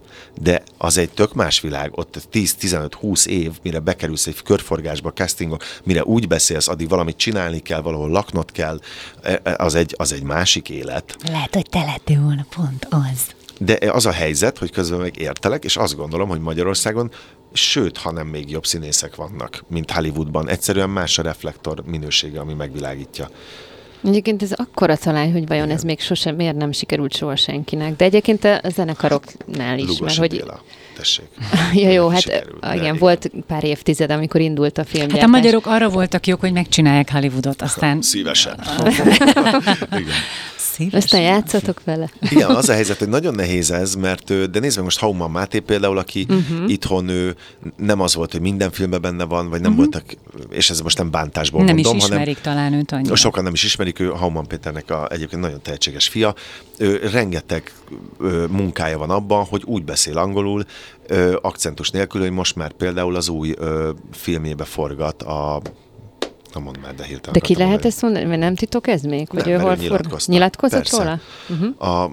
de 0.41 0.63
az 0.77 0.97
egy 0.97 1.09
tök 1.09 1.32
más 1.33 1.61
világ, 1.61 1.97
ott 1.97 2.27
10-15-20 2.33 3.25
év, 3.25 3.51
mire 3.61 3.79
bekerülsz 3.79 4.27
egy 4.27 4.41
körforgásba, 4.43 5.11
castingba, 5.11 5.57
mire 5.83 6.03
úgy 6.03 6.27
beszélsz, 6.27 6.67
addig 6.67 6.89
valamit 6.89 7.17
csinálni 7.17 7.59
kell, 7.59 7.81
valahol 7.81 8.09
laknod 8.09 8.51
kell, 8.51 8.79
e- 9.21 9.39
e- 9.43 9.55
az 9.57 9.75
egy, 9.75 9.93
az 9.97 10.13
egy 10.13 10.23
másik 10.23 10.69
élet. 10.69 11.15
Lehet, 11.29 11.53
hogy 11.53 11.69
te 11.69 11.83
lettél 11.83 12.21
volna 12.21 12.45
pont 12.55 12.87
az. 12.89 13.19
De 13.59 13.91
az 13.91 14.05
a 14.05 14.11
helyzet, 14.11 14.57
hogy 14.57 14.71
közben 14.71 14.99
meg 14.99 15.19
értelek, 15.19 15.63
és 15.63 15.77
azt 15.77 15.95
gondolom, 15.95 16.29
hogy 16.29 16.39
Magyarországon 16.39 17.11
sőt, 17.53 17.97
ha 17.97 18.11
nem 18.11 18.27
még 18.27 18.49
jobb 18.49 18.65
színészek 18.65 19.15
vannak, 19.15 19.63
mint 19.67 19.91
Hollywoodban. 19.91 20.49
Egyszerűen 20.49 20.89
más 20.89 21.17
a 21.17 21.21
reflektor 21.21 21.83
minősége, 21.85 22.39
ami 22.39 22.53
megvilágítja. 22.53 23.29
Egyébként 24.03 24.41
ez 24.41 24.51
akkora 24.51 24.97
talán, 24.97 25.31
hogy 25.31 25.47
vajon 25.47 25.69
ez 25.69 25.83
még 25.83 25.99
sosem, 25.99 26.35
miért 26.35 26.55
nem 26.55 26.71
sikerült 26.71 27.15
soha 27.15 27.35
senkinek. 27.35 27.95
De 27.95 28.05
egyébként 28.05 28.43
a 28.43 28.69
zenekaroknál 28.75 29.77
is, 29.77 29.85
mert 29.85 29.97
Lugosi 29.97 30.19
hogy... 30.19 30.29
Béla, 30.29 30.61
tessék. 30.97 31.25
Ja, 31.73 31.89
jó, 31.89 32.07
hát 32.07 32.21
sikerült, 32.21 32.63
igen, 32.63 32.77
igen. 32.77 32.97
volt 32.97 33.31
pár 33.47 33.63
évtized, 33.63 34.11
amikor 34.11 34.41
indult 34.41 34.77
a 34.77 34.83
filmgyártás. 34.83 35.19
Hát 35.19 35.27
a 35.27 35.31
magyarok 35.31 35.65
arra 35.65 35.89
voltak 35.89 36.27
jók, 36.27 36.39
hogy 36.39 36.51
megcsinálják 36.51 37.11
Hollywoodot, 37.11 37.61
aztán 37.61 38.01
Szívesen. 38.01 38.59
Igen. 39.91 40.07
szívesen. 40.73 40.99
Aztán 40.99 41.21
játszatok 41.21 41.81
vele. 41.83 42.09
Igen, 42.19 42.49
az 42.49 42.69
a 42.69 42.73
helyzet, 42.73 42.97
hogy 42.97 43.09
nagyon 43.09 43.35
nehéz 43.35 43.71
ez, 43.71 43.95
mert 43.95 44.29
ő- 44.29 44.45
de 44.45 44.59
nézd 44.59 44.75
meg 44.75 44.83
most 44.83 44.99
Hauman 44.99 45.31
Máté 45.31 45.59
például, 45.59 45.97
aki 45.97 46.25
uh-huh. 46.29 46.69
itthon 46.71 47.07
ő 47.07 47.35
nem 47.77 47.99
az 48.01 48.15
volt, 48.15 48.31
hogy 48.31 48.41
minden 48.41 48.71
filmben 48.71 49.01
benne 49.01 49.23
van, 49.23 49.49
vagy 49.49 49.61
nem 49.61 49.71
uh-huh. 49.71 49.89
voltak, 49.91 50.17
és 50.49 50.69
ez 50.69 50.79
most 50.79 50.97
nem 50.97 51.11
bántásból 51.11 51.63
Nem 51.63 51.75
mondom, 51.75 51.95
is 51.95 52.03
hanem 52.03 52.17
ismerik 52.17 52.41
talán 52.41 52.73
őt 52.73 52.91
annyira. 52.91 53.15
Sokan 53.15 53.43
nem 53.43 53.53
is 53.53 53.63
ismerik, 53.63 53.99
ő 53.99 54.07
Hauman 54.07 54.47
Péternek 54.47 54.91
a, 54.91 55.07
egyébként 55.09 55.41
nagyon 55.41 55.61
tehetséges 55.61 56.07
fia. 56.07 56.35
Ő, 56.77 57.09
rengeteg 57.11 57.71
ö, 58.19 58.45
munkája 58.49 58.97
van 58.97 59.09
abban, 59.09 59.45
hogy 59.45 59.61
úgy 59.65 59.83
beszél 59.83 60.17
angolul, 60.17 60.65
ö, 61.07 61.37
akcentus 61.41 61.89
nélkül, 61.89 62.21
hogy 62.21 62.31
most 62.31 62.55
már 62.55 62.71
például 62.71 63.15
az 63.15 63.29
új 63.29 63.53
ö, 63.57 63.89
filmjébe 64.11 64.63
forgat 64.63 65.23
a 65.23 65.61
Na 66.53 66.59
mondd 66.59 66.79
már, 66.79 66.95
de 66.95 67.03
hirtelen. 67.03 67.33
De 67.33 67.39
ki 67.39 67.55
lehet 67.55 67.85
ezt 67.85 68.01
mondani? 68.01 68.25
Mert 68.25 68.39
nem 68.39 68.55
titok 68.55 68.87
ez 68.87 69.01
még? 69.01 69.29
Hogy 69.29 69.45
Nem, 69.45 69.53
ő 69.53 69.57
hol 69.57 69.75
nyilatkozta. 69.75 70.31
Nyilatkozott 70.31 70.77
Persze. 70.79 70.97
róla? 70.97 71.19
Uh-huh. 71.49 71.87
A, 72.03 72.09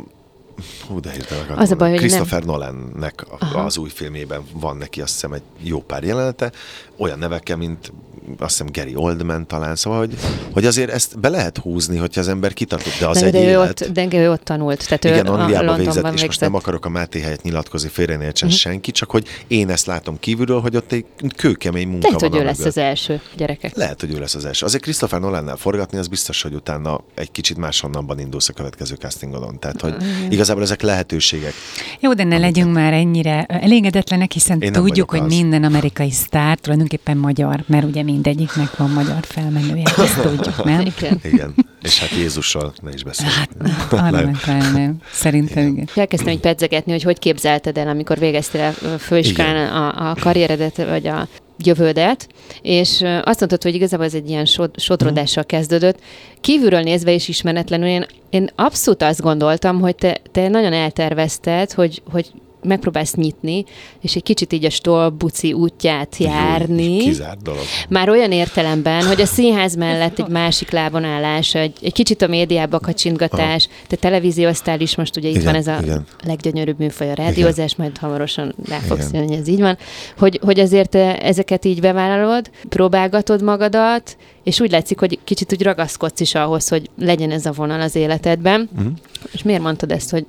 hú, 0.89 1.01
de 1.01 1.11
hirtelen 1.11 1.59
Az 1.59 1.71
a 1.71 1.77
baj, 1.77 1.91
hogy 1.91 1.99
nem- 1.99 2.09
Christopher 2.09 2.45
Nolannek 2.45 3.25
a- 3.31 3.37
Aha. 3.39 3.61
az 3.61 3.77
új 3.77 3.89
filmében 3.89 4.43
van 4.53 4.77
neki 4.77 5.01
azt 5.01 5.13
hiszem 5.13 5.33
egy 5.33 5.43
jó 5.59 5.81
pár 5.83 6.03
jelenete, 6.05 6.53
olyan 6.97 7.19
nevekkel, 7.19 7.57
mint 7.57 7.93
azt 8.39 8.51
hiszem 8.51 8.67
Gary 8.73 8.97
Oldman 8.97 9.47
talán, 9.47 9.77
szóval, 9.77 9.99
hogy, 9.99 10.17
hogy 10.53 10.67
azért 10.67 10.91
ezt 10.91 11.19
be 11.19 11.29
lehet 11.29 11.59
húzni, 11.59 11.97
hogyha 11.97 12.21
az 12.21 12.29
ember 12.29 12.53
kitartott, 12.53 12.99
de 13.01 13.07
az 13.07 13.21
de, 13.21 13.27
egy 13.27 13.33
de, 13.33 13.39
élet. 13.39 13.81
ott, 13.81 13.93
de 13.93 14.19
ő 14.19 14.31
ott 14.31 14.45
tanult. 14.45 14.85
Tehát 14.85 15.05
Igen, 15.05 15.27
ő 15.27 15.31
a 15.31 15.33
Angliába 15.33 15.65
Londonban 15.65 15.77
végzett, 15.77 16.05
és 16.05 16.11
most 16.11 16.23
végzett. 16.23 16.41
nem 16.41 16.55
akarok 16.55 16.85
a 16.85 16.89
Máté 16.89 17.21
helyett 17.21 17.43
nyilatkozni, 17.43 17.89
félreértsen 17.89 18.49
uh-huh. 18.49 18.63
senki, 18.63 18.91
csak 18.91 19.11
hogy 19.11 19.27
én 19.47 19.71
ezt 19.71 19.87
látom 19.87 20.19
kívülről, 20.19 20.61
hogy 20.61 20.77
ott 20.77 20.93
egy 20.93 21.05
kőkemény 21.37 21.89
munka 21.89 22.07
Lehet, 22.07 22.21
van 22.21 22.31
hogy 22.31 22.41
ő 22.41 22.45
lesz 22.45 22.65
az 22.65 22.77
első 22.77 23.21
gyerekek. 23.37 23.77
Lehet, 23.77 24.01
hogy 24.01 24.15
ő 24.15 24.19
lesz 24.19 24.35
az 24.35 24.45
első. 24.45 24.67
Azért 24.67 24.83
Christopher 24.83 25.21
Nolannál 25.21 25.57
forgatni, 25.57 25.99
az 25.99 26.09
biztos, 26.09 26.43
hogy 26.43 26.55
utána 26.55 27.01
egy 27.15 27.31
kicsit 27.31 27.57
máshonnanban 27.57 28.19
indulsz 28.19 28.49
a 28.49 28.53
következő 28.53 28.95
castingodon. 28.95 29.59
Tehát, 29.59 29.81
hogy 29.81 29.95
igazából 30.31 30.63
ezek 30.63 30.83
lehetőségek. 30.83 31.53
Jó, 32.01 32.15
de 32.15 32.25
ne 32.25 32.39
legyünk 32.39 32.73
már 32.73 32.93
ennyire 32.93 33.45
elégedetlenek, 33.45 34.33
hiszen 34.33 34.61
Én 34.61 34.73
tudjuk, 34.73 35.11
hogy 35.11 35.21
az. 35.21 35.27
minden 35.27 35.65
amerikai 35.65 36.11
sztár 36.11 36.59
tulajdonképpen 36.59 37.17
magyar, 37.17 37.65
mert 37.67 37.85
ugye 37.85 38.03
mindegyiknek 38.11 38.77
van 38.77 38.91
magyar 38.91 39.19
felmenője. 39.23 39.83
Ezt 39.97 40.21
tudjuk, 40.21 40.65
nem? 40.65 40.81
Igen. 40.81 41.21
Igen. 41.23 41.55
És 41.83 42.01
hát 42.01 42.11
Jézussal 42.11 42.73
ne 42.83 42.91
is 42.93 43.03
beszéljünk. 43.03 43.37
Hát, 43.37 43.93
arra 43.93 44.31
Nem. 44.73 44.97
Szerintem 45.13 45.67
igen. 45.67 45.89
Elkezdtem 45.95 46.33
így 46.33 46.41
pedzegetni, 46.41 46.93
hogy 46.93 47.03
hogy 47.03 47.19
képzelted 47.19 47.79
el, 47.79 47.89
amikor 47.89 48.19
végeztél 48.19 48.71
főiskolán 48.99 49.73
a, 49.73 50.11
a 50.11 50.15
karrieredet, 50.21 50.77
vagy 50.77 51.07
a 51.07 51.29
jövődet, 51.65 52.27
és 52.63 53.01
azt 53.01 53.39
mondtad, 53.39 53.63
hogy 53.63 53.75
igazából 53.75 54.07
ez 54.07 54.15
egy 54.15 54.29
ilyen 54.29 54.45
sod, 54.45 54.81
sodrodással 54.81 55.45
kezdődött. 55.45 55.99
Kívülről 56.41 56.81
nézve 56.81 57.13
is 57.13 57.29
ismeretlenül, 57.29 57.87
én, 57.87 58.07
én 58.31 58.51
abszolút 58.55 59.03
azt 59.03 59.21
gondoltam, 59.21 59.81
hogy 59.81 59.95
te, 59.95 60.21
te 60.33 60.49
nagyon 60.49 60.73
eltervezted, 60.73 61.73
hogy, 61.73 62.03
hogy 62.11 62.31
megpróbálsz 62.63 63.15
nyitni, 63.15 63.65
és 64.01 64.15
egy 64.15 64.23
kicsit 64.23 64.53
így 64.53 64.65
a 64.65 64.71
stolbuci 64.71 65.53
útját 65.53 66.17
járni. 66.17 66.99
Kizárt 66.99 67.43
dolog. 67.43 67.63
Már 67.89 68.09
olyan 68.09 68.33
értelemben, 68.33 69.07
hogy 69.07 69.21
a 69.21 69.27
színház 69.27 69.77
mellett 69.77 70.19
egy 70.19 70.29
másik 70.29 70.71
lábon 70.71 71.05
állás, 71.05 71.55
egy, 71.55 71.77
egy 71.83 71.93
kicsit 71.93 72.23
a 72.23 72.27
médiába 72.27 72.79
kacsintgatás, 72.79 73.69
te 73.87 73.97
televízióztál 73.97 74.81
is, 74.81 74.97
most 74.97 75.17
ugye 75.17 75.29
itt 75.29 75.35
Igen, 75.35 75.47
van 75.47 75.55
ez 75.55 75.67
a 75.67 75.79
igen. 75.83 76.05
leggyönyörűbb 76.25 76.79
műfaj, 76.79 77.11
a 77.11 77.15
rádiózás, 77.15 77.77
majd 77.77 77.99
hamarosan 77.99 78.55
rá 78.69 78.79
fogsz 78.79 79.09
Igen. 79.09 79.21
jönni, 79.21 79.33
hogy 79.33 79.41
ez 79.41 79.49
így 79.49 79.61
van, 79.61 79.79
hogy, 80.19 80.41
hogy 80.43 80.61
azért 80.61 80.91
te 80.91 81.19
ezeket 81.19 81.65
így 81.65 81.81
bevállalod, 81.81 82.51
próbálgatod 82.69 83.43
magadat, 83.43 84.17
és 84.43 84.61
úgy 84.61 84.71
látszik, 84.71 84.99
hogy 84.99 85.19
kicsit 85.25 85.53
úgy 85.53 85.63
ragaszkodsz 85.63 86.21
is 86.21 86.35
ahhoz, 86.35 86.69
hogy 86.69 86.91
legyen 86.99 87.31
ez 87.31 87.47
a 87.47 87.53
vonal 87.53 87.81
az 87.81 87.95
életedben. 87.95 88.69
Mhm. 88.77 88.87
És 89.33 89.43
miért 89.43 89.63
mondtad 89.63 89.91
ezt, 89.91 90.11
hogy 90.11 90.25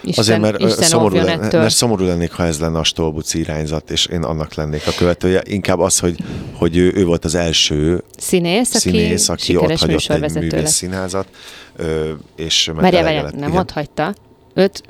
Isten, 0.00 0.24
Azért, 0.24 0.40
mert, 0.40 0.60
Isten 0.60 0.84
szomorú, 0.84 1.16
lenne, 1.16 1.44
ettől? 1.44 1.60
mert 1.60 1.74
szomorú 1.74 2.04
lennék, 2.04 2.32
ha 2.32 2.44
ez 2.44 2.60
lenne 2.60 2.78
a 2.78 2.84
Stolbuci 2.84 3.38
irányzat, 3.38 3.90
és 3.90 4.06
én 4.06 4.22
annak 4.22 4.54
lennék 4.54 4.86
a 4.86 4.92
követője. 4.96 5.42
Inkább 5.44 5.78
az, 5.78 5.98
hogy, 5.98 6.16
hogy 6.52 6.76
ő, 6.76 6.92
ő 6.94 7.04
volt 7.04 7.24
az 7.24 7.34
első 7.34 8.02
Színész, 8.16 8.68
aki, 8.68 8.78
színész, 8.78 9.28
aki 9.28 9.56
ott 9.56 9.78
hagyott 9.78 10.10
egy 10.10 10.32
művész 10.34 10.70
színházat, 10.70 11.28
és 12.36 12.70
Várjál, 12.74 13.22
nem 13.22 13.48
Igen. 13.48 13.60
ott 13.60 13.70
hagyta. 13.70 14.14
Őt 14.54 14.82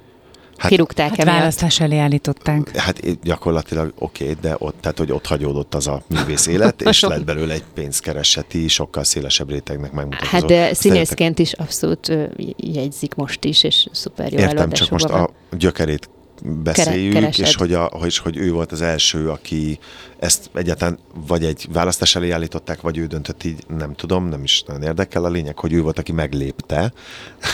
Hát- 0.56 0.70
kirúgták 0.70 1.08
Hát 1.08 1.18
emiatt. 1.18 1.36
választás 1.36 1.80
elé 1.80 1.98
állították. 1.98 2.76
Hát 2.76 3.20
gyakorlatilag 3.22 3.92
oké, 3.98 4.22
okay, 4.30 4.36
de 4.40 4.54
ott, 4.58 4.74
tehát, 4.80 4.98
hogy 4.98 5.12
ott 5.12 5.26
hagyódott 5.26 5.74
az 5.74 5.86
a 5.86 6.02
művész 6.06 6.46
élet, 6.46 6.82
és 6.82 7.00
lett 7.08 7.24
belőle 7.24 7.54
egy 7.54 7.64
pénzkereseti, 7.74 8.68
sokkal 8.68 9.04
szélesebb 9.04 9.50
rétegnek 9.50 9.92
megmutatkozó. 9.92 10.32
Hát 10.32 10.44
de 10.44 10.74
színészként 10.74 11.38
is 11.38 11.52
abszolút 11.52 12.12
jegyzik 12.56 13.14
most 13.14 13.44
is, 13.44 13.62
és 13.62 13.86
szuper 13.92 14.32
jó 14.32 14.38
Értem, 14.38 14.70
csak 14.70 14.90
most 14.90 15.04
előadásokban 15.04 15.44
a 15.52 15.56
gyökerét 15.56 16.08
beszéljük, 16.42 17.12
keresed. 17.12 17.46
és 17.46 17.54
hogy, 17.54 17.72
a, 17.72 17.90
hogy, 17.92 18.16
hogy 18.16 18.36
ő 18.36 18.52
volt 18.52 18.72
az 18.72 18.82
első, 18.82 19.30
aki 19.30 19.78
ezt 20.18 20.50
egyáltalán 20.54 20.98
vagy 21.26 21.44
egy 21.44 21.66
választás 21.72 22.16
elé 22.16 22.30
állították, 22.30 22.80
vagy 22.80 22.98
ő 22.98 23.06
döntött 23.06 23.44
így, 23.44 23.56
nem 23.78 23.94
tudom, 23.94 24.28
nem 24.28 24.42
is 24.42 24.62
nagyon 24.66 24.82
érdekel. 24.82 25.24
A 25.24 25.28
lényeg, 25.28 25.58
hogy 25.58 25.72
ő 25.72 25.82
volt, 25.82 25.98
aki 25.98 26.12
meglépte. 26.12 26.92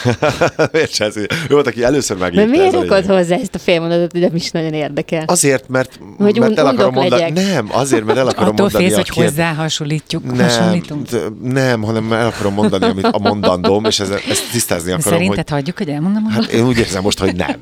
Miért 0.72 1.00
ez 1.00 1.16
ő 1.16 1.26
volt, 1.48 1.66
aki 1.66 1.84
először 1.84 2.16
De 2.16 2.22
meglépte. 2.22 2.50
miért 2.50 2.66
ez 2.66 2.74
a 2.74 2.82
rakod 2.84 3.06
hozzá 3.06 3.36
ezt 3.36 3.54
a 3.54 3.58
félmondatot, 3.58 4.12
hogy 4.12 4.20
nem 4.20 4.34
is 4.34 4.50
nagyon 4.50 4.72
érdekel? 4.72 5.24
Azért, 5.26 5.68
mert, 5.68 5.98
Hogy 6.18 6.38
mert 6.38 6.58
el 6.58 6.66
akarom 6.66 6.94
mondani. 6.94 7.22
legyek. 7.22 7.52
Nem, 7.52 7.68
azért, 7.72 8.04
mert 8.04 8.18
el 8.18 8.28
akarom 8.28 8.52
Attól 8.52 8.60
mondani 8.60 8.84
félsz, 8.84 9.08
a 9.08 9.14
hogy 9.14 9.24
hozzá 9.24 9.52
hasonlítjuk, 9.54 10.24
nem, 10.24 10.36
hasonlítunk. 10.48 11.08
nem, 11.42 11.82
hanem 11.82 12.12
el 12.12 12.26
akarom 12.26 12.54
mondani, 12.54 12.84
amit 12.84 13.04
a 13.04 13.18
mondandóm, 13.18 13.84
és 13.84 14.00
ezt, 14.00 14.12
ezt 14.12 14.50
tisztázni 14.52 14.92
akarom, 14.92 15.12
Szerinted 15.12 15.36
hogy 15.48 15.50
hagyjuk, 15.50 15.78
hogy 15.78 15.88
elmondom? 15.88 16.24
hát 16.30 16.44
én 16.52 16.64
úgy 16.66 16.78
érzem 16.78 17.02
most, 17.02 17.18
hogy 17.18 17.36
nem. 17.36 17.56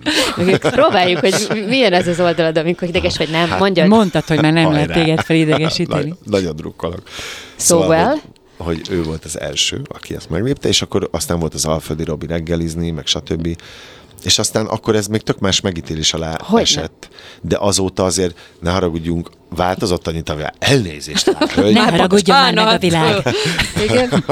Próbáljuk, 0.61 1.19
hogy 1.21 1.65
milyen 1.69 1.93
ez 1.93 2.09
az 2.09 2.21
oldalad, 2.21 2.59
amikor 2.59 2.89
ideges 2.89 3.17
vagy 3.17 3.31
nem. 3.31 3.57
Mondjad. 3.59 3.89
Mondtad, 3.89 4.25
hogy 4.27 4.41
már 4.43 4.53
nem 4.53 4.73
lehet 4.73 4.90
Hajrá. 4.93 5.05
téged 5.05 5.25
felidegesíteni. 5.25 6.09
Nagy, 6.09 6.17
nagyon 6.25 6.57
drukkolok. 6.57 7.03
Szóval? 7.57 8.21
hogy, 8.57 8.87
hogy 8.87 8.97
ő 8.97 9.03
volt 9.03 9.25
az 9.25 9.41
első, 9.41 9.83
aki 9.89 10.15
ezt 10.15 10.31
meglépte, 10.31 10.69
és 10.69 10.83
akkor 10.83 11.09
aztán 11.13 11.39
volt 11.39 11.55
az 11.55 11.65
Alföldi 11.65 12.05
Robi 12.05 12.27
reggelizni, 12.27 12.91
meg 12.91 13.07
stb. 13.07 13.57
És 14.25 14.39
aztán 14.39 14.67
akkor 14.67 14.97
ez 14.97 15.07
még 15.07 15.21
tök 15.21 15.39
más 15.39 15.61
megítélés 15.61 16.13
alá 16.15 16.37
Hogyne. 16.43 16.63
esett. 16.63 17.09
De 17.41 17.57
azóta 17.61 18.05
azért, 18.05 18.39
ne 18.61 18.71
haragudjunk, 18.71 19.31
változott 19.49 20.07
annyit 20.07 20.29
a 20.29 20.35
világ. 20.35 20.55
Elnézést, 20.59 21.33
már, 21.33 21.49
hölgy. 21.49 21.75
Ne 21.85 21.91
haragudjon 21.91 22.37
már 22.37 22.55
meg 22.55 22.67
a 22.67 22.79
világ. 22.79 23.23
Igen. 23.89 24.25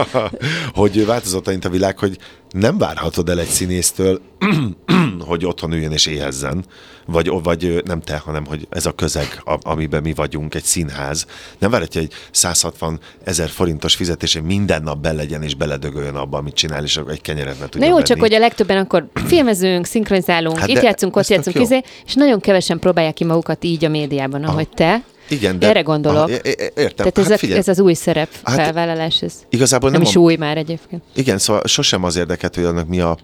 hogy 0.75 1.07
változott 1.07 1.49
annyit 1.49 1.65
a 1.65 1.69
világ, 1.69 1.99
hogy 1.99 2.19
nem 2.51 2.79
várhatod 2.79 3.29
el 3.29 3.41
egy 3.41 3.49
színésztől, 3.49 4.21
hogy 5.29 5.45
otthon 5.45 5.73
üljön 5.73 5.93
és 5.93 6.07
éhezzen, 6.07 6.65
vagy, 7.07 7.31
vagy 7.43 7.83
nem 7.85 8.01
te, 8.01 8.17
hanem 8.17 8.47
hogy 8.47 8.67
ez 8.71 8.87
a 8.87 8.93
közeg, 8.93 9.43
amiben 9.45 10.03
mi 10.03 10.13
vagyunk, 10.15 10.55
egy 10.55 10.63
színház, 10.63 11.27
nem 11.59 11.71
várhatja 11.71 12.01
egy 12.01 12.13
160 12.31 13.01
ezer 13.25 13.49
forintos 13.49 13.95
fizetésén 13.95 14.43
minden 14.43 14.83
nap 14.83 14.99
be 14.99 15.13
legyen 15.13 15.43
és 15.43 15.55
beledögöljön 15.55 16.15
abba, 16.15 16.39
amit 16.39 16.55
csinál, 16.55 16.85
és 16.85 17.01
egy 17.09 17.21
kenyeret 17.21 17.55
ne 17.55 17.61
Na 17.61 17.69
tudjon 17.69 17.89
jó, 17.89 17.95
venni. 17.95 18.07
csak 18.07 18.19
hogy 18.21 18.35
a 18.35 18.39
legtöbben 18.39 18.77
akkor 18.77 19.09
filmezünk, 19.27 19.87
szinkronizálunk, 19.87 20.59
Hát 20.59 20.69
itt 20.69 20.83
játszunk, 20.83 21.17
ott 21.17 21.29
játszunk, 21.29 21.61
izé, 21.61 21.81
és 22.07 22.15
nagyon 22.15 22.41
kevesen 22.41 22.79
próbálják 22.79 23.15
ki 23.15 23.25
magukat 23.25 23.65
így 23.65 23.85
a 23.85 23.89
médiában, 23.89 24.45
ahogy 24.45 24.69
te. 24.69 25.03
Igen, 25.29 25.57
Erre 25.61 25.81
gondolok. 25.81 26.23
Ah, 26.23 26.31
é- 26.31 26.73
értem. 26.77 26.95
Tehát 26.97 27.19
ez, 27.19 27.25
hát 27.25 27.33
a, 27.33 27.39
figyelj, 27.39 27.59
ez 27.59 27.69
az 27.69 27.81
új 27.81 27.95
szerep 27.95 28.29
Hát 28.43 28.55
felvállalás, 28.57 29.23
ez 29.23 29.35
igazából 29.49 29.91
nem 29.91 30.01
nem, 30.01 30.09
is 30.09 30.17
a, 30.17 30.21
új 30.21 30.37
már 30.37 30.57
egyébként. 30.57 31.03
Igen, 31.15 31.39
szóval 31.39 31.63
sosem 31.65 32.05
az 32.05 32.17
érdekelt, 32.17 32.55
hogy 32.55 32.65
annak 32.65 32.89
mi 32.89 33.01
a, 33.01 33.17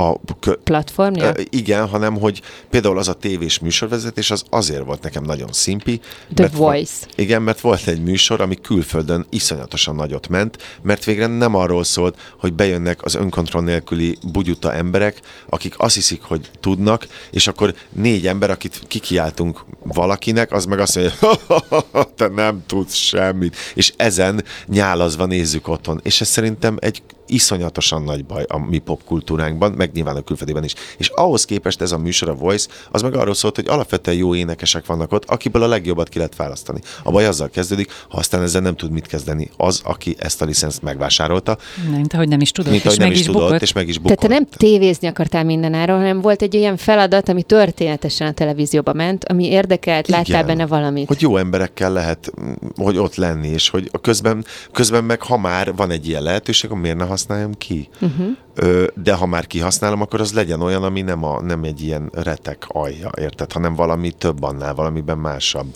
a 0.00 0.18
Platformja? 0.64 1.32
Igen, 1.50 1.88
hanem 1.88 2.16
hogy 2.16 2.42
például 2.70 2.98
az 2.98 3.08
a 3.08 3.12
tévés 3.12 3.58
műsorvezetés 3.58 4.30
az 4.30 4.42
azért 4.50 4.84
volt 4.84 5.02
nekem 5.02 5.24
nagyon 5.24 5.52
szimpi. 5.52 6.00
The 6.34 6.42
mert 6.42 6.54
Voice. 6.56 7.06
igen, 7.16 7.42
mert 7.42 7.60
volt 7.60 7.86
egy 7.86 8.02
műsor, 8.02 8.40
ami 8.40 8.54
külföldön 8.60 9.26
iszonyatosan 9.30 9.94
nagyot 9.94 10.28
ment, 10.28 10.58
mert 10.82 11.04
végre 11.04 11.26
nem 11.26 11.54
arról 11.54 11.84
szólt, 11.84 12.18
hogy 12.38 12.52
bejönnek 12.52 13.04
az 13.04 13.14
önkontroll 13.14 13.62
nélküli 13.62 14.18
bugyuta 14.32 14.72
emberek, 14.72 15.20
akik 15.48 15.74
azt 15.78 15.94
hiszik, 15.94 16.22
hogy 16.22 16.50
tudnak, 16.60 17.06
és 17.30 17.46
akkor 17.46 17.74
négy 17.92 18.26
ember, 18.26 18.50
akit 18.50 18.80
kikiáltunk 18.86 19.64
valakinek, 19.82 20.52
az 20.52 20.64
meg 20.64 20.78
azt 20.78 20.94
mondja, 20.94 21.14
hogy 21.90 22.08
te 22.08 22.28
nem 22.28 22.62
tudsz 22.66 22.94
semmit, 22.94 23.56
és 23.74 23.92
ezen 23.96 24.44
nyálazva 24.66 25.24
nézzük 25.26 25.68
otthon. 25.68 26.00
És 26.02 26.20
ez 26.20 26.28
szerintem 26.28 26.76
egy 26.80 27.02
iszonyatosan 27.28 28.02
nagy 28.02 28.24
baj 28.24 28.44
a 28.48 28.58
mi 28.58 28.78
popkultúránkban, 28.78 29.72
meg 29.72 29.90
nyilván 29.92 30.16
a 30.16 30.20
külföldiben 30.20 30.64
is. 30.64 30.74
És 30.96 31.08
ahhoz 31.08 31.44
képest 31.44 31.80
ez 31.80 31.92
a 31.92 31.98
műsor, 31.98 32.28
a 32.28 32.34
Voice, 32.34 32.68
az 32.90 33.02
meg 33.02 33.14
arról 33.14 33.34
szólt, 33.34 33.56
hogy 33.56 33.68
alapvetően 33.68 34.16
jó 34.16 34.34
énekesek 34.34 34.86
vannak 34.86 35.12
ott, 35.12 35.24
akiből 35.24 35.62
a 35.62 35.66
legjobbat 35.66 36.08
ki 36.08 36.16
lehet 36.18 36.36
választani. 36.36 36.80
A 37.02 37.10
baj 37.10 37.26
azzal 37.26 37.48
kezdődik, 37.48 37.90
ha 38.08 38.18
aztán 38.18 38.42
ezzel 38.42 38.60
nem 38.60 38.76
tud 38.76 38.90
mit 38.90 39.06
kezdeni 39.06 39.50
az, 39.56 39.80
aki 39.84 40.16
ezt 40.18 40.42
a 40.42 40.44
licenszt 40.44 40.82
megvásárolta, 40.82 41.58
Nem, 41.84 41.92
mint 41.92 42.12
ahogy 42.14 42.28
nem 42.28 42.40
is 42.40 42.52
tudod, 42.52 42.70
mint 42.70 42.82
és 42.82 42.88
ahogy 42.88 42.98
nem 42.98 43.08
meg 43.08 43.16
is 43.16 43.22
is 43.22 43.26
tudott, 43.26 43.42
bukott. 43.42 43.62
és 43.62 43.72
meg 43.72 43.88
is 43.88 43.94
Tehát 43.94 44.08
bukott. 44.08 44.28
te 44.28 44.34
nem 44.34 44.46
tévézni 44.56 45.08
akartál 45.08 45.44
mindenáról, 45.44 45.96
hanem 45.96 46.20
volt 46.20 46.42
egy 46.42 46.56
olyan 46.56 46.76
feladat, 46.76 47.28
ami 47.28 47.42
történetesen 47.42 48.26
a 48.26 48.32
televízióba 48.32 48.92
ment, 48.92 49.24
ami 49.24 49.44
érdekelt, 49.46 50.08
láttál 50.08 50.24
Igen. 50.42 50.46
benne 50.46 50.66
valamit. 50.66 51.08
Hogy 51.08 51.20
jó 51.20 51.36
emberekkel 51.36 51.92
lehet, 51.92 52.32
mm, 52.40 52.52
hogy 52.76 52.96
ott 52.98 53.14
lenni, 53.14 53.48
és 53.48 53.68
hogy 53.68 53.88
a 53.92 53.98
közben, 53.98 54.44
közben 54.72 55.04
meg, 55.04 55.22
ha 55.22 55.36
már 55.36 55.74
van 55.74 55.90
egy 55.90 56.08
ilyen 56.08 56.22
lehetőség, 56.22 56.70
akkor 56.70 56.82
miért 56.82 56.96
ne 56.96 57.04
használjam 57.18 57.54
ki? 57.54 57.88
Uh-huh. 58.00 58.26
Ö, 58.54 58.86
de 58.94 59.14
ha 59.14 59.26
már 59.26 59.46
kihasználom, 59.46 60.00
akkor 60.00 60.20
az 60.20 60.32
legyen 60.32 60.60
olyan, 60.60 60.82
ami 60.82 61.00
nem, 61.00 61.24
a, 61.24 61.42
nem 61.42 61.64
egy 61.64 61.82
ilyen 61.82 62.10
retek 62.12 62.64
alja, 62.68 63.10
érted? 63.20 63.52
Hanem 63.52 63.74
valami 63.74 64.12
több 64.12 64.42
annál, 64.42 64.74
valamiben 64.74 65.18
másabb. 65.18 65.74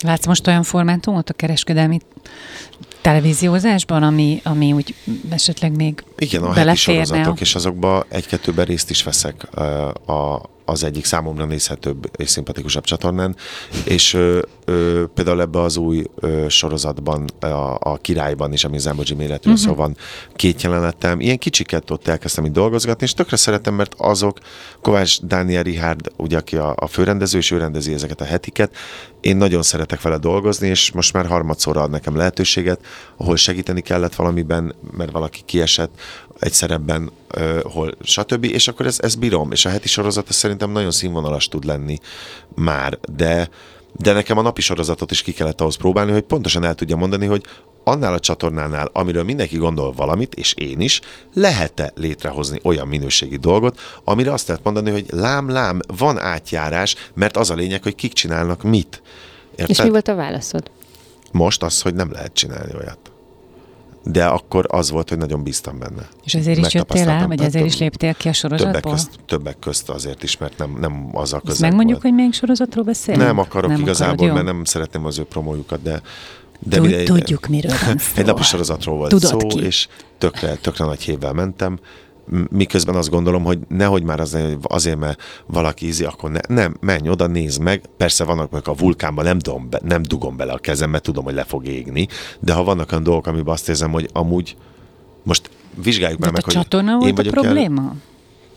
Látsz 0.00 0.26
most 0.26 0.46
olyan 0.46 0.62
formátumot 0.62 1.30
a 1.30 1.32
kereskedelmi 1.32 1.98
televíziózásban, 3.00 4.02
ami, 4.02 4.40
ami 4.44 4.72
úgy 4.72 4.94
esetleg 5.30 5.76
még 5.76 6.04
Igen, 6.18 6.42
a 6.42 6.46
heti 6.46 6.58
beleférne? 6.58 7.04
sorozatok, 7.04 7.40
és 7.40 7.54
azokba 7.54 8.04
egy-kettőben 8.08 8.64
részt 8.64 8.90
is 8.90 9.02
veszek 9.02 9.48
ö, 9.54 9.62
a, 10.12 10.42
az 10.68 10.84
egyik 10.84 11.04
számomra 11.04 11.44
nézhetőbb 11.44 12.10
és 12.16 12.30
szimpatikusabb 12.30 12.84
csatornán, 12.84 13.36
és 13.84 14.14
ö, 14.14 14.40
ö, 14.64 15.04
például 15.14 15.40
ebbe 15.40 15.60
az 15.60 15.76
új 15.76 16.04
ö, 16.14 16.48
sorozatban, 16.48 17.24
a, 17.40 17.76
a 17.80 17.98
királyban 18.00 18.52
is, 18.52 18.64
ami 18.64 18.76
az 18.76 18.86
emoji 18.86 19.14
méretű, 19.16 19.50
uh-huh. 19.50 19.64
szóval 19.64 19.76
van 19.86 19.96
két 20.34 20.62
jelenetem, 20.62 21.20
ilyen 21.20 21.38
kicsiket 21.38 21.90
ott 21.90 22.08
elkezdtem 22.08 22.44
így 22.44 22.52
dolgozgatni, 22.52 23.04
és 23.04 23.12
tökre 23.12 23.36
szeretem, 23.36 23.74
mert 23.74 23.94
azok, 23.96 24.38
Kovács 24.82 25.20
Dániel 25.20 25.62
Richard, 25.62 26.12
ugye, 26.16 26.36
aki 26.36 26.56
a, 26.56 26.74
a 26.76 26.86
főrendező, 26.86 27.38
és 27.38 27.50
ő 27.50 27.58
rendezi 27.58 27.92
ezeket 27.92 28.20
a 28.20 28.24
hetiket, 28.24 28.76
én 29.20 29.36
nagyon 29.36 29.62
szeretek 29.62 30.02
vele 30.02 30.18
dolgozni, 30.18 30.68
és 30.68 30.92
most 30.92 31.12
már 31.12 31.26
harmadszorra 31.26 31.82
ad 31.82 31.90
nekem 31.90 32.16
lehetőséget, 32.16 32.80
ahol 33.16 33.36
segíteni 33.36 33.80
kellett 33.80 34.14
valamiben, 34.14 34.74
mert 34.96 35.10
valaki 35.10 35.40
kiesett 35.44 36.00
egy 36.38 36.52
szerepben, 36.52 37.10
ö, 37.28 37.60
hol 37.62 37.94
stb. 38.02 38.44
És 38.44 38.68
akkor 38.68 38.86
ez, 38.86 38.98
ez 39.00 39.14
bírom, 39.14 39.52
és 39.52 39.64
a 39.64 39.68
heti 39.68 39.88
sorozat 39.88 40.28
ez 40.28 40.36
szerintem 40.36 40.70
nagyon 40.70 40.90
színvonalas 40.90 41.48
tud 41.48 41.64
lenni 41.64 41.98
már, 42.54 42.98
de 43.16 43.48
de 43.96 44.12
nekem 44.12 44.38
a 44.38 44.42
napi 44.42 44.60
sorozatot 44.60 45.10
is 45.10 45.22
ki 45.22 45.32
kellett 45.32 45.60
ahhoz 45.60 45.76
próbálni, 45.76 46.12
hogy 46.12 46.22
pontosan 46.22 46.64
el 46.64 46.74
tudja 46.74 46.96
mondani, 46.96 47.26
hogy 47.26 47.44
annál 47.84 48.12
a 48.12 48.18
csatornánál, 48.18 48.90
amiről 48.92 49.22
mindenki 49.22 49.56
gondol 49.56 49.92
valamit, 49.92 50.34
és 50.34 50.54
én 50.54 50.80
is, 50.80 51.00
lehet-e 51.34 51.92
létrehozni 51.94 52.60
olyan 52.62 52.88
minőségi 52.88 53.36
dolgot, 53.36 53.80
amire 54.04 54.32
azt 54.32 54.48
lehet 54.48 54.64
mondani, 54.64 54.90
hogy 54.90 55.06
lám, 55.10 55.50
lám, 55.50 55.80
van 55.86 56.18
átjárás, 56.18 56.96
mert 57.14 57.36
az 57.36 57.50
a 57.50 57.54
lényeg, 57.54 57.82
hogy 57.82 57.94
kik 57.94 58.12
csinálnak 58.12 58.62
mit. 58.62 59.02
Érted? 59.50 59.70
És 59.70 59.82
mi 59.82 59.90
volt 59.90 60.08
a 60.08 60.14
válaszod? 60.14 60.70
Most 61.32 61.62
az, 61.62 61.82
hogy 61.82 61.94
nem 61.94 62.12
lehet 62.12 62.32
csinálni 62.32 62.74
olyat. 62.74 62.98
De 64.12 64.24
akkor 64.24 64.66
az 64.68 64.90
volt, 64.90 65.08
hogy 65.08 65.18
nagyon 65.18 65.42
bíztam 65.42 65.78
benne. 65.78 66.08
És 66.24 66.34
ezért 66.34 66.58
is 66.58 66.74
jöttél 66.74 67.08
el, 67.08 67.26
vagy 67.26 67.40
ezért 67.40 67.64
is 67.64 67.78
léptél 67.78 68.14
ki 68.14 68.28
a 68.28 68.32
sorozatból? 68.32 68.80
Többek 68.80 68.92
közt, 68.92 69.10
többek 69.26 69.58
közt 69.58 69.90
azért 69.90 70.22
is, 70.22 70.36
mert 70.36 70.58
nem, 70.58 70.76
nem 70.80 71.08
az 71.12 71.32
a 71.32 71.40
közeg 71.40 71.60
Megmondjuk, 71.60 72.02
volt. 72.02 72.02
hogy 72.02 72.12
melyik 72.12 72.34
sorozatról 72.34 72.84
beszélünk? 72.84 73.24
Nem 73.24 73.38
akarok 73.38 73.70
nem 73.70 73.80
igazából, 73.80 74.14
akarod, 74.14 74.34
mert 74.34 74.46
nem 74.46 74.64
szeretném 74.64 75.04
az 75.04 75.18
ő 75.18 75.24
promójukat, 75.24 75.82
de 75.82 76.02
de 76.58 76.76
Tud, 76.76 76.92
egy, 76.92 77.04
tudjuk, 77.04 77.46
miről 77.46 77.72
van 77.86 77.98
szó. 77.98 78.20
Egy 78.20 78.26
lapos 78.26 78.46
sorozatról 78.46 78.96
volt 78.96 79.10
Tudod 79.10 79.40
szó, 79.40 79.46
ki? 79.46 79.64
és 79.64 79.88
tökre, 80.18 80.54
tökre 80.54 80.84
nagy 80.84 81.02
hévvel 81.02 81.32
mentem 81.32 81.78
miközben 82.50 82.94
azt 82.94 83.10
gondolom, 83.10 83.44
hogy 83.44 83.58
nehogy 83.68 84.02
már 84.02 84.20
az, 84.20 84.38
azért, 84.62 84.98
mert 84.98 85.22
valaki 85.46 85.86
ízi, 85.86 86.04
akkor 86.04 86.30
ne, 86.30 86.40
nem, 86.48 86.76
menj 86.80 87.08
oda, 87.08 87.26
nézd 87.26 87.60
meg. 87.60 87.82
Persze 87.96 88.24
vannak 88.24 88.50
meg 88.50 88.68
a 88.68 88.74
vulkánban, 88.74 89.24
nem, 89.24 89.38
dugom 89.38 89.68
be, 89.70 89.80
nem 89.84 90.02
dugom 90.02 90.36
bele 90.36 90.52
a 90.52 90.58
kezem, 90.58 90.90
mert 90.90 91.02
tudom, 91.02 91.24
hogy 91.24 91.34
le 91.34 91.44
fog 91.44 91.66
égni, 91.66 92.08
de 92.40 92.52
ha 92.52 92.64
vannak 92.64 92.90
olyan 92.90 93.04
dolgok, 93.04 93.26
amiben 93.26 93.52
azt 93.52 93.68
érzem, 93.68 93.90
hogy 93.90 94.08
amúgy 94.12 94.56
most 95.22 95.50
vizsgáljuk 95.82 96.18
már 96.18 96.32
meg, 96.32 96.40
a 96.40 96.44
hogy 96.44 96.54
csatorna 96.54 96.92
én 96.92 97.14
volt 97.14 97.26
a 97.26 97.30
probléma? 97.30 97.82
El, 97.82 97.96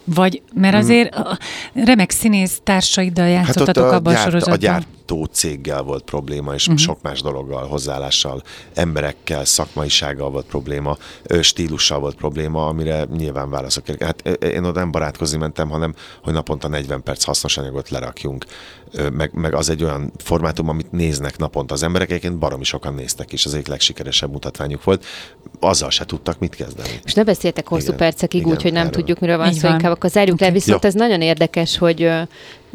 vagy, 0.04 0.42
mert 0.54 0.74
hmm. 0.74 0.84
azért 0.84 1.16
a 1.16 1.38
remek 1.74 2.12
színész 2.12 2.60
társaiddal 2.64 3.28
játszottatok 3.28 3.84
hát 3.84 3.94
abban 3.94 4.14
a, 4.14 4.16
gyárt, 4.16 4.28
a 4.28 4.30
sorozatban. 4.30 4.76
A 4.76 4.80
gyártó 5.12 5.26
céggel 5.26 5.82
volt 5.82 6.04
probléma, 6.04 6.54
és 6.54 6.68
uh-huh. 6.68 6.82
sok 6.82 7.02
más 7.02 7.22
dologgal, 7.22 7.68
hozzáállással, 7.68 8.42
emberekkel, 8.74 9.46
szakmaisággal 9.46 10.30
volt 10.30 10.46
probléma, 10.46 10.98
stílussal 11.42 12.00
volt 12.00 12.16
probléma, 12.16 12.68
amire 12.68 13.06
nyilván 13.18 13.50
válaszok. 13.50 13.86
Hát 14.00 14.28
én 14.28 14.64
oda 14.64 14.80
nem 14.80 14.92
barátkozni 14.92 15.38
mentem, 15.38 15.70
hanem 15.70 15.94
hogy 16.24 16.34
naponta 16.34 16.68
40 16.68 17.04
perc 17.04 17.24
hasznos 17.24 17.58
anyagot 17.58 17.90
lerakjunk. 17.90 18.46
Meg, 19.14 19.34
meg 19.34 19.54
az 19.54 19.70
egy 19.70 19.84
olyan 19.84 20.12
formátum, 20.18 20.70
amit 20.70 20.92
néznek 20.92 21.38
naponta 21.38 21.74
az 21.74 21.84
emberek, 21.84 22.10
egyébként 22.10 22.38
baromi 22.38 22.64
sokan 22.64 22.94
néztek, 22.94 23.34
és 23.34 23.46
az 23.46 23.54
egyik 23.54 23.68
legsikeresebb 23.68 24.32
mutatványuk 24.32 24.84
volt. 24.84 25.06
Azzal 25.60 25.90
se 25.90 26.06
tudtak 26.06 26.40
mit 26.40 26.56
kezdeni. 26.56 27.00
És 27.04 27.14
ne 27.14 27.24
beszéltek 27.24 27.68
hosszú 27.68 27.84
igen, 27.84 27.98
percekig 27.98 28.48
úgy, 28.48 28.62
hogy 28.62 28.72
nem 28.72 28.88
erről. 28.88 28.92
tudjuk, 28.92 29.20
miről 29.20 29.38
van 29.38 29.54
szó, 29.54 29.68
inkább 29.68 29.92
akkor 29.92 30.10
zárjuk 30.10 30.36
okay. 30.36 30.48
le. 30.48 30.54
Viszont 30.54 30.84
ja. 30.84 30.90
ez 30.90 30.96
nagyon 30.96 31.22
érdekes, 31.22 31.78
hogy 31.78 32.10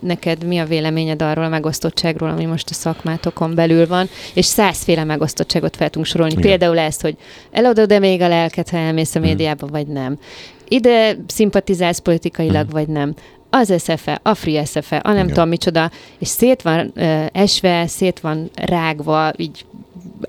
neked 0.03 0.44
mi 0.44 0.59
a 0.59 0.64
véleményed 0.64 1.22
arról 1.22 1.44
a 1.44 1.49
megosztottságról, 1.49 2.30
ami 2.30 2.44
most 2.44 2.70
a 2.70 2.74
szakmátokon 2.74 3.55
belül 3.55 3.86
van, 3.86 4.09
és 4.34 4.44
százféle 4.44 5.05
megosztottságot 5.05 5.76
fel 5.76 5.88
tudunk 5.88 6.07
sorolni. 6.07 6.32
Igen. 6.32 6.44
Például 6.44 6.78
ezt, 6.78 7.03
hogy 7.03 7.16
eladod 7.51 7.92
e 7.92 7.99
még 7.99 8.20
a 8.20 8.28
lelket, 8.28 8.70
ha 8.70 8.76
elmész 8.76 9.14
a 9.14 9.18
mhm. 9.18 9.28
médiába, 9.28 9.66
mm. 9.66 9.70
vagy 9.70 9.86
nem. 9.86 10.18
Ide 10.68 11.16
szimpatizálsz 11.26 11.99
politikailag, 11.99 12.66
mm. 12.66 12.70
vagy 12.70 12.88
nem 12.88 13.14
az 13.51 13.74
SFE, 13.78 14.20
a 14.22 14.34
Free 14.34 14.64
SFE, 14.64 14.97
a 14.97 15.09
nem 15.09 15.16
Igen. 15.16 15.26
tudom 15.26 15.49
micsoda, 15.49 15.90
és 16.18 16.28
szét 16.28 16.62
van 16.62 16.92
uh, 16.97 17.26
esve, 17.32 17.86
szét 17.86 18.20
van 18.20 18.51
rágva, 18.55 19.32
így 19.36 19.64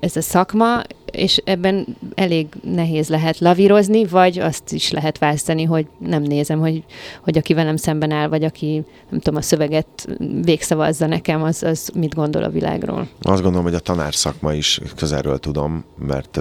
ez 0.00 0.16
a 0.16 0.20
szakma, 0.20 0.82
és 1.10 1.40
ebben 1.44 1.86
elég 2.14 2.46
nehéz 2.62 3.08
lehet 3.08 3.38
lavírozni, 3.38 4.04
vagy 4.04 4.38
azt 4.38 4.72
is 4.72 4.90
lehet 4.90 5.18
választani, 5.18 5.64
hogy 5.64 5.86
nem 5.98 6.22
nézem, 6.22 6.58
hogy, 6.58 6.84
hogy 7.20 7.38
aki 7.38 7.54
velem 7.54 7.76
szemben 7.76 8.10
áll, 8.10 8.28
vagy 8.28 8.44
aki, 8.44 8.84
nem 9.10 9.20
tudom, 9.20 9.38
a 9.38 9.42
szöveget 9.42 10.08
végszavazza 10.42 11.06
nekem, 11.06 11.42
az, 11.42 11.62
az 11.62 11.90
mit 11.94 12.14
gondol 12.14 12.42
a 12.42 12.48
világról. 12.48 13.08
Azt 13.22 13.42
gondolom, 13.42 13.66
hogy 13.66 13.74
a 13.74 13.80
tanár 13.80 14.14
szakma 14.14 14.54
is 14.54 14.80
közelről 14.96 15.38
tudom, 15.38 15.84
mert 15.98 16.40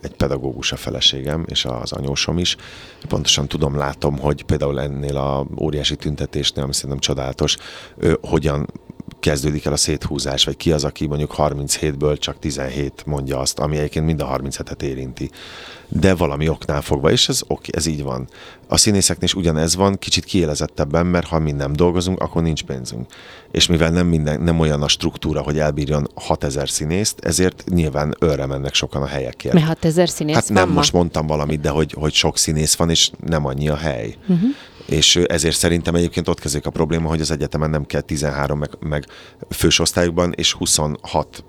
egy 0.00 0.14
pedagógus 0.16 0.72
a 0.72 0.76
feleségem, 0.76 1.44
és 1.48 1.64
az 1.64 1.92
anyósom 1.92 2.38
is. 2.38 2.56
Pontosan 3.08 3.48
tudom, 3.48 3.76
látom, 3.76 4.18
hogy 4.18 4.42
például 4.42 4.80
ennél 4.80 5.16
a 5.16 5.46
óriási 5.60 5.96
tüntetésnél, 5.96 6.64
ami 6.64 6.74
szerintem 6.74 6.98
csodálatos, 6.98 7.56
hogyan 8.20 8.66
kezdődik 9.20 9.64
el 9.64 9.72
a 9.72 9.76
széthúzás, 9.76 10.44
vagy 10.44 10.56
ki 10.56 10.72
az, 10.72 10.84
aki 10.84 11.06
mondjuk 11.06 11.34
37-ből 11.36 12.18
csak 12.18 12.38
17 12.38 13.02
mondja 13.06 13.38
azt, 13.38 13.58
ami 13.58 13.76
egyébként 13.76 14.06
mind 14.06 14.20
a 14.20 14.38
37-et 14.38 14.82
érinti. 14.82 15.30
De 15.88 16.14
valami 16.14 16.48
oknál 16.48 16.82
fogva, 16.82 17.10
és 17.10 17.28
ez, 17.28 17.40
ok, 17.46 17.76
ez 17.76 17.86
így 17.86 18.02
van. 18.02 18.28
A 18.68 18.76
színészeknél 18.76 19.24
is 19.24 19.34
ugyanez 19.34 19.76
van, 19.76 19.98
kicsit 19.98 20.24
kiélezettebben, 20.24 21.06
mert 21.06 21.26
ha 21.26 21.38
mi 21.38 21.52
nem 21.52 21.72
dolgozunk, 21.72 22.20
akkor 22.20 22.42
nincs 22.42 22.62
pénzünk. 22.62 23.06
És 23.50 23.66
mivel 23.66 23.90
nem, 23.90 24.06
minden, 24.06 24.40
nem 24.40 24.60
olyan 24.60 24.82
a 24.82 24.88
struktúra, 24.88 25.40
hogy 25.40 25.58
elbírjon 25.58 26.08
6000 26.14 26.68
színészt, 26.68 27.20
ezért 27.24 27.64
nyilván 27.68 28.14
őre 28.20 28.46
mennek 28.46 28.74
sokan 28.74 29.02
a 29.02 29.06
helyekért. 29.06 29.54
Mert 29.54 29.66
6000 29.66 30.08
színész 30.08 30.34
Hát 30.34 30.48
nem, 30.48 30.68
most 30.68 30.92
mondtam 30.92 31.26
valamit, 31.26 31.60
de 31.60 31.68
hogy, 31.68 31.92
hogy 31.92 32.12
sok 32.12 32.38
színész 32.38 32.74
van, 32.74 32.90
és 32.90 33.10
nem 33.26 33.46
annyi 33.46 33.68
a 33.68 33.76
hely. 33.76 34.16
Uh-huh 34.28 34.50
és 34.88 35.16
ezért 35.16 35.56
szerintem 35.56 35.94
egyébként 35.94 36.28
ott 36.28 36.40
kezdődik 36.40 36.66
a 36.66 36.70
probléma, 36.70 37.08
hogy 37.08 37.20
az 37.20 37.30
egyetemen 37.30 37.70
nem 37.70 37.86
kell 37.86 38.00
13 38.00 38.58
meg, 38.58 38.70
meg 38.80 39.06
fős 39.50 39.78
osztályokban, 39.78 40.32
és 40.36 40.52
26 40.52 41.44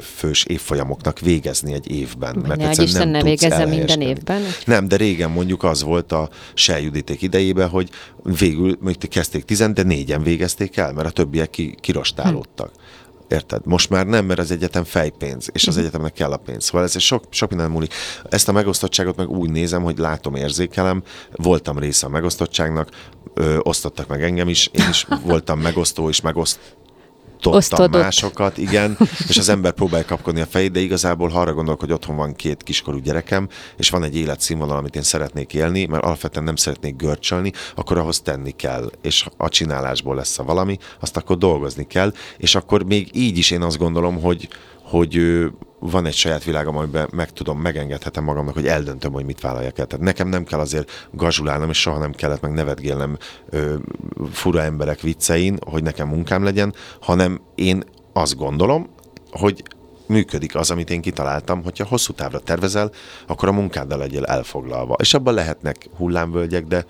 fős 0.00 0.44
évfolyamoknak 0.44 1.20
végezni 1.20 1.72
egy 1.72 1.90
évben. 1.90 2.44
Mert 2.46 2.60
ne, 2.60 2.82
Isten 2.82 3.08
nem 3.08 3.08
ne 3.08 3.22
végezze 3.22 3.64
minden 3.64 4.00
évben? 4.00 4.42
Nem, 4.64 4.88
de 4.88 4.96
régen 4.96 5.30
mondjuk 5.30 5.64
az 5.64 5.82
volt 5.82 6.12
a 6.12 6.28
se 6.54 6.80
Juditék 6.80 7.22
idejében, 7.22 7.68
hogy 7.68 7.90
végül 8.38 8.76
mondjuk 8.80 9.10
kezdték 9.10 9.44
tizen, 9.44 9.74
de 9.74 9.82
négyen 9.82 10.22
végezték 10.22 10.76
el, 10.76 10.92
mert 10.92 11.08
a 11.08 11.10
többiek 11.10 11.50
ki, 11.50 11.74
kirostálódtak. 11.80 12.70
Hm. 12.74 12.80
Érted? 13.28 13.66
Most 13.66 13.90
már 13.90 14.06
nem, 14.06 14.24
mert 14.24 14.38
az 14.38 14.50
egyetem 14.50 14.84
fejpénz, 14.84 15.48
és 15.52 15.66
az 15.66 15.74
mhm. 15.74 15.82
egyetemnek 15.82 16.12
kell 16.12 16.32
a 16.32 16.36
pénz. 16.36 16.64
Szóval 16.64 16.82
ez 16.82 17.00
sok, 17.00 17.24
sok 17.30 17.48
minden 17.48 17.70
múlik. 17.70 17.94
Ezt 18.28 18.48
a 18.48 18.52
megosztottságot 18.52 19.16
meg 19.16 19.28
úgy 19.28 19.50
nézem, 19.50 19.82
hogy 19.82 19.98
látom, 19.98 20.34
érzékelem, 20.34 21.02
voltam 21.32 21.78
része 21.78 22.06
a 22.06 22.10
megosztottságnak, 22.10 22.88
ö, 23.34 23.58
osztottak 23.62 24.06
meg 24.06 24.22
engem 24.22 24.48
is, 24.48 24.70
én 24.72 24.88
is 24.88 25.06
voltam 25.24 25.60
megosztó 25.60 26.08
és 26.08 26.20
megoszt 26.20 26.58
osztottam 27.54 28.00
másokat, 28.00 28.58
igen, 28.58 28.98
és 29.28 29.36
az 29.36 29.48
ember 29.48 29.72
próbálja 29.72 30.06
kapkodni 30.06 30.40
a 30.40 30.46
fejét, 30.46 30.70
de 30.72 30.80
igazából 30.80 31.28
ha 31.28 31.40
arra 31.40 31.54
gondolok, 31.54 31.80
hogy 31.80 31.92
otthon 31.92 32.16
van 32.16 32.34
két 32.34 32.62
kiskorú 32.62 32.98
gyerekem, 32.98 33.48
és 33.76 33.90
van 33.90 34.02
egy 34.02 34.16
életszínvonal, 34.16 34.76
amit 34.76 34.96
én 34.96 35.02
szeretnék 35.02 35.54
élni, 35.54 35.86
mert 35.86 36.04
alapvetően 36.04 36.44
nem 36.44 36.56
szeretnék 36.56 36.96
görcsölni, 36.96 37.52
akkor 37.74 37.98
ahhoz 37.98 38.20
tenni 38.20 38.50
kell, 38.50 38.90
és 39.02 39.26
a 39.36 39.48
csinálásból 39.48 40.14
lesz 40.14 40.38
a 40.38 40.44
valami, 40.44 40.78
azt 41.00 41.16
akkor 41.16 41.38
dolgozni 41.38 41.86
kell, 41.86 42.12
és 42.36 42.54
akkor 42.54 42.84
még 42.84 43.10
így 43.12 43.38
is 43.38 43.50
én 43.50 43.62
azt 43.62 43.78
gondolom, 43.78 44.20
hogy, 44.20 44.48
hogy 44.82 45.20
van 45.90 46.06
egy 46.06 46.14
saját 46.14 46.44
világom, 46.44 46.76
amiben 46.76 47.08
meg 47.12 47.32
tudom, 47.32 47.60
megengedhetem 47.60 48.24
magamnak, 48.24 48.54
hogy 48.54 48.66
eldöntöm, 48.66 49.12
hogy 49.12 49.24
mit 49.24 49.40
vállaljak 49.40 49.78
el. 49.78 49.86
Tehát 49.86 50.04
nekem 50.04 50.28
nem 50.28 50.44
kell 50.44 50.60
azért 50.60 51.08
gazsulálnom, 51.12 51.70
és 51.70 51.80
soha 51.80 51.98
nem 51.98 52.12
kellett 52.12 52.40
meg 52.40 52.52
nevetgélnem 52.52 53.18
ö, 53.50 53.74
fura 54.32 54.62
emberek 54.62 55.00
viccein, 55.00 55.58
hogy 55.66 55.82
nekem 55.82 56.08
munkám 56.08 56.44
legyen, 56.44 56.74
hanem 57.00 57.40
én 57.54 57.84
azt 58.12 58.36
gondolom, 58.36 58.88
hogy 59.30 59.62
működik 60.06 60.54
az, 60.54 60.70
amit 60.70 60.90
én 60.90 61.00
kitaláltam, 61.00 61.62
hogyha 61.62 61.86
hosszú 61.86 62.12
távra 62.12 62.40
tervezel, 62.40 62.90
akkor 63.26 63.48
a 63.48 63.52
munkáddal 63.52 63.98
legyél 63.98 64.24
elfoglalva. 64.24 64.96
És 65.00 65.14
abban 65.14 65.34
lehetnek 65.34 65.88
hullámvölgyek, 65.96 66.64
de 66.64 66.84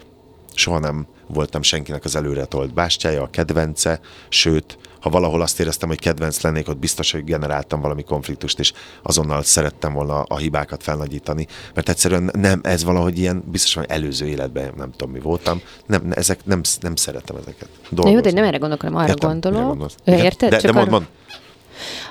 soha 0.55 0.79
nem 0.79 1.07
voltam 1.27 1.63
senkinek 1.63 2.05
az 2.05 2.17
előre 2.17 2.45
tolt 2.45 2.75
bástyája, 2.75 3.23
a 3.23 3.31
kedvence, 3.31 4.01
sőt, 4.29 4.79
ha 5.07 5.13
valahol 5.13 5.41
azt 5.41 5.61
éreztem, 5.61 5.89
hogy 5.89 5.99
kedvenc 5.99 6.41
lennék, 6.41 6.69
ott 6.69 6.77
biztos, 6.77 7.13
hogy 7.13 7.25
generáltam 7.25 7.81
valami 7.81 8.03
konfliktust, 8.03 8.59
és 8.59 8.73
azonnal 9.03 9.43
szerettem 9.43 9.93
volna 9.93 10.23
a 10.23 10.37
hibákat 10.37 10.83
felnagyítani, 10.83 11.47
mert 11.75 11.89
egyszerűen 11.89 12.31
nem, 12.33 12.61
ez 12.63 12.85
valahogy 12.85 13.19
ilyen, 13.19 13.43
biztos, 13.47 13.75
hogy 13.75 13.85
előző 13.89 14.27
életben 14.27 14.73
nem 14.77 14.91
tudom 14.91 15.15
mi 15.15 15.21
voltam, 15.21 15.61
nem, 15.87 16.03
ezek 16.11 16.45
nem, 16.45 16.61
nem 16.81 16.97
szeretem 16.97 17.37
ezeket. 17.37 17.69
Dolgozni. 17.91 18.17
Jó, 18.17 18.21
de 18.21 18.31
nem 18.31 18.45
erre 18.45 18.57
gondolok, 18.57 18.83
hanem 18.83 18.99
arra 18.99 19.09
Értem, 19.09 19.29
gondolok. 19.31 19.91
Érted? 20.05 20.51
De, 20.51 20.57
Csak 20.59 20.73
de 20.73 20.81
arra... 20.81 20.91
mond, 20.91 21.07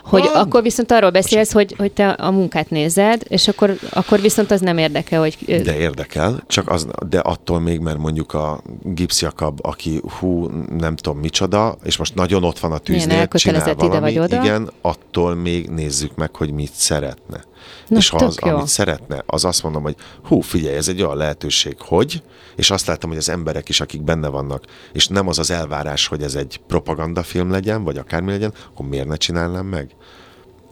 hogy 0.04 0.22
ah. 0.34 0.40
akkor 0.40 0.62
viszont 0.62 0.92
arról 0.92 1.10
beszélsz, 1.10 1.52
hogy, 1.52 1.76
hogy 1.78 1.92
te 1.92 2.10
a 2.10 2.32
munkát 2.32 2.70
nézed, 2.70 3.22
és 3.28 3.48
akkor, 3.48 3.76
akkor 3.90 4.22
viszont 4.22 4.52
az 4.52 4.62
nem 4.62 4.78
érdekel, 4.78 5.20
hogy... 5.20 5.62
De 5.64 5.78
érdekel, 5.78 6.44
csak 6.48 6.70
az, 6.70 6.88
de 7.10 7.20
attól 7.20 7.60
még, 7.60 7.80
mert 7.80 7.98
mondjuk 7.98 8.34
a 8.34 8.62
Jakab, 9.20 9.60
aki 9.62 10.02
hú, 10.20 10.50
nem 10.78 10.96
tudom 10.96 11.20
micsoda, 11.20 11.78
és 11.84 11.98
most 11.98 12.16
nagyon 12.16 12.44
ott 12.44 12.60
van 12.60 12.72
a 12.72 12.78
tűznél, 12.78 13.28
csinál 13.28 13.74
valami, 13.74 13.90
ide 13.90 14.00
vagy 14.00 14.20
oda. 14.20 14.44
igen, 14.44 14.70
attól 14.82 15.36
még 15.36 15.70
nézzük 15.70 16.16
meg, 16.16 16.36
hogy 16.36 16.52
mit 16.52 16.72
szeretne. 16.74 17.44
Na, 17.88 17.98
és 17.98 18.10
ha 18.10 18.18
az, 18.18 18.38
jó. 18.46 18.56
amit 18.56 18.68
szeretne, 18.68 19.24
az 19.26 19.46
azt 19.46 19.64
mondom, 19.64 19.84
hogy 19.84 19.96
hú, 20.24 20.40
figyelj, 20.40 20.76
ez 20.76 20.88
egy 20.88 21.02
olyan 21.02 21.18
lehetőség, 21.18 21.76
hogy, 21.80 22.24
és 22.56 22.72
azt 22.72 22.88
láttam, 22.88 23.10
hogy 23.10 23.18
az 23.18 23.30
emberek 23.30 23.70
is, 23.70 23.82
akik 23.82 24.04
benne 24.04 24.28
vannak, 24.28 24.64
és 24.94 25.08
nem 25.08 25.28
az 25.28 25.40
az 25.40 25.52
elvárás, 25.52 26.08
hogy 26.08 26.22
ez 26.22 26.36
egy 26.36 26.60
propagandafilm 26.68 27.52
legyen, 27.52 27.84
vagy 27.84 27.98
akármi 27.98 28.32
legyen, 28.32 28.54
akkor 28.74 28.88
miért 28.88 29.08
ne 29.08 29.16
csinálnám 29.16 29.66
meg? 29.66 29.90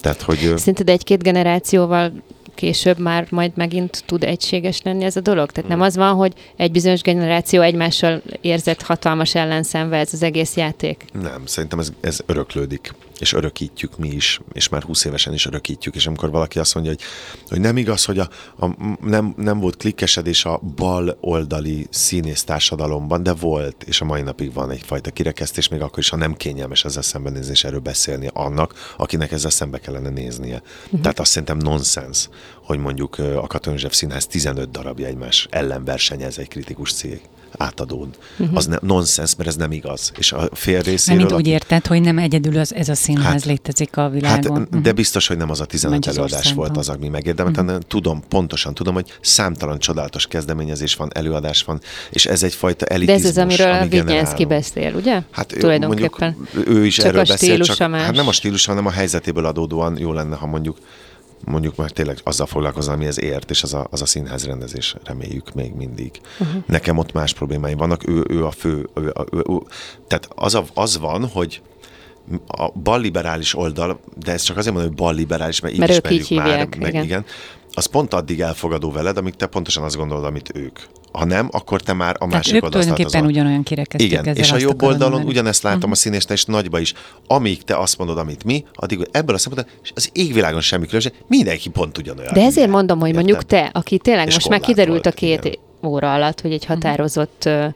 Tehát, 0.01 0.21
hogy... 0.21 0.37
Szerinted 0.37 0.89
egy-két 0.89 1.23
generációval 1.23 2.11
később 2.55 2.99
már 2.99 3.27
majd 3.29 3.51
megint 3.55 4.03
tud 4.05 4.23
egységes 4.23 4.81
lenni 4.81 5.03
ez 5.03 5.15
a 5.15 5.19
dolog? 5.19 5.51
Tehát 5.51 5.69
nem 5.69 5.81
az 5.81 5.95
van, 5.95 6.15
hogy 6.15 6.33
egy 6.55 6.71
bizonyos 6.71 7.01
generáció 7.01 7.61
egymással 7.61 8.21
érzett 8.41 8.81
hatalmas 8.81 9.35
ellenszenve 9.35 9.97
ez 9.97 10.13
az 10.13 10.23
egész 10.23 10.55
játék? 10.55 11.05
Nem, 11.21 11.45
szerintem 11.45 11.79
ez, 11.79 11.91
ez 12.01 12.19
öröklődik, 12.25 12.93
és 13.23 13.33
örökítjük 13.33 13.97
mi 13.97 14.07
is, 14.09 14.39
és 14.53 14.69
már 14.69 14.83
20 14.83 15.05
évesen 15.05 15.33
is 15.33 15.45
örökítjük, 15.45 15.95
és 15.95 16.07
amikor 16.07 16.31
valaki 16.31 16.59
azt 16.59 16.73
mondja, 16.73 16.91
hogy, 16.91 17.01
hogy 17.49 17.59
nem 17.59 17.77
igaz, 17.77 18.05
hogy 18.05 18.19
a, 18.19 18.29
a, 18.59 18.67
nem, 19.01 19.33
nem 19.37 19.59
volt 19.59 19.77
klikkesedés 19.77 20.45
a 20.45 20.59
bal 20.75 21.17
oldali 21.21 21.87
színész 21.89 22.43
társadalomban, 22.43 23.23
de 23.23 23.33
volt, 23.33 23.83
és 23.83 24.01
a 24.01 24.05
mai 24.05 24.21
napig 24.21 24.53
van 24.53 24.71
egyfajta 24.71 25.11
kirekesztés, 25.11 25.67
még 25.67 25.81
akkor 25.81 25.99
is, 25.99 26.09
ha 26.09 26.17
nem 26.17 26.33
kényelmes 26.33 26.85
ezzel 26.85 27.01
szembenézni, 27.01 27.51
és 27.51 27.63
erről 27.63 27.79
beszélni 27.79 28.29
annak, 28.33 28.93
akinek 28.97 29.31
ezzel 29.31 29.51
szembe 29.51 29.79
kellene 29.79 30.09
néznie. 30.09 30.61
Uh-huh. 30.85 31.01
Tehát 31.01 31.19
azt 31.19 31.31
szerintem 31.31 31.57
nonsens, 31.57 32.29
hogy 32.63 32.79
mondjuk 32.79 33.17
a 33.17 33.47
Katon 33.47 33.73
József 33.73 33.93
Színház 33.93 34.27
15 34.27 34.71
darabja 34.71 35.07
egymás 35.07 35.47
ellen 35.49 35.83
versenyez 35.83 36.37
egy 36.37 36.47
kritikus 36.47 36.93
cég 36.93 37.21
átadón. 37.57 38.09
Uh-huh. 38.37 38.57
Az 38.57 38.65
ne, 38.65 38.77
nonsens, 38.81 39.35
mert 39.35 39.49
ez 39.49 39.55
nem 39.55 39.71
igaz. 39.71 40.11
És 40.17 40.31
a 40.31 40.49
fél 40.51 40.81
részéről... 40.81 41.19
Nem, 41.19 41.27
mint 41.27 41.39
úgy 41.39 41.47
érted, 41.47 41.87
hogy 41.87 42.01
nem 42.01 42.17
egyedül 42.17 42.57
az, 42.57 42.73
ez 42.73 42.89
a 42.89 42.95
színház 42.95 43.25
hát, 43.25 43.45
létezik 43.45 43.97
a 43.97 44.09
világon. 44.09 44.57
Hát, 44.57 44.67
uh-huh. 44.67 44.81
De 44.81 44.91
biztos, 44.91 45.27
hogy 45.27 45.37
nem 45.37 45.49
az 45.49 45.59
a 45.59 45.65
15 45.65 46.05
az 46.05 46.07
előadás 46.07 46.37
országban. 46.37 46.65
volt 46.65 46.77
az, 46.77 46.89
ami 46.89 47.07
megérdemelt, 47.07 47.57
uh-huh. 47.57 47.77
tudom, 47.87 48.23
pontosan 48.29 48.73
tudom, 48.73 48.93
hogy 48.93 49.17
számtalan 49.21 49.79
csodálatos 49.79 50.27
kezdeményezés 50.27 50.95
van, 50.95 51.09
előadás 51.13 51.63
van, 51.63 51.81
és 52.09 52.25
ez 52.25 52.43
egyfajta 52.43 52.85
elitizmus. 52.85 53.21
De 53.21 53.27
ez 53.27 53.37
az, 53.37 53.43
amiről 53.43 53.71
ami 53.71 53.85
a 53.85 53.87
Vignyánszki 53.87 54.45
beszél, 54.45 54.95
ugye? 54.95 55.21
Hát 55.31 55.47
Tulajdonképpen. 55.59 56.35
Mondjuk, 56.53 56.77
ő 56.77 56.85
is 56.85 56.95
csak 56.95 57.05
erről 57.05 57.23
beszél, 57.23 57.59
csak 57.59 57.89
más. 57.89 58.03
hát 58.03 58.15
nem 58.15 58.27
a 58.27 58.31
stílus, 58.31 58.65
hanem 58.65 58.85
a 58.85 58.91
helyzetéből 58.91 59.45
adódóan 59.45 59.97
jó 59.97 60.13
lenne, 60.13 60.35
ha 60.35 60.45
mondjuk 60.45 60.77
mondjuk 61.45 61.75
már 61.75 61.91
tényleg 61.91 62.19
azzal 62.23 62.45
foglalkozom, 62.45 62.93
ami 62.93 63.05
ez 63.05 63.19
ért, 63.19 63.49
és 63.49 63.63
az 63.63 63.73
a, 63.73 63.87
az 63.91 64.01
a 64.01 64.05
színház 64.05 64.45
rendezés, 64.45 64.95
reméljük 65.03 65.53
még 65.53 65.73
mindig. 65.73 66.21
Uh-huh. 66.39 66.63
Nekem 66.65 66.97
ott 66.97 67.11
más 67.11 67.33
problémáim 67.33 67.77
vannak, 67.77 68.07
ő, 68.07 68.23
ő 68.29 68.45
a 68.45 68.51
fő, 68.51 68.89
ő, 68.95 69.13
ő, 69.31 69.43
ő, 69.49 69.57
tehát 70.07 70.29
az, 70.35 70.55
a, 70.55 70.65
az 70.73 70.97
van, 70.97 71.27
hogy 71.27 71.61
a 72.47 72.71
balliberális 72.71 73.55
oldal, 73.55 73.99
de 74.23 74.31
ez 74.31 74.41
csak 74.41 74.57
azért 74.57 74.73
mondom, 74.73 74.91
hogy 74.91 75.03
balliberális, 75.03 75.59
mert, 75.59 75.77
mert 75.77 75.91
így 75.91 75.97
ismerjük 75.97 76.29
így 76.29 76.37
már, 76.37 76.47
hívják, 76.47 76.77
meg 76.79 76.89
igen. 76.89 77.03
igen, 77.03 77.25
az 77.73 77.85
pont 77.85 78.13
addig 78.13 78.41
elfogadó 78.41 78.91
veled, 78.91 79.17
amíg 79.17 79.35
te 79.35 79.45
pontosan 79.45 79.83
azt 79.83 79.97
gondolod, 79.97 80.25
amit 80.25 80.51
ők. 80.55 80.79
Ha 81.13 81.25
nem, 81.25 81.49
akkor 81.51 81.81
te 81.81 81.93
már 81.93 82.15
a 82.19 82.25
másik 82.25 82.53
oldalon 82.53 82.71
tulajdonképpen 82.71 83.25
ugyanolyan 83.25 83.63
kirekeztük 83.63 84.11
Igen, 84.11 84.35
és 84.35 84.51
a 84.51 84.57
jobb 84.57 84.81
oldalon 84.81 85.11
mondani. 85.11 85.29
ugyanezt 85.29 85.63
látom 85.63 85.77
uh-huh. 85.77 85.91
a 85.91 85.95
színésznál 85.95 86.37
és 86.37 86.45
nagyba 86.45 86.79
is. 86.79 86.93
Amíg 87.27 87.63
te 87.63 87.77
azt 87.77 87.97
mondod, 87.97 88.17
amit 88.17 88.43
mi, 88.43 88.65
addig 88.73 89.07
ebből 89.11 89.35
a 89.35 89.37
szempontból, 89.37 89.75
és 89.83 89.91
az 89.95 90.09
égvilágon 90.13 90.61
semmi 90.61 90.85
különbség, 90.85 91.13
mindenki 91.27 91.69
pont 91.69 91.97
ugyanolyan. 91.97 92.33
De 92.33 92.39
ezért 92.39 92.55
minden. 92.55 92.69
mondom, 92.69 92.99
hogy 92.99 93.07
Értem? 93.07 93.23
mondjuk 93.23 93.45
te, 93.45 93.69
aki 93.73 93.97
tényleg 93.97 94.27
és 94.27 94.33
most 94.33 94.49
már 94.49 94.59
kiderült 94.59 95.03
volt, 95.03 95.15
a 95.15 95.19
két 95.19 95.45
igen. 95.45 95.59
óra 95.83 96.13
alatt, 96.13 96.41
hogy 96.41 96.51
egy 96.51 96.63
mhm. 96.63 96.73
határozott 96.73 97.43
uh-huh 97.45 97.73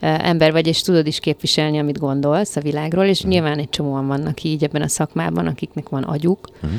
ember 0.00 0.52
vagy, 0.52 0.66
és 0.66 0.80
tudod 0.80 1.06
is 1.06 1.20
képviselni, 1.20 1.78
amit 1.78 1.98
gondolsz 1.98 2.56
a 2.56 2.60
világról, 2.60 3.04
és 3.04 3.26
mm. 3.26 3.28
nyilván 3.28 3.58
egy 3.58 3.68
csomóan 3.68 4.06
vannak 4.06 4.42
így 4.42 4.64
ebben 4.64 4.82
a 4.82 4.88
szakmában, 4.88 5.46
akiknek 5.46 5.88
van 5.88 6.02
agyuk. 6.02 6.48
Mm. 6.66 6.76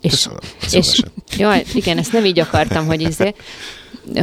És, 0.00 0.10
Köszönöm. 0.10 0.38
és 0.70 1.02
jaj, 1.36 1.62
igen, 1.74 1.98
ezt 1.98 2.12
nem 2.12 2.24
így 2.24 2.38
akartam, 2.38 2.86
hogy 2.86 3.00
izé, 3.00 3.34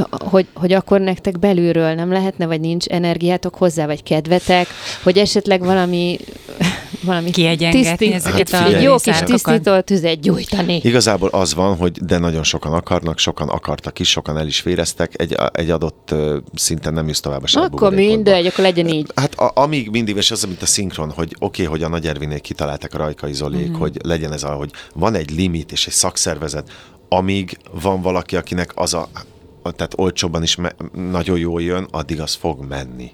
hogy, 0.10 0.46
hogy 0.54 0.74
akkor 0.74 1.00
nektek 1.00 1.40
belülről 1.40 1.94
nem 1.94 2.12
lehetne, 2.12 2.46
vagy 2.46 2.60
nincs 2.60 2.86
energiátok 2.86 3.56
hozzá, 3.56 3.86
vagy 3.86 4.04
kedvetek, 4.04 4.68
hogy 5.04 5.18
esetleg 5.18 5.64
valami 5.64 6.18
valami 7.04 7.30
kiegyengetni 7.30 8.14
ezeket 8.14 8.54
a 8.54 8.68
jó 8.80 8.96
kis 8.96 9.18
tisztító 9.18 9.80
tüzet 9.80 10.20
gyújtani. 10.20 10.80
Igazából 10.84 11.30
az 11.30 11.54
van, 11.54 11.76
hogy 11.76 11.92
de 11.92 12.18
nagyon 12.18 12.44
sokan 12.44 12.74
akarnak, 12.74 13.20
sokan 13.20 13.50
akartak 13.50 14.00
is, 14.00 14.10
sokan 14.10 14.38
el 14.38 14.48
is 14.48 14.64
véreztek, 14.64 15.22
egy, 15.22 15.36
egy 15.52 15.70
adott 15.70 16.16
szinten 16.54 16.94
nem 16.94 17.08
jössz 17.08 17.20
tovább 17.20 17.44
a 17.44 17.60
Akkor 17.60 17.94
mindegy, 17.94 18.46
akkor 18.46 18.64
legyen 18.64 18.88
így. 18.88 19.12
Hát 19.16 19.36
a, 19.36 19.52
amíg 19.54 19.90
mindig, 19.90 20.16
és 20.16 20.32
az, 20.32 20.44
mint 20.44 20.62
a 20.62 20.66
szinkron, 20.66 21.12
hogy 21.12 21.36
oké, 21.40 21.64
okay, 21.64 21.66
hogy 21.66 21.84
a 21.84 21.90
Nagy 21.90 22.08
Ervinék 22.08 22.42
kitalálták 22.42 22.94
a 22.94 22.98
Rajkai 22.98 23.34
Zolék, 23.34 23.70
mm. 23.70 23.74
hogy 23.74 23.98
legyen 24.04 24.34
ez 24.34 24.44
a, 24.44 24.50
hogy 24.50 24.72
van 24.94 25.16
egy 25.16 25.32
limit 25.32 25.72
és 25.72 25.88
egy 25.88 25.94
szakszervezet, 25.94 26.70
amíg 27.10 27.58
van 27.82 28.02
valaki, 28.02 28.36
akinek 28.36 28.72
az 28.76 28.94
a 28.94 29.10
tehát 29.76 29.94
olcsóban 29.96 30.44
is 30.44 30.56
me- 30.56 30.76
nagyon 31.12 31.38
jól 31.38 31.62
jön, 31.62 31.88
addig 31.92 32.22
az 32.22 32.34
fog 32.34 32.66
menni. 32.70 33.12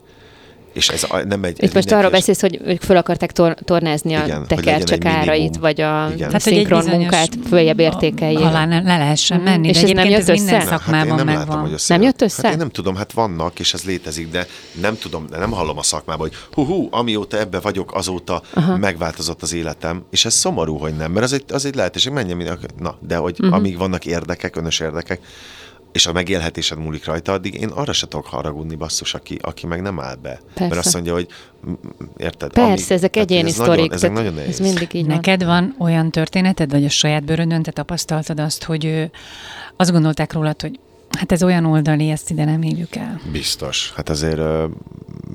És 0.73 0.89
ez 0.89 1.05
a, 1.09 1.23
nem 1.23 1.43
egy... 1.43 1.63
Itt 1.63 1.73
most 1.73 1.91
arról 1.91 2.09
beszélsz, 2.09 2.41
hogy 2.41 2.59
ők 2.65 2.81
föl 2.81 2.97
akarták 2.97 3.31
tor- 3.31 3.59
tornázni 3.65 4.13
a 4.13 4.23
igen, 4.23 4.47
tekercsek 4.47 5.05
árait, 5.05 5.57
vagy 5.57 5.81
a 5.81 6.09
igen. 6.13 6.27
Tehát, 6.27 6.41
szinkron 6.41 6.85
munkát 6.85 7.29
följebb 7.47 7.79
értékeljék. 7.79 8.39
Alá 8.39 8.65
ne, 8.65 8.81
le 8.81 8.97
lehessen 8.97 9.39
mm. 9.39 9.43
menni, 9.43 9.67
és 9.67 9.81
de 9.81 9.93
nem 9.93 10.09
jött 10.09 10.19
össze? 10.19 10.33
minden 10.33 10.61
szakmában 10.61 11.07
hát 11.07 11.17
nem 11.17 11.25
megvan. 11.25 11.47
Látom, 11.47 11.61
hogy 11.61 11.81
nem 11.87 12.01
jött 12.01 12.21
össze? 12.21 12.41
Hát 12.43 12.51
én 12.51 12.57
nem 12.57 12.69
tudom, 12.69 12.95
hát 12.95 13.11
vannak, 13.11 13.59
és 13.59 13.73
ez 13.73 13.83
létezik, 13.83 14.31
de 14.31 14.47
nem 14.81 14.97
tudom, 14.97 15.25
nem 15.29 15.51
hallom 15.51 15.77
a 15.77 15.83
szakmában, 15.83 16.27
hogy 16.27 16.37
hú, 16.51 16.65
hú 16.65 16.87
amióta 16.91 17.39
ebbe 17.39 17.59
vagyok, 17.59 17.95
azóta 17.95 18.41
Aha. 18.53 18.77
megváltozott 18.77 19.41
az 19.41 19.53
életem, 19.53 20.03
és 20.11 20.25
ez 20.25 20.33
szomorú, 20.33 20.77
hogy 20.77 20.95
nem, 20.95 21.11
mert 21.11 21.25
az 21.25 21.33
egy, 21.33 21.43
az 21.47 21.65
egy 21.65 21.75
lehetőség, 21.75 22.11
menjen, 22.11 22.57
na, 22.79 22.95
de 22.99 23.15
hogy 23.15 23.35
uh-huh. 23.39 23.55
amíg 23.55 23.77
vannak 23.77 24.05
érdekek, 24.05 24.55
önös 24.55 24.79
érdekek, 24.79 25.19
és 25.93 26.05
a 26.05 26.11
megélhetésed 26.11 26.77
múlik 26.77 27.05
rajta, 27.05 27.31
addig 27.31 27.53
én 27.53 27.67
arra 27.67 27.93
se 27.93 28.07
tudok 28.07 28.25
haragudni, 28.25 28.75
basszus, 28.75 29.13
aki, 29.13 29.37
aki 29.41 29.67
meg 29.67 29.81
nem 29.81 29.99
áll 29.99 30.15
be. 30.15 30.39
Persze. 30.53 30.73
Mert 30.73 30.85
azt 30.85 30.93
mondja, 30.93 31.13
hogy 31.13 31.27
érted? 32.17 32.53
Persze, 32.53 32.85
ami, 32.85 32.93
ezek 32.93 33.15
egyéni 33.15 33.49
ez 33.49 33.53
sztorik. 33.53 33.75
Nagyon, 33.75 33.91
ezek 33.91 34.11
nagyon 34.11 34.33
nehéz. 34.33 34.49
Ez 34.49 34.59
mindig 34.59 34.93
így 34.93 35.05
Neked 35.05 35.43
van. 35.43 35.47
van 35.47 35.75
olyan 35.79 36.11
történeted, 36.11 36.71
vagy 36.71 36.85
a 36.85 36.89
saját 36.89 37.23
bőrödön 37.23 37.63
te 37.63 37.71
tapasztaltad 37.71 38.39
azt, 38.39 38.63
hogy 38.63 38.85
ő, 38.85 39.11
azt 39.75 39.91
gondolták 39.91 40.33
rólad, 40.33 40.61
hogy 40.61 40.79
Hát 41.17 41.31
ez 41.31 41.43
olyan 41.43 41.65
oldali, 41.65 42.09
ezt 42.09 42.29
ide 42.29 42.45
nem 42.45 42.61
hívjuk 42.61 42.95
el. 42.95 43.19
Biztos. 43.31 43.93
Hát 43.95 44.09
azért 44.09 44.41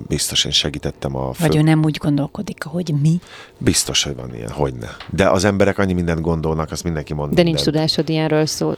biztos 0.09 0.45
én 0.45 0.53
segítettem 0.53 1.17
a... 1.17 1.33
Fő... 1.33 1.47
Vagy 1.47 1.57
ő 1.57 1.63
nem 1.63 1.85
úgy 1.85 1.97
gondolkodik, 1.97 2.63
hogy 2.63 2.95
mi? 3.01 3.21
Biztos, 3.59 4.03
hogy 4.03 4.17
van 4.17 4.35
ilyen, 4.35 4.51
hogy 4.51 4.75
ne. 4.75 4.89
De 5.11 5.29
az 5.29 5.45
emberek 5.45 5.79
annyi 5.79 5.93
mindent 5.93 6.21
gondolnak, 6.21 6.71
azt 6.71 6.85
mindenki 6.85 7.15
mond. 7.15 7.35
De 7.35 7.43
nincs 7.43 7.63
tudásod 7.63 8.09
ilyenről 8.09 8.47
szó 8.47 8.75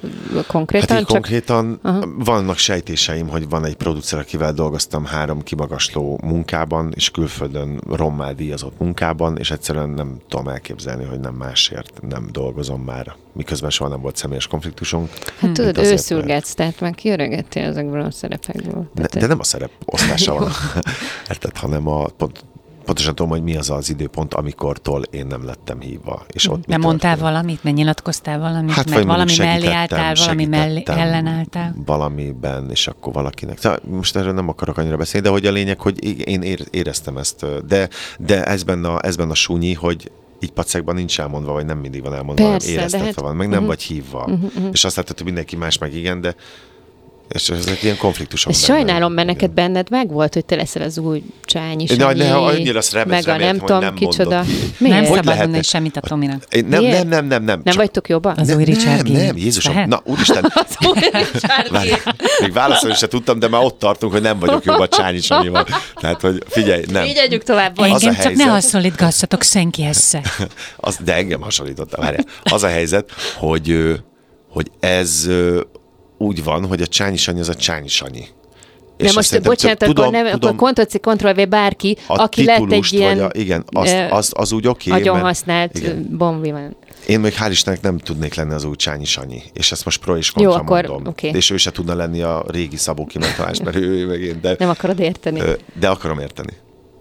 konkrétan? 0.46 0.88
Hát 0.88 1.00
így 1.00 1.04
csak... 1.04 1.14
konkrétan 1.14 1.78
Aha. 1.82 2.06
vannak 2.18 2.56
sejtéseim, 2.56 3.28
hogy 3.28 3.48
van 3.48 3.64
egy 3.64 3.76
producer, 3.76 4.18
akivel 4.18 4.52
dolgoztam 4.52 5.04
három 5.04 5.42
kimagasló 5.42 6.20
munkában, 6.22 6.92
és 6.94 7.10
külföldön 7.10 7.80
rommá 7.88 8.32
díjazott 8.32 8.78
munkában, 8.78 9.36
és 9.36 9.50
egyszerűen 9.50 9.88
nem 9.88 10.16
tudom 10.28 10.48
elképzelni, 10.48 11.04
hogy 11.04 11.20
nem 11.20 11.34
másért 11.34 12.00
nem 12.08 12.28
dolgozom 12.32 12.82
már, 12.82 13.14
miközben 13.32 13.70
soha 13.70 13.90
nem 13.90 14.00
volt 14.00 14.16
személyes 14.16 14.46
konfliktusunk. 14.46 15.10
Hát 15.38 15.52
tudod, 15.52 15.78
őszülgetsz, 15.78 16.54
tehát 16.54 16.80
már 16.80 16.94
kiöregettél 16.94 17.64
ezekből 17.64 18.00
a 18.00 18.10
szerepekből. 18.10 18.90
Ne, 18.94 19.06
de 19.06 19.26
nem 19.26 19.38
a 19.38 19.44
szerep 19.44 19.70
osztása 19.84 20.34
van, 20.38 20.50
érted, 21.30 21.56
hanem 21.56 21.88
a, 21.88 22.06
pont, 22.16 22.44
pontosan 22.84 23.14
tudom, 23.14 23.30
hogy 23.30 23.42
mi 23.42 23.56
az 23.56 23.70
az 23.70 23.90
időpont, 23.90 24.34
amikortól 24.34 25.02
én 25.10 25.26
nem 25.26 25.44
lettem 25.44 25.80
hívva. 25.80 26.24
És 26.28 26.48
ott 26.48 26.66
nem 26.66 26.80
mondtál 26.80 27.14
történt? 27.14 27.32
valamit, 27.32 27.62
nem 27.62 27.74
nyilatkoztál 27.74 28.38
valamit, 28.38 28.72
hát, 28.72 28.90
meg 28.90 29.06
valami 29.06 29.36
mellé 29.38 29.66
álltál, 29.66 30.14
valami 30.14 30.44
mellé 30.44 30.82
ellenálltál? 30.86 31.74
Valamiben, 31.84 32.70
és 32.70 32.86
akkor 32.86 33.12
valakinek. 33.12 33.58
Tehát 33.58 33.88
most 33.88 34.16
erről 34.16 34.32
nem 34.32 34.48
akarok 34.48 34.76
annyira 34.76 34.96
beszélni, 34.96 35.26
de 35.26 35.32
hogy 35.32 35.46
a 35.46 35.50
lényeg, 35.50 35.80
hogy 35.80 36.28
én 36.28 36.42
éreztem 36.70 37.16
ezt. 37.16 37.66
De, 37.66 37.88
de 38.18 38.44
ez 38.44 38.62
benne 38.62 38.88
a, 38.88 39.00
ez 39.02 39.16
benne 39.16 39.30
a 39.30 39.34
súnyi, 39.34 39.74
hogy 39.74 40.10
így 40.40 40.52
pacekban 40.52 40.94
nincs 40.94 41.20
elmondva, 41.20 41.52
vagy 41.52 41.64
nem 41.64 41.78
mindig 41.78 42.02
van 42.02 42.14
elmondva, 42.14 42.50
Persze, 42.50 42.70
éreztetve 42.70 43.06
hát, 43.06 43.20
van, 43.20 43.36
meg 43.36 43.46
nem 43.46 43.54
uh-huh. 43.54 43.68
vagy 43.68 43.82
hívva. 43.82 44.18
Uh-huh, 44.18 44.42
uh-huh. 44.44 44.68
És 44.72 44.84
azt 44.84 44.96
látod, 44.96 45.16
hogy 45.16 45.26
mindenki 45.26 45.56
más 45.56 45.78
meg 45.78 45.94
igen, 45.94 46.20
de 46.20 46.34
és 47.34 47.48
ezek 47.48 47.82
ilyen 47.82 47.96
konfliktusok. 47.96 48.52
Ezt 48.52 48.64
sajnálom, 48.64 49.12
mert 49.12 49.26
neked 49.26 49.50
benned 49.50 49.90
megvolt, 49.90 50.34
hogy 50.34 50.44
te 50.44 50.56
leszel 50.56 50.82
az 50.82 50.98
új 50.98 51.22
Csányi 51.44 51.86
Sanyi, 51.86 52.18
ne, 52.18 52.36
annyira 52.36 52.78
azt 52.78 52.92
remesz, 52.92 53.26
meg 53.26 53.40
a 53.40 53.44
nem 53.44 53.58
tudom 53.58 53.80
nem 53.80 53.94
kicsoda. 53.94 54.44
Miért? 54.78 54.94
Nem 54.94 55.04
szabad 55.04 55.36
mondani 55.36 55.62
semmit 55.62 55.96
a 55.96 56.00
Tominak. 56.00 56.44
Nem, 56.50 56.82
nem, 56.82 57.08
nem, 57.08 57.26
nem, 57.26 57.44
nem. 57.44 57.60
Nem 57.64 57.76
vagytok 57.76 58.08
jobban? 58.08 58.38
Az 58.38 58.54
új 58.54 58.64
Richard 58.64 59.10
Nem, 59.10 59.22
nem, 59.22 59.36
Jézusom. 59.36 59.88
Na, 59.88 60.02
úristen. 60.04 60.44
az 60.54 60.76
új 60.86 60.98
Richard 61.32 62.02
Még 62.40 62.52
válaszolni 62.52 62.96
se 62.96 63.08
tudtam, 63.08 63.38
de 63.38 63.48
már 63.48 63.62
ott 63.64 63.78
tartunk, 63.78 64.12
hogy 64.12 64.22
nem 64.22 64.38
vagyok 64.38 64.64
jobb 64.64 64.78
a 64.78 64.88
Csányi 64.88 65.20
Sanyival. 65.20 65.66
Tehát, 65.94 66.20
hogy 66.20 66.42
figyelj, 66.48 66.84
nem. 66.90 67.04
Így 67.04 67.16
együk 67.16 67.42
tovább. 67.42 67.78
Engem 67.78 68.14
csak 68.14 68.34
ne 68.34 68.44
hasonlítgassatok 68.44 69.42
senkihez 69.42 70.08
se. 70.08 70.22
De 71.04 71.14
engem 71.14 71.40
hasonlítottam. 71.40 72.14
Az 72.42 72.62
a 72.62 72.68
helyzet, 72.68 73.10
hogy 73.36 73.98
hogy 74.50 74.70
ez 74.80 75.28
úgy 76.22 76.44
van, 76.44 76.66
hogy 76.66 76.82
a 76.82 76.86
Csányi 76.86 77.16
Sanyi 77.16 77.40
az 77.40 77.48
a 77.48 77.54
Csányi 77.54 77.88
Sanyi. 77.88 78.24
És 78.96 79.06
De 79.06 79.12
most, 79.14 79.42
bocsánat, 79.42 79.78
tudom, 79.78 80.04
akkor, 80.04 80.22
nem, 80.22 80.30
tudom, 80.32 80.50
akkor 80.54 80.72
Ctrl-C, 80.72 81.00
Ctrl-V 81.00 81.48
bárki, 81.48 81.96
aki 82.06 82.44
lett 82.44 82.72
egy 82.72 82.92
ilyen... 82.92 83.18
A, 83.18 83.28
igen, 83.32 83.64
az, 83.66 83.94
az, 84.10 84.32
az 84.36 84.52
úgy 84.52 84.66
oké. 84.66 84.90
Okay, 84.90 85.02
nagyon 85.02 85.20
használt 85.20 85.96
bombi 86.16 86.50
van. 86.50 86.76
Én 87.06 87.20
még 87.20 87.34
hál' 87.38 87.48
Istennek 87.50 87.80
nem 87.80 87.98
tudnék 87.98 88.34
lenni 88.34 88.52
az 88.52 88.64
új 88.64 88.76
Csányi 88.76 89.04
Sanyi, 89.04 89.42
és 89.52 89.72
ezt 89.72 89.84
most 89.84 90.00
pro 90.00 90.16
és 90.16 90.30
kontra 90.30 90.52
Jó, 90.52 90.58
akkor, 90.58 90.86
mondom. 90.86 91.06
Okay. 91.06 91.30
És 91.34 91.50
ő 91.50 91.56
se 91.56 91.70
tudna 91.70 91.94
lenni 91.94 92.22
a 92.22 92.44
régi 92.48 92.76
Szabó 92.76 93.06
Kimentalás, 93.06 93.60
mert 93.60 93.76
ő, 93.76 93.88
ő 93.88 94.06
meg 94.06 94.20
én. 94.20 94.38
De, 94.40 94.56
nem 94.58 94.68
akarod 94.68 95.00
érteni. 95.00 95.40
De 95.78 95.88
akarom 95.88 96.18
érteni. 96.18 96.52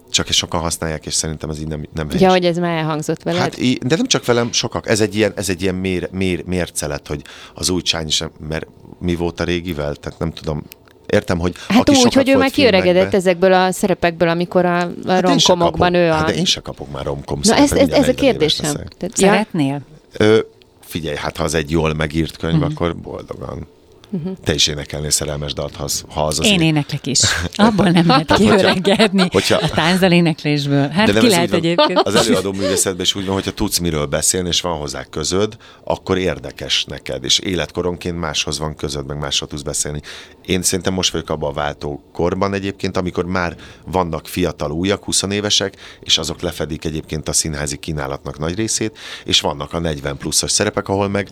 Csak 0.10 0.30
ezt 0.30 0.38
sokan 0.38 0.60
használják, 0.60 1.06
és 1.06 1.14
szerintem 1.14 1.50
ez 1.50 1.60
így 1.60 1.68
nem, 1.68 1.88
nem 1.94 2.08
helyes. 2.08 2.22
Ja, 2.22 2.30
hogy 2.30 2.46
ez 2.46 2.58
már 2.58 2.78
elhangzott 2.78 3.24
veled? 3.24 3.42
Hát, 3.42 3.60
de 3.88 3.96
nem 3.96 4.06
csak 4.06 4.26
velem, 4.26 4.52
sokak. 4.52 4.90
Ez 4.90 5.02
egy 5.02 5.16
ilyen, 5.16 5.32
ez 5.36 5.50
egy 5.50 5.62
ilyen 5.62 5.76
mér, 5.76 6.10
mér, 6.12 6.44
mércelet, 6.46 7.08
hogy 7.08 7.22
az 7.54 7.70
új 7.70 7.82
csány 7.82 8.08
is, 8.08 8.24
mert 8.50 8.68
mi 9.00 9.16
volt 9.16 9.40
a 9.40 9.44
régivel? 9.44 9.96
Tehát 9.96 10.20
nem 10.20 10.32
tudom, 10.32 10.64
értem, 11.06 11.40
hogy 11.40 11.56
Hát 11.68 11.90
aki 11.90 12.00
úgy, 12.00 12.14
hogy 12.14 12.30
ő 12.30 12.38
már 12.38 12.52
kiöregedett 12.52 13.14
ezekből 13.14 13.54
a 13.54 13.72
szerepekből, 13.72 14.30
amikor 14.30 14.66
a, 14.66 14.78
a 14.80 14.90
Hát 15.08 15.22
romkomokban 15.22 15.94
ő 15.94 16.10
a... 16.10 16.14
Hát 16.14 16.26
de 16.26 16.36
én 16.36 16.46
se 16.46 16.60
kapok 16.60 16.92
már 16.92 17.06
romkom 17.06 17.40
Na 17.44 17.56
ez, 17.56 17.72
ez, 17.72 17.78
ez 17.78 17.88
a 17.88 17.88
40 17.88 18.04
éves 18.04 18.16
kérdésem. 18.16 18.74
Tehát, 18.98 19.18
Szeretnél? 19.18 19.82
Ö, 20.18 20.40
figyelj, 20.82 21.16
hát 21.16 21.38
ha 21.38 21.44
az 21.44 21.54
egy 21.54 21.72
jól 21.72 21.94
megírt 21.94 22.38
könyv, 22.38 22.56
uh-huh. 22.56 22.72
akkor 22.72 22.96
boldogan. 22.96 23.68
Uh-huh. 24.12 24.38
Te 24.44 24.54
is 24.54 24.68
énekelnél 24.68 25.10
szerelmes 25.10 25.54
dalt, 25.54 25.76
ha 25.76 25.84
az, 25.84 26.04
ha 26.10 26.26
az, 26.26 26.40
az 26.40 26.46
Én 26.46 26.62
éneklek 26.62 27.06
is. 27.08 27.20
Abból 27.56 27.90
nem 27.90 28.08
lehet 28.08 28.34
kiöregedni. 28.34 29.28
hogyha- 29.32 29.58
A 29.62 29.70
táncdal 29.70 30.12
éneklésből. 30.12 30.88
Hát 30.88 31.06
De 31.08 31.14
nem 31.14 31.22
ki 31.24 31.30
lehet 31.30 31.54
egyébként. 31.54 32.00
Az 32.00 32.16
előadó 32.16 32.52
művészetben 32.52 33.02
is 33.02 33.16
úgy 33.16 33.26
van, 33.26 33.34
hogyha 33.34 33.52
tudsz 33.52 33.78
miről 33.78 34.06
beszélni, 34.06 34.48
és 34.48 34.62
van 34.62 34.78
hozzá 34.78 35.04
közöd, 35.04 35.58
akkor 35.84 36.18
érdekes 36.18 36.84
neked, 36.86 37.24
és 37.24 37.40
életkoronként 37.40 38.20
máshoz 38.20 38.60
van 38.60 38.76
közöd, 38.76 39.06
meg 39.06 39.18
másról 39.20 39.50
tudsz 39.50 39.62
beszélni. 39.62 40.02
Én 40.46 40.62
szerintem 40.62 40.94
most 40.94 41.12
vagyok 41.12 41.30
abban 41.30 41.50
a 41.50 41.54
váltó 41.54 42.04
korban 42.14 42.54
egyébként, 42.54 42.98
amikor 42.98 43.26
már 43.26 43.56
vannak 43.86 44.28
fiatal 44.28 44.72
újak, 44.72 45.04
20 45.04 45.22
évesek, 45.30 45.76
és 46.00 46.18
azok 46.18 46.42
lefedik 46.42 46.86
egyébként 46.86 47.30
a 47.30 47.34
színházi 47.34 47.78
kínálatnak 47.78 48.40
nagy 48.40 48.56
részét, 48.56 48.98
és 49.24 49.42
vannak 49.42 49.74
a 49.74 49.80
40 49.80 50.18
pluszos 50.18 50.52
szerepek, 50.52 50.88
ahol 50.88 51.08
meg 51.10 51.30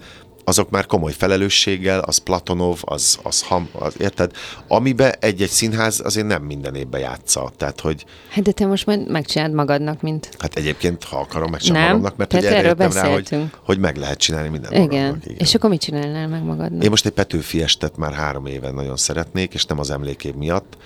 azok 0.48 0.70
már 0.70 0.86
komoly 0.86 1.12
felelősséggel, 1.12 2.00
az 2.00 2.18
Platonov, 2.18 2.80
az, 2.82 3.20
az 3.24 3.42
Ham, 3.42 3.70
az, 3.72 3.96
érted? 4.00 4.32
Amibe 4.68 5.12
egy-egy 5.12 5.50
színház 5.50 6.02
azért 6.04 6.28
nem 6.28 6.44
minden 6.44 6.76
évben 6.76 7.02
játsza. 7.02 7.52
Tehát, 7.58 7.80
hogy 7.80 8.06
Hát 8.30 8.44
de 8.44 8.52
te 8.52 8.66
most 8.66 8.86
majd 8.86 9.10
megcsináld 9.10 9.54
magadnak, 9.54 10.02
mint... 10.02 10.30
Hát 10.38 10.56
egyébként, 10.56 11.04
ha 11.04 11.18
akarom, 11.18 11.52
meg 11.52 11.60
sem 11.60 11.74
Nem, 11.76 11.86
magamnak, 11.86 12.18
mert 12.18 12.34
ugye 12.34 12.56
erről 12.56 12.90
rá, 12.90 13.14
hogy, 13.14 13.38
hogy 13.66 13.80
meg 13.80 13.96
lehet 13.96 14.18
csinálni 14.18 14.50
minden 14.50 14.72
Igen. 14.72 14.86
magamnak. 14.86 15.26
Igen. 15.26 15.38
És 15.38 15.56
akkor 15.56 15.70
mit 15.70 15.82
csinálnál 15.82 16.28
meg 16.28 16.44
magadnak? 16.44 16.84
Én 16.84 16.90
most 16.90 17.06
egy 17.06 17.12
Petőfi 17.12 17.62
estet 17.62 17.98
már 17.98 18.14
három 18.14 18.46
éven 18.46 18.74
nagyon 18.74 18.98
szeretnék, 18.98 19.54
és 19.54 19.66
nem 19.66 19.80
az 19.80 19.90
emlékév 19.90 20.34
miatt. 20.34 20.78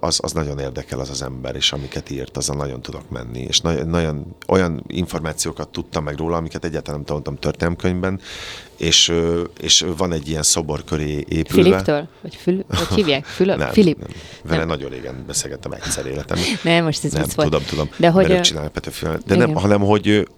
Az, 0.00 0.18
az 0.22 0.32
nagyon 0.32 0.58
érdekel 0.58 1.00
az 1.00 1.10
az 1.10 1.22
ember, 1.22 1.56
és 1.56 1.72
amiket 1.72 2.10
írt, 2.10 2.36
azon 2.36 2.56
nagyon 2.56 2.82
tudok 2.82 3.10
menni. 3.10 3.40
És 3.40 3.60
nagyon, 3.60 3.88
nagyon 3.88 4.36
olyan 4.48 4.84
információkat 4.86 5.68
tudtam 5.68 6.04
meg 6.04 6.16
róla, 6.16 6.36
amiket 6.36 6.64
egyáltalán 6.64 6.96
nem 6.96 7.06
tanultam 7.06 7.36
történelmkönyvben, 7.36 8.20
és, 8.76 9.12
és 9.60 9.84
van 9.96 10.12
egy 10.12 10.28
ilyen 10.28 10.42
szobor 10.42 10.84
köré 10.84 11.24
épülve. 11.28 11.62
Filiptől? 11.62 12.08
Vagy 12.22 12.34
Fül... 12.34 12.64
Hogy 12.68 12.94
hívják? 12.94 13.24
Fülöp? 13.36 13.56
Nem, 13.58 13.70
Filip? 13.70 13.98
nem. 13.98 14.08
Vele 14.42 14.58
Nem. 14.58 14.68
nagyon 14.68 14.90
régen 14.90 15.24
beszélgettem 15.26 15.72
egyszer 15.72 16.06
életemben. 16.06 16.46
Nem, 16.62 16.84
most 16.84 17.04
ez 17.04 17.12
Nem, 17.12 17.22
vicc 17.22 17.34
volt. 17.34 17.50
tudom, 17.50 17.64
tudom. 17.66 17.88
De 17.96 18.10
hogy... 18.10 18.22
mert 18.22 18.34
ők 18.34 18.40
ö, 18.40 18.42
csinálják 18.42 18.72
Petőfi. 18.72 19.04
De 19.04 19.36
nem, 19.36 19.50
igen. 19.50 19.60
hanem 19.60 19.80
hogy, 19.80 20.28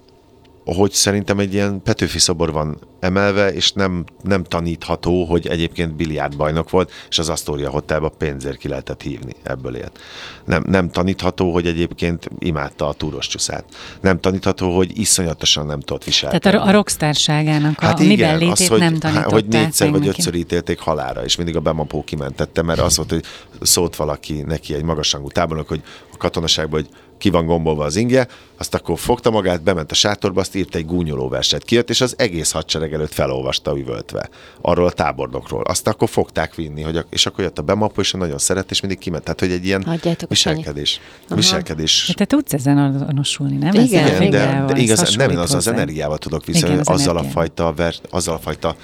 hogy 0.75 0.93
szerintem 0.93 1.39
egy 1.39 1.53
ilyen 1.53 1.83
Petőfi 1.83 2.19
szobor 2.19 2.53
van 2.53 2.79
emelve, 3.01 3.53
és 3.53 3.73
nem, 3.73 4.05
nem 4.23 4.45
tanítható, 4.45 5.25
hogy 5.25 5.47
egyébként 5.47 5.95
biliárdbajnok 5.95 6.71
volt, 6.71 6.93
és 7.09 7.19
az 7.19 7.29
Astoria 7.29 7.71
Hotelba 7.71 8.09
pénzért 8.09 8.57
ki 8.57 8.69
lehetett 8.69 9.03
hívni, 9.03 9.33
ebből 9.43 9.77
élt. 9.77 9.99
Nem, 10.45 10.65
nem 10.67 10.91
tanítható, 10.91 11.53
hogy 11.53 11.67
egyébként 11.67 12.29
imádta 12.39 12.89
a 12.89 12.93
túros 12.93 13.27
csúszát. 13.27 13.65
Nem 14.01 14.21
tanítható, 14.21 14.77
hogy 14.77 14.99
iszonyatosan 14.99 15.67
nem 15.67 15.81
tudott 15.81 16.05
viselni. 16.05 16.39
Tehát 16.39 16.59
a, 16.59 16.69
a 16.69 16.71
rockstárságának 16.71 17.81
Hát 17.81 18.01
a 18.01 18.03
miben 18.03 18.13
igen, 18.13 18.39
létét 18.39 18.51
az, 18.53 18.69
hogy, 18.69 18.79
nem 18.79 18.99
tanították 18.99 19.33
hogy 19.33 19.47
négyszer 19.47 19.91
vagy 19.91 20.01
neki. 20.01 20.11
ötször 20.19 20.35
ítélték 20.35 20.79
halára, 20.79 21.25
és 21.25 21.37
mindig 21.37 21.57
a 21.57 21.61
bemapó 21.61 22.05
kimentette, 22.05 22.63
mert 22.63 22.81
az 22.81 22.97
volt, 22.97 23.11
hogy 23.11 23.25
szólt 23.61 23.97
valaki 23.97 24.43
neki 24.47 24.75
egy 24.75 24.83
magasrangú 24.83 25.29
tábornok, 25.29 25.69
hogy 25.69 25.83
a 26.13 26.17
katonaságban, 26.17 26.81
hogy 26.81 26.91
ki 27.19 27.31
van 27.31 27.47
gombolva 27.47 27.85
az 27.85 27.97
inge, 27.97 28.29
azt 28.57 28.75
akkor 28.75 28.99
fogta 28.99 29.31
magát, 29.31 29.63
bement 29.63 29.91
a 29.91 29.95
sátorba, 29.95 30.41
azt 30.41 30.55
írt 30.55 30.75
egy 30.75 30.87
gúnyoló 30.87 31.29
verset 31.29 31.65
kijött, 31.65 31.91
és 31.91 32.01
az 32.01 32.15
egész 32.19 32.51
hadsereg 32.51 32.93
előtt 32.93 33.13
felolvasta 33.13 33.79
üvöltve. 33.79 34.29
Arról 34.61 34.87
a 34.87 34.91
tábornokról. 34.91 35.63
Azt 35.63 35.87
akkor 35.87 36.09
fogták 36.09 36.55
vinni, 36.55 36.83
hogy 36.83 36.97
a, 36.97 37.05
és 37.11 37.27
akkor 37.27 37.45
jött 37.45 37.59
a 37.59 37.63
bemapó, 37.63 38.01
és 38.01 38.13
nagyon 38.13 38.39
szeret, 38.39 38.71
és 38.71 38.81
mindig 38.81 38.99
kiment. 38.99 39.23
Tehát, 39.23 39.41
hogy 39.41 39.51
egy 39.51 39.65
ilyen 39.65 39.83
Hagyjátok 39.85 40.31
a 40.31 40.35
viselkedés. 40.35 41.01
Viselkedés. 41.29 42.05
De 42.07 42.15
te 42.15 42.25
tudsz 42.25 42.53
ezen 42.53 42.79
azonosulni, 42.79 43.57
nem? 43.57 43.75
Igen, 43.75 44.05
a 44.05 44.23
Igen, 44.23 44.31
de, 44.31 44.73
de 44.73 44.81
igaz, 44.81 44.99
nem, 44.99 45.07
hasonlít 45.07 45.39
az 45.39 45.55
az 45.55 45.67
energiával 45.67 46.19
tudok 46.19 46.45
viszonyulni, 46.45 46.81
Igen, 46.81 46.95
az 46.95 47.01
azzal 47.01 47.17
a 47.17 47.19
energiával. 47.19 47.43
fajta, 47.43 47.73
ver, 47.73 47.95
azzal 48.11 48.35
a 48.35 48.39
fajta 48.39 48.77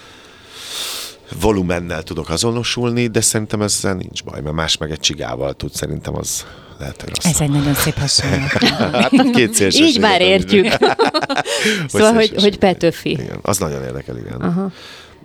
volumennel 1.40 2.02
tudok 2.02 2.30
azonosulni, 2.30 3.06
de 3.06 3.20
szerintem 3.20 3.62
ezzel 3.62 3.94
nincs 3.94 4.24
baj, 4.24 4.40
mert 4.40 4.54
más 4.54 4.76
meg 4.76 4.90
egy 4.90 5.00
csigával 5.00 5.54
tud, 5.54 5.72
szerintem 5.72 6.16
az 6.16 6.44
lehet, 6.78 7.00
hogy. 7.02 7.12
Ez 7.22 7.40
egy 7.40 7.50
nagyon 7.50 7.74
szép 7.74 7.98
hasonlat. 7.98 8.52
Hát 9.02 9.30
két 9.30 9.54
szélsőséget 9.54 9.88
Így 9.94 10.00
már 10.00 10.20
értjük. 10.20 10.66
szóval, 11.88 12.12
hogy, 12.12 12.24
szélsőség. 12.24 12.40
hogy 12.40 12.58
Petőfi. 12.58 13.10
Igen, 13.10 13.38
az 13.42 13.58
nagyon 13.58 13.82
érdekel, 13.82 14.16
igen. 14.16 14.40
Aha. 14.40 14.70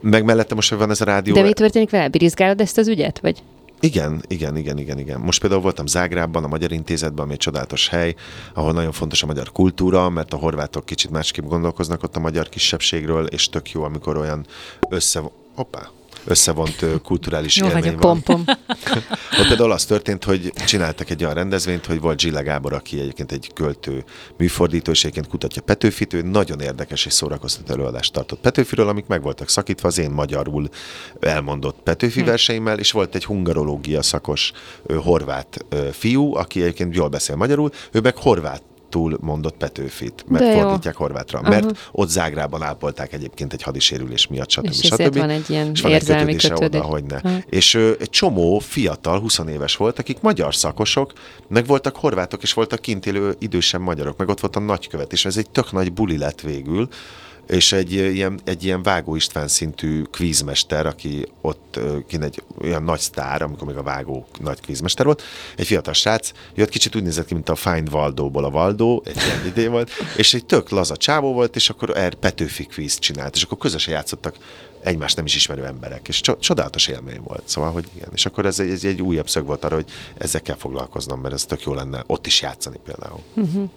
Meg 0.02 0.24
mellette 0.24 0.56
most, 0.56 0.70
hogy 0.70 0.78
van 0.78 0.90
ez 0.90 1.02
a 1.02 1.06
rádió. 1.06 1.34
De 1.34 1.42
mi 1.42 1.54
történik 1.54 1.90
vele? 1.90 2.08
Birizgálod 2.08 2.62
ezt 2.62 2.78
az 2.78 2.88
ügyet? 2.88 3.20
Vagy? 3.20 3.44
Igen, 3.80 4.24
igen, 4.28 4.58
igen, 4.58 4.78
igen, 4.78 5.00
igen. 5.00 5.20
Most 5.20 5.40
például 5.40 5.62
voltam 5.62 5.86
Zágrában, 5.86 6.44
a 6.44 6.48
Magyar 6.48 6.72
Intézetben, 6.72 7.24
ami 7.24 7.34
egy 7.34 7.40
csodálatos 7.40 7.88
hely, 7.88 8.16
ahol 8.54 8.72
nagyon 8.72 8.92
fontos 8.92 9.24
a 9.24 9.26
magyar 9.26 9.52
kultúra, 9.52 10.10
mert 10.10 10.34
a 10.34 10.38
horvátok 10.38 10.86
kicsit 10.86 11.12
másképp 11.12 11.46
gondolkoznak 11.46 12.04
ott 12.04 12.16
a 12.16 12.20
magyar 12.20 12.50
kisebbségről, 12.50 13.26
és 13.26 13.50
tök 13.50 13.72
jó, 13.72 13.84
amikor 13.84 14.18
olyan 14.18 14.46
össze... 14.90 15.22
Hoppá! 15.56 15.90
Összevont 16.26 16.86
kulturális 17.04 17.58
Jó 17.58 17.68
élmény 17.68 17.84
vagyok, 17.84 18.02
van. 18.02 18.24
Pom-pom. 18.24 18.44
Ott 19.40 19.48
például 19.48 19.72
az 19.72 19.86
történt, 19.86 20.24
hogy 20.24 20.52
csináltak 20.66 21.10
egy 21.10 21.24
olyan 21.24 21.36
rendezvényt, 21.36 21.86
hogy 21.86 22.00
volt 22.00 22.20
Zsilla 22.20 22.44
Gábor, 22.44 22.74
aki 22.74 23.00
egyébként 23.00 23.32
egy 23.32 23.52
költő 23.54 24.04
műfordító, 24.38 24.92
és 24.92 25.00
egyébként 25.00 25.28
kutatja 25.28 25.62
Petőfit, 25.62 26.14
ő 26.14 26.22
nagyon 26.22 26.60
érdekes 26.60 27.06
és 27.06 27.14
szórakoztató 27.14 27.74
előadást 27.74 28.14
tartott 28.14 28.40
Petőfiről, 28.40 28.88
amik 28.88 29.06
meg 29.06 29.22
voltak 29.22 29.50
szakítva 29.50 29.88
az 29.88 29.98
én 29.98 30.12
magyarul 30.12 30.70
elmondott 31.20 31.80
Petőfi 31.84 32.24
verseimmel, 32.24 32.80
és 32.80 32.92
volt 32.92 33.16
egy 33.16 33.26
hungarológia 33.26 34.02
szakos 34.02 34.52
ö, 34.86 34.96
horvát 34.96 35.66
ö, 35.70 35.88
fiú, 35.92 36.36
aki 36.36 36.62
egyébként 36.62 36.96
jól 36.96 37.08
beszél 37.08 37.36
magyarul, 37.36 37.72
ő 37.92 38.00
meg 38.00 38.16
horvát 38.16 38.62
túl 38.90 39.18
mondott 39.22 39.58
Petőfit, 39.58 40.26
mert 40.28 40.44
De 40.44 40.52
jó. 40.52 40.62
fordítják 40.62 40.96
horvátra. 40.96 41.42
Mert 41.42 41.90
ott 41.92 42.10
Zágrában 42.10 42.64
ápolták 42.64 43.14
egyébként 43.14 43.54
egy 43.54 43.64
hadisérülés 43.64 44.28
miatt, 44.28 44.50
stb. 44.50 44.66
És 44.66 44.76
stb. 44.76 45.18
van 45.18 45.30
egy 45.30 45.50
ilyen 45.50 45.72
És 45.74 45.82
van 45.82 45.92
érzelmi 45.92 46.22
kötődése 46.22 46.50
kötődés. 46.50 46.80
Oda, 46.80 46.90
hogy 46.90 47.04
ne. 47.04 47.18
Aha. 47.18 47.38
És 47.50 47.74
ö, 47.74 47.92
egy 48.00 48.10
csomó 48.10 48.60
fiatal, 48.60 49.20
20 49.20 49.40
éves 49.50 49.76
volt, 49.76 50.00
akik 50.00 50.22
magyar 50.22 50.56
szakosok, 50.56 51.14
meg 51.48 51.66
voltak 51.66 51.96
horvátok, 51.96 52.42
és 52.42 52.54
voltak 52.54 52.80
kint 52.80 53.06
élő 53.06 53.36
idősebb 53.40 53.82
magyarok, 53.82 54.18
meg 54.18 54.30
ott 54.30 54.40
volt 54.40 54.56
a 54.56 54.60
nagykövet, 54.60 55.14
és 55.14 55.26
ez 55.26 55.38
egy 55.38 55.50
tök 55.50 55.72
nagy 55.72 55.94
buli 55.94 56.18
lett 56.18 56.42
végül, 56.42 56.90
és 57.50 57.72
egy 57.72 57.92
ilyen, 57.92 58.40
egy 58.44 58.64
ilyen 58.64 58.84
Vágó 58.84 59.16
István 59.16 59.48
szintű 59.48 60.02
kvízmester, 60.02 60.86
aki 60.86 61.28
ott 61.42 61.80
kint 62.08 62.24
egy 62.24 62.44
olyan 62.62 62.84
nagy 62.84 63.00
sztár, 63.00 63.42
amikor 63.42 63.68
még 63.68 63.76
a 63.76 63.84
Vágó 63.84 64.28
nagy 64.40 64.62
kvízmester 64.62 65.06
volt, 65.06 65.24
egy 65.56 65.66
fiatal 65.66 65.94
srác, 65.94 66.32
jött 66.56 66.70
kicsit 66.70 66.96
úgy 66.96 67.04
nézett 67.04 67.26
ki, 67.26 67.34
mint 67.34 67.50
a 67.50 67.56
Find 67.56 67.90
Valdóból 67.90 68.46
a 68.46 68.50
Valdó, 68.50 69.04
egy 69.06 69.16
ilyen 69.16 69.46
idé 69.46 69.68
volt, 69.68 69.92
és 70.18 70.34
egy 70.34 70.46
tök 70.46 70.70
laza 70.70 70.98
csávó 70.98 71.34
volt, 71.34 71.56
és 71.56 71.70
akkor 71.70 71.98
er 71.98 72.14
Petőfi 72.14 72.64
kvízt 72.64 73.00
csinált, 73.00 73.36
és 73.36 73.44
akkor 73.44 73.58
közösen 73.58 73.94
játszottak 73.94 74.36
egymást 74.84 75.16
nem 75.16 75.26
is 75.26 75.36
ismerő 75.36 75.66
emberek, 75.66 76.08
és 76.08 76.22
cso- 76.22 76.42
csodálatos 76.42 76.88
élmény 76.88 77.22
volt. 77.24 77.42
Szóval, 77.46 77.72
hogy 77.72 77.88
igen. 77.96 78.10
És 78.14 78.26
akkor 78.26 78.46
ez 78.46 78.60
egy, 78.60 78.70
ez 78.70 78.84
egy 78.84 79.02
újabb 79.02 79.30
szög 79.30 79.46
volt 79.46 79.64
arra, 79.64 79.76
hogy 79.76 79.92
ezzel 80.18 80.42
kell 80.42 80.56
foglalkoznom, 80.56 81.22
mert 81.22 81.34
ez 81.34 81.46
tök 81.46 81.64
jó 81.64 81.74
lenne 81.74 82.04
ott 82.08 82.26
is 82.26 82.42
játszani 82.42 82.80
például. 82.86 83.20
Uh-huh. 83.34 83.70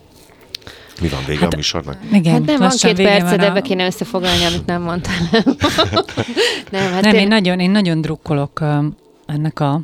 Mi 1.00 1.08
van 1.08 1.24
vége 1.26 1.40
hát, 1.40 1.52
a 1.52 1.56
műsornak? 1.56 1.98
Igen, 2.12 2.32
Hát 2.32 2.44
nem, 2.44 2.58
van 2.58 2.70
két 2.70 2.96
perced, 2.96 3.30
van 3.30 3.40
a- 3.40 3.44
ebbe 3.44 3.60
kéne 3.60 3.86
összefoglalni, 3.86 4.44
amit 4.44 4.66
nem 4.66 4.82
mondtál. 4.82 5.16
nem, 6.70 6.92
hát 6.92 7.02
Nem, 7.02 7.14
én, 7.14 7.20
én 7.20 7.28
nagyon, 7.28 7.60
én 7.60 7.70
nagyon 7.70 8.00
drukkolok 8.00 8.60
um, 8.60 8.96
ennek 9.26 9.60
a, 9.60 9.80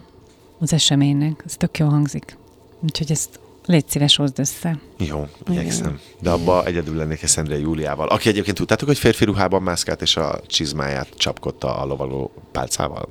az 0.60 0.72
eseménynek. 0.72 1.42
Ez 1.46 1.56
tök 1.56 1.78
jó 1.78 1.86
hangzik. 1.86 2.36
Úgyhogy 2.82 3.10
ezt 3.10 3.40
légy 3.66 3.88
szíves, 3.88 4.16
hozd 4.16 4.38
össze. 4.38 4.78
Jó, 4.98 5.26
igyekszem. 5.50 5.98
De 6.20 6.30
abba 6.30 6.64
egyedül 6.64 6.96
lennék 6.96 7.22
Eszendre 7.22 7.58
Júliával, 7.58 8.08
aki 8.08 8.28
egyébként 8.28 8.56
tudtátok, 8.56 8.88
hogy 8.88 8.98
férfi 8.98 9.24
ruhában 9.24 9.62
mászkált, 9.62 10.02
és 10.02 10.16
a 10.16 10.40
csizmáját 10.46 11.08
csapkodta 11.16 11.76
a 11.76 11.84
lovaló 11.84 12.30
pálcával. 12.52 13.08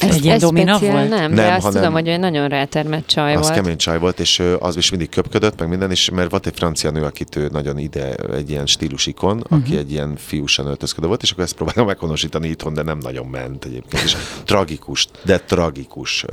Ez, 0.00 0.14
egy 0.14 0.24
ilyen 0.24 0.38
domina 0.38 0.78
volt? 0.78 1.08
Nem, 1.08 1.34
de 1.34 1.42
Nem, 1.42 1.54
azt 1.54 1.62
hanem- 1.62 1.80
tudom, 1.80 1.92
hogy 1.92 2.08
egy 2.08 2.18
nagyon 2.18 2.48
rátermett 2.48 3.06
csaj 3.06 3.34
Az 3.34 3.40
volt. 3.40 3.54
kemény 3.54 3.76
csaj 3.76 3.98
volt, 3.98 4.20
és 4.20 4.42
az 4.58 4.76
is 4.76 4.90
mindig 4.90 5.08
köpködött, 5.08 5.58
meg 5.58 5.68
minden, 5.68 5.90
és 5.90 6.10
mert 6.10 6.30
volt 6.30 6.46
egy 6.46 6.54
francia 6.56 6.90
nő, 6.90 7.02
akit 7.02 7.36
ő 7.36 7.48
nagyon 7.52 7.78
ide, 7.78 8.14
egy 8.14 8.50
ilyen 8.50 8.66
stílusikon, 8.66 9.36
uh-huh. 9.36 9.58
aki 9.58 9.76
egy 9.76 9.90
ilyen 9.92 10.16
fiúsan 10.16 10.66
öltözködő 10.66 11.06
volt, 11.06 11.22
és 11.22 11.30
akkor 11.30 11.44
ezt 11.44 11.54
próbálom 11.54 11.86
meghonosítani 11.86 12.48
itthon, 12.48 12.74
de 12.74 12.82
nem 12.82 12.98
nagyon 12.98 13.26
ment 13.26 13.64
egyébként. 13.64 14.02
És 14.02 14.16
tragikus, 14.44 15.06
de 15.24 15.38
tragikus 15.38 16.24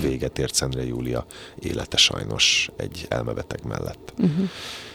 véget 0.00 0.38
ért 0.38 0.54
Szendre 0.54 0.86
Júlia 0.86 1.26
élete 1.60 1.96
sajnos 1.96 2.70
egy 2.76 3.06
elmebeteg 3.08 3.58
mellett. 3.68 4.14
Uh-huh. 4.18 4.48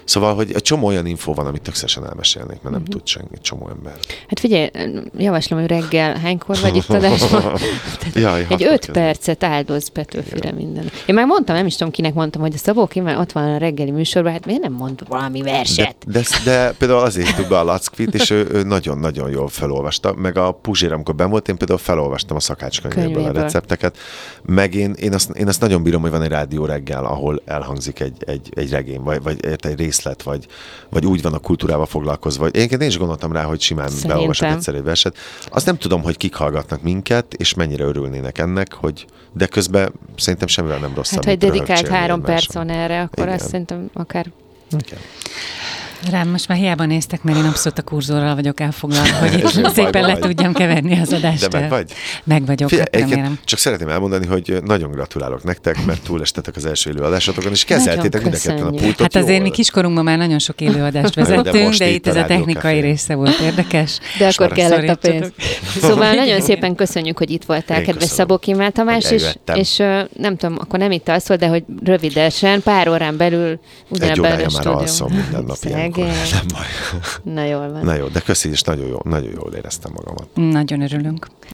Szóval, 0.10 0.36
hogy 0.36 0.52
egy 0.54 0.62
csomó 0.62 0.88
olyan 0.88 1.06
info 1.06 1.34
van, 1.34 1.46
amit 1.46 1.62
tökéletesen 1.62 2.06
elmesélnék, 2.06 2.62
mert 2.62 2.64
nem 2.64 2.74
uh-huh. 2.74 2.88
tud 2.88 3.08
senki, 3.08 3.30
egy 3.34 3.42
csomó 3.42 3.70
ember. 3.70 3.94
Hát 4.28 4.40
figyelj, 4.40 4.70
javaslom, 5.18 5.60
hogy 5.60 5.70
reggel 5.70 6.18
hánykor 6.18 6.58
vagy 6.62 6.76
itt 6.76 6.90
adásban? 6.90 7.54
Jaj, 8.14 8.46
egy 8.50 8.64
öt 8.64 8.92
percet 8.92 9.44
áldoz 9.44 9.88
Petőfire 9.88 10.52
minden. 10.52 10.92
Én 11.06 11.16
már 11.16 11.26
mondtam, 11.26 11.56
nem 11.56 11.66
is 11.66 11.76
tudom 11.76 11.94
kinek 11.94 12.14
mondtam, 12.14 12.42
hogy 12.42 12.54
a 12.54 12.58
Szabó 12.58 12.88
Kimmel 12.88 13.20
ott 13.20 13.32
van 13.32 13.44
a 13.44 13.58
reggeli 13.58 13.92
műsorban, 13.92 14.32
hát 14.32 14.46
miért 14.46 14.62
nem 14.62 14.74
mond 14.74 15.08
valami 15.08 15.42
verset? 15.42 15.96
De, 16.08 16.20
de, 16.20 16.28
de 16.44 16.72
például 16.72 17.00
azért 17.00 17.28
hívtuk 17.28 17.48
be 17.48 17.60
a 17.60 17.64
Lackvit, 17.64 18.14
és 18.14 18.30
ő, 18.30 18.64
nagyon-nagyon 18.64 19.30
jól 19.30 19.48
felolvasta, 19.48 20.14
meg 20.14 20.38
a 20.38 20.52
Puzsér, 20.52 20.94
amikor 20.94 21.16
ben 21.16 21.30
volt, 21.30 21.48
én 21.48 21.58
például 21.58 21.80
felolvastam 21.80 22.36
a 22.36 22.40
szakácskönyvéből 22.40 23.24
a 23.24 23.32
recepteket, 23.32 23.98
meg 24.42 24.74
én, 24.74 24.94
én, 25.00 25.14
azt, 25.14 25.30
én 25.30 25.48
azt 25.48 25.62
nagyon 25.62 25.84
bírom, 25.84 26.02
hogy 26.02 26.12
van 26.12 26.22
egy 26.22 26.30
rádió 26.30 26.66
reggel, 26.66 27.06
ahol 27.06 27.42
elhangzik 27.46 28.00
egy, 28.00 28.24
egy, 28.26 28.50
egy 28.56 28.70
regény, 28.70 29.02
vagy, 29.02 29.22
vagy 29.24 29.46
egy 29.46 29.76
részlet, 30.00 30.24
vagy, 30.24 30.48
vagy 30.90 31.06
úgy 31.06 31.22
van 31.22 31.34
a 31.34 31.40
kultúrával 31.40 31.86
foglalkozva. 31.86 32.44
Vagy, 32.44 32.56
én 32.72 32.82
is 32.82 32.98
gondoltam 32.98 33.32
rá, 33.32 33.44
hogy 33.44 33.62
simán 33.62 33.88
Szerintem. 33.88 34.16
beolvasok 34.16 34.50
egyszer 34.50 34.76
egy 34.76 34.84
verset. 34.84 35.18
Azt 35.50 35.66
nem 35.66 35.78
tudom, 35.78 36.02
hogy 36.04 36.18
kik 36.18 36.34
hallgatnak 36.34 36.82
minket, 36.82 37.34
és 37.34 37.54
mennyire 37.54 37.84
örülnének 37.84 38.38
ennek, 38.38 38.74
hogy 38.74 39.06
de 39.34 39.46
közben 39.46 39.92
szerintem 40.18 40.48
semmivel 40.48 40.80
nem 40.80 40.94
rosszabb. 40.96 41.26
Hát, 41.26 41.40
hogy 41.40 41.50
dedikált 41.50 41.88
három 41.88 42.22
perc 42.22 42.54
van 42.54 42.70
erre, 42.70 43.02
akkor 43.02 43.24
Igen. 43.24 43.40
azt 43.40 43.50
szerintem 43.50 43.90
akár... 43.94 44.32
Igen. 44.72 45.00
Rám 46.10 46.30
most 46.30 46.48
már 46.48 46.58
hiába 46.58 46.86
néztek, 46.86 47.24
mert 47.24 47.38
én 47.38 47.44
abszolút 47.44 47.78
a 47.78 47.82
kurzorral 47.82 48.36
vagyok 48.36 48.60
elfoglalva, 48.60 49.16
hogy 49.16 49.34
itt 49.40 49.70
szépen 49.74 50.06
le 50.06 50.18
tudjam 50.18 50.54
keverni 50.54 51.00
az 51.00 51.14
adást. 51.14 51.50
De 51.50 51.60
meg 51.60 51.70
vagy? 51.70 51.92
Meg 52.24 52.46
vagyok, 52.46 52.70
Fia, 52.70 52.84
hát. 52.92 53.32
Csak 53.44 53.60
szeretném 53.60 53.90
elmondani, 53.90 54.26
hogy 54.26 54.58
nagyon 54.66 54.92
gratulálok 54.92 55.44
nektek, 55.44 55.86
mert 55.86 56.02
túlestetek 56.02 56.56
az 56.56 56.66
első 56.66 56.90
élőadásotokon, 56.90 57.52
és 57.52 57.64
kezeltétek 57.64 58.24
mind 58.24 58.38
a 58.46 58.66
a 58.66 58.70
pultot. 58.70 59.00
Hát 59.00 59.16
azért 59.16 59.36
jól. 59.36 59.42
mi 59.42 59.50
kiskorunkban 59.50 60.04
már 60.04 60.18
nagyon 60.18 60.40
sok 60.40 60.62
élőadást 60.62 61.16
vezettünk, 61.16 61.72
de, 61.72 61.78
de 61.78 61.90
itt 61.90 62.08
ez 62.08 62.16
a 62.16 62.26
technikai 62.26 62.80
része 62.80 63.16
volt 63.16 63.40
érdekes. 63.40 64.00
De 64.18 64.28
akkor 64.28 64.52
kellett 64.52 64.90
a 64.90 64.96
pénz. 64.96 65.32
Szóval 65.82 66.14
nagyon 66.14 66.42
szépen 66.50 66.76
köszönjük, 66.76 67.18
hogy 67.18 67.30
itt 67.30 67.44
voltál, 67.44 67.82
kedves 67.82 68.10
Szabó 68.10 68.38
Kimál 68.38 68.72
Tamás, 68.72 69.12
és, 69.12 69.24
és 69.54 69.78
nem 70.18 70.36
tudom, 70.38 70.58
akkor 70.60 70.80
nem 70.80 70.92
itt 70.92 71.10
alszol, 71.10 71.36
de 71.36 71.48
hogy 71.48 71.64
rövidesen, 71.84 72.62
pár 72.62 72.90
órán 72.90 73.18
belül 73.18 73.60
ugyanebben 73.90 74.46
a 74.46 74.50
stúdió. 74.50 75.08
minden 75.08 75.44
nap 75.48 75.58
Nem 75.98 76.46
baj. 76.54 76.66
Na 77.24 77.44
jól 77.44 77.72
van. 77.72 77.84
Na 77.84 77.94
jó, 77.94 78.08
de 78.08 78.20
köszi, 78.20 78.50
és 78.50 78.62
nagyon 78.62 78.88
jó, 78.88 78.98
nagyon 79.04 79.32
jól 79.32 79.54
éreztem 79.54 79.92
magamat. 79.96 80.28
Nagyon 80.34 80.82
örülünk. 80.82 81.28